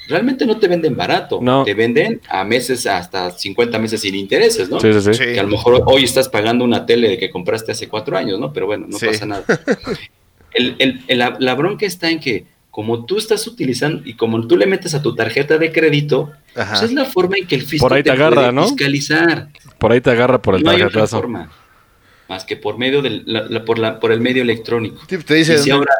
realmente 0.09 0.45
no 0.45 0.57
te 0.57 0.67
venden 0.67 0.95
barato. 0.97 1.39
No. 1.41 1.63
Te 1.63 1.73
venden 1.73 2.19
a 2.27 2.43
meses, 2.43 2.85
hasta 2.85 3.31
50 3.31 3.79
meses 3.79 4.01
sin 4.01 4.15
intereses, 4.15 4.69
¿no? 4.69 4.79
Sí, 4.81 4.91
sí, 4.93 5.01
sí. 5.01 5.13
Sí. 5.13 5.23
Que 5.33 5.39
a 5.39 5.43
lo 5.43 5.49
mejor 5.49 5.83
hoy 5.85 6.03
estás 6.03 6.27
pagando 6.27 6.65
una 6.65 6.85
tele 6.85 7.17
que 7.17 7.29
compraste 7.29 7.71
hace 7.71 7.87
cuatro 7.87 8.17
años, 8.17 8.37
¿no? 8.39 8.51
Pero 8.51 8.65
bueno, 8.65 8.87
no 8.89 8.97
Sí. 8.99 9.05
pasa 9.07 9.25
nada. 9.25 9.45
El- 10.53 10.75
el- 10.79 11.01
el- 11.07 11.17
la, 11.17 11.37
la 11.39 11.55
bronca 11.55 11.85
está 11.85 12.09
en 12.09 12.19
que 12.19 12.43
como 12.71 13.05
tú 13.05 13.17
estás 13.17 13.45
utilizando 13.47 14.01
y 14.05 14.13
como 14.15 14.47
tú 14.47 14.55
le 14.57 14.65
metes 14.65 14.95
a 14.95 15.01
tu 15.01 15.13
tarjeta 15.13 15.57
de 15.57 15.71
crédito, 15.71 16.31
Ajá. 16.55 16.71
pues 16.71 16.83
es 16.83 16.93
la 16.93 17.05
forma 17.05 17.35
en 17.37 17.45
que 17.45 17.55
el 17.55 17.63
fisco 17.63 17.85
Por 17.85 17.93
ahí 17.97 18.01
te 18.03 18.11
agarra, 18.11 18.35
puede 18.35 18.51
¿no? 18.53 18.63
fiscalizar. 18.67 19.49
Por 19.77 19.91
ahí 19.91 20.01
te 20.01 20.09
agarra 20.11 20.41
por 20.41 20.55
el 20.55 20.63
no 20.63 20.69
hay 20.71 20.77
otra 20.77 20.87
tarjetazo. 21.01 21.17
forma 21.19 21.51
más 22.29 22.45
que 22.45 22.55
por 22.55 22.77
medio 22.77 23.01
del 23.01 23.23
la- 23.25 23.43
la- 23.49 23.65
por, 23.65 23.77
la, 23.77 23.99
por 23.99 24.13
el 24.13 24.21
medio 24.21 24.41
electrónico. 24.41 25.01
Sí, 25.09 25.17
te 25.17 25.33
dice 25.35 25.55
y 25.55 25.57
si 25.57 25.69
dónde- 25.69 25.73
ahora, 25.89 25.93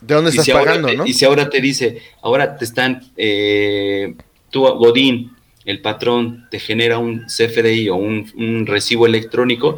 de 0.00 0.14
dónde 0.14 0.28
y 0.28 0.32
estás 0.32 0.44
si 0.44 0.50
ahora 0.52 0.64
pagando, 0.66 0.88
te- 0.88 0.96
¿no? 0.98 1.04
y 1.06 1.12
si 1.14 1.24
ahora 1.24 1.50
te 1.50 1.60
dice, 1.60 2.00
ahora 2.22 2.56
te 2.56 2.64
están, 2.64 3.00
eh, 3.16 4.14
tú, 4.50 4.60
Godín, 4.62 5.32
el 5.64 5.80
patrón, 5.80 6.46
te 6.48 6.60
genera 6.60 6.98
un 6.98 7.24
CFDI 7.26 7.88
o 7.88 7.96
un, 7.96 8.30
un 8.36 8.66
recibo 8.66 9.06
electrónico, 9.06 9.76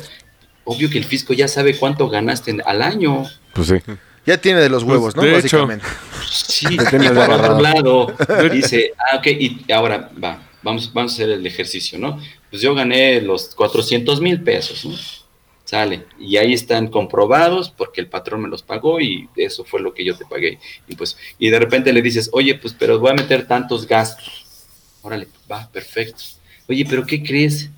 obvio 0.64 0.91
que 0.91 0.99
el 0.99 1.05
fisco 1.05 1.32
ya 1.32 1.49
sabe 1.49 1.74
cuánto 1.78 2.11
ganaste 2.11 2.55
al 2.66 2.82
año. 2.82 3.24
Pues 3.55 3.68
sí. 3.68 3.76
Ya 4.27 4.39
tiene 4.39 4.61
de 4.61 4.68
los 4.68 4.83
huevos, 4.83 5.14
¿no? 5.14 5.22
de 5.22 5.39
hecho. 5.39 5.66
Básicamente. 5.66 5.87
Sí, 6.29 6.77
Te 6.77 6.87
tienes 6.87 7.12
y 7.12 7.14
por 7.14 7.31
otro 7.31 7.61
lado, 7.61 8.12
dice, 8.53 8.93
ah, 8.99 9.16
ok, 9.18 9.27
y 9.29 9.72
ahora 9.72 10.11
va, 10.22 10.43
vamos, 10.62 10.93
vamos 10.93 11.12
a 11.12 11.14
hacer 11.14 11.31
el 11.31 11.47
ejercicio, 11.47 11.99
¿no? 11.99 12.20
Pues 12.51 12.61
yo 12.61 12.74
gané 12.74 13.20
los 13.20 13.55
400 13.55 14.20
mil 14.20 14.43
pesos, 14.43 14.85
¿no? 14.85 14.97
Sale, 15.64 16.05
y 16.20 16.37
ahí 16.37 16.53
están 16.53 16.87
comprobados 16.89 17.70
porque 17.70 18.01
el 18.01 18.09
patrón 18.09 18.43
me 18.43 18.49
los 18.49 18.62
pagó 18.62 19.01
y 19.01 19.29
eso 19.35 19.64
fue 19.64 19.81
lo 19.81 19.95
que 19.95 20.05
yo 20.05 20.16
te 20.16 20.24
pagué. 20.24 20.61
Y 20.87 20.95
pues, 20.95 21.16
y 21.41 21.51
de 21.51 21.59
repente 21.59 21.93
le 21.93 22.03
dices, 22.03 22.31
oye, 22.33 22.55
pues, 22.55 22.72
pero 22.79 23.01
voy 23.01 23.11
a 23.11 23.14
meter 23.14 23.49
tantos 23.49 23.87
gastos. 23.87 24.47
Órale, 25.03 25.27
va, 25.51 25.68
perfecto. 25.72 26.22
Oye, 26.68 26.87
pero 26.89 27.05
¿qué 27.05 27.20
crees? 27.20 27.68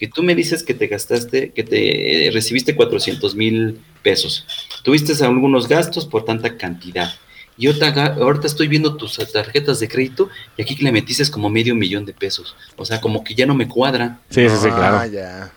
Que 0.00 0.08
tú 0.08 0.22
me 0.22 0.34
dices 0.34 0.62
que 0.62 0.72
te 0.72 0.86
gastaste, 0.86 1.52
que 1.52 1.62
te 1.62 2.26
eh, 2.26 2.30
recibiste 2.30 2.74
400 2.74 3.34
mil 3.34 3.78
pesos. 4.02 4.46
Tuviste 4.82 5.12
algunos 5.22 5.68
gastos 5.68 6.06
por 6.06 6.24
tanta 6.24 6.56
cantidad. 6.56 7.12
Y 7.58 7.66
ahorita, 7.66 8.16
estoy 8.44 8.68
viendo 8.68 8.96
tus 8.96 9.18
tarjetas 9.30 9.78
de 9.78 9.88
crédito 9.88 10.30
y 10.56 10.62
aquí 10.62 10.74
que 10.74 10.84
le 10.84 10.92
metiste 10.92 11.30
como 11.30 11.50
medio 11.50 11.74
millón 11.74 12.06
de 12.06 12.14
pesos. 12.14 12.56
O 12.76 12.86
sea, 12.86 12.98
como 13.02 13.22
que 13.22 13.34
ya 13.34 13.44
no 13.44 13.54
me 13.54 13.68
cuadra. 13.68 14.20
Sí, 14.30 14.48
sí, 14.48 14.56
sí, 14.62 14.68
Ah, 14.70 14.76
claro. 14.76 15.12
ya. 15.12 15.52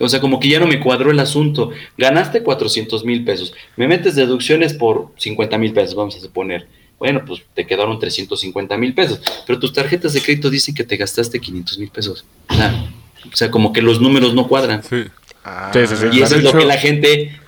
O 0.00 0.08
sea, 0.08 0.18
como 0.20 0.40
que 0.40 0.48
ya 0.48 0.58
no 0.58 0.66
me 0.66 0.80
cuadró 0.80 1.12
el 1.12 1.20
asunto. 1.20 1.70
Ganaste 1.96 2.42
400 2.42 3.04
mil 3.04 3.24
pesos. 3.24 3.54
Me 3.76 3.86
metes 3.86 4.16
deducciones 4.16 4.74
por 4.74 5.12
50 5.16 5.56
mil 5.58 5.72
pesos, 5.72 5.94
vamos 5.94 6.16
a 6.16 6.20
suponer. 6.20 6.66
Bueno, 6.98 7.22
pues 7.24 7.42
te 7.54 7.64
quedaron 7.64 8.00
350 8.00 8.76
mil 8.76 8.92
pesos. 8.92 9.20
Pero 9.46 9.60
tus 9.60 9.72
tarjetas 9.72 10.12
de 10.14 10.20
crédito 10.20 10.50
dicen 10.50 10.74
que 10.74 10.82
te 10.82 10.96
gastaste 10.96 11.38
500 11.38 11.78
mil 11.78 11.90
pesos. 11.90 12.24
O 12.48 12.54
sea, 12.54 12.90
o 13.32 13.36
sea, 13.36 13.50
como 13.50 13.72
que 13.72 13.82
los 13.82 14.00
números 14.00 14.34
no 14.34 14.48
cuadran. 14.48 14.82
Sí. 14.82 15.04
Ah, 15.44 15.70
Sí, 15.72 15.86
sí, 15.86 15.96
sí. 15.96 16.06
Y 16.12 16.22
eso 16.22 16.36
es 16.36 16.44
lo 16.44 16.52
que 16.52 16.64
la 16.64 16.76
gente 16.76 17.40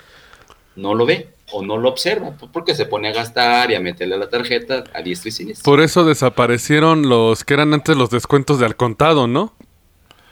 no 0.76 0.94
lo 0.94 1.06
ve 1.06 1.28
o 1.52 1.62
no 1.62 1.76
lo 1.76 1.88
observa, 1.88 2.32
pues, 2.38 2.50
porque 2.52 2.74
se 2.74 2.86
pone 2.86 3.08
a 3.08 3.12
gastar 3.12 3.70
y 3.70 3.74
a 3.74 3.80
meterle 3.80 4.14
a 4.14 4.18
la 4.18 4.28
tarjeta 4.28 4.84
a 4.94 5.02
diestro 5.02 5.28
y 5.28 5.32
siniestro. 5.32 5.64
Por 5.64 5.80
eso 5.80 6.04
desaparecieron 6.04 7.08
los 7.08 7.44
que 7.44 7.54
eran 7.54 7.74
antes 7.74 7.96
los 7.96 8.10
descuentos 8.10 8.58
de 8.60 8.66
al 8.66 8.76
contado, 8.76 9.26
¿no? 9.26 9.54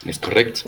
Es 0.05 0.19
correcto. 0.19 0.61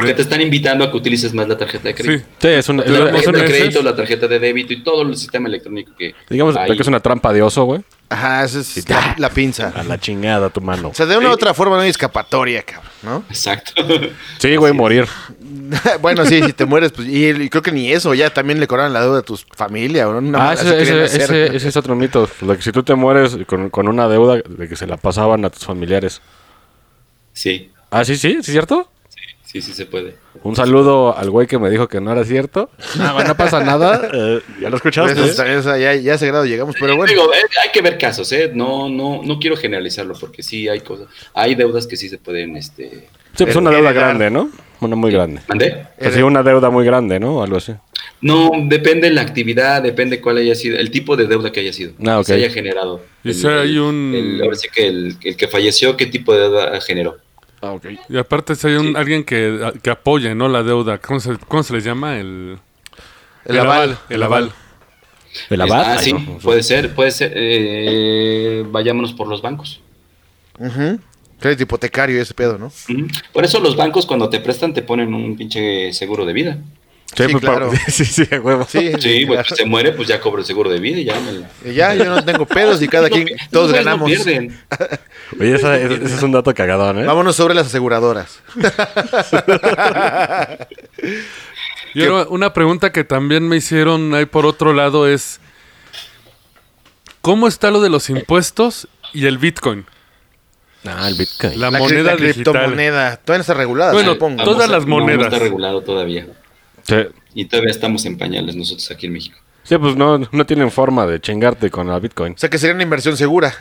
Porque 0.00 0.14
te 0.14 0.22
están 0.22 0.40
invitando 0.40 0.84
a 0.84 0.90
que 0.90 0.96
utilices 0.96 1.32
más 1.34 1.48
la 1.48 1.56
tarjeta 1.56 1.88
de 1.88 1.94
crédito. 1.94 2.26
Sí, 2.38 2.48
es 2.48 2.68
una, 2.68 2.84
La 2.84 3.10
tarjeta 3.12 3.32
de 3.32 3.44
crédito, 3.44 3.82
la 3.82 3.96
tarjeta 3.96 4.26
de 4.28 4.38
débito 4.38 4.72
y 4.72 4.82
todo 4.82 5.02
el 5.02 5.16
sistema 5.16 5.48
electrónico 5.48 5.92
que 5.98 6.14
digamos 6.28 6.56
hay. 6.56 6.74
que 6.76 6.82
es 6.82 6.88
una 6.88 7.00
trampa 7.00 7.32
de 7.32 7.42
oso, 7.42 7.64
güey. 7.64 7.82
Ajá, 8.10 8.44
esa 8.44 8.60
es 8.60 8.88
la, 8.88 9.14
la 9.18 9.28
pinza. 9.30 9.70
A 9.76 9.82
la 9.82 9.98
chingada 10.00 10.48
tu 10.48 10.60
mano. 10.62 10.88
O 10.88 10.94
sea, 10.94 11.04
de 11.04 11.16
una 11.18 11.26
u 11.28 11.30
Sí. 11.32 11.34
otra 11.34 11.52
forma 11.52 11.76
no 11.76 11.82
hay 11.82 11.90
escapatoria, 11.90 12.62
cabrón, 12.62 12.90
¿no? 13.02 13.24
Exacto. 13.28 13.72
Sí, 14.38 14.56
güey, 14.56 14.72
morir. 14.72 15.06
bueno, 16.00 16.24
sí, 16.24 16.42
si 16.42 16.52
te 16.54 16.64
mueres, 16.64 16.92
pues, 16.92 17.06
y, 17.06 17.26
y 17.28 17.48
creo 17.50 17.62
que 17.62 17.70
ni 17.72 17.92
eso, 17.92 18.14
ya 18.14 18.30
también 18.30 18.60
le 18.60 18.66
cobran 18.66 18.92
la 18.94 19.02
deuda 19.02 19.18
a 19.18 19.22
tu 19.22 19.36
familia, 19.54 20.08
o 20.08 20.16
una 20.16 20.50
Ah, 20.50 20.54
ese, 20.54 20.80
ese, 20.82 21.04
ese- 21.04 21.56
ese 21.56 21.68
es 21.68 21.76
otro 21.76 21.94
mito. 21.96 22.26
Lo 22.40 22.56
que 22.56 22.62
si 22.62 22.72
tú 22.72 22.82
te 22.82 22.94
mueres 22.94 23.36
con, 23.46 23.68
con 23.68 23.88
una 23.88 24.08
deuda 24.08 24.36
de 24.48 24.68
que 24.68 24.76
se 24.76 24.86
la 24.86 24.96
pasaban 24.96 25.44
a 25.44 25.50
tus 25.50 25.64
familiares. 25.66 26.22
Sí, 27.32 27.70
Ah, 27.90 28.04
sí, 28.04 28.16
sí, 28.16 28.30
¿sí 28.32 28.36
es 28.40 28.46
cierto? 28.46 28.90
Sí, 29.50 29.62
sí 29.62 29.72
se 29.72 29.86
puede. 29.86 30.16
Un 30.42 30.54
saludo 30.54 31.16
al 31.16 31.30
güey 31.30 31.46
que 31.46 31.58
me 31.58 31.70
dijo 31.70 31.88
que 31.88 32.00
no 32.00 32.12
era 32.12 32.24
cierto. 32.24 32.70
No, 32.96 33.14
güey, 33.14 33.26
no 33.26 33.36
pasa 33.36 33.62
nada. 33.64 34.08
Eh, 34.14 34.40
ya 34.60 34.68
lo 34.70 34.76
escuchaste. 34.76 35.18
Pues, 35.20 35.36
también, 35.36 35.58
o 35.58 35.62
sea, 35.62 35.78
ya, 35.78 35.94
ya 35.94 36.12
a 36.12 36.14
ese 36.16 36.26
grado 36.26 36.44
llegamos, 36.44 36.74
pero 36.78 36.96
bueno. 36.96 37.10
Digo, 37.10 37.32
eh, 37.32 37.38
hay 37.62 37.70
que 37.72 37.80
ver 37.82 37.96
casos, 37.98 38.30
¿eh? 38.32 38.50
No, 38.54 38.88
no, 38.88 39.22
no 39.24 39.38
quiero 39.38 39.56
generalizarlo 39.56 40.14
porque 40.18 40.42
sí 40.42 40.68
hay 40.68 40.80
cosas. 40.80 41.06
Hay 41.34 41.54
deudas 41.54 41.86
que 41.86 41.96
sí 41.96 42.08
se 42.08 42.18
pueden, 42.18 42.56
este... 42.56 43.08
Sí, 43.36 43.44
pues 43.44 43.56
una 43.56 43.70
deuda 43.70 43.90
Heredar. 43.90 44.04
grande, 44.16 44.30
¿no? 44.30 44.50
Una 44.80 44.96
muy 44.96 45.12
grande. 45.12 45.40
¿Mandé? 45.48 45.86
Pues 45.98 46.14
sí, 46.14 46.22
una 46.22 46.42
deuda 46.42 46.70
muy 46.70 46.84
grande, 46.84 47.18
¿no? 47.20 47.42
Algo 47.42 47.56
así. 47.56 47.72
No, 48.20 48.50
depende 48.64 49.08
de 49.08 49.14
la 49.14 49.22
actividad, 49.22 49.82
depende 49.82 50.20
cuál 50.20 50.38
haya 50.38 50.54
sido, 50.54 50.76
el 50.78 50.90
tipo 50.90 51.16
de 51.16 51.26
deuda 51.26 51.52
que 51.52 51.60
haya 51.60 51.72
sido, 51.72 51.92
Ah, 52.00 52.04
que 52.04 52.10
ok. 52.20 52.24
se 52.26 52.34
haya 52.34 52.50
generado. 52.50 53.00
Y 53.22 53.28
El- 53.28 53.34
si 53.34 53.46
hay 53.46 53.78
un- 53.78 54.12
el- 54.14 54.42
ahora 54.42 54.56
sí 54.56 54.68
que 54.72 54.86
el, 54.88 55.16
el 55.22 55.36
que 55.36 55.46
falleció, 55.48 55.96
¿qué 55.96 56.06
tipo 56.06 56.32
de 56.32 56.40
deuda 56.40 56.80
generó? 56.80 57.18
Ah, 57.60 57.72
ok. 57.72 57.86
Y 58.08 58.16
aparte 58.18 58.54
si 58.54 58.68
hay 58.68 58.74
un, 58.76 58.88
Sí. 58.88 58.92
alguien 58.96 59.24
que, 59.24 59.72
que 59.82 59.90
apoye, 59.90 60.34
¿no? 60.34 60.48
La 60.48 60.62
deuda. 60.62 60.98
¿Cómo 60.98 61.18
se, 61.20 61.36
cómo 61.48 61.62
se 61.62 61.72
les 61.74 61.84
llama? 61.84 62.18
El, 62.18 62.58
El 63.44 63.58
aval. 63.58 63.98
El 64.08 64.22
aval. 64.22 64.52
¿El 65.50 65.60
abad? 65.60 65.82
Ah, 65.84 65.96
Ay, 65.98 66.04
sí, 66.04 66.12
no. 66.12 66.38
puede 66.38 66.62
ser, 66.62 66.94
puede 66.94 67.10
ser. 67.10 67.32
eh, 67.34 68.64
vayámonos 68.68 69.12
por 69.12 69.28
los 69.28 69.42
bancos. 69.42 69.80
Ujú. 70.58 70.98
Crédito 71.40 71.62
hipotecario 71.64 72.16
y 72.16 72.20
ese 72.20 72.34
pedo, 72.34 72.58
¿no? 72.58 72.72
Por 73.32 73.44
eso 73.44 73.60
los 73.60 73.76
bancos 73.76 74.06
cuando 74.06 74.28
te 74.28 74.40
prestan 74.40 74.74
te 74.74 74.82
ponen 74.82 75.14
un 75.14 75.36
pinche 75.36 75.92
seguro 75.92 76.24
de 76.24 76.32
vida. 76.32 76.58
Sí, 77.16 77.24
Sí, 77.24 77.32
pues, 77.32 77.42
claro. 77.42 77.70
sí, 77.88 78.04
sí, 78.04 78.22
a 78.30 78.40
huevo. 78.40 78.66
Sí, 78.68 78.92
Sí, 79.00 79.24
pues 79.26 79.46
se 79.48 79.64
muere, 79.64 79.92
pues 79.92 80.06
ya 80.08 80.20
cobro 80.20 80.40
el 80.40 80.44
seguro 80.46 80.70
de 80.70 80.78
vida 80.78 80.98
y 80.98 81.04
ya 81.04 81.18
me 81.20 81.32
la- 81.32 81.50
Y 81.64 81.74
Ya, 81.74 81.94
yo 81.94 82.04
no 82.04 82.24
tengo 82.24 82.46
pedos 82.46 82.80
y 82.82 82.86
cada 82.88 83.08
No 83.08 83.14
quien, 83.14 83.28
todos 83.50 83.70
no, 83.70 83.76
no 83.76 83.84
ganamos. 83.84 84.06
pierden. 84.10 84.58
Oye, 85.40 85.54
esa- 85.56 85.76
ese 85.78 86.04
es 86.04 86.22
un 86.22 86.32
dato 86.32 86.52
cagadón, 86.54 87.00
¿eh? 87.00 87.04
Vámonos 87.06 87.34
sobre 87.34 87.54
las 87.54 87.66
aseguradoras. 87.68 88.40
Y 91.94 92.04
ahora, 92.04 92.26
una 92.28 92.52
pregunta 92.52 92.92
que 92.92 93.04
también 93.04 93.48
me 93.48 93.56
hicieron 93.56 94.14
ahí 94.14 94.26
por 94.26 94.46
otro 94.46 94.72
lado 94.74 95.08
es, 95.08 95.40
¿cómo 97.22 97.48
está 97.48 97.70
lo 97.70 97.80
de 97.80 97.88
los 97.90 98.10
impuestos 98.10 98.88
y 99.14 99.26
el 99.26 99.38
Bitcoin? 99.38 99.86
Ah, 100.84 101.08
el 101.08 101.14
Bitcoin. 101.14 101.58
La, 101.58 101.70
La, 101.70 101.78
moneda 101.78 102.02
la 102.02 102.16
digital. 102.16 102.34
criptomoneda. 102.44 103.16
Todavía 103.16 103.38
no 103.38 103.40
está 103.40 103.54
regulada, 103.54 103.92
Bueno, 103.92 104.12
supongo. 104.12 104.44
Todas 104.44 104.68
las 104.70 104.86
no, 104.86 104.98
monedas. 104.98 105.18
No 105.20 105.24
está 105.26 105.38
regulado 105.38 105.80
todavía. 105.80 106.26
Sí. 106.88 106.96
Y 107.34 107.44
todavía 107.44 107.70
estamos 107.70 108.04
en 108.06 108.16
pañales 108.18 108.56
nosotros 108.56 108.90
aquí 108.90 109.06
en 109.06 109.12
México. 109.12 109.36
Sí, 109.62 109.76
pues 109.76 109.96
no, 109.96 110.18
no 110.18 110.46
tienen 110.46 110.70
forma 110.70 111.06
de 111.06 111.20
chingarte 111.20 111.70
con 111.70 111.86
la 111.88 111.98
Bitcoin. 111.98 112.32
O 112.32 112.38
sea 112.38 112.48
que 112.48 112.56
sería 112.58 112.74
una 112.74 112.82
inversión 112.84 113.16
segura. 113.16 113.54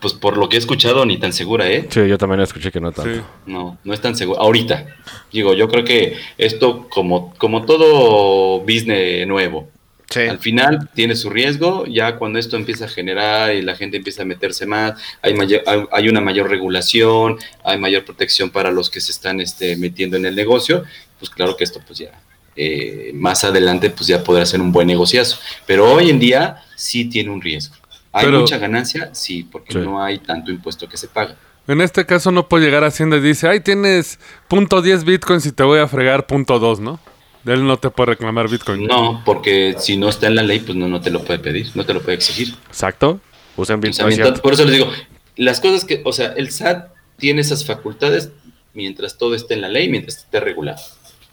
Pues 0.00 0.12
por 0.14 0.36
lo 0.36 0.48
que 0.48 0.56
he 0.56 0.58
escuchado, 0.58 1.04
ni 1.06 1.18
tan 1.18 1.32
segura, 1.32 1.70
¿eh? 1.70 1.86
Sí, 1.88 2.06
yo 2.08 2.18
también 2.18 2.40
escuché 2.40 2.72
que 2.72 2.80
no 2.80 2.90
tanto. 2.92 3.14
Sí. 3.14 3.20
No, 3.46 3.78
no 3.84 3.94
es 3.94 4.00
tan 4.00 4.16
seguro. 4.16 4.40
Ahorita, 4.40 4.86
digo, 5.32 5.54
yo 5.54 5.68
creo 5.68 5.84
que 5.84 6.16
esto, 6.38 6.88
como, 6.88 7.34
como 7.36 7.64
todo 7.64 8.60
business 8.60 9.26
nuevo, 9.26 9.68
Sí. 10.10 10.20
al 10.20 10.38
final 10.38 10.90
tiene 10.94 11.16
su 11.16 11.28
riesgo. 11.30 11.86
Ya 11.86 12.16
cuando 12.16 12.38
esto 12.38 12.56
empieza 12.56 12.84
a 12.84 12.88
generar 12.88 13.54
y 13.54 13.62
la 13.62 13.74
gente 13.76 13.96
empieza 13.96 14.22
a 14.22 14.24
meterse 14.26 14.64
más, 14.66 15.00
hay, 15.22 15.34
mayor- 15.34 15.62
hay, 15.66 15.84
hay 15.92 16.08
una 16.08 16.20
mayor 16.20 16.48
regulación, 16.50 17.36
hay 17.64 17.78
mayor 17.78 18.04
protección 18.04 18.50
para 18.50 18.70
los 18.70 18.90
que 18.90 19.00
se 19.00 19.10
están 19.12 19.40
este, 19.40 19.76
metiendo 19.76 20.16
en 20.16 20.26
el 20.26 20.34
negocio. 20.36 20.84
Pues 21.24 21.34
claro 21.34 21.56
que 21.56 21.64
esto, 21.64 21.80
pues 21.86 21.98
ya 22.00 22.10
eh, 22.54 23.12
más 23.14 23.44
adelante, 23.44 23.88
pues 23.88 24.06
ya 24.08 24.22
podrá 24.22 24.44
ser 24.44 24.60
un 24.60 24.72
buen 24.72 24.86
negociazo. 24.86 25.38
Pero 25.66 25.90
hoy 25.90 26.10
en 26.10 26.18
día 26.18 26.62
sí 26.76 27.06
tiene 27.06 27.30
un 27.30 27.40
riesgo. 27.40 27.74
¿Hay 28.12 28.26
Pero- 28.26 28.40
mucha 28.40 28.58
ganancia? 28.58 29.08
Sí, 29.14 29.42
porque 29.42 29.72
Sí. 29.72 29.78
no 29.78 30.02
hay 30.04 30.18
tanto 30.18 30.52
impuesto 30.52 30.86
que 30.86 30.98
se 30.98 31.08
paga. 31.08 31.34
En 31.66 31.80
este 31.80 32.04
caso 32.04 32.30
no 32.30 32.46
puede 32.46 32.66
llegar 32.66 32.84
a 32.84 32.88
Hacienda 32.88 33.16
y 33.16 33.20
dice, 33.20 33.48
ay, 33.48 33.60
tienes 33.60 34.18
punto 34.48 34.82
.10 34.82 35.02
bitcoins 35.04 35.46
y 35.46 35.52
te 35.52 35.62
voy 35.62 35.78
a 35.80 35.88
fregar 35.88 36.26
punto 36.26 36.60
.2, 36.60 36.78
¿no? 36.80 37.00
Él 37.46 37.66
no 37.66 37.78
te 37.78 37.88
puede 37.88 38.10
reclamar 38.10 38.50
bitcoin. 38.50 38.86
No, 38.86 39.22
porque 39.24 39.74
si 39.78 39.96
no 39.96 40.10
está 40.10 40.26
en 40.26 40.36
la 40.36 40.42
ley, 40.42 40.60
pues 40.60 40.76
no, 40.76 40.86
no 40.88 41.00
te 41.00 41.10
lo 41.10 41.24
puede 41.24 41.38
pedir, 41.38 41.70
no 41.74 41.86
te 41.86 41.94
lo 41.94 42.02
puede 42.02 42.16
exigir. 42.18 42.54
Exacto. 42.68 43.18
Usen 43.56 43.80
O 43.88 43.92
sea, 43.92 44.06
Bitcoin. 44.06 44.34
por 44.42 44.52
eso 44.52 44.64
les 44.64 44.74
digo, 44.74 44.90
las 45.36 45.60
cosas 45.60 45.84
que, 45.86 46.02
o 46.04 46.12
sea, 46.12 46.34
el 46.36 46.50
SAT 46.52 46.88
tiene 47.16 47.40
esas 47.40 47.64
facultades 47.64 48.30
mientras 48.74 49.16
todo 49.18 49.34
esté 49.34 49.54
en 49.54 49.62
la 49.62 49.68
ley, 49.68 49.88
mientras 49.88 50.18
esté 50.18 50.38
regulado. 50.40 50.78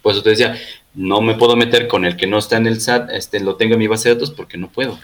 Por 0.01 0.13
eso 0.13 0.23
te 0.23 0.31
decía, 0.31 0.57
no 0.95 1.21
me 1.21 1.35
puedo 1.35 1.55
meter 1.55 1.87
con 1.87 2.05
el 2.05 2.17
que 2.17 2.27
no 2.27 2.37
está 2.39 2.57
en 2.57 2.67
el 2.67 2.81
SAT, 2.81 3.11
este, 3.11 3.39
lo 3.39 3.55
tengo 3.55 3.73
en 3.73 3.79
mi 3.79 3.87
base 3.87 4.09
de 4.09 4.15
datos 4.15 4.31
porque 4.31 4.57
no 4.57 4.69
puedo. 4.69 4.97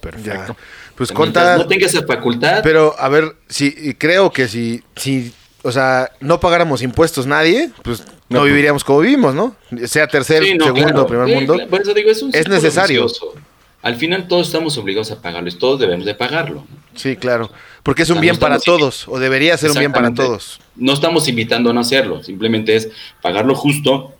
Perfecto. 0.00 0.30
Ya. 0.30 0.56
Pues 0.94 1.12
conta. 1.12 1.56
no 1.58 1.66
tenga 1.66 1.86
esa 1.86 2.04
facultad, 2.06 2.60
Pero, 2.62 2.94
a 2.98 3.08
ver, 3.08 3.36
si 3.48 3.74
y 3.76 3.94
creo 3.94 4.30
que 4.32 4.48
si, 4.48 4.82
si, 4.96 5.32
o 5.62 5.70
sea, 5.70 6.10
no 6.20 6.40
pagáramos 6.40 6.80
impuestos 6.82 7.26
nadie, 7.26 7.70
pues 7.82 8.02
no, 8.30 8.38
No, 8.38 8.44
viviríamos 8.44 8.82
como 8.82 9.00
vivimos, 9.00 9.34
¿no? 9.34 9.54
Sea 9.86 10.06
tercer, 10.08 10.42
Sí, 10.42 10.54
no, 10.56 10.64
segundo, 10.64 11.06
claro. 11.06 11.06
primer 11.06 11.28
Sí, 11.28 11.34
mundo. 11.34 11.54
claro, 11.54 11.70
Por 11.70 11.80
eso 11.82 11.92
digo, 11.94 12.10
es 12.10 12.22
un 12.22 12.30
Es 12.34 12.48
necesario. 12.48 13.02
vicioso. 13.04 13.34
Al 13.82 13.96
final 13.96 14.26
todos 14.26 14.46
estamos 14.46 14.76
obligados 14.78 15.10
a 15.12 15.20
pagarlo, 15.20 15.48
y 15.48 15.54
todos 15.54 15.78
debemos 15.78 16.06
de 16.06 16.14
pagarlo. 16.14 16.66
Sí, 16.94 17.14
claro. 17.16 17.50
Porque 17.86 18.02
es 18.02 18.10
un 18.10 18.14
O 18.14 18.16
sea, 18.16 18.22
bien 18.22 18.34
no 18.34 18.40
para 18.40 18.58
todos, 18.58 19.06
o 19.06 19.20
debería 19.20 19.56
ser 19.56 19.70
un 19.70 19.78
bien 19.78 19.92
para 19.92 20.12
todos. 20.12 20.58
No 20.74 20.92
estamos 20.92 21.28
invitando 21.28 21.70
a 21.70 21.72
no 21.72 21.78
hacerlo, 21.78 22.20
simplemente 22.20 22.74
es 22.74 22.88
pagarlo 23.22 23.54
justo 23.54 24.15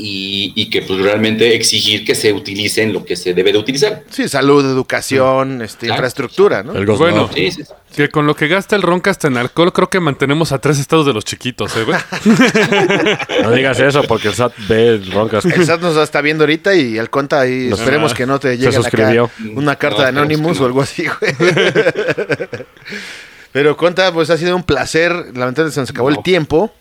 y, 0.00 0.52
y 0.54 0.70
que 0.70 0.82
pues 0.82 1.00
realmente 1.00 1.56
exigir 1.56 2.04
que 2.04 2.14
se 2.14 2.32
utilice 2.32 2.82
en 2.82 2.92
lo 2.92 3.04
que 3.04 3.16
se 3.16 3.34
debe 3.34 3.52
de 3.52 3.58
utilizar. 3.58 4.04
Sí, 4.10 4.28
salud, 4.28 4.64
educación, 4.64 5.60
este, 5.60 5.86
Claro. 5.86 5.98
infraestructura, 5.98 6.62
¿no? 6.62 6.72
El 6.76 6.86
Bueno. 6.86 7.22
Dog. 7.22 7.34
Sí, 7.34 7.50
sí, 7.50 7.64
sí. 7.64 7.72
Que 7.96 8.08
con 8.08 8.26
lo 8.26 8.36
que 8.36 8.46
gasta 8.46 8.76
el 8.76 8.82
ronca 8.82 9.10
hasta 9.10 9.26
en 9.26 9.36
alcohol, 9.38 9.72
creo 9.72 9.90
que 9.90 9.98
mantenemos 9.98 10.52
a 10.52 10.58
tres 10.58 10.78
estados 10.78 11.04
de 11.06 11.12
los 11.14 11.24
chiquitos, 11.24 11.74
¿eh, 11.76 11.84
güey? 11.84 11.98
No 13.42 13.50
digas 13.50 13.80
eso 13.80 14.02
porque 14.04 14.28
el 14.28 14.34
SAT 14.34 14.52
ve 14.68 14.88
el 14.88 15.10
Roncas. 15.10 15.44
El 15.44 15.64
SAT 15.66 15.80
nos 15.80 15.96
está 15.96 16.20
viendo 16.20 16.44
ahorita 16.44 16.74
y 16.76 16.96
el 16.96 17.10
conta 17.10 17.40
ahí, 17.40 17.66
Nos- 17.68 17.80
esperemos 17.80 18.12
Ah, 18.12 18.14
que 18.14 18.26
no 18.26 18.38
te 18.38 18.50
se 18.56 18.58
llegue 18.58 18.76
acá 18.76 19.30
una 19.54 19.74
carta 19.76 19.96
No, 19.98 20.02
de 20.04 20.08
Anonymous 20.10 20.58
no. 20.58 20.62
o 20.62 20.66
algo 20.66 20.82
así, 20.82 21.06
güey. 21.20 21.34
Pero 23.52 23.76
conta, 23.76 24.12
pues 24.12 24.28
ha 24.30 24.36
sido 24.36 24.54
un 24.54 24.62
placer. 24.62 25.10
Lamentablemente 25.12 25.72
se 25.72 25.80
nos 25.80 25.90
acabó 25.90 26.10
el 26.10 26.22
tiempo, 26.22 26.72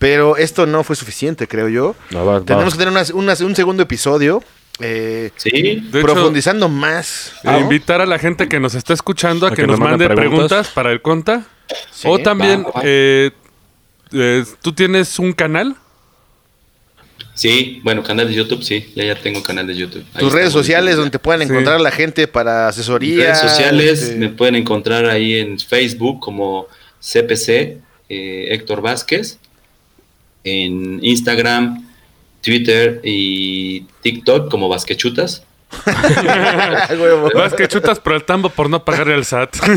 pero 0.00 0.36
esto 0.36 0.66
no 0.66 0.82
fue 0.82 0.96
suficiente, 0.96 1.46
creo 1.46 1.68
yo. 1.68 1.94
No, 2.10 2.24
va- 2.26 2.38
va. 2.40 2.44
Tenemos 2.44 2.72
que 2.72 2.78
tener 2.78 2.90
unas- 2.90 3.10
unas- 3.10 3.40
un 3.42 3.54
segundo 3.54 3.84
episodio 3.84 4.42
eh, 4.82 5.30
Sí, 5.36 5.50
De 5.50 5.70
hecho, 5.72 6.00
profundizando 6.00 6.66
más. 6.70 7.34
eh, 7.44 7.48
¿no? 7.50 7.60
invitar 7.60 8.00
a 8.00 8.06
la 8.06 8.18
gente 8.18 8.48
que 8.48 8.58
nos 8.58 8.74
está 8.74 8.94
escuchando 8.94 9.44
a, 9.46 9.50
A 9.50 9.52
que, 9.52 9.56
que 9.62 9.66
nos 9.68 9.78
nos 9.78 9.90
mande 9.90 10.06
preguntas. 10.06 10.30
preguntas. 10.30 10.68
para 10.68 10.90
el 10.90 11.02
conta. 11.02 11.44
Sí, 11.92 12.08
o 12.08 12.18
también, 12.18 12.64
va, 12.64 12.70
va. 12.76 12.82
eh, 12.82 13.30
eh, 14.12 14.44
¿tú 14.62 14.72
tienes 14.72 15.18
un 15.18 15.32
canal? 15.34 15.76
sí, 17.34 17.80
bueno, 17.84 18.02
canal 18.02 18.26
de 18.28 18.34
YouTube, 18.34 18.62
sí, 18.62 18.90
ya 18.94 19.04
ya 19.04 19.14
tengo 19.16 19.42
canal 19.42 19.66
de 19.66 19.74
YouTube. 19.76 20.04
Ahí 20.14 20.20
Tus 20.20 20.32
redes 20.32 20.52
sociales 20.52 20.96
donde 20.96 21.10
te 21.10 21.18
puedan 21.18 21.40
Sí. 21.42 21.48
encontrar 21.52 21.80
la 21.80 21.90
gente 21.90 22.26
para 22.28 22.66
Mis 22.68 22.76
asesoría. 22.76 23.24
redes 23.26 23.38
sociales 23.40 24.02
este, 24.02 24.16
me 24.16 24.28
pueden 24.30 24.56
encontrar 24.56 25.04
ahí 25.06 25.34
en 25.38 25.58
Facebook 25.58 26.20
como 26.20 26.66
CPC 27.00 27.78
eh, 28.08 28.48
Héctor 28.54 28.80
Vázquez, 28.82 29.38
en 30.44 31.04
Instagram, 31.04 31.86
Twitter 32.42 33.00
y 33.04 33.82
TikTok 34.02 34.50
como 34.50 34.68
Vasquechutas. 34.68 35.44
huevo. 36.90 37.30
Vas 37.34 37.54
que 37.54 37.68
chutas 37.68 38.00
por 38.00 38.14
el 38.14 38.24
tambo 38.24 38.50
por 38.50 38.68
no 38.68 38.84
pagarle 38.84 39.14
al 39.14 39.24
SAT. 39.24 39.56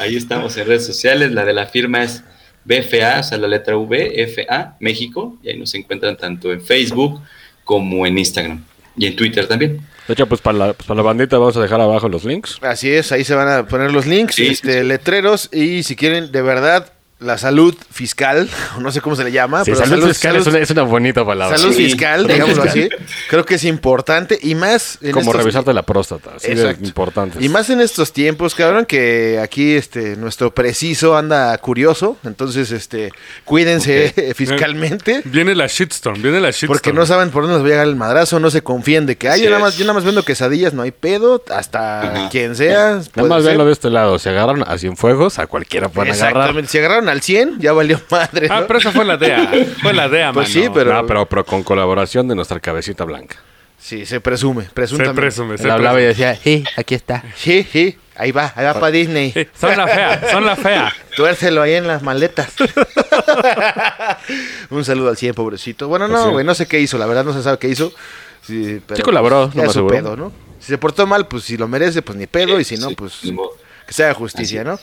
Ahí 0.00 0.16
estamos 0.16 0.56
en 0.56 0.66
redes 0.66 0.86
sociales. 0.86 1.32
La 1.32 1.44
de 1.44 1.52
la 1.52 1.66
firma 1.66 2.02
es 2.02 2.22
BFA, 2.64 3.20
o 3.20 3.22
sea, 3.22 3.38
la 3.38 3.48
letra 3.48 3.76
V, 3.76 4.26
FA, 4.34 4.76
México. 4.80 5.36
Y 5.42 5.50
ahí 5.50 5.58
nos 5.58 5.74
encuentran 5.74 6.16
tanto 6.16 6.52
en 6.52 6.60
Facebook 6.62 7.20
como 7.64 8.06
en 8.06 8.18
Instagram. 8.18 8.64
Y 8.96 9.06
en 9.06 9.16
Twitter 9.16 9.46
también. 9.46 9.80
De 10.06 10.14
hecho, 10.14 10.26
pues 10.26 10.40
para 10.40 10.58
la, 10.58 10.72
pues, 10.72 10.86
para 10.86 10.96
la 10.98 11.02
bandita 11.02 11.38
vamos 11.38 11.56
a 11.56 11.60
dejar 11.62 11.80
abajo 11.80 12.08
los 12.08 12.24
links. 12.24 12.58
Así 12.62 12.90
es, 12.90 13.12
ahí 13.12 13.24
se 13.24 13.34
van 13.34 13.48
a 13.48 13.66
poner 13.66 13.92
los 13.92 14.06
links, 14.06 14.34
Sí, 14.34 14.48
este, 14.48 14.80
sí. 14.80 14.86
letreros 14.86 15.48
y 15.52 15.82
si 15.84 15.94
quieren 15.96 16.32
de 16.32 16.42
verdad 16.42 16.92
la 17.22 17.38
salud 17.38 17.74
fiscal, 17.90 18.48
no 18.80 18.90
sé 18.92 19.00
cómo 19.00 19.16
se 19.16 19.24
le 19.24 19.32
llama, 19.32 19.64
Sí, 19.64 19.70
pero 19.72 19.78
salud, 19.84 19.94
salud, 20.00 20.08
fiscal 20.08 20.32
salud- 20.32 20.40
es, 20.42 20.46
una, 20.48 20.58
es 20.58 20.70
una 20.70 20.82
bonita 20.82 21.24
palabra. 21.24 21.56
salud 21.56 21.72
Sí, 21.74 21.84
fiscal, 21.86 22.26
digámoslo 22.26 22.62
así, 22.64 22.88
creo 23.30 23.44
que 23.44 23.54
es 23.56 23.64
importante 23.64 24.38
y 24.42 24.54
más 24.54 24.98
en 25.00 25.12
Como 25.12 25.22
estos- 25.30 25.36
revisarte 25.36 25.72
la 25.72 25.82
próstata. 25.82 26.32
Exacto. 26.42 26.84
importante. 26.84 27.38
Y 27.44 27.48
más 27.48 27.70
en 27.70 27.80
estos 27.80 28.12
tiempos, 28.12 28.54
cabrón, 28.54 28.84
que 28.86 29.38
aquí 29.42 29.74
este 29.74 30.16
nuestro 30.16 30.54
preciso 30.54 31.16
anda 31.16 31.56
curioso, 31.58 32.16
entonces 32.24 32.70
este 32.72 33.10
cuídense 33.44 34.12
fiscalmente. 34.36 35.22
viene 35.24 35.54
la 35.54 35.66
shitstorm, 35.66 36.20
viene 36.22 36.40
la 36.40 36.50
shitstorm. 36.50 36.72
Porque 36.72 36.92
no 36.92 37.06
saben 37.06 37.30
por 37.30 37.42
dónde 37.42 37.58
les 37.58 37.62
va 37.64 37.66
a 37.68 37.70
llegar 37.70 37.86
el 37.86 37.96
madrazo, 37.96 38.40
no 38.40 38.50
se 38.50 38.62
confíen 38.62 39.06
de 39.06 39.16
que, 39.16 39.28
ay, 39.28 39.42
yo 39.42 39.50
nada, 39.50 39.60
más, 39.60 39.76
yo 39.76 39.84
nada 39.84 39.94
más 39.94 40.04
vendo 40.04 40.22
quesadillas, 40.24 40.72
no 40.74 40.82
hay 40.82 40.90
pedo, 40.90 41.42
hasta 41.54 42.00
Ajá. 42.02 42.28
quien 42.30 42.56
sea. 42.56 43.00
Nada 43.14 43.28
más 43.28 43.44
ser. 43.44 43.58
de 43.58 43.72
este 43.72 43.90
lado. 43.90 44.18
Si 44.18 44.28
agarran 44.28 44.64
a 44.66 44.78
Cienfuegos, 44.78 45.38
a 45.38 45.46
cualquiera 45.46 45.88
pueden 45.88 46.12
agarrar. 46.14 46.30
Exactamente, 46.32 46.70
si 46.70 46.78
agarraron 46.78 47.08
al 47.12 47.22
100, 47.22 47.60
ya 47.60 47.72
valió 47.72 48.00
madre. 48.10 48.48
Ah, 48.50 48.64
pero 48.66 48.78
esa 48.80 48.90
fue 48.92 49.04
la 49.04 49.16
DEA. 49.16 49.50
Fue 49.80 49.92
la 49.92 50.08
DEA, 50.08 50.32
Pues 50.32 50.54
mano. 50.54 50.66
sí, 50.66 50.70
pero- 50.74 50.92
No, 50.92 51.06
pero, 51.06 51.26
pero 51.26 51.44
con 51.46 51.62
colaboración 51.62 52.26
de 52.28 52.34
nuestra 52.34 52.58
cabecita 52.60 53.04
blanca. 53.04 53.36
Sí, 53.78 54.06
se 54.06 54.20
presume, 54.20 54.64
Se 54.64 54.70
presuntamente. 54.70 55.20
presume, 55.20 55.58
se 55.58 55.64
Él 55.64 55.70
hablaba 55.72 56.00
y 56.00 56.04
presume. 56.04 56.26
decía, 56.28 56.40
sí, 56.42 56.64
aquí 56.76 56.94
está. 56.94 57.24
Sí, 57.34 57.66
sí, 57.70 57.98
ahí 58.14 58.30
va, 58.30 58.52
ahí 58.54 58.64
va 58.64 58.74
para 58.74 58.92
Disney. 58.92 59.34
Son 59.58 59.76
la 59.76 59.88
fea, 59.88 60.22
son 60.30 60.46
la 60.46 60.54
fea. 60.54 60.92
Tuércelo 61.16 61.62
ahí 61.62 61.74
en 61.74 61.88
las 61.88 62.00
maletas. 62.02 62.52
Un 64.70 64.84
saludo 64.84 65.08
al 65.08 65.16
100, 65.16 65.34
pobrecito. 65.34 65.88
Bueno, 65.88 66.06
Pues 66.06 66.18
no, 66.20 66.26
sí. 66.26 66.30
güey, 66.32 66.44
no 66.46 66.54
sé 66.54 66.66
qué 66.66 66.80
hizo, 66.80 66.98
la 66.98 67.06
verdad 67.06 67.24
no 67.24 67.32
se 67.32 67.42
sabe 67.42 67.58
qué 67.58 67.68
hizo. 67.68 67.92
Sí, 68.46 68.80
pero, 68.86 68.96
Sí 68.96 69.02
colaboró, 69.02 69.50
pues, 69.50 69.54
no 69.54 69.54
ya 69.54 69.62
me 69.62 69.66
es 69.68 69.72
su 69.72 69.78
aseguro. 69.80 69.96
pedo, 69.96 70.16
¿no? 70.16 70.32
Si 70.60 70.68
se 70.68 70.78
portó 70.78 71.06
mal, 71.06 71.26
pues 71.26 71.44
si 71.44 71.56
lo 71.56 71.68
merece, 71.68 72.02
pues 72.02 72.16
ni 72.16 72.26
pedo, 72.26 72.58
y 72.60 72.64
si 72.64 72.76
no, 72.76 72.90
pues 72.90 73.20
que 73.86 73.92
se 73.92 74.04
haga 74.04 74.14
justicia, 74.14 74.60
Así 74.62 74.70
¿no? 74.70 74.78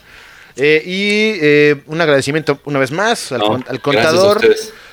Eh, 0.59 0.83
y 0.85 1.39
eh, 1.41 1.81
un 1.87 2.01
agradecimiento 2.01 2.59
una 2.65 2.79
vez 2.79 2.91
más 2.91 3.31
al, 3.31 3.39
No, 3.39 3.63
contador, 3.81 4.41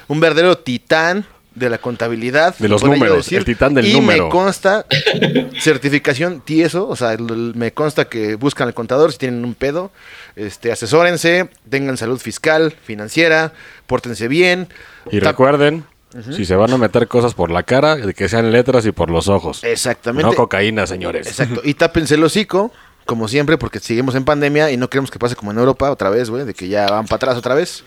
un 0.09 0.21
verdadero 0.21 0.59
titán 0.59 1.27
de 1.57 1.71
la 1.71 1.79
contabilidad. 1.79 2.55
De 2.59 2.69
los 2.69 2.85
números, 2.85 3.33
el 3.33 3.45
titán 3.45 3.75
del 3.75 3.87
y 3.87 3.95
número. 3.95 4.25
me 4.25 4.31
consta, 4.31 4.87
certificación 5.59 6.43
tieso, 6.43 6.87
o 6.87 6.95
sea, 6.95 7.17
me 7.19 7.73
consta 7.73 8.05
que 8.05 8.37
buscan 8.37 8.69
al 8.69 8.75
contador 8.75 9.11
si 9.11 9.19
tienen 9.19 9.45
un 9.45 9.55
pedo, 9.55 9.91
este, 10.37 10.71
asesórense, 10.71 11.49
tengan 11.69 11.97
salud 11.97 12.21
fiscal, 12.21 12.75
financiera, 12.85 13.53
pórtense 13.87 14.29
bien. 14.29 14.69
Y 15.11 15.19
recuerden, 15.19 15.85
si 16.31 16.45
se 16.45 16.57
van 16.57 16.73
a 16.73 16.79
meter 16.79 17.09
cosas 17.09 17.35
por 17.35 17.51
la 17.51 17.63
cara, 17.63 17.97
que 18.13 18.29
sean 18.29 18.53
letras 18.53 18.87
y 18.87 18.93
por 18.93 19.11
los 19.11 19.29
ojos. 19.29 19.65
Exactamente. 19.65 20.31
No 20.31 20.35
cocaína, 20.35 20.87
señores. 20.87 21.27
Exacto. 21.27 21.63
Y 21.65 21.75
tápense 21.75 22.15
el 22.15 22.25
hocico, 22.25 22.71
como 23.07 23.29
siempre, 23.29 23.57
porque 23.57 23.79
seguimos 23.81 24.15
en 24.15 24.25
pandemia 24.25 24.71
y 24.71 24.77
no 24.77 24.91
queremos 24.91 25.11
que 25.11 25.19
pase 25.19 25.37
como 25.37 25.53
en 25.53 25.59
Europa 25.59 25.91
otra 25.91 26.11
vez, 26.11 26.29
güey, 26.29 26.45
de 26.45 26.53
que 26.53 26.69
ya 26.69 26.87
van 26.87 27.07
para 27.07 27.17
atrás 27.17 27.37
otra 27.39 27.55
vez. 27.55 27.85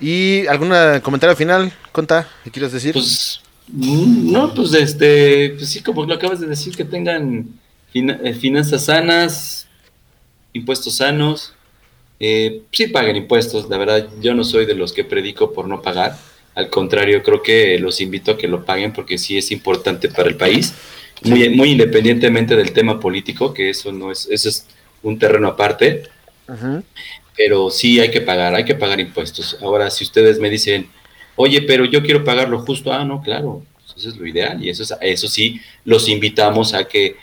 ¿Y 0.00 0.46
algún 0.46 0.72
comentario 1.02 1.34
final, 1.34 1.72
Conta, 1.90 2.28
qué 2.44 2.50
quieres 2.50 2.72
decir? 2.72 2.92
Pues, 2.92 3.40
no, 3.72 4.54
pues 4.54 4.72
este, 4.74 5.54
pues 5.58 5.68
sí, 5.68 5.82
como 5.82 6.04
lo 6.04 6.14
acabas 6.14 6.40
de 6.40 6.46
decir, 6.46 6.76
que 6.76 6.84
tengan 6.84 7.48
eh, 7.92 8.34
finanzas 8.34 8.84
sanas, 8.84 9.66
impuestos 10.52 10.96
sanos, 10.96 11.54
eh, 12.18 12.62
sí 12.70 12.86
paguen 12.86 13.16
impuestos, 13.16 13.68
la 13.68 13.78
verdad, 13.78 14.08
yo 14.20 14.34
no 14.34 14.44
soy 14.44 14.66
de 14.66 14.74
los 14.74 14.92
que 14.92 15.04
predico 15.04 15.52
por 15.52 15.66
no 15.66 15.82
pagar, 15.82 16.16
al 16.54 16.68
contrario, 16.68 17.22
creo 17.22 17.42
que 17.42 17.78
los 17.78 18.00
invito 18.00 18.32
a 18.32 18.38
que 18.38 18.48
lo 18.48 18.64
paguen 18.64 18.92
porque 18.92 19.18
sí 19.18 19.38
es 19.38 19.50
importante 19.50 20.08
para 20.08 20.28
el 20.28 20.36
país, 20.36 20.74
muy, 21.22 21.48
muy 21.50 21.70
independientemente 21.70 22.56
del 22.56 22.72
tema 22.72 22.98
político, 22.98 23.52
que 23.52 23.70
eso 23.70 23.92
no 23.92 24.10
es, 24.10 24.26
eso 24.30 24.48
es 24.48 24.66
un 25.02 25.18
terreno 25.18 25.48
aparte, 25.48 26.04
pero 27.36 27.70
sí 27.70 28.00
hay 28.00 28.10
que 28.10 28.20
pagar, 28.20 28.54
hay 28.54 28.64
que 28.64 28.74
pagar 28.74 29.00
impuestos. 29.00 29.56
Ahora, 29.62 29.90
si 29.90 30.04
ustedes 30.04 30.38
me 30.38 30.50
dicen, 30.50 30.88
oye, 31.36 31.62
pero 31.62 31.84
yo 31.84 32.02
quiero 32.02 32.24
pagar 32.24 32.48
lo 32.48 32.60
justo, 32.60 32.92
ah, 32.92 33.04
no, 33.04 33.22
claro, 33.22 33.62
pues 33.76 33.98
eso 33.98 34.08
es 34.10 34.16
lo 34.16 34.26
ideal 34.26 34.62
y 34.62 34.70
eso, 34.70 34.82
es, 34.82 34.94
eso 35.00 35.28
sí, 35.28 35.60
los 35.84 36.08
invitamos 36.08 36.74
a 36.74 36.84
que 36.84 37.16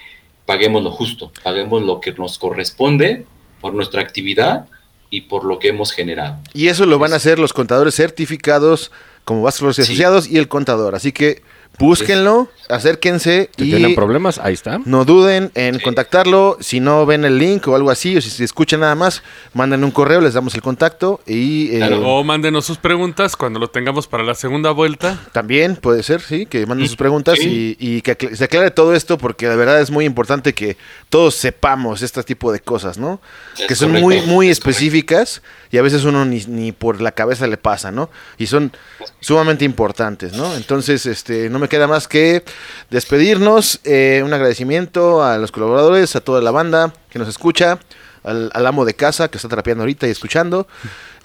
paguemos 0.46 0.84
lo 0.84 0.92
justo, 0.92 1.32
paguemos 1.44 1.84
lo 1.84 2.00
que 2.00 2.14
nos 2.14 2.38
corresponde 2.38 3.26
por 3.62 3.74
nuestra 3.74 4.02
actividad 4.02 4.68
y 5.10 5.22
por 5.22 5.44
lo 5.44 5.60
que 5.60 5.70
hemos 5.70 5.92
generado. 5.92 6.38
Y 6.54 6.68
eso 6.68 6.86
lo 6.86 7.00
van 7.00 7.14
a 7.14 7.18
hacer 7.18 7.38
los 7.40 7.54
contadores 7.54 7.96
certificados 7.96 8.92
como 9.24 9.44
Vascos 9.44 9.78
y 9.78 9.84
Sí. 9.84 9.92
Asociados 9.92 10.28
y 10.30 10.38
el 10.38 10.48
contador. 10.48 10.96
Así 10.96 11.12
que 11.12 11.42
búsquenlo, 11.80 12.50
acérquense 12.70 13.50
Si 13.58 13.66
y 13.66 13.70
tienen 13.70 13.96
problemas, 13.96 14.40
ahí 14.40 14.54
está. 14.54 14.80
no 14.86 15.06
duden 15.06 15.52
en 15.56 15.80
contactarlo. 15.80 16.58
Si 16.60 16.80
no 16.80 17.06
ven 17.06 17.24
el 17.26 17.38
link 17.38 17.68
o 17.68 17.76
algo 17.76 17.92
así, 17.92 18.18
o 18.18 18.22
si 18.22 18.30
se 18.30 18.44
escuchan 18.44 18.80
nada 18.80 18.96
más, 18.96 19.22
manden 19.54 19.84
un 19.84 19.92
correo, 19.92 20.20
les 20.22 20.34
damos 20.34 20.56
el 20.56 20.62
contacto 20.62 21.22
y 21.28 21.76
eh, 21.76 21.78
Claro. 21.78 22.02
O 22.08 22.24
mándenos 22.24 22.66
sus 22.66 22.78
preguntas 22.78 23.36
cuando 23.36 23.60
lo 23.60 23.70
tengamos 23.70 24.08
para 24.08 24.24
la 24.24 24.34
segunda 24.36 24.72
vuelta. 24.72 25.20
También 25.34 25.76
puede 25.76 26.04
ser, 26.04 26.22
sí, 26.22 26.46
que 26.46 26.66
manden 26.66 26.86
Mm, 26.86 26.88
sus 26.88 26.98
preguntas 26.98 27.38
sí. 27.40 27.76
y, 27.80 27.98
y 27.98 28.02
que 28.02 28.36
se 28.36 28.44
aclare 28.44 28.72
todo 28.72 28.94
esto 28.96 29.18
porque 29.18 29.48
de 29.48 29.56
verdad 29.56 29.80
es 29.82 29.92
muy 29.92 30.06
importante 30.06 30.54
que 30.54 30.78
todos 31.10 31.36
sepamos 31.36 32.02
este 32.02 32.24
tipo 32.24 32.52
de 32.52 32.60
cosas, 32.60 32.98
¿no? 32.98 33.22
Es 33.58 33.66
que 33.68 33.76
son 33.76 33.90
correcto, 33.90 34.06
muy, 34.08 34.16
muy 34.22 34.50
es 34.50 34.60
correcto. 34.60 34.70
específicas 34.72 35.42
y 35.72 35.78
a 35.78 35.82
veces 35.82 36.04
uno 36.06 36.26
ni, 36.26 36.40
ni 36.48 36.72
por 36.72 37.02
la 37.02 37.12
cabeza 37.12 37.46
le 37.48 37.58
pasa, 37.58 37.92
¿no? 37.92 38.10
Y 38.38 38.48
son 38.48 38.72
sumamente 39.20 39.66
importantes, 39.66 40.34
¿no? 40.34 40.56
Entonces, 40.56 41.06
este, 41.06 41.50
no 41.50 41.60
me 41.60 41.67
queda 41.68 41.88
más 41.88 42.08
que 42.08 42.44
despedirnos, 42.90 43.80
eh, 43.84 44.22
un 44.24 44.34
agradecimiento 44.34 45.24
a 45.24 45.38
los 45.38 45.52
colaboradores, 45.52 46.16
a 46.16 46.22
toda 46.22 46.42
la 46.42 46.52
banda 46.52 46.94
que 47.10 47.20
nos 47.20 47.28
escucha, 47.28 47.80
al, 48.24 48.50
al 48.54 48.66
amo 48.68 48.86
de 48.86 48.94
casa 48.94 49.28
que 49.30 49.38
está 49.38 49.48
trapeando 49.50 49.84
ahorita 49.84 50.08
y 50.08 50.12
escuchando. 50.12 50.68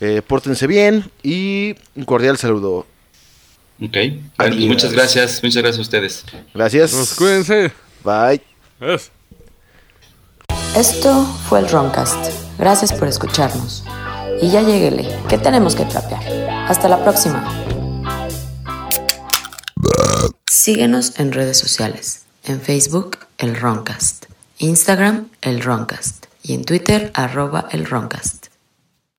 Eh, 0.00 0.20
pórtense 0.26 0.66
bien 0.66 1.10
y 1.22 1.76
un 1.94 2.04
cordial 2.04 2.36
saludo. 2.36 2.86
Ok, 3.80 3.96
Adiós. 4.38 4.68
muchas 4.68 4.92
gracias, 4.92 5.42
muchas 5.42 5.62
gracias 5.62 5.78
a 5.78 5.82
ustedes. 5.82 6.24
Gracias. 6.54 6.92
Pues 6.92 7.14
cuídense. 7.14 7.72
Bye. 8.04 8.42
Esto 10.76 11.24
fue 11.48 11.60
el 11.60 11.68
Roncast. 11.68 12.32
Gracias 12.58 12.92
por 12.92 13.08
escucharnos. 13.08 13.84
Y 14.40 14.50
ya 14.50 14.62
lleguele, 14.62 15.08
que 15.28 15.38
tenemos 15.38 15.74
que 15.74 15.84
trapear. 15.84 16.22
Hasta 16.68 16.88
la 16.88 17.02
próxima. 17.02 17.61
Síguenos 20.52 21.18
en 21.18 21.32
redes 21.32 21.56
sociales. 21.56 22.26
En 22.44 22.60
Facebook, 22.60 23.16
el 23.38 23.56
Roncast. 23.56 24.26
Instagram, 24.58 25.30
el 25.40 25.62
Roncast. 25.62 26.26
Y 26.42 26.52
en 26.52 26.66
Twitter, 26.66 27.10
arroba 27.14 27.68
el 27.70 27.86
Roncast. 27.86 28.51